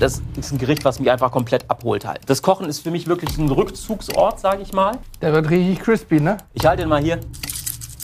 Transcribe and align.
Das 0.00 0.20
ist 0.36 0.52
ein 0.52 0.58
Gericht, 0.58 0.84
was 0.84 0.98
mich 0.98 1.10
einfach 1.10 1.30
komplett 1.30 1.70
abholt 1.70 2.04
halt. 2.04 2.20
Das 2.26 2.42
Kochen 2.42 2.68
ist 2.68 2.80
für 2.80 2.90
mich 2.90 3.06
wirklich 3.06 3.38
ein 3.38 3.48
Rückzugsort, 3.48 4.40
sage 4.40 4.62
ich 4.62 4.72
mal. 4.72 4.98
Der 5.22 5.32
wird 5.32 5.48
richtig 5.50 5.80
crispy, 5.80 6.20
ne? 6.20 6.38
Ich 6.52 6.66
halte 6.66 6.82
den 6.82 6.88
mal 6.88 7.00
hier. 7.00 7.20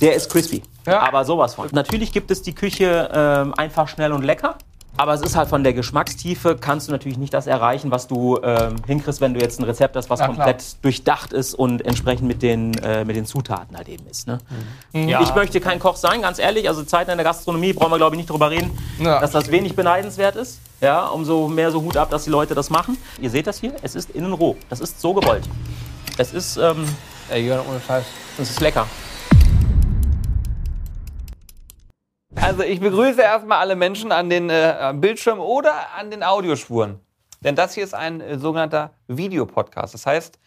Der 0.00 0.14
ist 0.14 0.30
crispy. 0.30 0.62
Ja. 0.86 1.00
Aber 1.00 1.24
sowas 1.24 1.54
von. 1.54 1.68
Natürlich 1.72 2.12
gibt 2.12 2.30
es 2.30 2.42
die 2.42 2.54
Küche 2.54 3.10
ähm, 3.12 3.54
einfach 3.54 3.88
schnell 3.88 4.12
und 4.12 4.22
lecker. 4.22 4.56
Aber 5.00 5.14
es 5.14 5.22
ist 5.22 5.34
halt 5.34 5.48
von 5.48 5.64
der 5.64 5.72
Geschmackstiefe, 5.72 6.56
kannst 6.60 6.88
du 6.88 6.92
natürlich 6.92 7.16
nicht 7.16 7.32
das 7.32 7.46
erreichen, 7.46 7.90
was 7.90 8.06
du 8.06 8.38
ähm, 8.42 8.76
hinkriegst, 8.86 9.22
wenn 9.22 9.32
du 9.32 9.40
jetzt 9.40 9.58
ein 9.58 9.64
Rezept 9.64 9.96
hast, 9.96 10.10
was 10.10 10.20
Ja, 10.20 10.26
klar. 10.26 10.36
komplett 10.36 10.62
durchdacht 10.82 11.32
ist 11.32 11.54
und 11.54 11.86
entsprechend 11.86 12.28
mit 12.28 12.42
den, 12.42 12.74
äh, 12.82 13.06
mit 13.06 13.16
den 13.16 13.24
Zutaten 13.24 13.78
halt 13.78 13.88
eben 13.88 14.06
ist. 14.10 14.26
Ne? 14.26 14.40
Ja. 14.92 15.22
Ich 15.22 15.34
möchte 15.34 15.58
kein 15.58 15.78
Koch 15.78 15.96
sein, 15.96 16.20
ganz 16.20 16.38
ehrlich. 16.38 16.68
Also 16.68 16.82
Zeiten 16.82 17.10
in 17.12 17.16
der 17.16 17.24
Gastronomie 17.24 17.72
brauchen 17.72 17.92
wir, 17.92 17.96
glaube 17.96 18.14
ich, 18.14 18.18
nicht 18.18 18.28
drüber 18.28 18.50
reden, 18.50 18.76
Ja. 18.98 19.20
dass 19.20 19.30
das 19.30 19.50
wenig 19.50 19.74
beneidenswert 19.74 20.36
ist. 20.36 20.58
Ja, 20.82 21.06
umso 21.06 21.48
mehr 21.48 21.70
so 21.70 21.80
Hut 21.80 21.96
ab, 21.96 22.10
dass 22.10 22.24
die 22.24 22.30
Leute 22.30 22.54
das 22.54 22.68
machen. 22.68 22.98
Ihr 23.22 23.30
seht 23.30 23.46
das 23.46 23.58
hier, 23.58 23.72
es 23.80 23.94
ist 23.94 24.10
innen 24.10 24.34
roh. 24.34 24.54
Das 24.68 24.80
ist 24.80 25.00
so 25.00 25.14
gewollt. 25.14 25.48
Es 26.18 26.34
ist, 26.34 26.58
ähm, 26.58 26.84
Ey, 27.30 27.46
Jörn, 27.46 27.60
ohne 27.66 27.80
Scheiß. 27.80 28.04
es 28.38 28.50
ist 28.50 28.60
lecker. 28.60 28.86
Also 32.36 32.62
ich 32.62 32.80
begrüße 32.80 33.20
erstmal 33.20 33.58
alle 33.58 33.76
Menschen 33.76 34.12
an 34.12 34.30
den 34.30 34.50
äh, 34.50 34.76
am 34.80 35.00
Bildschirm 35.00 35.40
oder 35.40 35.72
an 35.98 36.10
den 36.10 36.22
Audiospuren. 36.22 37.00
Denn 37.40 37.56
das 37.56 37.74
hier 37.74 37.84
ist 37.84 37.94
ein 37.94 38.20
äh, 38.20 38.38
sogenannter 38.38 38.90
Videopodcast. 39.08 39.94
Das 39.94 40.06
heißt, 40.06 40.38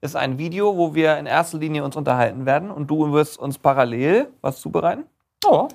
es 0.00 0.10
ist 0.10 0.16
ein 0.16 0.38
Video, 0.38 0.76
wo 0.76 0.94
wir 0.94 1.16
in 1.18 1.26
erster 1.26 1.58
Linie 1.58 1.84
uns 1.84 1.96
unterhalten 1.96 2.46
werden 2.46 2.70
und 2.70 2.88
du 2.88 3.12
wirst 3.12 3.38
uns 3.38 3.58
parallel 3.58 4.28
was 4.40 4.60
zubereiten. 4.60 5.04
Oh. 5.46 5.68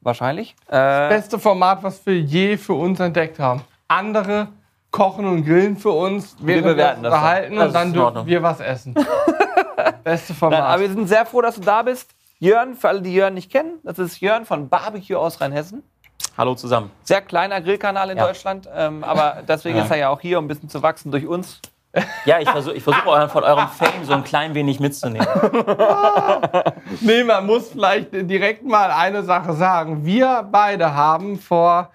Wahrscheinlich. 0.00 0.54
Äh, 0.68 1.08
Beste 1.08 1.38
Format, 1.38 1.82
was 1.82 2.04
wir 2.06 2.18
je 2.18 2.56
für 2.56 2.74
uns 2.74 3.00
entdeckt 3.00 3.38
haben. 3.38 3.62
Andere 3.88 4.48
kochen 4.90 5.26
und 5.26 5.44
grillen 5.44 5.76
für 5.76 5.90
uns, 5.90 6.36
wir, 6.40 6.62
bewerten 6.62 7.02
das 7.02 7.12
unterhalten 7.12 7.56
Das 7.56 7.66
und 7.66 7.74
dann 7.74 7.92
dürfen 7.92 8.26
wir 8.26 8.42
was 8.42 8.60
essen. 8.60 8.94
Beste 10.04 10.32
nein, 10.32 10.38
Format. 10.38 10.60
aber 10.60 10.82
wir 10.82 10.88
sind 10.88 11.08
sehr 11.08 11.26
froh, 11.26 11.42
dass 11.42 11.56
du 11.56 11.60
da 11.60 11.82
bist. 11.82 12.10
Jörn, 12.40 12.74
für 12.76 12.88
alle, 12.88 13.02
die 13.02 13.12
Jörn 13.12 13.34
nicht 13.34 13.50
kennen, 13.50 13.78
das 13.82 13.98
ist 13.98 14.20
Jörn 14.20 14.46
von 14.46 14.68
Barbecue 14.68 15.16
aus 15.16 15.40
Rheinhessen. 15.40 15.82
Hallo 16.36 16.54
zusammen. 16.54 16.90
Sehr 17.02 17.20
kleiner 17.20 17.60
Grillkanal 17.60 18.10
in 18.10 18.18
Ja. 18.18 18.26
Deutschland, 18.26 18.68
ähm, 18.72 19.02
aber 19.02 19.42
deswegen 19.48 19.76
Ja. 19.78 19.84
ist 19.84 19.90
er 19.90 19.96
ja 19.96 20.08
auch 20.10 20.20
hier, 20.20 20.38
um 20.38 20.44
ein 20.44 20.48
bisschen 20.48 20.68
zu 20.68 20.82
wachsen 20.82 21.10
durch 21.10 21.26
uns. 21.26 21.60
Ja, 22.26 22.38
ich 22.38 22.48
versuche 22.48 22.74
ich 22.74 22.82
versuch 22.84 23.06
euren, 23.06 23.28
von 23.30 23.42
eurem 23.42 23.66
Fame 23.68 24.04
so 24.04 24.12
ein 24.12 24.22
klein 24.22 24.54
wenig 24.54 24.78
mitzunehmen. 24.78 25.26
Nee, 27.00 27.22
man 27.24 27.44
muss 27.46 27.68
vielleicht 27.70 28.08
direkt 28.12 28.64
mal 28.64 28.90
eine 28.90 29.22
Sache 29.22 29.52
sagen. 29.54 30.04
Wir 30.04 30.46
beide 30.50 30.94
haben 30.94 31.38
vor, 31.38 31.90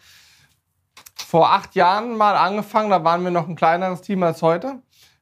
vor 1.25 1.52
acht 1.52 1.75
Jahren 1.75 2.16
mal 2.17 2.35
angefangen, 2.35 2.89
da 2.89 3.03
waren 3.03 3.23
wir 3.23 3.31
noch 3.31 3.47
ein 3.47 3.55
kleineres 3.55 4.02
Team 4.02 4.23
als 4.23 4.41
heute, 4.41 4.75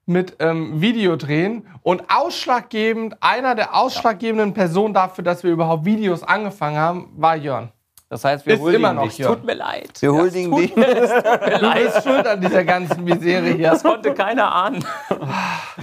mit 0.05 0.35
ähm, 0.39 0.81
Videodrehen. 0.81 1.67
Und 1.83 2.03
ausschlaggebend, 2.09 3.17
einer 3.21 3.55
der 3.55 3.75
ausschlaggebenden 3.75 4.53
Personen 4.53 4.93
dafür, 4.93 5.23
dass 5.23 5.43
wir 5.43 5.51
überhaupt 5.51 5.85
Videos 5.85 6.23
angefangen 6.23 6.77
haben, 6.77 7.09
war 7.15 7.35
Jörn. 7.35 7.71
Das 8.09 8.25
heißt, 8.25 8.45
wir 8.45 8.55
Ist 8.55 8.59
huldigen 8.59 8.83
immer 8.83 8.93
noch 8.93 9.03
dich, 9.03 9.19
Jörn. 9.19 9.35
Tut 9.35 9.45
mir 9.45 9.53
leid. 9.53 10.01
Wir 10.01 10.11
huldigen 10.11 10.53
dich. 10.53 10.73
Du 10.75 11.73
bist 11.73 12.03
schuld 12.03 12.27
an 12.27 12.41
dieser 12.41 12.65
ganzen 12.65 13.03
Misere 13.05 13.53
hier. 13.53 13.69
Das 13.71 13.83
konnte 13.83 14.13
keiner 14.13 14.53
ahnen. 14.53 14.83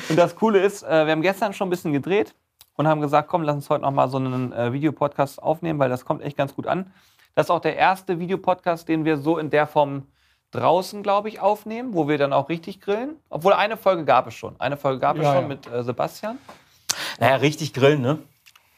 Und 0.09 0.19
das 0.19 0.37
Coole 0.37 0.61
ist, 0.61 0.83
äh, 0.83 1.07
wir 1.07 1.13
haben 1.13 1.23
gestern 1.23 1.55
schon 1.55 1.69
ein 1.69 1.71
bisschen 1.71 1.95
gedreht 1.95 2.35
und 2.77 2.87
haben 2.87 3.01
gesagt, 3.01 3.29
komm, 3.29 3.43
lass 3.43 3.57
uns 3.57 3.71
heute 3.71 3.83
noch 3.83 3.93
mal 3.93 4.09
so 4.09 4.19
einen 4.19 4.53
äh, 4.53 4.73
Videopodcast 4.75 5.43
aufnehmen, 5.43 5.79
weil 5.79 5.89
das 5.89 6.05
kommt 6.05 6.23
echt 6.23 6.37
ganz 6.37 6.55
gut 6.55 6.67
an. 6.67 6.93
Das 7.35 7.47
ist 7.47 7.51
auch 7.51 7.61
der 7.61 7.77
erste 7.77 8.19
Videopodcast, 8.19 8.87
den 8.89 9.07
wir 9.07 9.17
so 9.17 9.39
in 9.39 9.49
der 9.49 9.67
Form 9.67 10.03
draußen, 10.51 11.03
glaube 11.03 11.29
ich, 11.29 11.41
aufnehmen, 11.41 11.95
wo 11.95 12.09
wir 12.09 12.19
dann 12.19 12.33
auch 12.33 12.49
richtig 12.49 12.81
grillen. 12.81 13.17
Obwohl 13.29 13.53
eine 13.53 13.77
Folge 13.77 14.05
gab 14.05 14.27
es 14.27 14.35
schon. 14.35 14.55
Eine 14.59 14.77
Folge 14.77 15.01
gab 15.01 15.17
es 15.17 15.25
Ja, 15.25 15.33
schon 15.35 15.43
ja. 15.43 15.49
mit 15.49 15.67
äh, 15.71 15.83
Sebastian. 15.83 16.39
Naja, 17.21 17.37
richtig 17.37 17.75
grillen, 17.75 18.01
ne? 18.01 18.19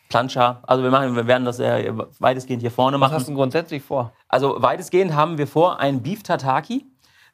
Plancha. 0.08 0.60
Also 0.66 0.82
wir, 0.82 0.90
machen, 0.90 1.14
wir 1.14 1.26
werden 1.28 1.44
das 1.44 1.60
äh, 1.60 1.92
weitestgehend 2.18 2.62
hier 2.62 2.72
vorne 2.72 2.96
Was 2.96 3.00
machen. 3.00 3.14
hast 3.14 3.28
du 3.28 3.34
grundsätzlich 3.34 3.82
vor? 3.82 4.12
Also 4.28 4.60
weitestgehend 4.60 5.14
haben 5.14 5.38
wir 5.38 5.46
vor 5.46 5.78
ein 5.78 6.02
Beef 6.02 6.22
Tataki. 6.24 6.84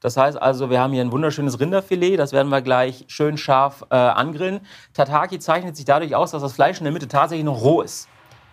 Das 0.02 0.18
heißt 0.18 0.40
also, 0.40 0.68
wir 0.68 0.78
haben 0.78 0.92
hier 0.92 1.00
ein 1.02 1.10
wunderschönes 1.10 1.58
Rinderfilet. 1.58 2.18
Das 2.18 2.32
werden 2.32 2.50
wir 2.50 2.60
gleich 2.60 3.06
schön 3.08 3.38
scharf 3.38 3.86
äh, 3.90 3.96
angrillen. 3.96 4.60
Tataki 4.92 5.38
zeichnet 5.38 5.74
sich 5.74 5.86
dadurch 5.86 6.14
aus, 6.14 6.32
dass 6.32 6.42
das 6.42 6.52
Fleisch 6.52 6.78
in 6.78 6.84
der 6.84 6.92
Mitte 6.92 7.08
tatsächlich 7.08 7.46
noch 7.46 7.62
roh 7.62 7.80
ist. 7.80 8.08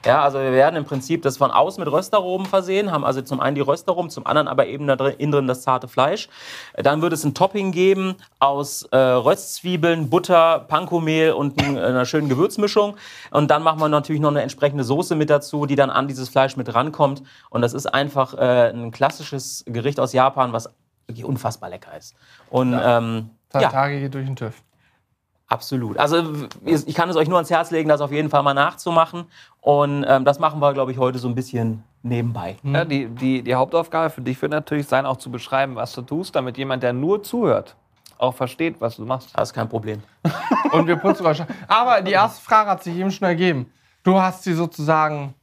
Ja, 0.06 0.22
also 0.22 0.40
wir 0.40 0.52
werden 0.52 0.76
im 0.76 0.84
Prinzip 0.84 1.22
das 1.22 1.38
von 1.38 1.50
außen 1.50 1.82
mit 1.82 1.92
Röstaromen 1.92 2.46
versehen, 2.46 2.92
haben 2.92 3.06
also 3.06 3.22
zum 3.22 3.40
einen 3.40 3.56
die 3.56 3.62
Röstaromen, 3.62 4.10
zum 4.10 4.28
anderen 4.28 4.48
aber 4.50 4.68
eben 4.68 4.86
da 4.86 4.98
drin, 4.98 5.16
innen 5.18 5.32
drin 5.32 5.48
das 5.48 5.62
zarte 5.62 5.88
Fleisch. 5.88 6.28
Äh, 6.74 6.84
Dann 6.84 7.02
wird 7.02 7.14
es 7.14 7.24
ein 7.24 7.34
Topping 7.34 7.72
geben 7.72 8.16
aus 8.40 8.84
äh, 8.92 8.98
Röstzwiebeln, 8.98 10.10
Butter, 10.10 10.66
Pankomehl 10.68 11.32
und 11.32 11.62
ein, 11.62 11.78
einer 11.78 12.06
schönen 12.06 12.28
Gewürzmischung. 12.28 12.98
Und 13.32 13.50
dann 13.50 13.64
machen 13.64 13.80
wir 13.80 13.88
natürlich 13.88 14.22
noch 14.22 14.32
eine 14.32 14.42
entsprechende 14.42 14.84
Soße 14.84 15.16
mit 15.16 15.30
dazu, 15.30 15.66
die 15.66 15.76
dann 15.76 15.90
an 15.90 16.08
dieses 16.08 16.28
Fleisch 16.28 16.58
mit 16.58 16.74
rankommt. 16.74 17.24
Und 17.50 17.62
das 17.62 17.74
ist 17.74 17.86
einfach 17.86 18.34
äh, 18.34 18.72
ein 18.72 18.92
klassisches 18.92 19.64
Gericht 19.68 20.00
aus 20.00 20.12
Japan, 20.12 20.52
was 20.52 20.70
wirklich 21.08 21.26
unfassbar 21.26 21.70
lecker 21.70 21.98
ist. 21.98 22.16
Und 22.50 22.74
ähm, 22.74 23.30
ja, 23.54 23.70
Tage 23.70 24.00
geht 24.00 24.14
durch 24.14 24.26
den 24.26 24.36
TÜV. 24.36 24.62
Absolut. 25.48 25.98
Also 25.98 26.24
ich 26.66 26.96
kann 26.96 27.10
es 27.10 27.16
euch 27.16 27.28
nur 27.28 27.38
ans 27.38 27.50
Herz 27.52 27.70
legen, 27.70 27.90
das 27.90 28.02
auf 28.02 28.12
jeden 28.12 28.30
Fall 28.30 28.44
mal 28.44 28.54
nachzumachen. 28.54 29.26
Und 29.62 30.06
ähm, 30.08 30.26
das 30.26 30.40
machen 30.40 30.60
wir, 30.60 30.74
glaube 30.74 30.92
ich, 30.92 30.98
heute 30.98 31.20
so 31.20 31.28
ein 31.28 31.36
bisschen 31.36 31.84
nebenbei. 32.02 32.58
Ja, 32.64 32.86
die, 32.86 33.08
die, 33.08 33.44
die 33.44 33.56
Hauptaufgabe 33.56 34.10
für 34.10 34.22
dich 34.22 34.42
wird 34.42 34.52
natürlich 34.52 34.88
sein, 34.88 35.06
auch 35.06 35.18
zu 35.18 35.32
beschreiben, 35.32 35.76
was 35.76 35.94
du 35.94 36.02
tust, 36.02 36.36
damit 36.36 36.58
jemand, 36.58 36.84
der 36.84 36.94
nur 36.94 37.24
zuhört, 37.24 37.76
auch 38.18 38.34
versteht, 38.34 38.80
was 38.80 38.96
du 38.96 39.06
machst. 39.06 39.30
Das 39.36 39.50
ist 39.50 39.54
kein 39.54 39.70
Problem. 39.70 40.02
Und 40.72 40.88
wir 40.88 40.96
putzen 40.96 41.36
schon. 41.36 41.48
Aber 41.68 42.02
die 42.02 42.12
erste 42.12 42.44
Frage 42.44 42.70
hat 42.72 42.84
sich 42.84 42.96
eben 42.96 43.12
schon 43.12 43.28
ergeben. 43.28 43.72
Du 44.04 44.20
hast 44.20 44.44
sie 44.44 44.54
sozusagen 44.54 45.34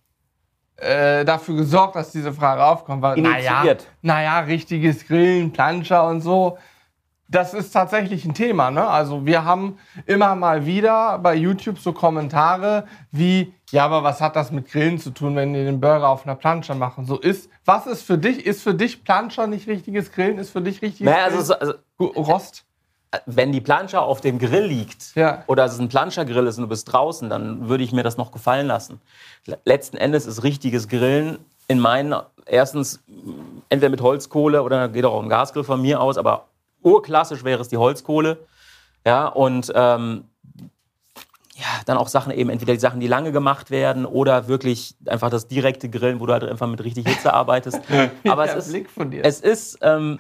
äh, 0.76 1.24
dafür 1.24 1.56
gesorgt, 1.56 1.96
dass 1.96 2.10
diese 2.10 2.32
Frage 2.32 2.64
aufkommt. 2.64 3.02
Weil, 3.02 3.20
naja, 3.20 3.62
Initiiert. 3.62 3.86
naja, 4.02 4.40
richtiges 4.40 5.06
Grillen, 5.06 5.52
Planscher 5.52 6.06
und 6.06 6.20
so. 6.20 6.58
Das 7.30 7.54
ist 7.54 7.70
tatsächlich 7.70 8.24
ein 8.24 8.34
Thema. 8.34 8.70
Ne? 8.72 8.84
Also 8.84 9.24
wir 9.24 9.44
haben 9.44 9.78
immer 10.06 10.34
mal 10.34 10.66
wieder 10.66 11.18
bei 11.18 11.34
YouTube 11.36 11.78
so 11.78 11.92
Kommentare 11.92 12.84
wie, 13.12 13.54
ja, 13.70 13.84
aber 13.84 14.02
was 14.02 14.20
hat 14.20 14.34
das 14.34 14.50
mit 14.50 14.68
Grillen 14.68 14.98
zu 14.98 15.10
tun, 15.10 15.36
wenn 15.36 15.52
die 15.54 15.64
den 15.64 15.80
Burger 15.80 16.08
auf 16.08 16.26
einer 16.26 16.34
Planscher 16.34 16.74
machen? 16.74 17.06
So 17.06 17.18
ist, 17.18 17.48
was 17.64 17.86
ist 17.86 18.02
für 18.02 18.18
dich, 18.18 18.44
ist 18.44 18.62
für 18.62 18.74
dich 18.74 19.04
Planscher 19.04 19.46
nicht 19.46 19.68
richtiges 19.68 20.10
Grillen? 20.10 20.38
Ist 20.38 20.50
für 20.50 20.60
dich 20.60 20.82
richtiges 20.82 21.12
Naja, 21.12 21.24
also, 21.26 21.54
also 21.54 21.74
Rost? 22.00 22.64
wenn 23.26 23.52
die 23.52 23.60
Plancha 23.60 23.98
auf 23.98 24.20
dem 24.20 24.38
Grill 24.38 24.64
liegt 24.66 25.14
Ja. 25.16 25.42
oder 25.48 25.64
es 25.64 25.78
ein 25.78 25.88
Plancha-Grill 25.88 26.46
ist 26.46 26.58
und 26.58 26.62
du 26.62 26.68
bist 26.68 26.92
draußen, 26.92 27.28
dann 27.28 27.68
würde 27.68 27.82
ich 27.82 27.92
mir 27.92 28.02
das 28.04 28.16
noch 28.16 28.30
gefallen 28.30 28.66
lassen. 28.66 29.00
Letzten 29.64 29.96
Endes 29.96 30.26
ist 30.26 30.44
richtiges 30.44 30.88
Grillen 30.88 31.38
in 31.66 31.80
meinen, 31.80 32.14
erstens 32.46 33.02
entweder 33.68 33.90
mit 33.90 34.00
Holzkohle 34.00 34.62
oder 34.62 34.88
geht 34.88 35.04
auch 35.04 35.22
ein 35.22 35.28
Gasgrill 35.28 35.64
von 35.64 35.82
mir 35.82 36.00
aus, 36.00 36.18
aber 36.18 36.46
urklassisch 36.82 37.44
wäre 37.44 37.60
es 37.60 37.68
die 37.68 37.76
Holzkohle. 37.76 38.46
Ja, 39.06 39.26
und 39.26 39.72
ähm, 39.74 40.24
ja, 41.60 41.66
dann 41.84 41.98
auch 41.98 42.08
Sachen 42.08 42.32
eben, 42.32 42.48
entweder 42.50 42.72
die 42.72 42.80
Sachen, 42.80 43.00
die 43.00 43.06
lange 43.06 43.32
gemacht 43.32 43.70
werden 43.70 44.06
oder 44.06 44.48
wirklich 44.48 44.94
einfach 45.06 45.30
das 45.30 45.46
direkte 45.46 45.90
Grillen, 45.90 46.20
wo 46.20 46.26
du 46.26 46.32
halt 46.32 46.44
einfach 46.44 46.66
mit 46.66 46.82
richtig 46.82 47.06
Hitze 47.06 47.34
arbeitest. 47.34 47.80
Aber 48.28 48.44
es 48.44 48.66
ist, 48.66 48.72
Blick 48.72 48.88
von 48.90 49.10
dir. 49.10 49.24
es 49.24 49.40
ist 49.40 49.78
ähm, 49.82 50.18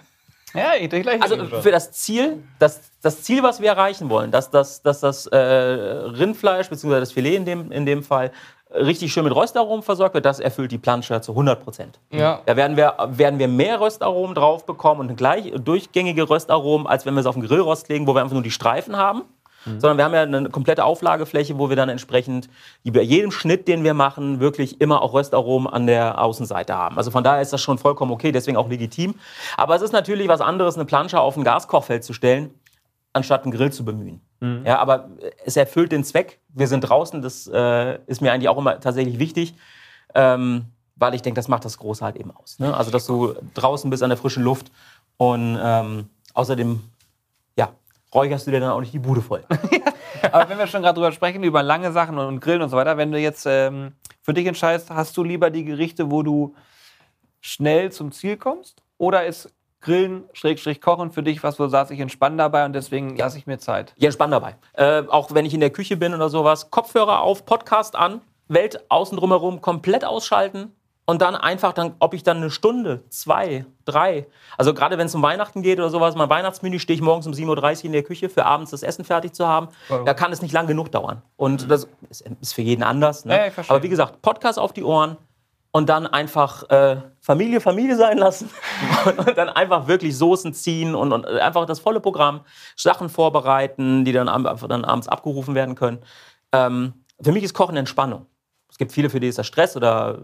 Ja, 0.54 0.72
ich 0.78 0.90
dich 0.90 1.02
gleich. 1.02 1.22
also 1.22 1.42
für 1.46 1.70
das 1.70 1.92
Ziel, 1.92 2.42
das, 2.58 2.80
das 3.00 3.22
Ziel, 3.22 3.42
was 3.42 3.60
wir 3.60 3.68
erreichen 3.68 4.10
wollen, 4.10 4.30
dass, 4.30 4.50
dass, 4.50 4.82
dass 4.82 5.00
das 5.00 5.26
äh, 5.28 5.36
Rindfleisch 5.38 6.68
bzw. 6.68 7.00
das 7.00 7.12
Filet 7.12 7.36
in 7.36 7.44
dem, 7.46 7.72
in 7.72 7.86
dem 7.86 8.02
Fall 8.02 8.32
richtig 8.74 9.12
schön 9.12 9.24
mit 9.24 9.34
Röstaromen 9.34 9.82
versorgt 9.82 10.14
wird, 10.14 10.24
das 10.24 10.40
erfüllt 10.40 10.72
die 10.72 10.78
Plansche 10.78 11.20
zu 11.20 11.32
100 11.32 11.62
Prozent. 11.62 11.98
Ja. 12.10 12.40
Da 12.46 12.56
werden 12.56 12.76
wir, 12.76 12.94
werden 13.08 13.38
wir 13.38 13.48
mehr 13.48 13.80
Röstaromen 13.80 14.34
drauf 14.34 14.66
bekommen 14.66 15.08
und 15.08 15.16
gleich 15.16 15.52
durchgängige 15.52 16.28
Röstaromen, 16.28 16.86
als 16.86 17.06
wenn 17.06 17.14
wir 17.14 17.20
es 17.20 17.26
auf 17.26 17.34
den 17.34 17.44
Grillrost 17.44 17.88
legen, 17.88 18.06
wo 18.06 18.14
wir 18.14 18.20
einfach 18.22 18.34
nur 18.34 18.42
die 18.42 18.50
Streifen 18.50 18.96
haben. 18.96 19.22
Sondern 19.64 19.98
wir 19.98 20.04
haben 20.04 20.14
ja 20.14 20.22
eine 20.22 20.48
komplette 20.48 20.86
Auflagefläche, 20.86 21.58
wo 21.58 21.68
wir 21.68 21.76
dann 21.76 21.90
entsprechend 21.90 22.48
bei 22.82 23.02
jedem 23.02 23.30
Schnitt, 23.30 23.68
den 23.68 23.84
wir 23.84 23.92
machen, 23.92 24.40
wirklich 24.40 24.80
immer 24.80 25.02
auch 25.02 25.12
Röstaromen 25.12 25.70
an 25.70 25.86
der 25.86 26.18
Außenseite 26.18 26.74
haben. 26.74 26.96
Also 26.96 27.10
von 27.10 27.22
daher 27.22 27.42
ist 27.42 27.52
das 27.52 27.60
schon 27.60 27.76
vollkommen 27.76 28.10
okay, 28.10 28.32
deswegen 28.32 28.56
auch 28.56 28.70
legitim. 28.70 29.16
Aber 29.58 29.76
es 29.76 29.82
ist 29.82 29.92
natürlich 29.92 30.28
was 30.28 30.40
anderes, 30.40 30.76
eine 30.76 30.86
Plansche 30.86 31.20
auf 31.20 31.36
ein 31.36 31.44
Gaskochfeld 31.44 32.04
zu 32.04 32.14
stellen, 32.14 32.54
anstatt 33.12 33.42
einen 33.42 33.52
Grill 33.52 33.70
zu 33.70 33.84
bemühen. 33.84 34.22
Ja, 34.64 34.78
aber 34.78 35.10
es 35.44 35.56
erfüllt 35.56 35.92
den 35.92 36.04
Zweck. 36.04 36.40
Wir 36.48 36.66
sind 36.66 36.80
draußen, 36.80 37.20
das 37.22 37.46
äh, 37.46 37.98
ist 38.06 38.22
mir 38.22 38.32
eigentlich 38.32 38.48
auch 38.48 38.58
immer 38.58 38.80
tatsächlich 38.80 39.18
wichtig. 39.18 39.54
Ähm, 40.14 40.66
weil 41.00 41.14
ich 41.14 41.22
denke, 41.22 41.38
das 41.38 41.48
macht 41.48 41.64
das 41.64 41.78
Große 41.78 42.04
halt 42.04 42.16
eben 42.16 42.30
aus. 42.30 42.58
Ne? 42.58 42.76
Also, 42.76 42.90
dass 42.90 43.06
du 43.06 43.34
draußen 43.54 43.90
bist 43.90 44.02
an 44.02 44.10
der 44.10 44.18
frischen 44.18 44.44
Luft 44.44 44.70
und 45.16 45.58
ähm, 45.60 46.10
außerdem, 46.34 46.80
ja, 47.56 47.70
räucherst 48.14 48.46
du 48.46 48.50
dir 48.50 48.60
dann 48.60 48.70
auch 48.70 48.80
nicht 48.80 48.92
die 48.92 48.98
Bude 48.98 49.22
voll. 49.22 49.42
Aber 50.32 50.48
wenn 50.48 50.58
wir 50.58 50.66
schon 50.66 50.82
gerade 50.82 50.94
drüber 50.94 51.12
sprechen, 51.12 51.42
über 51.42 51.62
lange 51.62 51.90
Sachen 51.90 52.18
und, 52.18 52.26
und 52.26 52.40
Grillen 52.40 52.60
und 52.62 52.68
so 52.68 52.76
weiter, 52.76 52.98
wenn 52.98 53.10
du 53.10 53.18
jetzt 53.18 53.46
ähm, 53.46 53.92
für 54.20 54.34
dich 54.34 54.46
entscheidest, 54.46 54.90
hast 54.90 55.16
du 55.16 55.24
lieber 55.24 55.50
die 55.50 55.64
Gerichte, 55.64 56.10
wo 56.10 56.22
du 56.22 56.54
schnell 57.40 57.90
zum 57.90 58.12
Ziel 58.12 58.36
kommst? 58.36 58.82
Oder 58.98 59.24
ist 59.24 59.50
Grillen, 59.80 60.24
Schrägstrich 60.34 60.80
Kochen 60.80 61.10
für 61.10 61.22
dich 61.22 61.42
was, 61.42 61.58
wo 61.58 61.66
sagst, 61.66 61.90
ich 61.90 62.00
entspanne 62.00 62.36
dabei 62.36 62.64
und 62.66 62.74
deswegen 62.74 63.16
lasse 63.16 63.38
ich 63.38 63.46
mir 63.46 63.58
Zeit? 63.58 63.94
Ja, 63.96 64.06
entspannt 64.06 64.32
dabei. 64.32 64.56
Äh, 64.74 65.04
auch 65.08 65.32
wenn 65.32 65.46
ich 65.46 65.54
in 65.54 65.60
der 65.60 65.70
Küche 65.70 65.96
bin 65.96 66.14
oder 66.14 66.28
sowas, 66.28 66.70
Kopfhörer 66.70 67.20
auf, 67.20 67.46
Podcast 67.46 67.96
an, 67.96 68.20
Welt 68.48 68.84
außen 68.90 69.16
drumherum 69.16 69.60
komplett 69.60 70.04
ausschalten 70.04 70.72
und 71.06 71.22
dann 71.22 71.34
einfach, 71.34 71.72
dann, 71.72 71.94
ob 71.98 72.14
ich 72.14 72.22
dann 72.22 72.36
eine 72.36 72.50
Stunde, 72.50 73.02
zwei, 73.08 73.64
drei, 73.84 74.26
also 74.58 74.74
gerade 74.74 74.98
wenn 74.98 75.06
es 75.06 75.14
um 75.14 75.22
Weihnachten 75.22 75.62
geht 75.62 75.78
oder 75.78 75.88
sowas, 75.88 76.14
mein 76.14 76.28
Weihnachtsmenü 76.28 76.78
stehe 76.78 76.94
ich 76.94 77.02
morgens 77.02 77.26
um 77.26 77.32
7.30 77.32 77.78
Uhr 77.78 77.84
in 77.86 77.92
der 77.92 78.02
Küche 78.02 78.28
für 78.28 78.44
abends 78.44 78.70
das 78.70 78.82
Essen 78.82 79.04
fertig 79.04 79.32
zu 79.32 79.46
haben. 79.46 79.68
Da 79.88 80.14
kann 80.14 80.32
es 80.32 80.42
nicht 80.42 80.52
lang 80.52 80.66
genug 80.66 80.92
dauern. 80.92 81.22
Und 81.36 81.70
das 81.70 81.88
ist, 82.10 82.54
für 82.54 82.62
jeden 82.62 82.82
anders. 82.82 83.24
Ne? 83.24 83.46
Ja. 83.46 83.64
Aber 83.68 83.82
wie 83.82 83.88
gesagt, 83.88 84.22
Podcast 84.22 84.58
auf 84.58 84.72
die 84.72 84.84
Ohren 84.84 85.16
und 85.72 85.88
dann 85.88 86.06
einfach 86.06 86.68
äh, 86.70 86.96
Familie 87.30 87.60
Familie 87.60 87.94
sein 87.94 88.18
lassen 88.18 88.50
und, 89.04 89.38
dann 89.38 89.48
einfach 89.48 89.86
wirklich 89.86 90.18
Soßen 90.18 90.52
ziehen 90.52 90.96
und, 90.96 91.12
und 91.12 91.26
einfach 91.26 91.64
das 91.64 91.78
volle 91.78 92.00
Programm, 92.00 92.40
Sachen 92.74 93.08
vorbereiten, 93.08 94.04
die 94.04 94.10
dann, 94.10 94.26
dann 94.26 94.84
abends 94.84 95.06
abgerufen 95.06 95.54
werden 95.54 95.76
können. 95.76 96.00
Ähm, 96.50 96.94
für 97.22 97.30
mich 97.30 97.44
ist 97.44 97.54
Kochen 97.54 97.76
Entspannung. 97.76 98.26
Es 98.68 98.78
gibt 98.78 98.90
viele, 98.90 99.10
für 99.10 99.20
die 99.20 99.28
ist 99.28 99.38
das 99.38 99.46
Stress 99.46 99.76
oder 99.76 100.18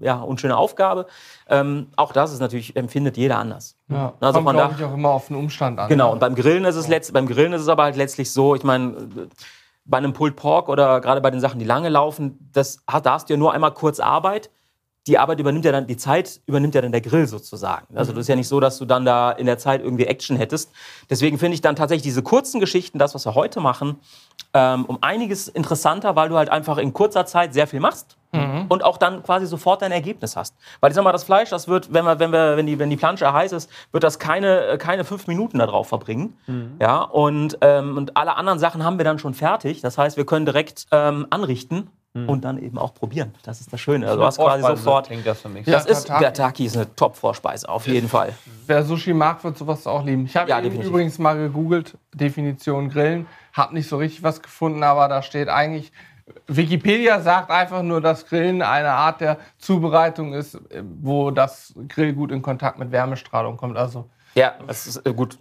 ja, 0.00 0.16
unschöne 0.16 0.56
Aufgabe. 0.56 1.04
Ähm, 1.50 1.88
auch 1.96 2.12
das 2.12 2.32
ist 2.32 2.40
natürlich, 2.40 2.76
empfindet 2.76 3.18
jeder 3.18 3.36
anders. 3.36 3.76
Ja, 3.88 4.14
Also 4.20 4.40
kommt, 4.42 4.56
glaube 4.56 4.74
ich, 4.78 4.84
auch 4.84 4.94
immer 4.94 5.10
auf 5.10 5.26
den 5.26 5.36
Umstand 5.36 5.78
an. 5.78 5.90
Genau, 5.90 6.12
und 6.12 6.18
beim 6.18 6.34
Grillen 6.34 6.64
ist 6.64 6.76
es 6.76 6.88
letzt, 6.88 7.12
beim 7.12 7.26
Grillen 7.26 7.52
ist 7.52 7.60
es 7.60 7.68
aber 7.68 7.82
halt 7.82 7.96
letztlich 7.96 8.30
so, 8.30 8.54
ich 8.54 8.64
meine, 8.64 9.28
bei 9.84 9.98
einem 9.98 10.14
Pulled 10.14 10.36
Pork 10.36 10.70
oder 10.70 11.02
gerade 11.02 11.20
bei 11.20 11.30
den 11.30 11.40
Sachen, 11.40 11.58
die 11.58 11.66
lange 11.66 11.90
laufen, 11.90 12.50
das, 12.52 12.78
da 12.86 13.12
hast 13.12 13.28
du 13.28 13.34
ja 13.34 13.38
nur 13.38 13.52
einmal 13.52 13.72
kurz 13.72 14.00
Arbeit. 14.00 14.50
Die 15.06 15.18
Arbeit 15.18 15.38
übernimmt 15.38 15.64
ja 15.64 15.72
dann, 15.72 15.86
die 15.86 15.96
Zeit 15.96 16.40
übernimmt 16.46 16.74
ja 16.74 16.80
dann 16.80 16.92
der 16.92 17.00
Grill 17.00 17.26
sozusagen. 17.26 17.96
Also 17.96 18.12
das 18.12 18.22
ist 18.22 18.28
ja 18.28 18.36
nicht 18.36 18.48
so, 18.48 18.60
dass 18.60 18.78
du 18.78 18.84
dann 18.84 19.04
da 19.04 19.30
in 19.30 19.46
der 19.46 19.58
Zeit 19.58 19.82
irgendwie 19.82 20.06
Action 20.06 20.36
hättest. 20.36 20.72
Deswegen 21.08 21.38
finde 21.38 21.54
ich 21.54 21.60
dann 21.60 21.76
tatsächlich 21.76 22.02
diese 22.02 22.22
kurzen 22.22 22.60
Geschichten, 22.60 22.98
das, 22.98 23.14
was 23.14 23.24
wir 23.24 23.34
heute 23.34 23.60
machen, 23.60 24.00
ähm, 24.54 24.84
um 24.86 24.98
einiges 25.02 25.48
interessanter, 25.48 26.16
weil 26.16 26.28
du 26.28 26.36
halt 26.36 26.48
einfach 26.48 26.78
in 26.78 26.92
kurzer 26.92 27.26
Zeit 27.26 27.54
sehr 27.54 27.66
viel 27.66 27.80
machst 27.80 28.16
und 28.68 28.84
auch 28.84 28.98
dann 28.98 29.22
quasi 29.22 29.46
sofort 29.46 29.80
dein 29.82 29.92
Ergebnis 29.92 30.36
hast. 30.36 30.54
Weil 30.80 30.90
ich 30.90 30.94
sag 30.94 31.04
mal, 31.04 31.12
das 31.12 31.24
Fleisch, 31.24 31.50
das 31.50 31.68
wird, 31.68 31.92
wenn 31.92 32.04
wir, 32.04 32.18
wenn 32.18 32.32
wir, 32.32 32.56
wenn 32.56 32.66
die, 32.66 32.78
wenn 32.78 32.90
die 32.90 32.96
Plansche 32.96 33.32
heiß 33.32 33.52
ist, 33.52 33.70
wird 33.92 34.04
das 34.04 34.18
keine, 34.18 34.66
äh, 34.66 34.78
keine 34.78 35.04
fünf 35.04 35.26
Minuten 35.26 35.58
da 35.58 35.66
drauf 35.66 35.88
verbringen. 35.88 36.36
Ja, 36.80 37.00
und, 37.02 37.58
ähm, 37.60 37.96
und 37.96 38.16
alle 38.16 38.36
anderen 38.36 38.58
Sachen 38.58 38.84
haben 38.84 38.98
wir 38.98 39.04
dann 39.04 39.18
schon 39.18 39.34
fertig. 39.34 39.80
Das 39.80 39.96
heißt, 39.96 40.16
wir 40.16 40.26
können 40.26 40.44
direkt 40.44 40.86
ähm, 40.90 41.26
anrichten 41.30 41.90
und 42.26 42.44
dann 42.44 42.58
eben 42.58 42.78
auch 42.78 42.94
probieren. 42.94 43.34
Das 43.42 43.60
ist 43.60 43.72
das 43.72 43.80
Schöne. 43.80 44.06
Also 44.06 44.18
du 44.18 44.24
hast 44.26 44.38
quasi 44.38 44.62
sofort. 44.62 45.10
Das 45.24 45.40
für 45.40 45.48
mich. 45.48 45.66
Ja. 45.66 45.74
Das 45.74 45.86
ist, 45.86 46.06
Tataki. 46.06 46.24
der 46.24 46.32
Taki 46.32 46.64
ist 46.66 46.76
eine 46.76 46.94
Top-Vorspeise, 46.94 47.68
auf 47.68 47.86
jeden 47.86 48.08
Fall. 48.08 48.32
Wer 48.66 48.82
Sushi 48.82 49.12
mag, 49.12 49.42
wird 49.44 49.58
sowas 49.58 49.86
auch 49.86 50.04
lieben. 50.04 50.24
Ich 50.26 50.36
habe 50.36 50.48
Ja, 50.48 50.60
übrigens 50.60 51.18
mal 51.18 51.36
gegoogelt, 51.36 51.98
Definition 52.14 52.88
Grillen, 52.88 53.26
habe 53.52 53.74
nicht 53.74 53.88
so 53.88 53.98
richtig 53.98 54.22
was 54.22 54.42
gefunden, 54.42 54.82
aber 54.82 55.08
da 55.08 55.22
steht 55.22 55.48
eigentlich, 55.48 55.92
Wikipedia 56.46 57.20
sagt 57.20 57.50
einfach 57.50 57.82
nur, 57.82 58.00
dass 58.00 58.26
Grillen 58.26 58.62
eine 58.62 58.90
Art 58.90 59.20
der 59.20 59.38
Zubereitung 59.58 60.32
ist, 60.32 60.54
äh, 60.54 60.82
wo 61.00 61.30
das 61.30 61.74
Grill 61.88 62.14
gut 62.14 62.32
in 62.32 62.42
Kontakt 62.42 62.78
mit 62.78 62.90
Wärmestrahlung 62.90 63.56
kommt. 63.56 63.76
Also, 63.76 64.08
Ja, 64.36 64.52
das 64.66 64.86
ist 64.86 65.06
äh, 65.06 65.14
gut. 65.14 65.38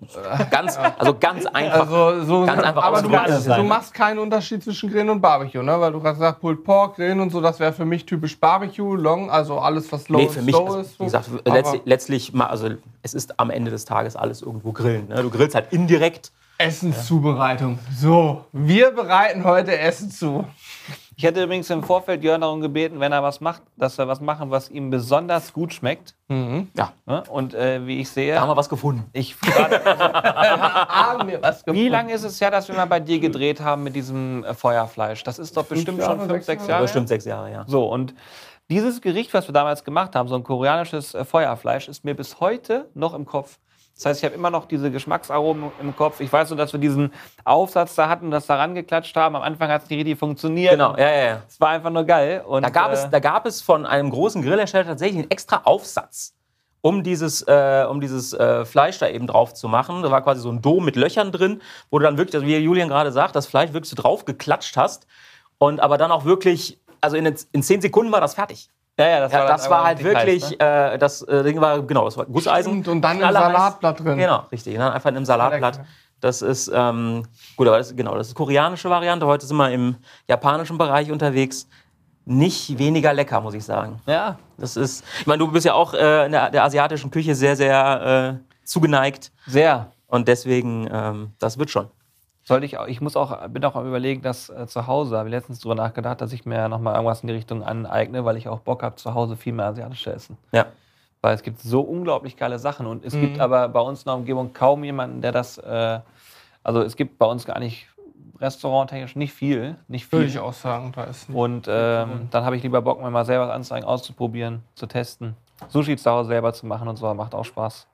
Ganz, 0.50 0.78
also 0.78 1.18
ganz 1.20 1.46
einfach. 1.54 1.82
also 1.82 2.24
so, 2.24 2.46
Ganz 2.46 2.64
einfach 2.64 2.84
aber 2.84 3.02
du 3.02 3.10
machst, 3.10 3.48
du 3.48 3.64
machst 3.64 3.94
keinen 3.94 4.20
Unterschied 4.20 4.64
zwischen 4.64 4.90
Grillen 4.90 5.10
und 5.10 5.20
Barbecue, 5.20 5.62
ne? 5.62 5.80
Weil 5.82 5.92
du 5.92 6.00
gerade 6.00 6.18
sagst, 6.18 6.40
Pulled 6.40 6.64
Pork, 6.64 6.96
Grillen 6.96 7.20
und 7.20 7.30
so, 7.30 7.42
das 7.42 7.60
wäre 7.60 7.74
für 7.74 7.84
mich 7.84 8.06
typisch 8.06 8.40
Barbecue, 8.40 8.96
Long, 8.96 9.30
also 9.30 9.60
alles, 9.60 9.92
was 9.92 10.08
low 10.08 10.20
Nee, 10.20 10.30
für 10.30 10.42
mich, 10.42 10.56
also, 10.56 10.80
ist. 10.80 10.98
wie 10.98 11.04
gesagt, 11.04 11.30
letztlich, 11.44 11.82
letztlich, 11.84 12.34
also 12.36 12.70
es 13.04 13.14
ist 13.14 13.38
am 13.38 13.50
Ende 13.50 13.70
des 13.70 13.84
Tages 13.84 14.16
alles 14.16 14.42
irgendwo 14.42 14.72
Grillen. 14.72 15.10
Ne? 15.10 15.22
Du 15.22 15.30
grillst 15.30 15.56
halt 15.56 15.74
indirekt. 15.74 16.32
Essenszubereitung. 16.58 17.80
So, 17.98 18.46
wir 18.54 18.92
bereiten 18.92 19.44
heute 19.44 19.78
Essen 19.78 20.10
zu. 20.10 20.46
Ich 21.18 21.24
hätte 21.24 21.44
übrigens 21.44 21.70
im 21.70 21.82
Vorfeld 21.82 22.24
Jörn 22.24 22.42
darum 22.42 22.60
gebeten, 22.60 23.00
wenn 23.00 23.12
er 23.12 23.24
was 23.24 23.40
macht, 23.40 23.62
dass 23.78 23.98
wir 23.98 24.08
was 24.08 24.20
machen, 24.20 24.52
was 24.52 24.70
ihm 24.70 24.90
besonders 24.90 25.54
gut 25.54 25.74
schmeckt. 25.74 26.16
Ja, 26.30 26.94
Ne? 27.06 27.24
Und 27.30 27.54
äh, 27.54 27.86
wie 27.86 28.02
ich 28.02 28.08
da 28.10 28.14
sehe, 28.16 28.42
haben 28.42 28.50
wir 28.50 28.58
was 28.58 28.68
gefunden. 28.68 29.06
ich 29.14 29.36
frage, 29.36 29.84
Haben 29.86 31.28
wir 31.28 31.42
was 31.42 31.66
wie 31.68 31.88
lange 31.88 32.14
ist 32.14 32.24
es 32.24 32.42
her, 32.42 32.52
dass 32.52 32.68
wir 32.68 32.76
mal 32.76 32.86
bei 32.86 33.00
dir 33.00 33.20
gedreht 33.20 33.62
haben 33.62 33.84
mit 33.84 33.96
diesem 33.96 34.44
äh, 34.44 34.54
Feuerfleisch? 34.54 35.24
Das 35.24 35.40
ist 35.40 35.56
doch 35.56 35.66
bestimmt 35.66 36.00
Jahre, 36.00 36.12
schon 36.12 36.20
fünf, 36.22 36.32
sechs 36.32 36.46
sechs 36.48 36.62
Jahre? 36.62 36.72
Jahre. 36.72 36.84
Bestimmt 36.84 37.08
sechs 37.08 37.26
Jahre, 37.26 37.52
ja. 37.52 37.64
So, 37.68 37.86
und 37.88 38.14
dieses 38.70 39.00
Gericht, 39.02 39.34
was 39.34 39.48
wir 39.48 39.54
damals 39.54 39.84
gemacht 39.84 40.16
haben, 40.16 40.28
so 40.28 40.36
ein 40.36 40.44
koreanisches 40.44 41.14
äh, 41.14 41.24
Feuerfleisch, 41.24 41.88
ist 41.88 42.04
mir 42.04 42.16
bis 42.16 42.40
heute 42.40 42.90
noch 42.96 43.14
im 43.14 43.26
Kopf. 43.26 43.60
Das 43.96 44.06
heißt, 44.06 44.20
ich 44.20 44.26
habe 44.26 44.36
immer 44.36 44.50
noch 44.50 44.66
diese 44.66 44.92
Geschmacksaromen 44.92 45.72
im 45.82 45.96
Kopf. 45.96 46.20
Ich 46.20 46.32
weiß 46.32 46.50
nur, 46.50 46.58
dass 46.58 46.74
wir 46.74 46.80
diesen 46.82 47.14
Aufsatz 47.46 47.96
da 47.96 48.10
hatten 48.10 48.26
und 48.26 48.32
das 48.32 48.46
da 48.46 48.58
rangeklatscht 48.58 49.16
haben. 49.16 49.38
Am 49.38 49.42
Anfang 49.42 49.70
hat 49.70 49.84
es 49.84 49.90
nicht 49.90 50.00
richtig 50.00 50.20
funktioniert. 50.20 50.72
Genau, 50.72 50.98
ja, 50.98 51.10
ja, 51.10 51.26
ja. 51.26 51.42
Es 51.48 51.60
war 51.62 51.70
einfach 51.70 51.92
nur 51.92 52.04
geil. 52.04 52.44
Und, 52.46 52.64
Da 52.64 52.70
gab, 52.70 52.92
äh, 52.92 52.96
es, 52.96 53.10
da 53.10 53.20
gab 53.20 53.46
es 53.46 53.62
von 53.62 53.86
einem 53.86 54.10
großen 54.10 54.42
Grillhersteller 54.42 54.86
tatsächlich 54.86 55.20
einen 55.20 55.32
extra 55.32 55.62
Aufsatz, 55.64 56.36
um 56.82 57.04
dieses, 57.04 57.42
äh, 57.44 57.86
um 57.90 58.02
dieses 58.02 58.34
äh, 58.34 58.66
Fleisch 58.66 59.00
da 59.00 59.08
eben 59.08 59.28
drauf 59.28 59.54
zu 59.54 59.70
machen. 59.70 60.04
Da 60.04 60.12
war 60.12 60.22
quasi 60.22 60.42
so 60.42 60.50
ein 60.50 60.62
Dom 60.62 60.84
mit 60.84 60.98
Löchern 60.98 61.32
drin, 61.32 61.62
wo 61.90 61.98
du 61.98 62.04
dann 62.04 62.18
wirklich, 62.18 62.36
also 62.36 62.46
wie 62.46 62.58
Julian 62.58 62.90
gerade 62.90 63.14
sagt, 63.14 63.34
das 63.38 63.48
Fleisch 63.48 63.72
wirklich 63.72 63.90
so 63.90 63.96
drauf 63.96 64.26
geklatscht 64.26 64.76
hast. 64.76 65.08
Und 65.58 65.80
aber 65.80 65.98
dann 65.98 66.12
auch 66.12 66.26
wirklich, 66.26 66.82
also 67.00 67.16
in, 67.16 67.34
in 67.54 67.64
zehn 67.64 67.80
Sekunden 67.80 68.12
war 68.12 68.20
das 68.20 68.36
fertig. 68.36 68.70
Ja, 69.00 69.08
ja, 69.08 69.20
das 69.20 69.32
Ja, 69.34 69.40
war, 69.40 69.48
das 69.48 69.70
war 69.70 69.84
halt 69.84 70.04
wirklich, 70.04 70.44
heiß, 70.44 70.52
ne? 70.52 70.94
äh, 70.94 70.98
das 70.98 71.22
äh, 71.24 71.44
Ding 71.44 71.60
war, 71.62 71.82
genau, 71.82 72.06
das 72.06 72.18
war 72.18 72.26
Gusseisen. 72.26 72.72
Stimmt, 72.72 72.88
und 72.88 73.02
dann 73.02 73.18
im. 73.20 73.32
Salatblatt 73.32 74.00
drin. 74.04 74.18
Genau, 74.18 74.44
richtig. 74.52 74.74
Und 74.76 74.80
dann 74.82 74.94
einfach 74.94 75.10
in 75.10 75.18
einem 75.18 75.26
Salatblatt. 75.26 75.82
Das 76.22 76.42
ist, 76.42 76.72
ähm, 76.74 77.24
gut, 77.58 77.68
aber 77.68 77.78
das, 77.78 77.96
genau, 77.96 78.16
das 78.16 78.30
ist 78.30 78.36
koreanische 78.36 78.90
Variante. 78.90 79.26
Heute 79.26 79.46
sind 79.46 79.58
wir 79.58 79.70
im 79.70 79.98
japanischen 80.28 80.78
Bereich 80.78 81.12
unterwegs. 81.12 81.68
Nicht 82.28 82.80
weniger 82.80 83.14
lecker, 83.14 83.40
muss 83.42 83.54
ich 83.54 83.64
sagen. 83.64 84.02
Ja, 84.08 84.40
Das 84.58 84.76
ist, 84.78 85.04
ich 85.20 85.28
meine, 85.28 85.40
du 85.40 85.52
bist 85.52 85.66
ja 85.66 85.74
auch 85.74 85.94
äh, 85.94 86.26
in 86.26 86.32
der, 86.32 86.50
der 86.50 86.64
asiatischen 86.64 87.12
Küche 87.12 87.36
sehr, 87.36 87.56
sehr 87.56 88.40
äh, 88.42 88.66
zugeneigt. 88.66 89.32
sehr. 89.46 89.92
Und 90.08 90.28
deswegen, 90.28 90.88
ähm, 90.92 91.34
das 91.40 91.60
wird 91.60 91.70
schon. 91.70 91.90
Sollte 92.48 92.68
ich 92.68 92.78
auch, 92.78 92.86
ich 92.86 93.02
muss 93.02 93.16
auch, 93.16 93.48
bin 93.50 93.66
auch 93.66 93.76
am 93.76 93.88
überlegen, 93.88 94.22
dass 94.22 94.50
äh, 94.50 94.68
zu 94.68 94.86
Hause, 94.86 95.18
habe 95.18 95.30
ich 95.30 95.34
letztens 95.34 95.60
drüber 95.62 95.74
nachgedacht, 95.74 96.22
dass 96.22 96.32
ich 96.32 96.46
mir 96.46 96.70
nochmal 96.70 96.94
irgendwas 96.94 97.22
in 97.22 97.28
die 97.28 97.34
Richtung 97.34 97.64
aneigne, 97.64 98.24
weil 98.24 98.38
ich 98.38 98.48
auch 98.48 98.60
Bock 98.60 98.84
habe, 98.84 98.96
zu 98.98 99.16
Hause 99.16 99.36
viel 99.36 99.52
mehr 99.52 99.66
asiatisch 99.66 100.04
zu 100.04 100.12
essen. 100.12 100.38
Ja. 100.52 100.68
Weil 101.22 101.34
es 101.34 101.42
gibt 101.42 101.60
so 101.60 101.82
unglaublich 101.82 102.38
geile 102.38 102.60
Sachen 102.60 102.86
und 102.86 103.04
es 103.04 103.16
Mhm. 103.16 103.22
gibt 103.22 103.40
aber 103.40 103.68
bei 103.68 103.80
uns 103.80 104.02
in 104.02 104.06
der 104.06 104.14
Umgebung 104.14 104.54
kaum 104.54 104.84
jemanden, 104.84 105.22
der 105.22 105.32
das, 105.32 105.58
äh, 105.58 106.00
also 106.62 106.82
es 106.84 106.96
gibt 106.96 107.18
bei 107.18 107.26
uns 107.26 107.46
gar 107.46 107.58
nicht 107.58 107.88
restauranttechnisch 108.40 109.16
nicht 109.16 109.34
viel, 109.34 109.76
nicht 109.88 110.06
viel. 110.06 110.20
Würde 110.20 110.30
ich 110.30 110.38
auch 110.40 110.54
sagen, 110.54 110.92
da 110.96 111.06
ist. 111.06 111.28
Und 111.32 111.68
ähm, 111.68 112.28
dann 112.30 112.46
habe 112.46 112.58
ich 112.58 112.62
lieber 112.62 112.82
Bock, 112.84 113.02
mir 113.02 113.10
mal 113.10 113.26
selber 113.26 113.48
was 113.48 113.56
anzeigen, 113.56 113.88
auszuprobieren, 113.88 114.62
zu 114.76 114.86
testen. 114.86 115.36
Sushi 115.70 115.96
zu 115.98 116.12
Hause 116.12 116.28
selber 116.28 116.54
zu 116.54 116.68
machen 116.68 116.88
und 116.88 116.98
so, 116.98 117.12
macht 117.16 117.34
auch 117.34 117.46
Spaß. 117.46 117.88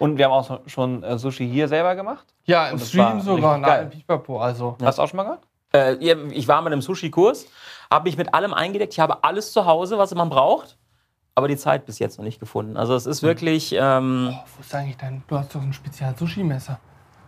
Und 0.00 0.16
wir 0.18 0.24
haben 0.24 0.32
auch 0.32 0.60
schon 0.66 1.02
äh, 1.04 1.16
Sushi 1.18 1.48
hier 1.48 1.68
selber 1.68 1.94
gemacht. 1.94 2.26
Ja, 2.44 2.68
im 2.70 2.78
das 2.78 2.88
Stream 2.88 3.20
sogar, 3.20 3.58
nein, 3.58 3.90
Pipapo. 3.90 4.40
Also, 4.40 4.76
Hast 4.82 4.98
du 4.98 5.02
auch 5.02 5.08
schon 5.08 5.18
mal 5.18 5.22
gemacht? 5.24 5.40
Äh, 5.72 6.04
ja, 6.04 6.16
ich 6.30 6.48
war 6.48 6.60
mit 6.62 6.72
einem 6.72 6.82
Sushi-Kurs, 6.82 7.46
habe 7.92 8.04
mich 8.08 8.16
mit 8.18 8.34
allem 8.34 8.52
eingedeckt. 8.52 8.92
Ich 8.94 8.98
habe 8.98 9.22
alles 9.22 9.52
zu 9.52 9.66
Hause, 9.66 9.98
was 9.98 10.12
man 10.14 10.28
braucht, 10.28 10.76
aber 11.36 11.46
die 11.46 11.56
Zeit 11.56 11.86
bis 11.86 12.00
jetzt 12.00 12.18
noch 12.18 12.24
nicht 12.24 12.40
gefunden. 12.40 12.76
Also 12.76 12.94
es 12.96 13.06
ist 13.06 13.22
wirklich, 13.22 13.72
ähm, 13.78 14.30
oh, 14.32 14.44
wo 14.56 14.60
ist 14.62 14.74
eigentlich 14.74 14.96
dein, 14.96 15.22
du 15.28 15.38
hast 15.38 15.54
doch 15.54 15.60
ein 15.62 15.72
Spezial-Sushi-Messer. 15.72 16.80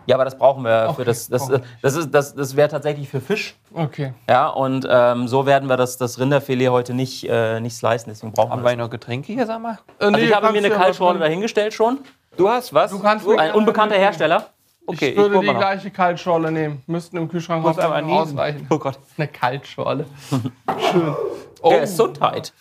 ja, 0.06 0.16
aber 0.16 0.24
das 0.24 0.36
brauchen 0.36 0.64
wir 0.64 0.86
Okay, 0.88 0.94
für 0.96 1.04
das. 1.04 1.28
Das, 1.28 1.48
das, 1.82 1.94
ist, 1.94 2.10
das, 2.12 2.34
das 2.34 2.56
wäre 2.56 2.68
tatsächlich 2.68 3.08
für 3.08 3.20
Fisch. 3.20 3.54
Okay. 3.72 4.12
Ja, 4.28 4.48
und 4.48 4.84
ähm, 4.90 5.28
so 5.28 5.46
werden 5.46 5.68
wir 5.68 5.76
das, 5.76 5.96
das 5.98 6.18
Rinderfilet 6.18 6.70
heute 6.70 6.94
nicht, 6.94 7.28
äh, 7.28 7.60
nicht 7.60 7.76
slicen. 7.76 8.08
Deswegen 8.08 8.32
brauchen 8.32 8.50
Haben 8.50 8.62
wir 8.62 8.70
wir 8.70 8.76
das. 8.76 8.84
noch 8.86 8.90
Getränke 8.90 9.32
hier, 9.34 9.46
sag 9.46 9.60
mal? 9.62 9.78
Äh, 10.00 10.04
Also 10.06 10.16
nee, 10.16 10.24
ich 10.24 10.34
habe 10.34 10.50
mir 10.50 10.58
eine 10.58 10.68
ja 10.68 10.74
Kaltschorle 10.74 11.20
dahingestellt 11.20 11.74
schon. 11.74 12.00
Du 12.36 12.48
hast 12.48 12.72
was? 12.72 12.90
Du 12.90 12.98
kannst 12.98 13.26
Ein 13.28 13.36
mir- 13.50 13.54
unbekannter 13.54 13.96
Hersteller. 13.96 14.48
okay, 14.86 15.10
ich 15.10 15.16
würde 15.16 15.36
hol 15.36 15.44
die 15.46 15.54
gleiche 15.54 15.90
Kaltschorle 15.90 16.50
nehmen. 16.50 16.82
Müssten 16.86 17.16
im 17.16 17.28
Kühlschrank 17.28 17.62
Muss 17.62 17.78
aber 17.78 18.00
niesen. 18.00 18.16
ausreichen. 18.18 18.66
Oh 18.70 18.78
Gott. 18.78 18.98
Eine 19.18 19.28
Kaltschorle. 19.28 20.06
Schön. 20.90 21.14
Oh, 21.60 21.78
Gesundheit. 21.78 22.52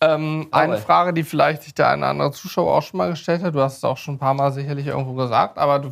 ähm, 0.00 0.48
eine. 0.52 0.78
Frage, 0.78 1.12
die 1.12 1.24
vielleicht 1.24 1.62
sich 1.64 1.74
der 1.74 1.88
eine 1.90 2.02
oder 2.02 2.10
andere 2.10 2.32
Zuschauer 2.32 2.74
auch 2.76 2.82
schon 2.82 2.98
mal 2.98 3.10
gestellt 3.10 3.42
hat. 3.42 3.54
Du 3.54 3.60
hast 3.60 3.78
es 3.78 3.84
auch 3.84 3.96
schon 3.98 4.14
ein 4.14 4.18
paar 4.18 4.34
Mal 4.34 4.52
sicherlich 4.52 4.86
irgendwo 4.86 5.14
gesagt, 5.14 5.58
aber 5.58 5.78
du, 5.80 5.90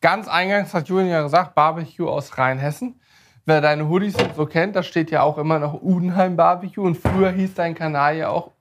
ganz 0.00 0.28
eingangs 0.28 0.72
hat 0.72 0.88
Julian 0.88 1.08
ja 1.10 1.22
gesagt, 1.22 1.54
Barbecue 1.54 2.08
aus 2.08 2.38
Rheinhessen. 2.38 3.00
Wer 3.46 3.60
deine 3.60 3.88
Hoodies 3.88 4.16
so 4.36 4.46
kennt, 4.46 4.74
da 4.74 4.82
steht 4.82 5.10
ja 5.10 5.20
auch 5.22 5.36
immer 5.36 5.58
noch 5.58 5.74
Udenheim 5.82 6.34
Barbecue 6.36 6.82
und 6.82 6.96
früher 6.96 7.30
hieß 7.30 7.52
dein 7.54 7.74
Kanal 7.74 8.16
ja 8.16 8.28
auch 8.30 8.52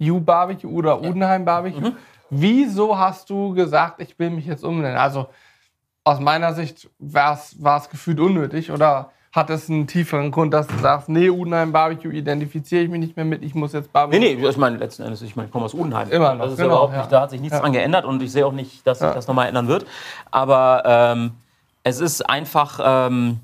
U 0.00 0.20
Barbecue 0.20 0.68
oder 0.68 1.00
Udenheim 1.02 1.44
Barbecue. 1.44 1.92
Wieso 2.36 2.98
hast 2.98 3.30
du 3.30 3.54
gesagt, 3.54 4.00
ich 4.00 4.18
will 4.18 4.30
mich 4.30 4.46
jetzt 4.46 4.64
umbenennen? 4.64 4.98
Also 4.98 5.26
aus 6.02 6.18
meiner 6.20 6.52
Sicht 6.52 6.90
war 6.98 7.34
es 7.34 7.88
gefühlt 7.90 8.18
unnötig 8.18 8.70
oder 8.72 9.10
hat 9.32 9.50
es 9.50 9.68
einen 9.70 9.86
tieferen 9.86 10.30
Grund, 10.30 10.52
dass 10.52 10.66
du 10.66 10.76
sagst, 10.78 11.08
nee, 11.08 11.28
Udenheim 11.30 11.72
Barbecue 11.72 12.10
identifiziere 12.12 12.82
ich 12.82 12.88
mich 12.90 13.00
nicht 13.00 13.16
mehr 13.16 13.24
mit, 13.24 13.42
ich 13.42 13.54
muss 13.54 13.72
jetzt 13.72 13.92
Barbecue. 13.92 14.20
Nee, 14.20 14.34
nee, 14.36 14.48
ich 14.48 14.56
meine, 14.56 14.76
letzten 14.76 15.02
Endes, 15.02 15.22
ich 15.22 15.34
meine, 15.36 15.46
ich 15.46 15.52
komme 15.52 15.64
aus 15.64 15.74
Udenheim. 15.74 16.10
Immer 16.10 16.34
noch, 16.34 16.44
Das 16.44 16.52
ist 16.52 16.58
genau, 16.58 16.68
überhaupt 16.70 16.92
ja. 16.92 16.98
nicht, 17.00 17.12
da 17.12 17.20
hat 17.22 17.30
sich 17.30 17.40
nichts 17.40 17.54
Ja. 17.56 17.60
dran 17.60 17.72
geändert 17.72 18.04
und 18.04 18.22
ich 18.22 18.30
sehe 18.32 18.46
auch 18.46 18.52
nicht, 18.52 18.86
dass 18.86 18.98
sich 18.98 19.08
Ja. 19.08 19.14
das 19.14 19.26
nochmal 19.28 19.48
ändern 19.48 19.66
wird. 19.68 19.86
Aber 20.30 20.82
ähm, 20.86 21.32
es 21.82 22.00
ist 22.00 22.28
einfach, 22.28 22.80
ähm, 22.82 23.40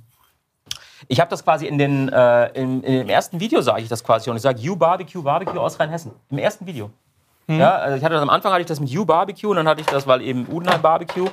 ich 1.09 1.19
habe 1.19 1.31
das 1.31 1.43
quasi 1.45 1.67
in, 1.67 1.79
den, 1.79 2.09
äh, 2.09 2.47
in 2.53 2.83
dem 2.83 3.09
ersten 3.09 3.41
Video 3.41 3.61
sage 3.61 3.83
ich 3.83 3.89
das 3.89 4.05
quasi 4.05 4.27
schon. 4.27 4.37
Ich 4.37 4.43
sage 4.43 4.61
You 4.61 4.77
Barbecue, 4.77 5.23
Barbecue 5.23 5.59
aus 5.61 5.81
Rheinhessen. 5.81 6.13
Im 6.31 6.39
ersten 6.39 6.67
Video. 6.67 6.91
Mhm. 7.50 7.61
Ja, 7.61 7.76
also 7.76 7.97
ich 7.97 8.04
hatte 8.04 8.14
das 8.14 8.23
am 8.23 8.30
Anfang 8.30 8.52
hatte 8.52 8.62
ich 8.62 8.66
das 8.66 8.80
mit 8.80 8.90
You 8.90 9.04
Barbecue 9.04 9.50
und 9.50 9.57
dann 9.57 9.69
hatte 9.69 9.80
ich 9.80 9.87
das, 9.87 10.07
weil 10.07 10.23
eben 10.23 10.47
Udenheim 10.49 10.80
Barbecue. 10.80 11.28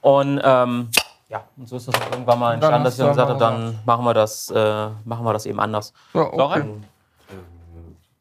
Und 0.00 0.40
ähm, 0.44 0.88
ja, 1.28 1.44
und 1.56 1.68
so 1.68 1.76
ist 1.76 1.88
das 1.88 1.94
irgendwann 2.10 2.38
mal 2.38 2.58
dann 2.58 2.84
entstanden, 2.84 2.84
dass 2.84 2.94
ich 2.94 3.00
dann 3.00 3.08
gesagt 3.08 3.28
habe, 3.30 3.38
dann 3.38 3.78
machen 3.84 4.04
wir 4.04 4.14
das, 4.14 4.50
äh, 4.50 4.88
machen 5.04 5.24
wir 5.24 5.32
das 5.32 5.46
eben 5.46 5.60
anders. 5.60 5.92
Ja, 6.12 6.22
okay. 6.22 6.36
Lauren? 6.36 6.84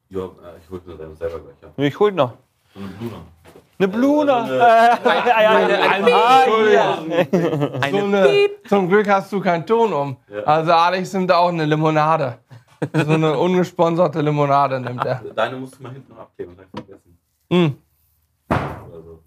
Ja, 0.09 0.21
äh, 0.21 0.27
ich 0.63 0.69
hol 0.69 0.81
mir 0.85 0.95
dann 0.95 1.15
selber 1.15 1.39
gleich, 1.39 1.55
ja. 1.61 1.83
Ich 1.83 1.99
hol 1.99 2.11
noch. 2.11 2.33
So 2.73 2.79
eine 2.79 2.87
Bluna. 2.89 3.17
Eine 3.79 3.87
Bluna. 3.87 4.47
So 7.91 7.97
eine, 7.97 8.49
zum 8.67 8.87
Glück 8.87 9.09
hast 9.09 9.31
du 9.31 9.41
keinen 9.41 9.65
Ton 9.65 9.91
um. 9.91 10.17
Also 10.45 10.71
Alex 10.71 11.13
nimmt 11.13 11.31
auch 11.31 11.49
eine 11.49 11.65
Limonade. 11.65 12.37
So 12.93 13.13
eine 13.13 13.37
ungesponserte 13.39 14.21
Limonade 14.21 14.79
nimmt 14.79 15.03
er. 15.05 15.21
Deine 15.35 15.57
musst 15.57 15.79
du 15.79 15.83
mal 15.83 15.91
hinten 15.91 16.13
noch 16.13 16.19
hab 16.19 16.31
ich 16.37 16.45
vergessen. 16.45 17.12
Hm. 17.53 17.75
So. 18.49 19.19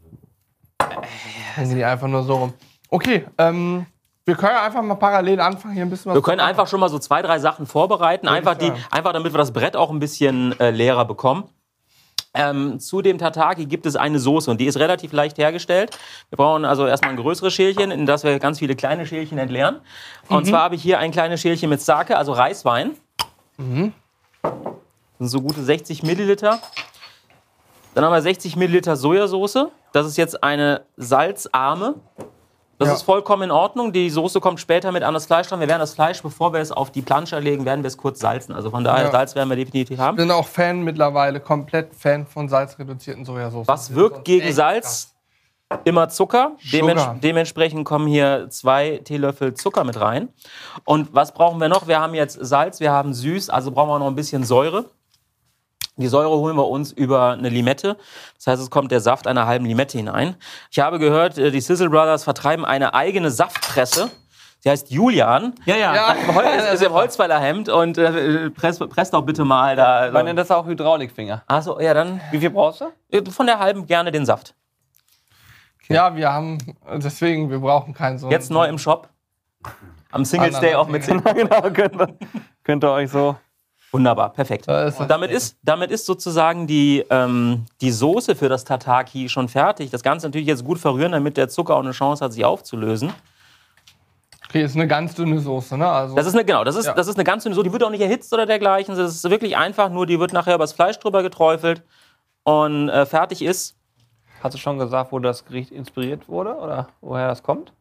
Hängen 1.54 1.76
die 1.76 1.85
einfach 1.85 2.09
nur 2.09 2.25
so 2.25 2.35
rum. 2.35 2.52
Okay, 2.90 3.25
ähm, 3.38 3.87
wir 4.25 4.35
können 4.35 4.52
ja 4.54 4.64
einfach 4.64 4.83
mal 4.83 4.97
parallel 4.97 5.40
anfangen, 5.40 5.75
hier 5.75 5.85
ein 5.85 5.90
bisschen 5.90 6.11
was 6.11 6.16
Wir 6.16 6.23
können 6.23 6.40
einfach 6.40 6.66
schon 6.66 6.80
mal 6.80 6.88
so 6.88 6.99
zwei, 6.99 7.23
drei 7.23 7.38
Sachen 7.38 7.66
vorbereiten, 7.66 8.26
Würde 8.26 8.37
einfach, 8.37 8.56
die, 8.56 8.66
sagen. 8.66 8.85
einfach 8.90 9.12
damit 9.12 9.33
wir 9.33 9.38
das 9.38 9.52
Brett 9.52 9.76
auch 9.76 9.90
ein 9.90 10.00
bisschen 10.00 10.59
äh, 10.59 10.71
leerer 10.71 11.04
bekommen. 11.04 11.45
Ähm, 12.35 12.80
zu 12.80 13.00
dem 13.00 13.16
Tataki 13.18 13.64
gibt 13.66 13.87
es 13.87 13.95
eine 13.97 14.18
Soße 14.18 14.50
und 14.50 14.61
die 14.61 14.66
ist 14.66 14.76
relativ 14.78 15.12
leicht 15.12 15.38
hergestellt. 15.38 15.97
Wir 16.28 16.37
brauchen 16.37 16.64
also 16.66 16.87
erstmal 16.87 17.12
ein 17.12 17.16
größeres 17.16 17.54
Schälchen, 17.54 17.90
in 17.92 18.04
das 18.06 18.25
wir 18.25 18.38
ganz 18.40 18.59
viele 18.59 18.75
kleine 18.76 19.06
Schälchen 19.06 19.38
entleeren. 19.38 19.76
Und 20.28 20.45
Mhm. 20.45 20.49
zwar 20.50 20.62
habe 20.62 20.75
ich 20.75 20.83
hier 20.83 20.99
ein 20.99 21.12
kleines 21.12 21.40
Schälchen 21.40 21.71
mit 21.71 21.80
Sake, 21.80 22.18
also 22.18 22.33
Reiswein. 22.33 22.90
Mhm. 23.56 23.92
Das 24.42 24.52
sind 25.18 25.28
so 25.28 25.40
gute 25.40 25.62
60 25.62 26.02
Milliliter. 26.02 26.59
Dann 27.97 28.05
haben 28.05 28.12
wir 28.12 28.21
60 28.21 28.57
Milliliter 28.57 28.95
Sojasauce. 28.95 29.69
Das 29.93 30.07
ist 30.07 30.19
jetzt 30.19 30.43
eine 30.45 30.83
salzarme. 30.99 31.95
Das 32.79 32.88
Ja. 32.88 32.95
ist 32.95 33.03
vollkommen 33.05 33.45
in 33.45 33.50
Ordnung. 33.50 33.91
Die 33.91 34.11
Soße 34.11 34.38
kommt 34.38 34.61
später 34.61 34.93
mit 34.93 35.03
an 35.03 35.15
das 35.15 35.25
Fleisch 35.25 35.49
dran. 35.49 35.61
Wir 35.61 35.67
werden 35.69 35.81
das 35.81 35.95
Fleisch, 35.95 36.23
bevor 36.23 36.53
wir 36.53 36.61
es 36.61 36.71
auf 36.71 36.91
die 36.91 37.00
Plansche 37.00 37.38
legen, 37.38 37.65
werden 37.65 37.83
wir 37.83 37.88
es 37.88 37.97
kurz 37.97 38.21
salzen. 38.21 38.55
Also 38.55 38.71
von 38.71 38.85
daher, 38.85 39.07
Ja. 39.07 39.11
Salz 39.12 39.35
werden 39.35 39.49
wir 39.49 39.57
definitiv 39.57 39.99
haben. 39.99 40.19
bin 40.19 40.31
auch 40.31 40.47
Fan 40.47 40.83
mittlerweile, 40.83 41.41
komplett 41.41 41.95
Fan 41.95 42.26
von 42.26 42.50
salzreduzierten 42.50 43.25
Sojasauce. 43.25 43.67
Was 43.67 43.95
wirkt 43.95 44.26
gegen 44.26 44.53
Salz? 44.53 45.15
Immer 45.85 46.11
Zucker. 46.11 46.53
Dements 46.71 47.03
Sugar. 47.03 47.17
dementsprechend 47.21 47.87
kommen 47.87 48.07
hier 48.07 48.49
zwei 48.50 49.00
Teelöffel 49.03 49.55
Zucker 49.55 49.85
mit 49.85 49.99
rein. 49.99 50.29
Und 50.85 51.15
was 51.15 51.33
brauchen 51.33 51.59
wir 51.61 51.71
noch? 51.71 51.88
Wir 51.88 51.99
haben 51.99 52.12
jetzt 52.15 52.38
Salz, 52.43 52.79
wir 52.79 52.93
haben 52.93 53.15
süß, 53.15 53.49
also 53.49 53.71
brauchen 53.71 53.88
wir 53.88 53.99
noch 53.99 54.07
ein 54.07 54.15
bisschen 54.15 54.45
Säure. 54.45 54.85
Die 55.99 56.09
Säure 56.09 56.37
holen 56.37 56.57
wir 56.57 56.69
uns 56.69 56.93
über 56.93 57.33
eine 57.33 57.49
Limette. 57.49 57.97
Das 58.37 58.47
heißt, 58.47 58.62
es 58.62 58.71
kommt 58.71 58.93
der 58.93 59.00
Saft 59.00 59.26
einer 59.26 59.47
halben 59.47 59.65
Limette 59.65 59.97
hinein. 59.97 60.37
Ich 60.71 60.79
habe 60.79 60.99
gehört, 60.99 61.38
äh, 61.38 61.50
die 61.50 61.61
Sizzle 61.61 61.88
Brothers 61.88 62.25
vertreiben 62.25 62.65
eine 62.67 62.93
eigene 62.93 63.31
Saftpresse. 63.31 64.11
Sie 64.61 64.71
heißt 64.71 64.91
Julian. 64.91 65.55
Ja, 65.65 65.76
ja. 65.76 65.95
Ja, 65.95 66.17
Holz, 66.35 66.73
ist 66.75 66.83
im 66.83 66.93
Holzweiler 66.93 67.38
Hemd 67.38 67.69
und 67.69 67.97
äh, 67.99 68.50
presst, 68.50 68.87
presst 68.91 69.15
doch 69.15 69.23
bitte 69.23 69.45
mal 69.45 69.76
da. 69.76 70.11
Man 70.12 70.26
nennt 70.26 70.38
das 70.38 70.50
auch 70.50 70.67
Hydraulikfinger. 70.67 71.45
Achso, 71.47 71.81
ja, 71.81 71.95
dann 71.95 72.21
Wie 72.31 72.38
viel 72.38 72.50
brauchst 72.50 72.83
du? 72.83 72.87
äh, 73.11 73.23
von 73.31 73.47
der 73.47 73.59
halben 73.59 73.87
gerne 73.87 74.12
den 74.12 74.26
Saft. 74.26 74.55
Ja, 75.88 76.15
wir 76.17 76.33
haben, 76.33 76.59
deswegen, 76.97 77.49
wir 77.49 77.61
brauchen 77.61 77.95
keinen 77.95 78.19
so. 78.19 78.29
Jetzt 78.31 78.50
neu 78.50 78.67
im 78.67 78.79
Shop. 78.79 79.09
Am 80.11 80.25
Singles 80.25 80.59
Day 80.61 80.75
auch 80.75 80.88
mit 80.88 81.05
10. 81.05 81.23
genau, 81.35 81.61
könnt 81.71 82.00
ihr, 82.00 82.09
könnt 82.65 82.85
ihr 82.85 82.91
euch 82.91 83.11
so. 83.11 83.37
Wunderbar, 83.93 84.33
perfekt. 84.33 84.69
Und 84.69 85.09
damit 85.09 85.31
ist, 85.31 85.57
damit 85.62 85.90
ist 85.90 86.07
sozusagen 86.07 86.66
die, 86.66 87.05
ähm, 87.09 87.66
die 87.81 87.90
Soße 87.93 88.35
für 88.35 88.49
das 88.49 88.64
Tataki 88.64 89.28
schon 89.28 89.49
fertig. 89.49 89.90
Das 89.90 90.02
Ganze 90.02 90.26
natürlich 90.26 90.49
jetzt 90.49 90.64
gut 90.64 90.78
verrühren, 90.78 91.12
damit 91.12 91.37
der 91.37 91.49
Zucker 91.49 91.76
auch 91.76 91.81
eine 91.83 91.93
Chance 91.93 92.25
hat, 92.25 92.33
sich 92.33 92.45
aufzulösen. 92.45 93.12
Okay, 94.49 94.62
ist 94.62 94.75
eine 94.76 94.87
ganz 94.87 95.14
dünne 95.14 95.40
Soße, 95.40 95.76
ne? 95.76 95.88
Also, 95.88 96.14
Das 96.14 96.26
ist 96.26 96.35
eine, 96.35 96.45
genau, 96.45 96.62
das 96.62 96.76
ist, 96.76 96.87
Ja. 96.87 96.95
das 96.95 97.09
ist 97.09 97.16
eine 97.16 97.25
ganz 97.25 97.43
dünne 97.43 97.55
Soße. 97.55 97.64
Die 97.64 97.73
wird 97.73 97.83
auch 97.85 97.90
nicht 97.90 98.00
erhitzt 98.00 98.33
oder 98.33 98.47
dergleichen. 98.47 98.97
Das 98.97 99.14
ist 99.14 99.28
wirklich 99.31 99.57
einfach 99.57 99.88
nur, 99.90 100.07
die 100.07 100.21
wird 100.21 100.33
nachher 100.33 100.55
übers 100.55 100.73
Fleisch 100.73 100.99
drüber 100.99 101.23
geträufelt 101.23 101.83
und 102.45 102.88
äh, 102.88 103.07
fertig 103.07 103.43
ist. 103.43 103.76
Hast 104.43 104.55
du 104.55 104.59
schon 104.59 104.78
gesagt, 104.78 105.11
wo 105.11 105.19
das 105.19 105.45
Gericht 105.45 105.73
inspiriert 105.73 106.28
wurde 106.28 106.55
oder 106.57 106.88
woher 107.00 107.28
das 107.28 107.43
kommt? 107.43 107.73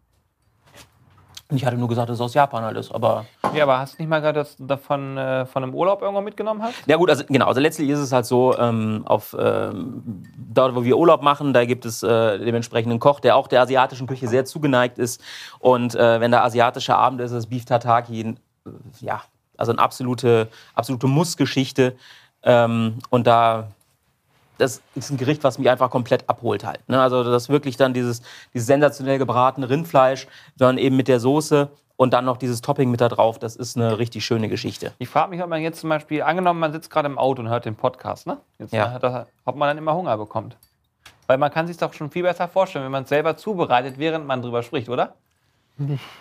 Und 1.50 1.58
ich 1.58 1.66
hatte 1.66 1.78
nur 1.78 1.88
gesagt, 1.88 2.10
dass 2.10 2.16
es 2.16 2.22
aus 2.22 2.34
Japan 2.34 2.64
halt 2.64 2.76
ist, 2.76 2.92
aber 2.92 3.26
Ja, 3.54 3.64
aber 3.64 3.78
hast 3.78 3.94
du 3.94 4.02
nicht 4.02 4.10
mal 4.10 4.20
gerade 4.20 4.40
das 4.40 4.56
davon 4.58 5.16
äh, 5.16 5.46
von 5.46 5.62
einem 5.62 5.76
Urlaub 5.76 6.02
irgendwo 6.02 6.22
mitgenommen 6.22 6.64
hast? 6.64 6.74
Ja 6.88 6.98
gut, 6.98 7.10
also 7.10 7.24
genau, 7.28 7.46
also 7.46 7.62
letztlich 7.62 7.90
ist 7.90 8.00
es 8.00 8.12
halt 8.12 8.26
so, 8.26 8.58
ähm, 8.58 9.04
auf, 9.06 9.36
ähm, 9.40 10.24
dort 10.36 10.76
wo 10.76 10.84
wir 10.84 10.98
Urlaub 10.98 11.22
machen, 11.22 11.54
da 11.54 11.66
gibt 11.66 11.86
es 11.86 12.02
äh, 12.02 12.40
dementsprechend 12.40 12.90
einen 12.92 13.00
Koch, 13.00 13.20
der 13.20 13.36
auch 13.36 13.48
der 13.48 13.62
asiatischen 13.62 14.08
Küche 14.08 14.28
sehr 14.28 14.46
zugeneigt 14.46 14.98
ist. 14.98 15.22
Und 15.60 15.94
äh, 15.94 16.20
wenn 16.20 16.32
der 16.32 16.44
asiatische 16.44 16.96
Abend 16.96 17.22
ist, 17.22 17.32
ist 17.32 17.46
Beef 17.48 17.66
Tataki, 17.66 18.22
äh, 18.22 18.36
ja, 19.02 19.22
also 19.56 19.72
eine 19.72 19.82
absolute, 19.82 20.48
absolute 20.74 21.06
Muss-Geschichte. 21.06 21.96
Ähm, 22.42 22.98
und 23.12 23.28
da, 23.28 23.68
das 24.58 24.82
ist 24.96 25.10
ein 25.10 25.18
Gericht, 25.18 25.44
was 25.44 25.58
mich 25.58 25.70
einfach 25.70 25.90
komplett 25.90 26.30
abholt 26.30 26.64
halt. 26.66 26.88
Ne? 26.88 27.02
Also 27.02 27.24
das 27.24 27.44
ist 27.44 27.50
wirklich 27.50 27.78
dann 27.78 27.94
dieses, 27.94 28.22
dieses 28.54 28.68
sensationell 28.68 29.18
gebratene 29.18 29.70
Rindfleisch, 29.70 30.28
dann 30.58 30.78
eben 30.78 30.96
mit 30.96 31.08
der 31.08 31.20
Soße 31.20 31.70
und 31.98 32.14
dann 32.14 32.26
noch 32.26 32.38
dieses 32.38 32.62
Topping 32.62 32.92
mit 32.92 33.02
da 33.02 33.10
drauf. 33.10 33.40
Das 33.40 33.56
ist 33.56 33.78
eine 33.78 33.98
richtig 33.98 34.26
schöne 34.26 34.50
Geschichte. 34.50 34.94
Ich 35.00 35.10
frage 35.10 35.30
mich, 35.30 35.42
ob 35.42 35.50
man 35.50 35.62
jetzt 35.62 35.80
zum 35.80 35.90
Beispiel, 35.90 36.22
angenommen, 36.22 36.60
man 36.60 36.72
sitzt 36.74 36.90
gerade 36.90 37.08
im 37.08 37.18
Auto 37.18 37.42
und 37.42 37.50
hört 37.50 37.66
den 37.66 37.76
Podcast, 37.76 38.28
ne? 38.28 38.38
Jetzt 38.60 38.74
Ja. 38.74 38.92
hat 38.92 39.04
das, 39.04 39.28
ob 39.46 39.56
man 39.56 39.70
dann 39.70 39.78
immer 39.78 39.94
Hunger 39.94 40.18
bekommt. 40.18 40.58
Weil 41.28 41.38
man 41.38 41.52
kann 41.52 41.68
sich 41.68 41.78
doch 41.78 41.94
schon 41.94 42.12
viel 42.12 42.24
besser 42.24 42.48
vorstellen, 42.48 42.86
wenn 42.86 42.92
man 42.92 43.04
es 43.04 43.10
selber 43.10 43.36
zubereitet, 43.38 43.96
während 43.98 44.28
man 44.28 44.42
drüber 44.42 44.62
spricht, 44.62 44.90
oder? 44.90 45.16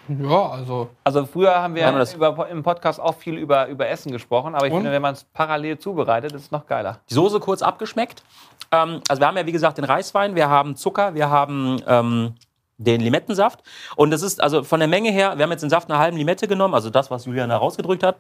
Ja, 0.08 0.49
also. 0.50 0.90
Also 1.04 1.26
früher 1.26 1.54
haben 1.54 1.75
wir 1.75 1.87
Haben 1.87 1.94
wir 1.94 2.00
das- 2.00 2.14
über, 2.14 2.49
im 2.49 2.62
Podcast 2.62 3.00
auch 3.00 3.14
viel 3.14 3.34
über, 3.37 3.68
über 3.68 3.88
Essen 3.88 4.11
gesprochen, 4.12 4.54
aber 4.54 4.66
ich 4.66 4.73
Und? 4.73 4.80
finde, 4.80 4.92
wenn 4.92 5.02
man 5.02 5.14
es 5.14 5.25
parallel 5.25 5.78
zubereitet, 5.78 6.32
ist 6.32 6.42
es 6.42 6.50
noch 6.50 6.66
geiler. 6.66 6.99
die 7.08 7.14
Soße 7.14 7.40
kurz 7.40 7.62
abgeschmeckt. 7.62 8.23
Ähm, 8.73 9.00
also 9.08 9.20
wir 9.20 9.26
haben 9.28 9.37
ja 9.37 9.46
wie 9.46 9.52
gesagt 9.52 9.78
den 9.78 9.84
Reiswein, 9.84 10.34
wir 10.34 10.49
haben 10.49 10.76
Zucker, 10.76 11.14
wir 11.14 11.30
haben 11.30 11.80
ähm, 11.87 12.34
den 12.76 13.00
Limettensaft. 13.00 13.61
Und 13.94 14.11
das 14.11 14.23
ist 14.23 14.42
also 14.42 14.64
von 14.64 14.80
der 14.80 14.88
Menge 14.88 15.11
her, 15.12 15.34
wir 15.37 15.44
haben 15.44 15.50
jetzt 15.52 15.61
den 15.62 15.70
Saft 15.70 15.88
einer 15.88 16.00
halben 16.00 16.16
Limette 16.16 16.49
genommen, 16.49 16.75
also 16.75 16.90
das, 16.90 17.08
was 17.08 17.25
Julian 17.25 17.49
da 17.49 17.56
rausgedrückt 17.56 18.02
hat. 18.02 18.16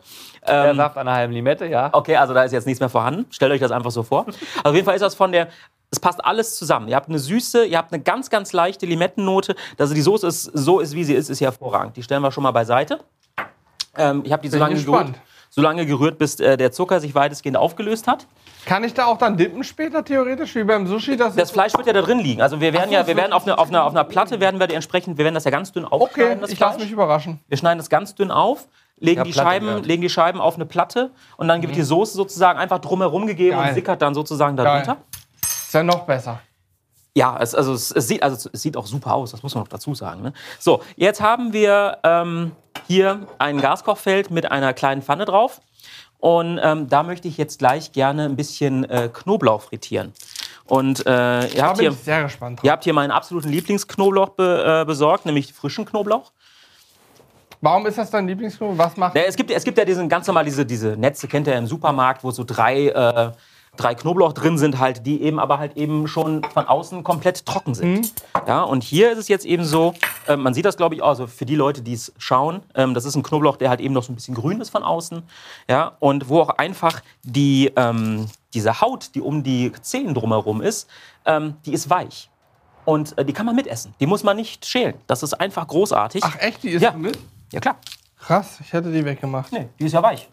Der 0.46 0.66
Ähm, 0.70 0.76
Saft 0.76 0.96
einer 0.96 1.12
halben 1.12 1.32
Limette, 1.32 1.66
ja. 1.66 1.90
Okay, 1.92 2.14
also 2.16 2.34
da 2.34 2.44
ist 2.44 2.52
jetzt 2.52 2.64
nichts 2.66 2.78
mehr 2.78 2.88
vorhanden. 2.88 3.26
Stellt 3.30 3.50
euch 3.50 3.60
das 3.60 3.72
einfach 3.72 3.90
so 3.90 4.04
vor. 4.04 4.26
Also 4.26 4.38
auf 4.62 4.74
jeden 4.74 4.84
Fall 4.84 4.94
ist 4.94 5.00
das 5.02 5.16
von 5.16 5.32
der. 5.32 5.48
Es 5.90 6.00
passt 6.00 6.24
alles 6.24 6.56
zusammen. 6.56 6.88
Ihr 6.88 6.96
habt 6.96 7.08
eine 7.08 7.18
süße, 7.18 7.66
ihr 7.66 7.78
habt 7.78 7.92
eine 7.92 8.02
ganz, 8.02 8.28
ganz 8.30 8.52
leichte 8.52 8.84
Limettennote. 8.86 9.54
Also 9.78 9.94
die 9.94 10.00
Soße 10.02 10.26
ist 10.26 10.42
so 10.54 10.80
ist, 10.80 10.94
wie 10.94 11.04
sie 11.04 11.14
ist, 11.14 11.30
ist 11.30 11.40
hervorragend. 11.40 11.96
Die 11.96 12.02
stellen 12.02 12.22
wir 12.22 12.32
schon 12.32 12.42
mal 12.42 12.50
beiseite. 12.50 13.00
Ähm, 13.96 14.22
ich 14.24 14.32
habe 14.32 14.42
die 14.42 14.48
so 14.48 14.58
lange, 14.58 14.74
gespannt. 14.74 15.12
gerührt, 15.12 15.20
so 15.50 15.62
lange 15.62 15.86
gerührt, 15.86 16.18
bis 16.18 16.40
äh, 16.40 16.56
der 16.56 16.72
Zucker 16.72 16.98
sich 16.98 17.14
weitestgehend 17.14 17.56
aufgelöst 17.56 18.08
hat. 18.08 18.26
Kann 18.66 18.82
ich 18.82 18.92
da 18.94 19.04
auch 19.06 19.18
dann 19.18 19.36
dippen 19.36 19.62
später 19.62 20.04
theoretisch, 20.04 20.54
wie 20.56 20.64
beim 20.64 20.86
Sushi? 20.86 21.16
Das, 21.16 21.36
Das 21.36 21.50
Fleisch 21.52 21.74
wird 21.74 21.86
ja 21.86 21.92
da 21.92 22.02
drin 22.02 22.18
liegen. 22.18 22.42
Also 22.42 22.60
wir 22.60 22.72
werden 22.72 22.84
Ach 22.86 22.88
so, 22.88 22.94
ja, 22.94 23.06
wir 23.06 23.16
werden 23.16 23.32
auf 23.32 23.44
einer 23.46 23.58
auf 23.58 23.68
einer 23.68 23.84
auf 23.84 23.92
einer 23.92 24.04
Platte 24.04 24.40
werden 24.40 24.58
wir 24.58 24.68
entsprechend, 24.70 25.16
wir 25.18 25.24
werden 25.24 25.34
das 25.34 25.44
ja 25.44 25.50
ganz 25.52 25.70
dünn 25.70 25.84
aufschneiden. 25.84 26.32
okay, 26.32 26.40
das 26.40 26.50
ich 26.50 26.58
lasse 26.58 26.80
mich 26.80 26.90
überraschen. 26.90 27.38
Wir 27.46 27.56
schneiden 27.58 27.78
das 27.78 27.88
ganz 27.90 28.14
dünn 28.16 28.30
auf, 28.32 28.66
legen, 28.98 29.18
Ja, 29.18 29.24
die, 29.24 29.32
Platte 29.32 29.48
Scheiben, 29.48 29.66
gehört. 29.66 29.86
legen 29.86 30.02
die 30.02 30.08
Scheiben 30.10 30.40
auf 30.40 30.56
eine 30.56 30.66
Platte 30.66 31.10
und 31.36 31.46
dann 31.46 31.62
wird 31.62 31.76
die 31.76 31.82
Soße 31.82 32.14
sozusagen 32.16 32.58
einfach 32.58 32.78
drumherum 32.80 33.26
gegeben 33.26 33.56
Geil. 33.58 33.68
und 33.68 33.74
sickert 33.74 34.02
dann 34.02 34.14
sozusagen 34.14 34.56
darunter. 34.56 34.94
Geil. 34.94 35.04
Ist 35.74 35.78
ja 35.78 35.82
noch 35.82 36.06
besser. 36.06 36.38
Ja, 37.16 37.36
es, 37.40 37.52
also, 37.52 37.72
es, 37.74 37.90
es, 37.90 38.06
sieht, 38.06 38.22
also 38.22 38.48
es 38.52 38.62
sieht 38.62 38.76
auch 38.76 38.86
super 38.86 39.14
aus, 39.14 39.32
das 39.32 39.42
muss 39.42 39.56
man 39.56 39.64
noch 39.64 39.68
dazu 39.68 39.92
sagen. 39.92 40.22
Ne? 40.22 40.32
So, 40.60 40.82
jetzt 40.94 41.20
haben 41.20 41.52
wir 41.52 41.98
ähm, 42.04 42.52
hier 42.86 43.26
ein 43.38 43.60
Gaskochfeld 43.60 44.30
mit 44.30 44.52
einer 44.52 44.72
kleinen 44.72 45.02
Pfanne 45.02 45.24
drauf. 45.24 45.60
Und 46.18 46.60
ähm, 46.62 46.88
da 46.88 47.02
möchte 47.02 47.26
ich 47.26 47.38
jetzt 47.38 47.58
gleich 47.58 47.90
gerne 47.90 48.26
ein 48.26 48.36
bisschen 48.36 48.88
äh, 48.88 49.10
Knoblauch 49.12 49.62
frittieren. 49.62 50.12
Und 50.66 51.04
äh, 51.08 51.48
ihr, 51.48 51.64
habt 51.64 51.78
bin 51.78 51.92
hier, 51.92 52.28
ihr 52.62 52.70
habt 52.70 52.84
hier 52.84 52.94
meinen 52.94 53.10
absoluten 53.10 53.48
Lieblingsknoblauch 53.48 54.28
be, 54.28 54.82
äh, 54.82 54.84
besorgt, 54.84 55.26
nämlich 55.26 55.52
frischen 55.52 55.86
Knoblauch. 55.86 56.30
Warum 57.60 57.84
ist 57.86 57.98
das 57.98 58.12
dein 58.12 58.28
Lieblingsknoblauch? 58.28 58.78
Was 58.78 58.96
macht 58.96 59.16
Ja, 59.16 59.22
es, 59.22 59.34
gibt, 59.34 59.50
es 59.50 59.64
gibt 59.64 59.76
ja 59.76 59.84
diesen 59.84 60.08
ganz 60.08 60.28
normal 60.28 60.44
diese, 60.44 60.64
diese 60.64 60.96
Netze, 60.96 61.26
kennt 61.26 61.48
ihr 61.48 61.56
im 61.56 61.66
Supermarkt, 61.66 62.22
wo 62.22 62.30
so 62.30 62.44
drei, 62.44 62.86
äh, 62.90 63.32
drei 63.76 63.94
Knoblauch 63.94 64.32
drin 64.32 64.58
sind 64.58 64.78
halt, 64.78 65.06
die 65.06 65.22
eben 65.22 65.38
aber 65.38 65.58
halt 65.58 65.76
eben 65.76 66.06
schon 66.08 66.42
von 66.52 66.66
außen 66.66 67.02
komplett 67.04 67.44
trocken 67.46 67.74
sind. 67.74 68.12
Ja, 68.46 68.62
und 68.62 68.82
hier 68.82 69.12
ist 69.12 69.18
es 69.18 69.28
jetzt 69.28 69.44
eben 69.44 69.64
so, 69.64 69.94
äh, 70.28 70.36
man 70.36 70.54
sieht 70.54 70.64
das 70.64 70.76
glaube 70.76 70.94
ich 70.94 71.02
auch, 71.02 71.08
also 71.08 71.26
für 71.26 71.46
die 71.46 71.54
Leute, 71.56 71.82
die 71.82 71.92
es 71.94 72.12
schauen, 72.18 72.62
ähm, 72.74 72.94
das 72.94 73.04
ist 73.04 73.14
ein 73.16 73.22
Knoblauch, 73.22 73.56
der 73.56 73.68
halt 73.70 73.80
eben 73.80 73.94
noch 73.94 74.02
so 74.02 74.12
ein 74.12 74.14
bisschen 74.16 74.34
grün 74.34 74.60
ist 74.60 74.70
von 74.70 74.82
außen. 74.82 75.22
Ja, 75.68 75.92
und 76.00 76.28
wo 76.28 76.40
auch 76.40 76.50
einfach 76.50 77.00
die, 77.22 77.72
ähm, 77.76 78.26
diese 78.52 78.80
Haut, 78.80 79.14
die 79.14 79.20
um 79.20 79.42
die 79.42 79.72
Zehen 79.82 80.14
drumherum 80.14 80.60
ist, 80.60 80.88
ähm, 81.26 81.54
die 81.66 81.72
ist 81.72 81.90
weich. 81.90 82.30
Und 82.84 83.16
äh, 83.18 83.24
die 83.24 83.32
kann 83.32 83.46
man 83.46 83.56
mitessen. 83.56 83.94
Die 83.98 84.06
muss 84.06 84.22
man 84.22 84.36
nicht 84.36 84.66
schälen. 84.66 84.94
Das 85.06 85.22
ist 85.22 85.32
einfach 85.34 85.66
großartig. 85.66 86.22
Ach 86.24 86.36
echt, 86.38 86.62
die 86.62 86.70
ist 86.70 86.82
Ja. 86.82 86.92
mit? 86.92 87.18
Ja, 87.50 87.60
klar. 87.60 87.76
Krass, 88.18 88.58
ich 88.60 88.72
hätte 88.72 88.90
die 88.92 89.04
weggemacht. 89.04 89.52
Nee, 89.52 89.68
die 89.78 89.86
ist 89.86 89.92
ja 89.92 90.02
weich. 90.02 90.28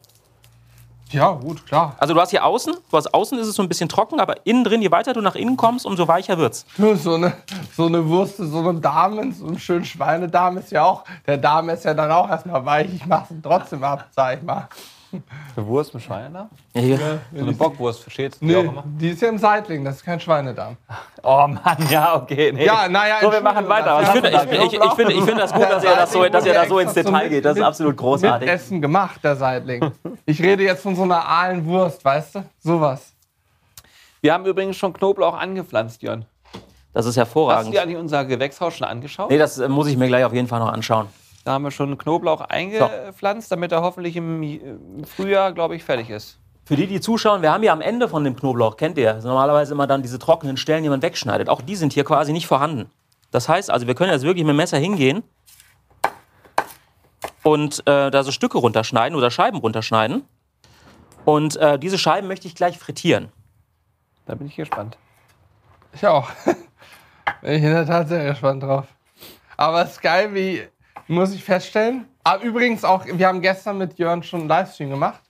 Ja, 1.12 1.32
gut, 1.32 1.65
klar. 1.65 1.96
Also 1.98 2.13
du 2.13 2.22
hast 2.22 2.30
hier 2.30 2.46
außen, 2.46 2.74
du 2.74 2.98
hast 2.98 3.13
außen 3.13 3.38
ist 3.38 3.48
es 3.48 3.56
so 3.56 3.62
ein 3.62 3.68
bisschen 3.68 3.89
trocken, 3.89 4.20
aber 4.20 4.46
innen 4.46 4.63
drin, 4.63 4.82
je 4.82 4.91
weiter 4.91 5.13
du 5.13 5.22
nach 5.22 5.36
innen 5.36 5.58
kommst, 5.58 5.86
umso 5.86 6.08
weicher 6.08 6.38
wird's. 6.38 6.65
Du, 6.77 6.96
so 6.96 7.15
eine, 7.15 7.34
so 7.75 7.88
eine 7.88 8.08
Wurst, 8.08 8.38
so 8.38 8.60
eine 8.60 8.80
Dame, 8.80 9.34
so 9.34 9.48
ein 9.48 9.60
schönen 9.60 9.84
Schweinedarm 9.84 10.58
ist 10.58 10.72
ja 10.72 10.84
auch, 10.86 11.03
der 11.27 11.38
Darm 11.38 11.70
ist 11.70 11.84
ja 11.84 11.94
dann 11.94 12.12
auch 12.12 12.30
erstmal 12.30 12.65
weich. 12.65 12.94
Ich 12.94 13.06
mach's 13.06 13.30
trotzdem 13.44 13.84
ab, 13.84 14.06
sag 14.15 14.38
ich 14.38 14.44
mal. 14.44 14.70
Eine 15.13 15.68
Wurst 15.68 15.94
mit 15.94 16.03
Schwein 16.03 16.34
da? 16.34 16.50
Ja, 16.74 16.82
hier. 16.82 16.98
So 17.34 17.41
eine 17.44 17.51
Bockwurst, 17.53 18.01
verstehst 18.01 18.41
du? 18.41 18.46
Nee, 18.46 18.70
die 19.00 19.10
ist 19.10 19.22
ja 19.22 19.30
im 19.30 19.38
Seitling, 19.38 19.84
das 19.84 19.98
ist 19.98 20.03
kein 20.06 20.20
Schweinedarm. 20.20 20.77
Oh 21.24 21.48
Mann, 21.48 21.77
ja, 21.89 22.15
okay. 22.15 22.51
Nee. 22.53 22.65
Ja, 22.65 22.88
naja, 22.88 23.15
So, 23.22 23.32
wir 23.32 23.41
machen 23.41 23.68
weiter. 23.68 23.96
Was 23.96 24.08
Ich 24.08 24.22
finde, 24.22 24.30
ich, 24.30 24.74
ich, 24.74 24.80
ich, 24.80 24.94
finde, 24.94 25.13
ich 25.13 25.24
finde 25.24 25.41
das 25.41 25.53
gut, 25.53 25.63
dass 25.70 25.84
ihr 25.84 25.96
das 25.96 26.12
so, 26.12 26.24
dass 26.27 26.46
ihr 26.46 26.53
da 26.53 26.65
so 26.65 26.80
ins 26.80 26.94
Detail 26.94 27.30
geht. 27.30 27.46
Das 27.46 27.58
ist 27.58 27.63
absolut 27.63 27.98
großartig. 27.98 28.48
Mit 28.48 28.56
Essen 28.56 28.82
gemacht, 28.82 29.24
der 29.24 29.36
Seitling. 29.36 29.91
Ich 30.25 30.41
rede 30.41 30.63
jetzt 30.63 30.84
von 30.84 30.96
so 30.96 31.03
einer 31.03 31.27
aalen 31.27 31.65
Wurst, 31.65 32.03
weißt 32.03 32.36
du? 32.36 32.44
Sowas. 32.60 33.13
Wir 34.22 34.34
haben 34.34 34.46
übrigens 34.46 34.77
schon 34.77 34.94
Knoblauch 34.94 35.38
angepflanzt, 35.38 36.01
Jörn. 36.03 36.25
Das 36.94 37.06
ist 37.06 37.10
Hast 37.12 37.15
du 37.15 37.20
hervorragend. 37.22 37.74
dir 37.74 37.82
eigentlich 37.82 37.98
unser 37.98 38.25
Gewächshaus 38.25 38.75
schon 38.75 38.88
angeschaut? 38.88 39.30
Nee, 39.30 39.38
das 39.38 39.58
äh, 39.58 39.68
muss 39.70 39.88
ich 39.88 39.98
mir 39.98 40.08
gleich 40.08 40.25
auf 40.25 40.34
jeden 40.34 40.48
Fall 40.48 40.60
noch 40.60 40.72
anschauen. 40.72 41.08
Da 41.44 41.54
haben 41.54 41.64
wir 41.64 41.72
schon 41.72 41.98
Knoblauch 41.98 42.42
eingepflanzt, 42.42 43.52
damit 43.52 43.72
er 43.72 43.82
hoffentlich 43.82 44.16
im 44.16 44.44
äh, 44.44 44.60
Frühjahr, 45.06 45.54
glaube 45.54 45.76
ich, 45.76 45.84
fertig 45.84 46.10
ist. 46.10 46.38
Für 46.66 46.76
die, 46.76 46.88
die 46.88 47.02
zuschauen, 47.02 47.42
wir 47.42 47.52
haben 47.52 47.64
ja 47.64 47.74
am 47.74 47.82
Ende 47.82 48.08
von 48.08 48.24
dem 48.24 48.36
Knoblauch, 48.36 48.78
kennt 48.78 48.98
ihr, 48.98 49.18
ist 49.18 49.24
normalerweise 49.24 49.74
immer 49.74 49.88
dann 49.88 50.04
diese 50.04 50.20
trockenen 50.20 50.58
Stellen, 50.58 50.84
die 50.84 50.90
man 50.90 51.02
wegschneidet. 51.02 51.50
Auch 51.50 51.62
die 51.62 51.76
sind 51.76 51.94
hier 51.94 52.04
quasi 52.04 52.32
nicht 52.32 52.48
vorhanden. 52.48 52.90
Das 53.32 53.50
heißt 53.50 53.72
also, 53.72 53.88
wir 53.88 53.96
können 53.96 54.12
jetzt 54.12 54.24
wirklich 54.24 54.44
mit 54.44 54.54
dem 54.54 54.58
Messer 54.58 54.78
hingehen 54.78 55.24
und 57.44 57.80
äh, 57.88 58.12
da 58.12 58.24
so 58.24 58.32
Stücke 58.32 58.60
runterschneiden 58.60 59.18
oder 59.18 59.32
Scheiben 59.32 59.58
runterschneiden. 59.58 60.24
Und 61.26 61.56
äh, 61.58 61.80
diese 61.80 61.98
Scheiben 61.98 62.28
möchte 62.28 62.48
ich 62.48 62.56
gleich 62.56 62.78
frittieren. 62.78 63.30
Da 64.26 64.36
bin 64.36 64.48
ich 64.48 64.56
gespannt. 64.56 64.98
Ich 65.94 66.06
auch. 66.06 66.30
Bin 67.42 67.54
ich 67.54 67.64
in 67.64 67.74
der 67.74 67.86
Tat 67.86 68.08
sehr 68.08 68.24
gespannt 68.26 68.64
drauf. 68.64 68.86
Aber 69.58 69.84
es 69.84 69.92
ist 69.92 70.02
geil, 70.02 70.34
wie, 70.34 70.68
muss 71.08 71.34
ich 71.34 71.44
feststellen. 71.44 72.06
Aber 72.24 72.44
übrigens 72.44 72.84
auch, 72.84 73.06
wir 73.06 73.28
haben 73.28 73.42
gestern 73.42 73.78
mit 73.78 73.98
Jörn 73.98 74.24
schon 74.24 74.42
einen 74.42 74.50
Livestream 74.50 74.90
gemacht. 74.90 75.22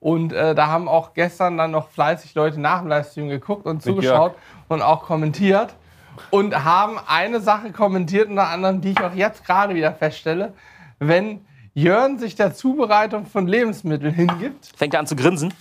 Und 0.00 0.32
äh, 0.32 0.54
da 0.54 0.68
haben 0.68 0.88
auch 0.88 1.12
gestern 1.12 1.58
dann 1.58 1.72
noch 1.72 1.90
fleißig 1.90 2.34
Leute 2.34 2.58
nach 2.58 2.80
dem 2.80 2.88
Livestream 2.88 3.28
geguckt 3.28 3.66
und 3.66 3.82
zugeschaut 3.82 4.34
und 4.68 4.80
auch 4.80 5.02
kommentiert. 5.02 5.74
Und 6.30 6.64
haben 6.64 6.98
eine 7.06 7.40
Sache 7.40 7.70
kommentiert, 7.70 8.28
unter 8.28 8.48
anderem, 8.48 8.80
die 8.80 8.90
ich 8.90 9.00
auch 9.00 9.14
jetzt 9.14 9.44
gerade 9.44 9.74
wieder 9.74 9.92
feststelle. 9.92 10.54
Wenn 10.98 11.44
Jörn 11.74 12.18
sich 12.18 12.34
der 12.34 12.52
Zubereitung 12.54 13.26
von 13.26 13.46
Lebensmitteln 13.46 14.12
hingibt, 14.12 14.72
Fängt 14.76 14.94
er 14.94 15.00
an 15.00 15.06
zu 15.06 15.16
grinsen. 15.16 15.52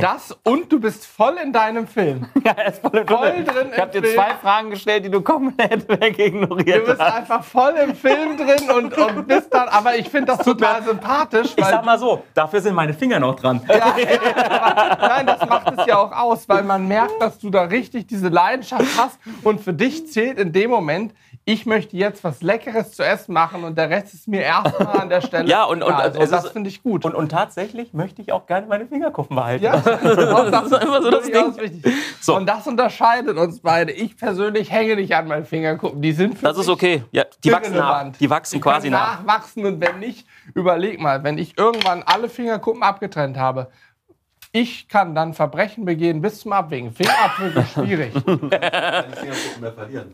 Das 0.00 0.36
und 0.42 0.72
du 0.72 0.80
bist 0.80 1.06
voll 1.06 1.36
in 1.42 1.52
deinem 1.52 1.86
Film. 1.86 2.26
Ja, 2.44 2.52
er 2.52 2.66
ist 2.72 2.80
voll, 2.80 2.98
im 2.98 3.06
Voll 3.08 3.30
Tunnel. 3.30 3.44
drin 3.44 3.68
Ich 3.72 3.80
habe 3.80 3.90
dir 3.90 4.02
Film. 4.02 4.14
zwei 4.14 4.34
Fragen 4.34 4.70
gestellt, 4.70 5.04
die 5.04 5.10
du 5.10 5.20
komplett 5.20 5.88
Du 5.90 6.00
wegignoriert 6.00 6.86
bist 6.86 7.00
hast. 7.00 7.14
einfach 7.16 7.42
voll 7.44 7.74
im 7.82 7.94
Film 7.94 8.36
drin 8.36 8.70
und, 8.70 8.96
und 8.96 9.26
bist 9.26 9.52
dann, 9.52 9.68
aber 9.68 9.96
ich 9.96 10.08
finde 10.08 10.26
das 10.36 10.44
total 10.44 10.82
sympathisch, 10.84 11.52
Ich 11.56 11.64
sag 11.64 11.84
mal 11.84 11.98
so, 11.98 12.22
dafür 12.34 12.60
sind 12.60 12.74
meine 12.74 12.94
Finger 12.94 13.18
noch 13.18 13.34
dran. 13.34 13.60
nein, 13.68 15.26
das 15.26 15.40
macht 15.48 15.72
es 15.78 15.86
ja 15.86 15.98
auch 15.98 16.12
aus, 16.12 16.48
weil 16.48 16.62
man 16.62 16.86
merkt, 16.86 17.20
dass 17.20 17.38
du 17.38 17.50
da 17.50 17.62
richtig 17.62 18.06
diese 18.06 18.28
Leidenschaft 18.28 18.86
hast 18.96 19.18
und 19.42 19.60
für 19.60 19.72
dich 19.72 20.10
zählt 20.12 20.38
in 20.38 20.52
dem 20.52 20.70
Moment, 20.70 21.14
ich 21.48 21.64
möchte 21.64 21.96
jetzt 21.96 22.24
was 22.24 22.42
Leckeres 22.42 22.90
zu 22.92 23.04
essen 23.04 23.32
machen 23.32 23.62
und 23.62 23.78
der 23.78 23.88
Rest 23.88 24.12
ist 24.14 24.26
mir 24.26 24.42
erstmal 24.42 24.98
an 25.00 25.08
der 25.08 25.20
Stelle. 25.22 25.48
Ja, 25.48 25.62
und- 25.62 25.84
und, 25.84 25.94
es 26.18 26.30
das 26.30 26.48
finde 26.48 26.68
ich 26.68 26.82
gut. 26.82 27.04
Und, 27.04 27.14
und 27.14 27.28
tatsächlich 27.30 27.94
möchte 27.94 28.20
ich 28.20 28.32
auch 28.32 28.46
gerne 28.46 28.66
meine 28.66 28.84
Fingerkuppen 28.86 29.36
behalten. 29.36 29.62
ja, 29.64 29.76
das 29.80 30.66
ist 30.66 30.74
einfach 30.74 31.02
so 31.02 31.10
das 31.10 31.24
Ding. 31.30 31.82
So. 32.20 32.34
Und 32.36 32.46
das 32.46 32.66
unterscheidet 32.66 33.38
uns 33.38 33.60
beide. 33.60 33.92
Ich 33.92 34.16
persönlich 34.16 34.72
hänge 34.72 34.96
nicht 34.96 35.14
an 35.14 35.28
meinen 35.28 35.44
Fingerkuppen. 35.44 36.02
Die 36.02 36.10
sind 36.12 36.36
für 36.36 36.46
Das 36.46 36.58
ist 36.58 36.68
okay. 36.68 37.04
Ja, 37.12 37.22
die 37.44 37.52
wachsen 37.52 37.76
nach. 37.76 38.10
Die 38.18 38.28
wachsen 38.28 38.56
Die 38.56 38.60
quasi 38.60 38.90
nach. 38.90 39.20
nachwachsen 39.24 39.64
und 39.64 39.80
wenn 39.80 40.00
nicht, 40.00 40.26
überleg 40.54 41.00
mal, 41.00 41.22
wenn 41.22 41.38
ich 41.38 41.56
irgendwann 41.56 42.02
alle 42.02 42.28
Fingerkuppen 42.28 42.82
abgetrennt 42.82 43.36
habe, 43.38 43.68
ich 44.56 44.88
kann 44.88 45.14
dann 45.14 45.34
Verbrechen 45.34 45.84
begehen 45.84 46.22
bis 46.22 46.40
zum 46.40 46.52
Abwägen. 46.52 46.90
Fingerabdrücke 46.90 47.60
ist 47.60 47.72
schwierig. 47.72 48.12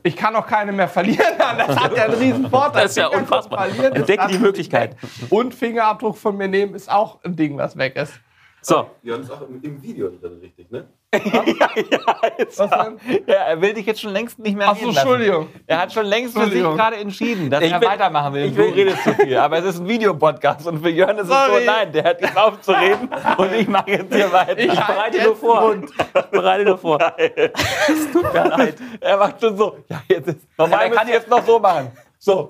Ich 0.02 0.16
kann 0.16 0.34
auch 0.34 0.46
keine 0.46 0.72
mehr 0.72 0.88
verlieren. 0.88 1.24
Das 1.38 1.76
hat 1.76 1.96
ja 1.96 2.04
einen 2.04 2.14
riesen 2.14 2.50
Vorteil. 2.50 2.82
Das 2.82 2.92
ist 2.92 2.96
ja 2.96 3.06
unfassbar. 3.06 3.68
Entdecke 3.68 4.26
die 4.28 4.38
Möglichkeit. 4.38 4.96
Und 5.30 5.54
Fingerabdruck 5.54 6.16
von 6.16 6.36
mir 6.36 6.48
nehmen 6.48 6.74
ist 6.74 6.90
auch 6.90 7.22
ein 7.22 7.36
Ding, 7.36 7.56
was 7.56 7.76
weg 7.76 7.94
ist. 7.96 8.14
So, 8.64 8.86
Jörn 9.02 9.22
ist 9.22 9.30
auch 9.30 9.42
im, 9.42 9.60
im 9.60 9.82
Video 9.82 10.08
drin, 10.08 10.38
richtig, 10.40 10.70
ne? 10.70 10.86
Was 11.12 12.70
denn? 12.70 13.22
Ja, 13.26 13.34
er 13.34 13.60
will 13.60 13.74
dich 13.74 13.84
jetzt 13.86 14.00
schon 14.00 14.12
längst 14.12 14.38
nicht 14.38 14.56
mehr 14.56 14.68
Achso, 14.68 14.84
reden 14.84 14.94
lassen. 14.94 15.08
Entschuldigung. 15.08 15.48
Er 15.66 15.78
hat 15.80 15.92
schon 15.92 16.06
längst 16.06 16.38
für 16.38 16.46
sich 16.48 16.62
gerade 16.62 16.96
entschieden, 16.96 17.50
dass 17.50 17.62
Ich 17.62 17.72
er 17.72 17.80
will- 17.80 17.88
weitermachen 17.88 18.32
will. 18.34 18.44
ich 18.44 18.52
Du 18.52 18.58
will- 18.58 18.72
redest 18.72 19.02
zu 19.02 19.14
viel. 19.14 19.36
Aber 19.36 19.58
es 19.58 19.64
ist 19.64 19.80
ein 19.80 19.88
Videopodcast 19.88 20.66
und 20.68 20.80
für 20.80 20.90
Jörn 20.90 21.16
ist 21.18 21.24
es 21.24 21.28
Sorry. 21.28 21.60
so, 21.64 21.66
nein, 21.70 21.92
der 21.92 22.04
hat 22.04 22.20
jetzt 22.20 22.36
aufzureden 22.36 23.08
und 23.36 23.52
ich 23.52 23.66
mache 23.68 23.90
jetzt 23.90 24.14
hier 24.14 24.32
weiter. 24.32 24.58
Ich 24.58 24.70
bereite 24.70 25.16
nur 25.18 25.26
jetzt 25.32 25.40
vor. 25.40 25.74
ich 26.14 26.22
bereite 26.30 26.64
nur 26.64 26.78
vor. 26.78 26.98
Es 27.18 28.12
tut 28.12 28.32
mir 28.32 28.44
leid. 28.56 28.76
Er 29.00 29.16
macht 29.16 29.40
schon 29.40 29.56
so. 29.56 29.76
Ja, 29.88 30.02
jetzt 30.08 30.28
ist. 30.28 30.38
Normal 30.56 30.72
Ja, 30.72 30.78
der 30.78 30.88
kann 30.88 30.98
kann 30.98 31.08
ich 31.08 31.14
jetzt 31.14 31.28
noch 31.28 31.44
so 31.44 31.58
machen. 31.58 31.90
So. 32.18 32.48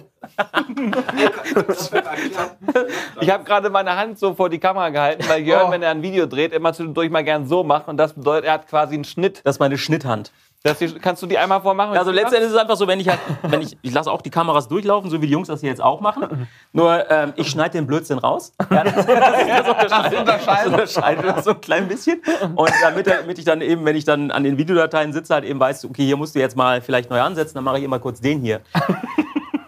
Ich 3.20 3.30
habe 3.30 3.44
gerade 3.44 3.70
meine 3.70 3.96
Hand 3.96 4.18
so 4.18 4.34
vor 4.34 4.48
die 4.48 4.58
Kamera 4.58 4.88
gehalten, 4.90 5.24
weil 5.28 5.42
Jörn, 5.42 5.66
Oh. 5.68 5.70
wenn 5.70 5.82
er 5.82 5.90
ein 5.90 6.02
Video 6.02 6.26
dreht, 6.26 6.52
immer 6.52 6.72
zwischendurch 6.72 7.10
mal 7.10 7.22
gern 7.24 7.46
so 7.46 7.62
macht. 7.64 7.88
Und 7.88 7.96
das 7.96 8.14
bedeutet, 8.14 8.46
er 8.46 8.54
hat 8.54 8.68
quasi 8.68 8.94
einen 8.94 9.04
Schnitt. 9.04 9.40
Das 9.44 9.56
ist 9.56 9.60
meine 9.60 9.78
Schnitthand. 9.78 10.32
Hier, 10.78 10.96
kannst 11.00 11.20
du 11.20 11.26
die 11.26 11.36
einmal 11.38 11.60
vormachen? 11.60 11.98
Also 11.98 12.12
letztendlich 12.12 12.44
ist 12.44 12.52
es 12.52 12.56
einfach 12.56 12.76
so, 12.76 12.86
wenn 12.86 13.00
ich 13.00 13.08
halt, 13.08 13.18
wenn 13.42 13.60
ich, 13.62 13.76
ich 13.82 13.92
lasse 13.92 14.08
auch 14.12 14.22
die 14.22 14.30
Kameras 14.30 14.68
durchlaufen, 14.68 15.10
so 15.10 15.20
wie 15.20 15.26
die 15.26 15.32
Jungs 15.32 15.48
das 15.48 15.58
hier 15.60 15.70
jetzt 15.70 15.82
auch 15.82 16.00
machen. 16.00 16.46
Nur 16.72 17.10
ähm, 17.10 17.32
ich 17.34 17.50
schneide 17.50 17.70
den 17.72 17.86
Blödsinn 17.88 18.18
raus. 18.18 18.52
Ja, 18.70 18.84
das, 18.84 18.94
das, 18.94 19.06
das 19.06 19.68
unterscheidet, 19.68 20.28
das 20.28 20.66
unterscheidet 20.66 21.24
das 21.26 21.44
so 21.44 21.50
ein 21.50 21.60
klein 21.60 21.88
bisschen. 21.88 22.22
Und 22.54 22.70
damit, 22.80 23.08
damit 23.08 23.38
ich 23.38 23.44
dann 23.44 23.60
eben, 23.60 23.84
wenn 23.84 23.96
ich 23.96 24.04
dann 24.04 24.30
an 24.30 24.44
den 24.44 24.56
Videodateien 24.56 25.12
sitze, 25.12 25.34
halt 25.34 25.44
eben 25.44 25.58
weiß, 25.58 25.84
okay, 25.84 26.04
hier 26.04 26.16
musst 26.16 26.36
du 26.36 26.38
jetzt 26.38 26.56
mal 26.56 26.80
vielleicht 26.80 27.10
neu 27.10 27.20
ansetzen, 27.20 27.56
dann 27.56 27.64
mache 27.64 27.78
ich 27.78 27.84
immer 27.84 27.98
kurz 27.98 28.20
den 28.20 28.40
hier. 28.40 28.60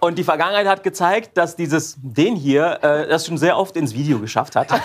Und 0.05 0.19
die 0.19 0.25
Vergangenheit 0.25 0.67
hat 0.67 0.83
gezeigt, 0.83 1.35
dass 1.38 1.57
dieses 1.57 1.97
den 2.03 2.37
hier 2.37 2.79
äh, 2.83 3.09
das 3.09 3.27
schon 3.27 3.38
sehr 3.38 3.57
oft 3.57 3.75
ins 3.75 3.95
Video 3.95 4.19
geschafft 4.19 4.55
hat. 4.55 4.69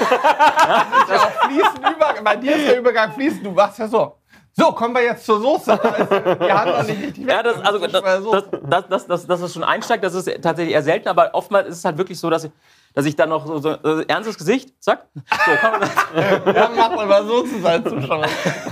Ja, 0.69 0.85
auch 1.15 1.49
fließend 1.49 1.79
Übergang. 1.79 2.23
Bei 2.23 2.35
dir 2.35 2.55
ist 2.55 2.67
der 2.67 2.77
Übergang 2.77 3.11
fließend. 3.13 3.45
Du 3.45 3.55
warst 3.55 3.79
ja 3.79 3.87
so. 3.87 4.15
So, 4.53 4.71
kommen 4.71 4.93
wir 4.93 5.03
jetzt 5.03 5.25
zur 5.25 5.39
Soße. 5.41 5.71
Wir 6.39 6.53
haben 6.53 6.71
noch 6.71 6.83
nicht 6.83 7.01
richtig 7.01 7.27
Ja, 7.27 7.41
das, 7.41 7.59
also, 7.61 7.79
das, 7.79 7.91
das, 7.91 8.23
das, 8.69 8.87
das, 8.87 9.07
das, 9.07 9.27
dass 9.27 9.41
es 9.41 9.53
schon 9.53 9.63
einsteigt, 9.63 10.03
das 10.03 10.13
ist 10.13 10.29
tatsächlich 10.41 10.75
eher 10.75 10.83
selten, 10.83 11.07
aber 11.07 11.31
oftmals 11.33 11.69
ist 11.69 11.77
es 11.79 11.85
halt 11.85 11.97
wirklich 11.97 12.19
so, 12.19 12.29
dass 12.29 12.43
ich, 12.43 12.51
dass 12.93 13.05
ich 13.05 13.15
dann 13.15 13.29
noch 13.29 13.45
so, 13.45 13.59
so 13.59 13.69
äh, 13.71 14.05
ernstes 14.07 14.37
Gesicht, 14.37 14.73
zack, 14.83 15.07
so, 15.13 15.51
kann 15.59 15.71
man 15.71 15.81
das. 15.81 16.55
Ja, 16.55 16.69
mach 16.75 16.89
mal 16.95 17.05
mal 17.05 17.25
so 17.25 17.43
zu 17.43 17.59
sein 17.61 17.83
Zuschauer. 17.85 18.25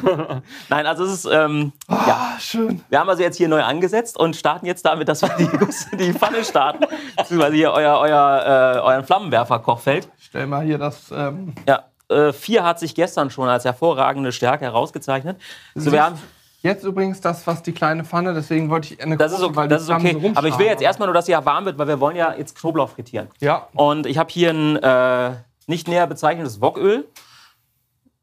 Nein, 0.69 0.85
also 0.87 1.03
es 1.05 1.11
ist, 1.11 1.25
ähm, 1.31 1.71
ja, 1.89 1.97
Ah, 2.35 2.39
schön. 2.39 2.81
wir 2.89 2.99
haben 2.99 3.09
also 3.09 3.21
jetzt 3.21 3.37
hier 3.37 3.47
neu 3.47 3.63
angesetzt 3.63 4.17
und 4.19 4.35
starten 4.35 4.65
jetzt 4.65 4.85
damit, 4.85 5.07
dass 5.07 5.21
wir 5.21 5.29
die, 5.37 5.97
die 5.97 6.13
Pfanne 6.13 6.43
starten, 6.43 6.85
beziehungsweise 7.17 7.55
hier 7.55 7.71
euer, 7.71 7.99
euer, 7.99 8.75
äh, 8.75 8.79
euren 8.79 9.03
Flammenwerfer-Kochfeld. 9.05 10.07
Stell 10.19 10.47
mal 10.47 10.63
hier 10.65 10.77
das. 10.77 11.11
Ähm, 11.11 11.53
Ja, 11.67 11.83
äh, 12.09 12.33
vier 12.33 12.63
hat 12.63 12.79
sich 12.79 12.95
gestern 12.95 13.29
schon 13.29 13.47
als 13.49 13.65
hervorragende 13.65 14.31
Stärke 14.31 14.65
herausgezeichnet. 14.65 15.39
So, 15.75 15.91
wir 15.91 16.03
haben, 16.03 16.15
jetzt 16.61 16.83
übrigens 16.83 17.21
das, 17.21 17.45
was 17.47 17.63
die 17.63 17.71
kleine 17.71 18.03
Pfanne, 18.03 18.33
deswegen 18.33 18.69
wollte 18.69 18.93
ich 18.93 19.01
eine 19.01 19.17
das 19.17 19.31
ist, 19.31 19.41
okay, 19.41 19.55
weil 19.55 19.67
das 19.67 19.83
ist 19.83 19.89
okay. 19.89 20.17
so 20.19 20.31
aber 20.35 20.47
ich 20.47 20.57
will 20.57 20.65
jetzt 20.65 20.81
erstmal 20.81 21.07
nur, 21.07 21.13
dass 21.13 21.25
sie 21.25 21.31
ja 21.31 21.45
warm 21.45 21.65
wird, 21.65 21.77
weil 21.77 21.87
wir 21.87 21.99
wollen 21.99 22.15
ja 22.15 22.33
jetzt 22.33 22.57
Knoblauch 22.59 22.89
frittieren. 22.89 23.27
Ja, 23.39 23.67
Und 23.73 24.05
ich 24.05 24.17
habe 24.17 24.29
hier 24.31 24.51
ein 24.51 24.75
äh, 24.77 25.35
nicht 25.67 25.87
näher 25.87 26.07
bezeichnetes 26.07 26.61
Woköl. 26.61 27.05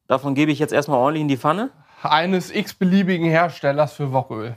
Davon 0.07 0.35
gebe 0.35 0.53
ich 0.53 0.59
jetzt 0.59 0.73
erstmal 0.73 0.99
ordentlich 0.99 1.23
in 1.23 1.29
die 1.29 1.37
Pfanne. 1.37 1.71
eines 2.03 2.51
x-beliebigen 2.55 3.29
Herstellers 3.29 3.95
für 3.95 4.13
Woköl. 4.13 4.57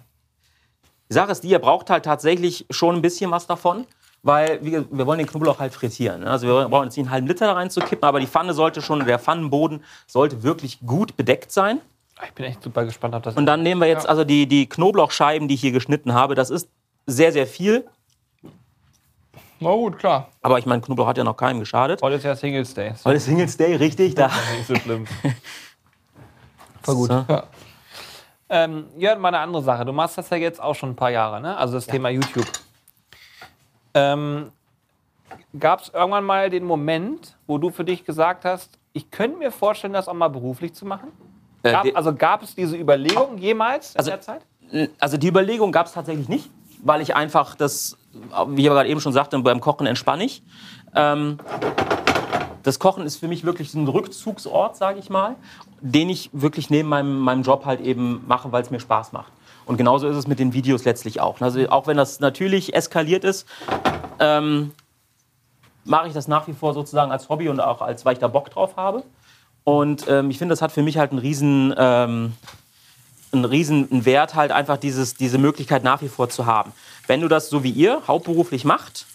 Die 1.09 1.13
Sache 1.13 1.31
ist 1.31 1.43
die, 1.43 1.49
ihr 1.49 1.59
braucht 1.59 1.89
halt 1.89 2.03
tatsächlich 2.03 2.65
schon 2.69 2.95
ein 2.95 3.01
bisschen 3.01 3.31
was 3.31 3.47
davon, 3.47 3.85
weil 4.23 4.59
wir, 4.61 4.85
wir 4.91 5.05
wollen 5.05 5.19
den 5.19 5.27
Knoblauch 5.27 5.59
halt 5.59 5.73
frittieren. 5.73 6.21
ne? 6.21 6.29
Also 6.29 6.47
wir 6.47 6.67
brauchen 6.67 6.85
jetzt 6.85 6.97
nicht 6.97 7.05
einen 7.05 7.11
halben 7.11 7.27
Liter 7.27 7.47
da 7.47 7.53
reinzukippen, 7.53 8.03
aber 8.03 8.19
die 8.19 8.27
Pfanne 8.27 8.53
sollte 8.53 8.81
schon, 8.81 9.05
der 9.05 9.19
Pfannenboden 9.19 9.83
sollte 10.05 10.43
wirklich 10.43 10.79
gut 10.85 11.15
bedeckt 11.15 11.51
sein. 11.53 11.79
Ich 12.25 12.33
bin 12.33 12.45
echt 12.45 12.63
super 12.63 12.83
gespannt 12.85 13.13
auf 13.15 13.21
das. 13.21 13.35
Und 13.35 13.45
dann 13.45 13.61
nehmen 13.63 13.79
wir 13.81 13.87
jetzt 13.87 14.03
Ja. 14.05 14.09
also 14.09 14.23
die, 14.23 14.47
die 14.47 14.67
Knoblauchscheiben, 14.67 15.47
die 15.47 15.53
ich 15.55 15.61
hier 15.61 15.71
geschnitten 15.71 16.13
habe. 16.13 16.35
Das 16.35 16.49
ist 16.49 16.69
sehr, 17.05 17.31
sehr 17.31 17.47
viel. 17.47 17.87
Na 19.59 19.71
gut, 19.71 19.97
klar. 19.97 20.29
Aber 20.41 20.59
ich 20.59 20.65
meine, 20.65 20.81
Knoblauch 20.81 21.07
hat 21.07 21.17
ja 21.17 21.23
noch 21.23 21.37
keinem 21.37 21.59
geschadet. 21.59 22.01
Heute 22.01 22.15
ist 22.17 22.23
ja 22.23 22.35
Singles 22.35 22.73
Day. 22.73 22.93
So, 22.95 23.05
Heute 23.05 23.17
ist 23.17 23.25
Singles 23.25 23.57
Day, 23.57 23.75
richtig. 23.75 24.15
Da. 24.15 24.27
nicht 24.57 24.67
so 24.67 24.75
schlimm. 24.75 25.05
Voll 26.83 26.95
gut. 26.95 27.07
So. 27.09 27.25
Ja. 27.27 27.43
Ähm, 28.49 28.85
Jörn, 28.97 29.19
mal 29.19 29.29
eine 29.29 29.39
andere 29.39 29.61
Sache. 29.63 29.83
Du 29.85 29.91
machst 29.93 30.17
das 30.17 30.29
ja 30.29 30.37
jetzt 30.37 30.61
auch 30.61 30.75
schon 30.75 30.91
ein 30.91 30.95
paar 30.95 31.11
Jahre, 31.11 31.41
ne? 31.41 31.57
Also 31.57 31.73
das 31.75 31.85
Thema 31.85 32.09
YouTube. 32.09 32.47
Ähm, 33.93 34.51
Gab 35.59 35.81
es 35.81 35.89
irgendwann 35.89 36.23
mal 36.23 36.49
den 36.49 36.63
Moment, 36.63 37.35
wo 37.47 37.57
du 37.57 37.69
für 37.71 37.83
dich 37.83 38.05
gesagt 38.05 38.45
hast, 38.45 38.77
ich 38.93 39.11
könnte 39.11 39.37
mir 39.37 39.51
vorstellen, 39.51 39.93
das 39.93 40.07
auch 40.07 40.13
mal 40.13 40.29
beruflich 40.29 40.73
zu 40.73 40.85
machen? 40.85 41.09
Äh, 41.67 41.71
Gab, 41.71 41.85
also 41.95 42.15
gab 42.15 42.43
es 42.43 42.55
diese 42.55 42.75
Überlegung 42.77 43.37
jemals 43.37 43.93
in 43.93 43.99
Also- 43.99 44.11
der 44.11 44.21
Zeit? 44.21 44.41
Also 44.99 45.17
die 45.17 45.27
Überlegung 45.27 45.71
gab 45.71 45.85
es 45.87 45.93
tatsächlich 45.93 46.27
nicht, 46.27 46.49
weil 46.83 47.01
ich 47.01 47.15
einfach 47.15 47.55
das, 47.55 47.97
wie 48.47 48.61
ich 48.61 48.67
aber 48.67 48.75
gerade 48.79 48.89
eben 48.89 48.99
schon 48.99 49.13
sagte, 49.13 49.39
beim 49.39 49.61
Kochen 49.61 49.87
entspanne 49.87 50.25
ich. 50.25 50.43
Ähm, 50.93 51.37
das 52.63 52.79
Kochen 52.79 53.05
ist 53.05 53.15
für 53.17 53.29
mich 53.29 53.45
wirklich 53.45 53.71
so 53.71 53.79
ein 53.79 53.87
Rückzugsort, 53.87 54.75
sage 54.75 54.99
ich 54.99 55.09
mal, 55.09 55.35
den 55.79 56.09
ich 56.09 56.29
wirklich 56.33 56.69
neben 56.69 56.89
meinem, 56.89 57.17
meinem 57.19 57.43
Job 57.43 57.65
halt 57.65 57.79
eben 57.79 58.25
mache, 58.27 58.51
weil 58.51 58.61
es 58.61 58.69
mir 58.69 58.79
Spaß 58.81 59.13
macht. 59.13 59.31
Und 59.65 59.77
genauso 59.77 60.07
ist 60.07 60.17
es 60.17 60.27
mit 60.27 60.39
den 60.39 60.51
Videos 60.53 60.83
letztlich 60.83 61.21
auch. 61.21 61.39
Also 61.39 61.69
auch 61.69 61.87
wenn 61.87 61.95
das 61.97 62.19
natürlich 62.19 62.73
eskaliert 62.75 63.23
ist, 63.23 63.47
ähm, 64.19 64.71
mache 65.85 66.07
ich 66.07 66.13
das 66.13 66.27
nach 66.27 66.47
wie 66.47 66.53
vor 66.53 66.73
sozusagen 66.73 67.11
als 67.11 67.29
Hobby 67.29 67.47
und 67.47 67.61
auch 67.61 67.81
als, 67.81 68.03
weil 68.03 68.13
ich 68.13 68.19
da 68.19 68.27
Bock 68.27 68.49
drauf 68.49 68.75
habe. 68.75 69.03
Und 69.67 70.05
ähm, 70.07 70.29
ich 70.29 70.37
finde, 70.37 70.53
das 70.53 70.61
hat 70.61 70.71
für 70.71 70.81
mich 70.81 70.97
halt 70.97 71.11
einen 71.11 71.19
riesen, 71.19 71.75
ähm, 71.77 72.31
einen 73.33 73.43
riesen 73.43 74.05
Wert, 74.05 74.33
halt 74.33 74.53
einfach 74.53 74.77
dieses, 74.77 75.15
diese 75.15 75.37
Möglichkeit 75.37 75.83
nach 75.83 76.01
wie 76.01 76.07
vor 76.07 76.29
zu 76.29 76.45
haben. 76.45 76.71
Wenn 77.05 77.19
du 77.19 77.27
das 77.27 77.49
so 77.49 77.65
wie 77.65 77.71
ihr 77.71 78.01
hauptberuflich 78.07 78.63
macht, 78.63 79.07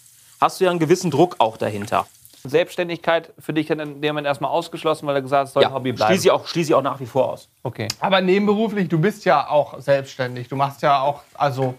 hast 0.43 0.61
du 0.61 0.65
ja 0.65 0.71
einen 0.71 0.79
gewissen 0.79 1.11
Druck 1.11 1.37
auch 1.39 1.57
dahinter. 1.57 2.07
Selbstständigkeit 2.45 3.33
für 3.39 3.55
dich 3.55 3.69
dann 3.69 3.81
in 3.81 4.03
dem 4.03 4.11
Moment 4.11 4.27
erstmal 4.27 4.51
ausgeschlossen, 4.51 5.07
weil 5.07 5.15
du 5.15 5.23
gesagt 5.23 5.41
hast, 5.41 5.49
es 5.49 5.55
soll 5.55 5.65
ein 5.65 5.73
Hobby 5.73 5.93
bleiben. 5.93 6.13
schließe 6.13 6.27
ich, 6.27 6.31
auch, 6.31 6.47
schließe 6.47 6.73
ich 6.73 6.75
auch 6.75 6.83
nach 6.83 7.01
wie 7.01 7.07
vor 7.07 7.33
aus. 7.33 7.49
Okay. 7.63 7.89
Aber 8.01 8.21
nebenberuflich, 8.21 8.91
du 8.91 8.99
bist 8.99 9.25
ja 9.25 9.49
auch 9.49 9.81
selbstständig. 9.81 10.49
Du 10.49 10.57
machst 10.57 10.83
ja 10.83 11.01
auch, 11.01 11.23
also, 11.33 11.73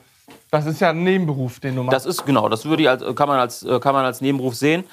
das 0.50 0.66
ist 0.66 0.82
ja 0.82 0.90
ein 0.90 1.04
Nebenberuf, 1.04 1.60
den 1.60 1.76
du 1.76 1.84
machst. 1.84 1.94
Das 1.94 2.06
ist 2.08 2.26
genau, 2.26 2.50
das 2.50 2.66
würde 2.66 2.82
ich 2.82 2.90
als, 2.90 3.04
kann, 3.16 3.28
man 3.30 3.40
als, 3.40 3.62
äh, 3.62 3.80
kann 3.80 3.94
man 3.94 4.04
als 4.04 4.20
Nebenberuf 4.20 4.56
sehen. 4.56 4.84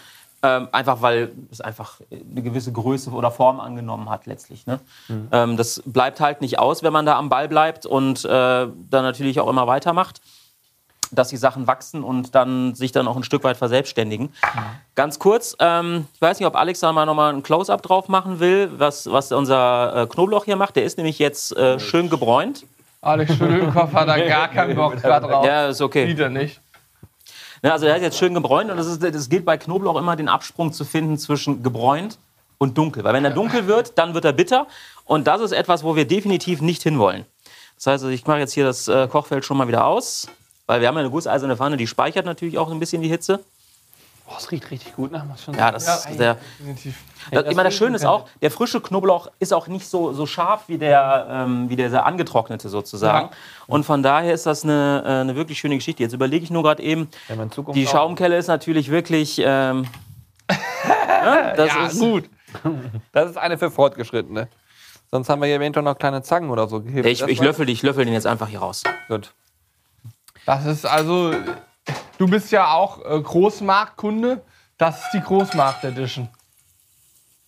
Ähm, 0.43 0.69
einfach 0.73 1.03
weil 1.03 1.33
es 1.51 1.61
einfach 1.61 2.01
eine 2.11 2.41
gewisse 2.43 2.73
Größe 2.73 3.11
oder 3.11 3.31
Form 3.31 3.61
angenommen 3.61 4.09
hat 4.09 4.25
letztlich. 4.25 4.67
Ne? 4.67 4.81
Ähm, 5.33 5.59
das 5.59 5.83
bleibt 5.85 6.19
halt 6.19 6.41
nicht 6.41 6.59
aus, 6.59 6.83
wenn 6.83 6.95
man 6.95 7.05
da 7.05 7.19
am 7.19 7.29
Ball 7.29 7.47
bleibt 7.47 7.85
und 7.85 8.25
äh, 8.25 8.29
dann 8.29 8.73
natürlich 8.91 9.39
auch 9.39 9.49
immer 9.49 9.67
weitermacht, 9.67 10.23
dass 11.13 11.29
die 11.29 11.37
Sachen 11.37 11.67
wachsen 11.67 12.03
und 12.03 12.35
dann 12.35 12.75
sich 12.75 12.93
dann 12.93 13.07
auch 13.07 13.17
ein 13.17 13.23
Stück 13.23 13.45
weit 13.45 13.59
verselbstständigen. 13.59 14.33
Ganz 14.95 15.19
kurz, 15.19 15.57
ähm, 15.59 16.07
ich 16.15 16.23
weiß 16.23 16.39
nicht, 16.39 16.47
ob 16.47 16.57
Alex 16.57 16.81
da 16.81 16.91
mal 16.93 17.05
nochmal 17.05 17.35
ein 17.35 17.43
Close-up 17.43 17.83
drauf 17.83 18.09
machen 18.09 18.41
will, 18.41 18.71
was, 18.79 19.11
was 19.11 19.33
unser 19.33 19.95
äh, 19.95 20.07
Knoblauch 20.07 20.47
hier 20.47 20.57
macht. 20.57 20.77
Der 20.77 20.85
ist 20.85 20.97
nämlich 20.97 21.19
jetzt 21.19 21.55
äh, 21.57 21.79
schön 21.79 22.09
gebräunt. 22.09 22.65
Alex 23.03 23.35
Schüttelkopf 23.35 23.93
hat 23.93 24.09
da 24.09 24.19
gar 24.27 24.49
keinen 24.49 24.77
Bock 24.77 24.97
drauf. 25.03 25.45
Ja, 25.45 25.69
ist 25.69 25.81
okay. 25.81 26.07
Wieder 26.07 26.29
nicht. 26.29 26.61
Ja, 27.63 27.73
also 27.73 27.85
der 27.87 27.97
ist 27.97 28.03
jetzt 28.03 28.19
schön 28.19 28.33
gebräunt 28.35 28.71
und 28.71 28.79
es 28.79 28.87
ist- 28.87 29.03
das 29.03 29.29
gilt 29.29 29.45
bei 29.45 29.59
Knoblauch 29.59 29.97
immer, 29.99 30.17
den 30.17 30.29
Absprung 30.29 30.73
zu 30.73 30.85
finden 30.85 31.19
zwischen 31.19 31.63
gebräunt 31.63 32.19
und 32.59 32.79
dunkel. 32.79 33.05
Weil 33.05 33.13
wenn 33.15 33.25
er 33.25 33.33
dunkel 33.33 33.67
wird, 33.67 33.99
dann 33.99 34.15
wird 34.15 34.25
er 34.25 34.33
bitter 34.33 34.67
und 35.05 35.27
das 35.27 35.41
ist 35.43 35.53
etwas, 35.53 35.85
wo 35.85 35.95
wir 35.97 36.07
definitiv 36.07 36.63
nicht 36.63 36.83
hinwollen. 36.83 37.27
Das 37.77 37.87
heißt, 37.87 38.05
also 38.05 38.09
ich 38.09 38.27
mache 38.27 38.39
jetzt 38.39 38.53
hier 38.53 38.65
das 38.65 38.89
äh, 38.89 39.09
Kochfeld 39.09 39.45
schon 39.45 39.57
mal 39.57 39.69
wieder 39.69 39.87
aus, 39.87 40.27
weil 40.67 40.81
wir 40.81 40.89
haben 40.89 40.95
ja 40.95 41.01
eine 41.01 41.11
gusseiserne 41.11 41.57
Pfanne, 41.57 41.77
die 41.77 41.87
speichert 41.87 42.25
natürlich 42.27 42.57
auch 42.59 42.71
ein 42.71 42.81
bisschen 42.81 43.03
die 43.03 43.09
Hitze. 43.09 43.41
Oh, 44.33 44.37
es 44.39 44.51
riecht 44.53 44.71
richtig 44.71 44.95
gut, 44.95 45.11
ne? 45.11 45.25
Muss 45.29 45.43
schon 45.43 45.55
Ja, 45.55 45.73
das, 45.73 46.05
Ja, 46.05 46.13
der, 46.15 46.35
Definitiv. 46.61 46.97
das, 47.33 47.47
ich 47.47 47.57
meine, 47.57 47.69
das 47.69 47.75
Schöne 47.75 47.97
ist 47.97 48.05
auch, 48.05 48.29
der 48.41 48.53
frische 48.53 48.81
Knoblauch 48.81 49.29
ist 49.41 49.53
auch 49.53 49.67
nicht 49.67 49.89
so, 49.89 50.13
so 50.13 50.25
scharf 50.25 50.65
wie 50.69 50.79
der, 50.79 51.27
ähm, 51.29 51.69
wie 51.69 51.75
der 51.75 51.91
sehr 51.91 52.07
angetrocknete 52.07 52.69
sozusagen. 52.69 53.27
Ja. 53.27 53.37
Und 53.67 53.85
von 53.85 54.05
daher 54.05 54.33
ist 54.33 54.47
das 54.47 54.63
eine, 54.63 55.03
äh, 55.05 55.09
eine 55.23 55.35
wirklich 55.35 55.59
schöne 55.59 55.75
Geschichte. 55.75 56.05
Jetzt 56.05 56.13
überlege 56.13 56.45
ich 56.45 56.51
nur 56.51 56.63
gerade 56.63 56.81
eben, 56.81 57.09
die 57.75 57.87
Schaumkelle 57.89 58.37
ist 58.37 58.47
natürlich 58.47 58.89
wirklich. 58.91 59.41
Ähm, 59.45 59.87
ja, 60.49 61.53
das 61.57 61.69
Ja, 61.69 61.87
ist, 61.87 61.99
gut. 61.99 62.31
Das 63.13 63.31
ist 63.31 63.37
eine 63.37 63.59
für 63.59 63.71
Fortgeschrittene. 63.71 64.49
Sonst 65.11 65.29
haben 65.29 65.41
wir 65.41 65.47
hier 65.47 65.57
eventuell 65.57 65.83
noch 65.85 65.99
kleine 65.99 66.23
Zangen 66.23 66.51
oder 66.51 66.69
so 66.69 66.81
gehebt. 66.81 67.05
Ich, 67.05 67.19
Das 67.19 67.29
ich, 67.29 67.41
löffel, 67.41 67.69
ich 67.69 67.83
löffel 67.83 68.05
den 68.05 68.15
jetzt 68.15 68.29
einfach 68.29 68.47
hier 68.47 68.61
raus. 68.61 68.85
Gut. 69.09 69.35
Das 70.47 70.65
ist 70.67 70.87
also, 70.87 71.35
du 72.21 72.29
bist 72.29 72.53
ja 72.53 72.73
auch 72.73 72.99
äh, 73.05 73.19
Großmarktkunde. 73.21 74.43
Das 74.77 75.03
ist 75.05 75.11
die 75.15 75.21
Großmarkt 75.21 75.85
Edition 75.85 76.29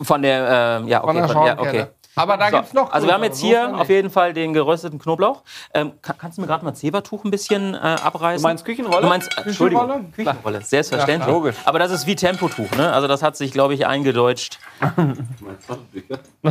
Von 0.00 0.22
der, 0.22 0.78
ähm, 0.80 0.88
ja, 0.88 1.02
okay. 1.02 1.06
von 1.06 1.16
der 1.16 1.28
von- 1.28 1.46
ja, 1.46 1.58
okay. 1.58 1.87
Aber 2.14 2.37
da 2.37 2.50
So, 2.50 2.56
gibt's 2.56 2.74
noch 2.74 2.92
also 2.92 3.06
wir 3.06 3.14
haben 3.14 3.24
jetzt 3.24 3.40
hier 3.40 3.74
auf 3.74 3.88
jeden 3.88 4.11
Fall 4.11 4.35
den 4.35 4.52
gerösteten 4.52 4.98
Knoblauch. 4.98 5.42
Ähm, 5.72 5.92
kann, 6.02 6.18
kannst 6.18 6.37
du 6.37 6.42
mir 6.42 6.46
gerade 6.46 6.62
mal 6.62 6.74
Zebertuch 6.74 7.24
ein 7.24 7.30
bisschen 7.30 7.72
äh, 7.74 7.78
abreißen? 7.78 8.42
Du 8.42 8.48
meinst 8.48 8.66
Küchenrolle? 8.66 9.00
Du 9.00 9.08
meinst, 9.08 9.35
Entschuldigung, 9.38 9.87
Küchenrolle? 9.87 10.11
Küchenrolle, 10.14 10.61
selbstverständlich. 10.61 11.26
Ja. 11.28 11.32
Logisch. 11.35 11.56
Aber 11.64 11.78
das 11.78 11.90
ist 11.90 12.06
wie 12.06 12.14
Tempotuch, 12.14 12.70
ne? 12.72 12.92
Also 12.92 13.08
das 13.08 13.22
hat 13.22 13.38
sich, 13.38 13.50
glaube 13.52 13.72
ich, 13.72 13.87
eingedeutscht. 13.87 14.58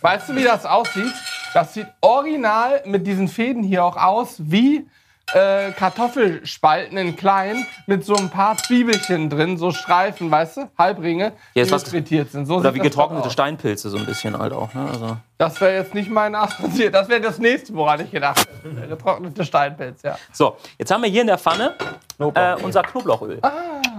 Weißt 0.00 0.28
du, 0.30 0.36
wie 0.36 0.44
das 0.44 0.64
aussieht? 0.64 1.12
Das 1.52 1.74
sieht 1.74 1.88
original 2.00 2.80
mit 2.86 3.06
diesen 3.06 3.28
Fäden 3.28 3.62
hier 3.62 3.84
auch 3.84 3.98
aus 3.98 4.36
wie 4.38 4.86
äh, 5.34 5.70
Kartoffelspalten 5.72 6.96
in 6.98 7.16
klein 7.16 7.66
mit 7.86 8.04
so 8.04 8.14
ein 8.14 8.28
paar 8.30 8.56
Zwiebelchen 8.58 9.30
drin, 9.30 9.56
so 9.56 9.70
Streifen, 9.70 10.30
weißt 10.30 10.56
du? 10.58 10.68
Halbringe, 10.78 11.32
ist 11.54 11.68
die 11.70 11.74
was- 11.74 11.84
frittiert 11.84 12.30
sind. 12.30 12.46
So 12.46 12.56
Oder 12.56 12.74
wie 12.74 12.78
getrocknete. 12.80 13.30
Steinpilze 13.30 13.88
so 13.90 13.96
ein 13.98 14.06
bisschen 14.06 14.38
halt 14.38 14.52
auch. 14.52 14.72
Ne? 14.74 14.86
Also, 14.92 15.16
Das 15.38 15.60
wäre 15.60 15.74
jetzt 15.76 15.94
nicht 15.94 16.10
mein 16.10 16.34
assoziiert. 16.34 16.94
Das 16.94 17.08
wäre 17.08 17.20
das 17.20 17.38
nächste, 17.38 17.74
woran 17.74 18.00
ich 18.00 18.10
gedacht 18.10 18.46
hätte. 18.62 18.88
Getrocknete 18.88 19.44
Steinpilz, 19.44 20.02
ja. 20.02 20.16
So, 20.32 20.56
jetzt 20.78 20.90
haben 20.90 21.02
wir 21.02 21.10
hier 21.10 21.22
in 21.22 21.26
der 21.28 21.38
Pfanne 21.38 21.74
äh, 22.18 22.54
unser 22.62 22.82
Knoblauchöl. 22.82 23.40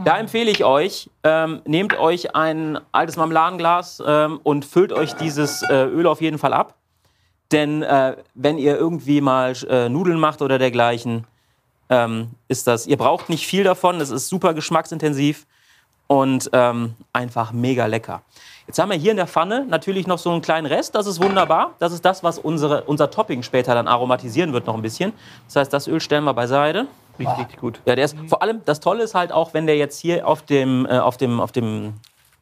Da 0.05 0.17
empfehle 0.17 0.51
ich 0.51 0.63
euch, 0.63 1.09
ähm, 1.23 1.61
nehmt 1.65 1.97
euch 1.97 2.35
ein 2.35 2.79
altes 2.91 3.15
Marmeladenglas 3.17 4.01
ähm, 4.05 4.39
und 4.43 4.65
füllt 4.65 4.91
euch 4.93 5.13
dieses 5.15 5.61
äh, 5.63 5.83
Öl 5.85 6.07
auf 6.07 6.21
jeden 6.21 6.37
Fall 6.37 6.53
ab. 6.53 6.75
Denn 7.53 7.83
äh, 7.83 8.17
wenn 8.33 8.57
ihr 8.57 8.77
irgendwie 8.77 9.21
mal 9.21 9.53
äh, 9.69 9.87
Nudeln 9.87 10.19
macht 10.19 10.41
oder 10.41 10.57
dergleichen, 10.57 11.25
ähm, 11.89 12.31
ist 12.47 12.67
das, 12.67 12.87
ihr 12.87 12.97
braucht 12.97 13.29
nicht 13.29 13.45
viel 13.45 13.63
davon, 13.63 14.01
es 14.01 14.09
ist 14.09 14.27
super 14.27 14.53
geschmacksintensiv 14.53 15.45
und 16.07 16.49
ähm, 16.53 16.95
einfach 17.13 17.51
mega 17.51 17.85
lecker. 17.85 18.23
Jetzt 18.65 18.79
haben 18.79 18.89
wir 18.89 18.97
hier 18.97 19.11
in 19.11 19.17
der 19.17 19.27
Pfanne 19.27 19.65
natürlich 19.67 20.07
noch 20.07 20.17
so 20.17 20.31
einen 20.31 20.41
kleinen 20.41 20.65
Rest, 20.65 20.95
das 20.95 21.05
ist 21.05 21.21
wunderbar. 21.21 21.75
Das 21.79 21.93
ist 21.93 22.03
das, 22.05 22.23
was 22.23 22.39
unsere, 22.39 22.83
unser 22.83 23.11
Topping 23.11 23.43
später 23.43 23.73
dann 23.75 23.87
aromatisieren 23.87 24.53
wird 24.53 24.65
noch 24.65 24.75
ein 24.75 24.81
bisschen. 24.81 25.13
Das 25.47 25.57
heißt, 25.57 25.73
das 25.73 25.87
Öl 25.87 25.99
stellen 25.99 26.23
wir 26.23 26.33
beiseite. 26.33 26.87
Riecht 27.19 27.37
richtig 27.37 27.59
gut. 27.59 27.81
Ja, 27.85 27.95
der 27.95 28.05
ist 28.05 28.15
vor 28.27 28.41
allem 28.41 28.61
das 28.65 28.79
Tolle 28.79 29.03
ist 29.03 29.13
halt 29.13 29.31
auch, 29.31 29.53
wenn 29.53 29.67
der 29.67 29.77
jetzt 29.77 29.99
hier 29.99 30.27
auf 30.27 30.41
dem, 30.41 30.87
äh, 30.87 30.97
auf 30.97 31.17
dem, 31.17 31.39
auf 31.39 31.51
dem 31.51 31.93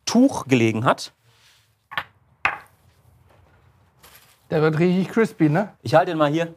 Tuch 0.05 0.45
gelegen 0.47 0.85
hat. 0.85 1.11
Der 4.51 4.61
wird 4.61 4.77
richtig 4.77 5.09
crispy, 5.09 5.49
ne? 5.49 5.73
Ich 5.81 5.95
halte 5.95 6.11
ihn 6.11 6.17
mal 6.17 6.29
hier. 6.29 6.53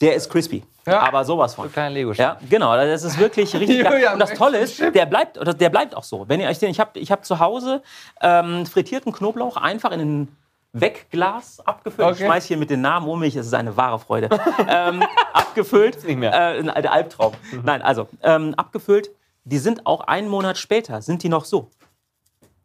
Der 0.00 0.14
ist 0.14 0.30
crispy. 0.30 0.64
Ja. 0.86 1.00
Aber 1.00 1.24
sowas 1.24 1.54
von. 1.54 1.66
So 1.66 1.72
kleine 1.72 1.94
lego 1.94 2.12
Ja, 2.12 2.38
genau. 2.48 2.76
Das 2.76 3.02
ist 3.04 3.18
wirklich 3.18 3.54
richtig 3.54 3.82
geil. 3.82 3.92
Julian, 3.94 4.14
Und 4.14 4.18
das 4.20 4.34
Tolle 4.34 4.58
ist, 4.58 4.76
Chip. 4.76 4.92
der 4.92 5.06
bleibt, 5.06 5.38
oder 5.38 5.54
der 5.54 5.70
bleibt 5.70 5.94
auch 5.96 6.04
so. 6.04 6.28
Wenn 6.28 6.40
ihr 6.40 6.48
euch 6.48 6.58
den, 6.58 6.70
ich 6.70 6.78
habe 6.80 6.98
ich 6.98 7.10
hab 7.10 7.24
zu 7.24 7.38
Hause 7.40 7.82
ähm, 8.20 8.66
frittierten 8.66 9.12
Knoblauch 9.12 9.56
einfach 9.56 9.92
in 9.92 10.00
ein 10.00 10.36
Wegglas 10.72 11.60
abgefüllt. 11.66 12.08
Ich 12.10 12.14
Okay. 12.16 12.26
schmeiß 12.26 12.46
hier 12.46 12.56
mit 12.58 12.68
den 12.68 12.80
Namen 12.80 13.08
um 13.08 13.20
mich, 13.20 13.34
es 13.36 13.46
ist 13.46 13.54
eine 13.54 13.76
wahre 13.76 13.98
Freude. 13.98 14.28
ähm, 14.68 15.02
abgefüllt. 15.32 16.04
nicht 16.04 16.16
mehr. 16.18 16.32
Äh, 16.32 16.58
ein 16.58 16.68
alter 16.68 16.92
Albtraum. 16.92 17.32
Nein, 17.62 17.80
also 17.80 18.08
ähm, 18.22 18.54
abgefüllt. 18.54 19.10
Die 19.44 19.58
sind 19.58 19.86
auch 19.86 20.00
einen 20.00 20.28
Monat 20.28 20.58
später, 20.58 21.00
sind 21.02 21.22
die 21.22 21.28
noch 21.28 21.44
so. 21.44 21.70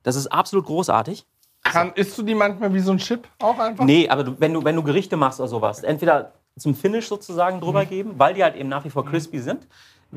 Das 0.04 0.16
ist 0.16 0.28
absolut 0.28 0.66
großartig. 0.66 1.26
Kann, 1.72 1.92
isst 1.94 2.18
du 2.18 2.24
die 2.24 2.36
manchmal 2.36 2.74
wie 2.74 2.80
so 2.80 2.92
ein 2.92 2.98
Chip 2.98 3.28
auch 3.40 3.58
einfach? 3.60 3.86
Nee, 3.86 4.10
aber 4.10 4.24
du, 4.24 4.40
wenn, 4.40 4.54
du, 4.54 4.64
wenn 4.64 4.76
du 4.76 4.84
Gerichte 4.84 5.18
machst 5.18 5.40
oder 5.40 5.50
sowas, 5.50 5.84
entweder 5.84 6.34
zum 6.58 6.76
Finish 6.76 7.08
sozusagen 7.08 7.62
drüber 7.62 7.86
geben, 7.86 8.14
weil 8.18 8.34
die 8.34 8.44
halt 8.44 8.56
eben 8.56 8.70
nach 8.70 8.84
wie 8.84 8.90
vor 8.90 9.06
crispy 9.06 9.40
sind, 9.40 9.68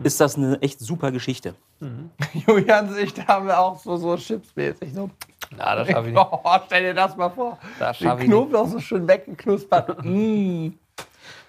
ist 0.02 0.20
das 0.20 0.36
eine 0.36 0.60
echt 0.62 0.80
super 0.80 1.12
Geschichte. 1.12 1.54
Julian 2.46 2.88
und 2.88 2.98
ich, 2.98 3.12
da 3.14 3.26
haben 3.26 3.46
wir 3.46 3.58
auch 3.58 3.78
so, 3.78 3.96
so 3.96 4.16
Chips-mäßig. 4.16 4.94
So. 4.94 5.10
Na, 5.56 5.74
das 5.74 5.88
schaffe 5.88 6.08
ich 6.08 6.14
nicht. 6.14 6.26
Oh, 6.30 6.58
stell 6.66 6.82
dir 6.82 6.94
das 6.94 7.16
mal 7.16 7.30
vor. 7.30 7.58
Das 7.78 7.98
Den 7.98 8.06
schaffe 8.06 8.22
ich 8.22 8.28
nicht. 8.28 8.36
Knoblauch 8.36 8.68
so 8.68 8.80
schön 8.80 9.06
weggeknuspert. 9.06 9.98
mm. 10.04 10.68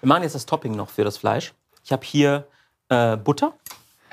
Wir 0.00 0.08
machen 0.08 0.22
jetzt 0.22 0.34
das 0.34 0.44
Topping 0.44 0.76
noch 0.76 0.90
für 0.90 1.04
das 1.04 1.16
Fleisch. 1.16 1.54
Ich 1.82 1.92
habe 1.92 2.04
hier 2.04 2.46
äh, 2.88 3.16
Butter. 3.16 3.54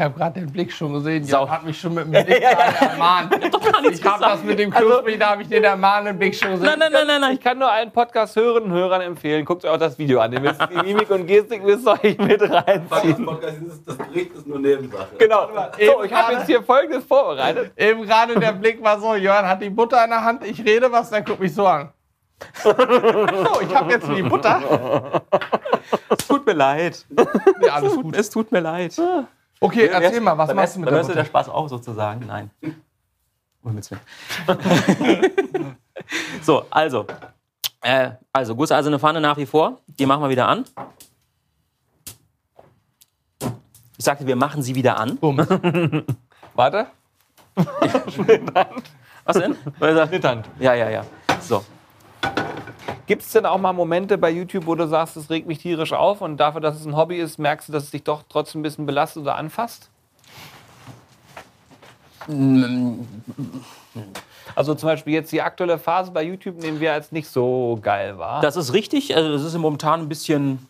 Ich 0.02 0.06
habe 0.06 0.18
gerade 0.18 0.40
den 0.40 0.52
Blick 0.52 0.72
schon 0.72 0.94
gesehen. 0.94 1.24
Sau. 1.24 1.42
Jan 1.42 1.52
hat 1.52 1.64
mich 1.64 1.80
schon 1.80 1.94
mit 1.94 2.06
dem 2.06 2.26
Blick 2.26 2.42
ermahnt. 2.82 3.36
Ich 3.36 4.04
habe 4.04 4.20
das 4.20 4.44
mit 4.44 4.58
dem 4.58 4.72
Knusprig, 4.72 5.20
da 5.20 5.30
habe 5.30 5.44
ich 5.44 5.48
den 5.48 5.64
ermahnenden 5.64 6.18
Blick 6.18 6.34
schon 6.34 6.54
gesehen. 6.54 6.66
Nein, 6.66 6.80
nein, 6.80 6.92
nein, 6.92 7.06
nein, 7.06 7.22
nein. 7.22 7.34
Ich 7.36 7.40
kann 7.40 7.60
nur 7.60 7.70
einen 7.70 7.92
Podcast 7.92 8.36
hören 8.36 8.64
und 8.64 8.72
Hörern 8.72 9.02
empfehlen. 9.02 9.46
Guckt 9.46 9.64
euch 9.64 9.70
auch 9.70 9.78
das 9.78 10.00
Video 10.00 10.20
an. 10.20 10.34
Ihr 10.34 10.40
müsst 10.40 10.60
die 10.72 10.76
Mimik 10.76 11.12
und 11.12 11.28
Gestik 11.28 11.64
müsst 11.64 11.88
ihr 11.88 11.92
euch 11.92 12.18
mit 12.18 12.42
reinziehen. 12.42 13.24
Podcast 13.28 13.58
ist, 13.62 13.88
das 13.88 13.96
Bericht 13.96 14.34
ist 14.34 14.48
nur 14.48 14.58
Nebensache. 14.58 15.10
Genau. 15.20 15.50
So, 15.78 16.04
ich 16.04 16.12
habe 16.12 16.34
jetzt 16.34 16.48
hier 16.48 16.64
Folgendes 16.64 17.06
vorbereitet. 17.06 17.72
Eben 17.78 18.02
gerade 18.02 18.40
der 18.40 18.54
Blick 18.54 18.82
war 18.82 19.00
so, 19.00 19.14
Jörn 19.14 19.48
hat 19.48 19.62
die 19.62 19.70
Butter 19.70 20.04
in 20.04 20.10
der 20.10 20.24
Hand, 20.24 20.44
ich 20.44 20.66
rede 20.66 20.92
was, 20.92 21.12
der 21.12 21.22
guckt 21.22 21.42
mich 21.42 21.54
so 21.54 21.68
an. 21.68 21.90
So, 22.64 22.72
ich 23.62 23.76
habe 23.76 23.92
jetzt 23.92 24.08
die 24.08 24.24
Butter. 24.24 25.22
Es 26.10 26.28
tut 26.28 26.44
mir 26.44 26.54
leid. 26.54 27.06
Ja, 27.62 27.74
alles 27.74 27.96
gut. 27.96 28.16
Es 28.16 28.32
tut 28.32 28.52
mir 28.52 28.62
leid. 28.62 29.00
Okay, 29.63 29.86
erzähl 29.86 30.21
mal, 30.21 30.36
was 30.38 30.54
machst 30.54 30.58
du 30.58 30.62
Essen- 30.63 30.80
mit 30.82 30.89
beim 30.89 30.95
der 30.95 31.02
Butter? 31.04 31.13
der 31.15 31.26
Spaß 31.26 31.50
auch 31.50 31.69
sozusagen. 31.69 32.26
Nein. 32.26 32.50
Oh, 33.63 33.69
so, 36.41 36.65
also. 36.71 37.06
Äh, 37.82 38.12
also, 38.34 38.56
gusseiserne 38.56 38.97
Pfanne 38.97 39.21
nach 39.21 39.38
wie 39.38 39.45
vor. 39.45 39.80
Die 39.88 40.06
machen 40.08 40.24
wir 40.24 40.30
wieder 40.30 40.47
an. 40.47 40.65
Ich 43.97 44.06
sagte, 44.06 44.26
wir 44.26 44.36
machen 44.36 44.63
sie 44.63 44.74
wieder 44.74 44.97
an. 44.97 45.17
Bums. 45.17 45.47
Warte. 46.56 46.88
Was 49.26 49.38
denn? 49.38 49.56
Er 49.80 50.08
Schnitthand. 50.08 50.50
Ja, 50.60 50.74
ja, 50.74 50.89
ja. 50.89 51.06
So. 51.39 51.63
Gibt 53.12 53.24
es 53.24 53.34
denn 53.34 53.45
auch 53.45 53.58
mal 53.58 53.74
Momente 53.74 54.17
bei 54.17 54.30
YouTube, 54.30 54.65
wo 54.67 54.74
du 54.74 54.88
sagst, 54.88 55.17
es 55.17 55.30
regt 55.30 55.45
mich 55.45 55.58
tierisch 55.58 55.91
auf 55.91 56.21
und 56.21 56.38
dafür, 56.38 56.62
dass 56.62 56.80
es 56.80 56.86
ein 56.86 56.95
Hobby 56.95 57.17
ist, 57.17 57.39
merkst 57.39 57.67
du, 57.67 57.74
dass 57.74 57.84
es 57.84 57.91
dich 57.91 58.06
doch 58.06 58.24
trotzdem 58.30 58.62
ein 58.62 58.63
bisschen 58.63 58.86
belastet 58.86 59.24
oder 59.24 59.36
anfasst? 59.36 59.89
Also 64.56 64.76
zum 64.76 64.88
Beispiel 64.88 65.12
jetzt 65.12 65.30
die 65.34 65.41
aktuelle 65.41 65.78
Phase 65.78 66.12
bei 66.12 66.24
YouTube 66.24 66.56
nehmen 66.62 66.80
wir 66.80 66.93
als 66.93 67.12
nicht 67.12 67.28
so 67.28 67.78
geil 67.82 68.17
wahr. 68.17 68.39
Das 68.39 68.56
ist 68.56 68.71
richtig. 68.71 69.13
Also 69.13 69.34
das 69.34 69.43
ist 69.43 69.58
momentan 69.58 70.00
ein 70.00 70.08
bisschen 70.08 70.65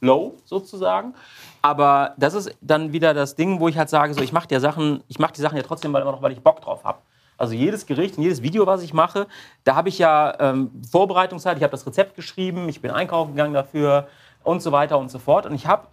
low 0.00 0.34
sozusagen. 0.46 1.14
Aber 1.62 2.14
das 2.16 2.34
ist 2.34 2.50
dann 2.60 2.92
wieder 2.92 3.14
das 3.14 3.36
Ding, 3.36 3.60
wo 3.60 3.68
ich 3.68 3.78
halt 3.78 3.88
sage, 3.88 4.14
so 4.14 4.20
ich 4.20 4.32
mache 4.32 4.48
die 4.48 4.58
Sachen, 4.58 5.04
die 5.06 5.40
Sachen 5.40 5.56
ja 5.56 5.62
trotzdem 5.62 5.92
weil 5.92 6.02
immer 6.02 6.10
noch, 6.10 6.22
weil 6.22 6.32
ich 6.32 6.40
Bock 6.40 6.60
drauf 6.60 6.82
habe. 6.82 6.98
Also 7.36 7.54
jedes 7.54 7.86
Gericht 7.86 8.16
und 8.16 8.22
jedes 8.22 8.42
Video, 8.42 8.66
was 8.66 8.82
ich 8.82 8.94
mache, 8.94 9.26
da 9.64 9.74
habe 9.74 9.88
ich 9.88 9.98
ja 9.98 10.34
ähm, 10.38 10.70
Vorbereitungszeit. 10.90 11.56
Ich 11.56 11.62
habe 11.62 11.72
das 11.72 11.86
Rezept 11.86 12.14
geschrieben, 12.14 12.68
ich 12.68 12.80
bin 12.80 12.90
einkaufen 12.90 13.32
gegangen 13.32 13.54
dafür 13.54 14.08
und 14.42 14.62
so 14.62 14.72
weiter 14.72 14.98
und 14.98 15.10
so 15.10 15.18
fort. 15.18 15.46
Und 15.46 15.54
ich 15.54 15.66
habe 15.66 15.88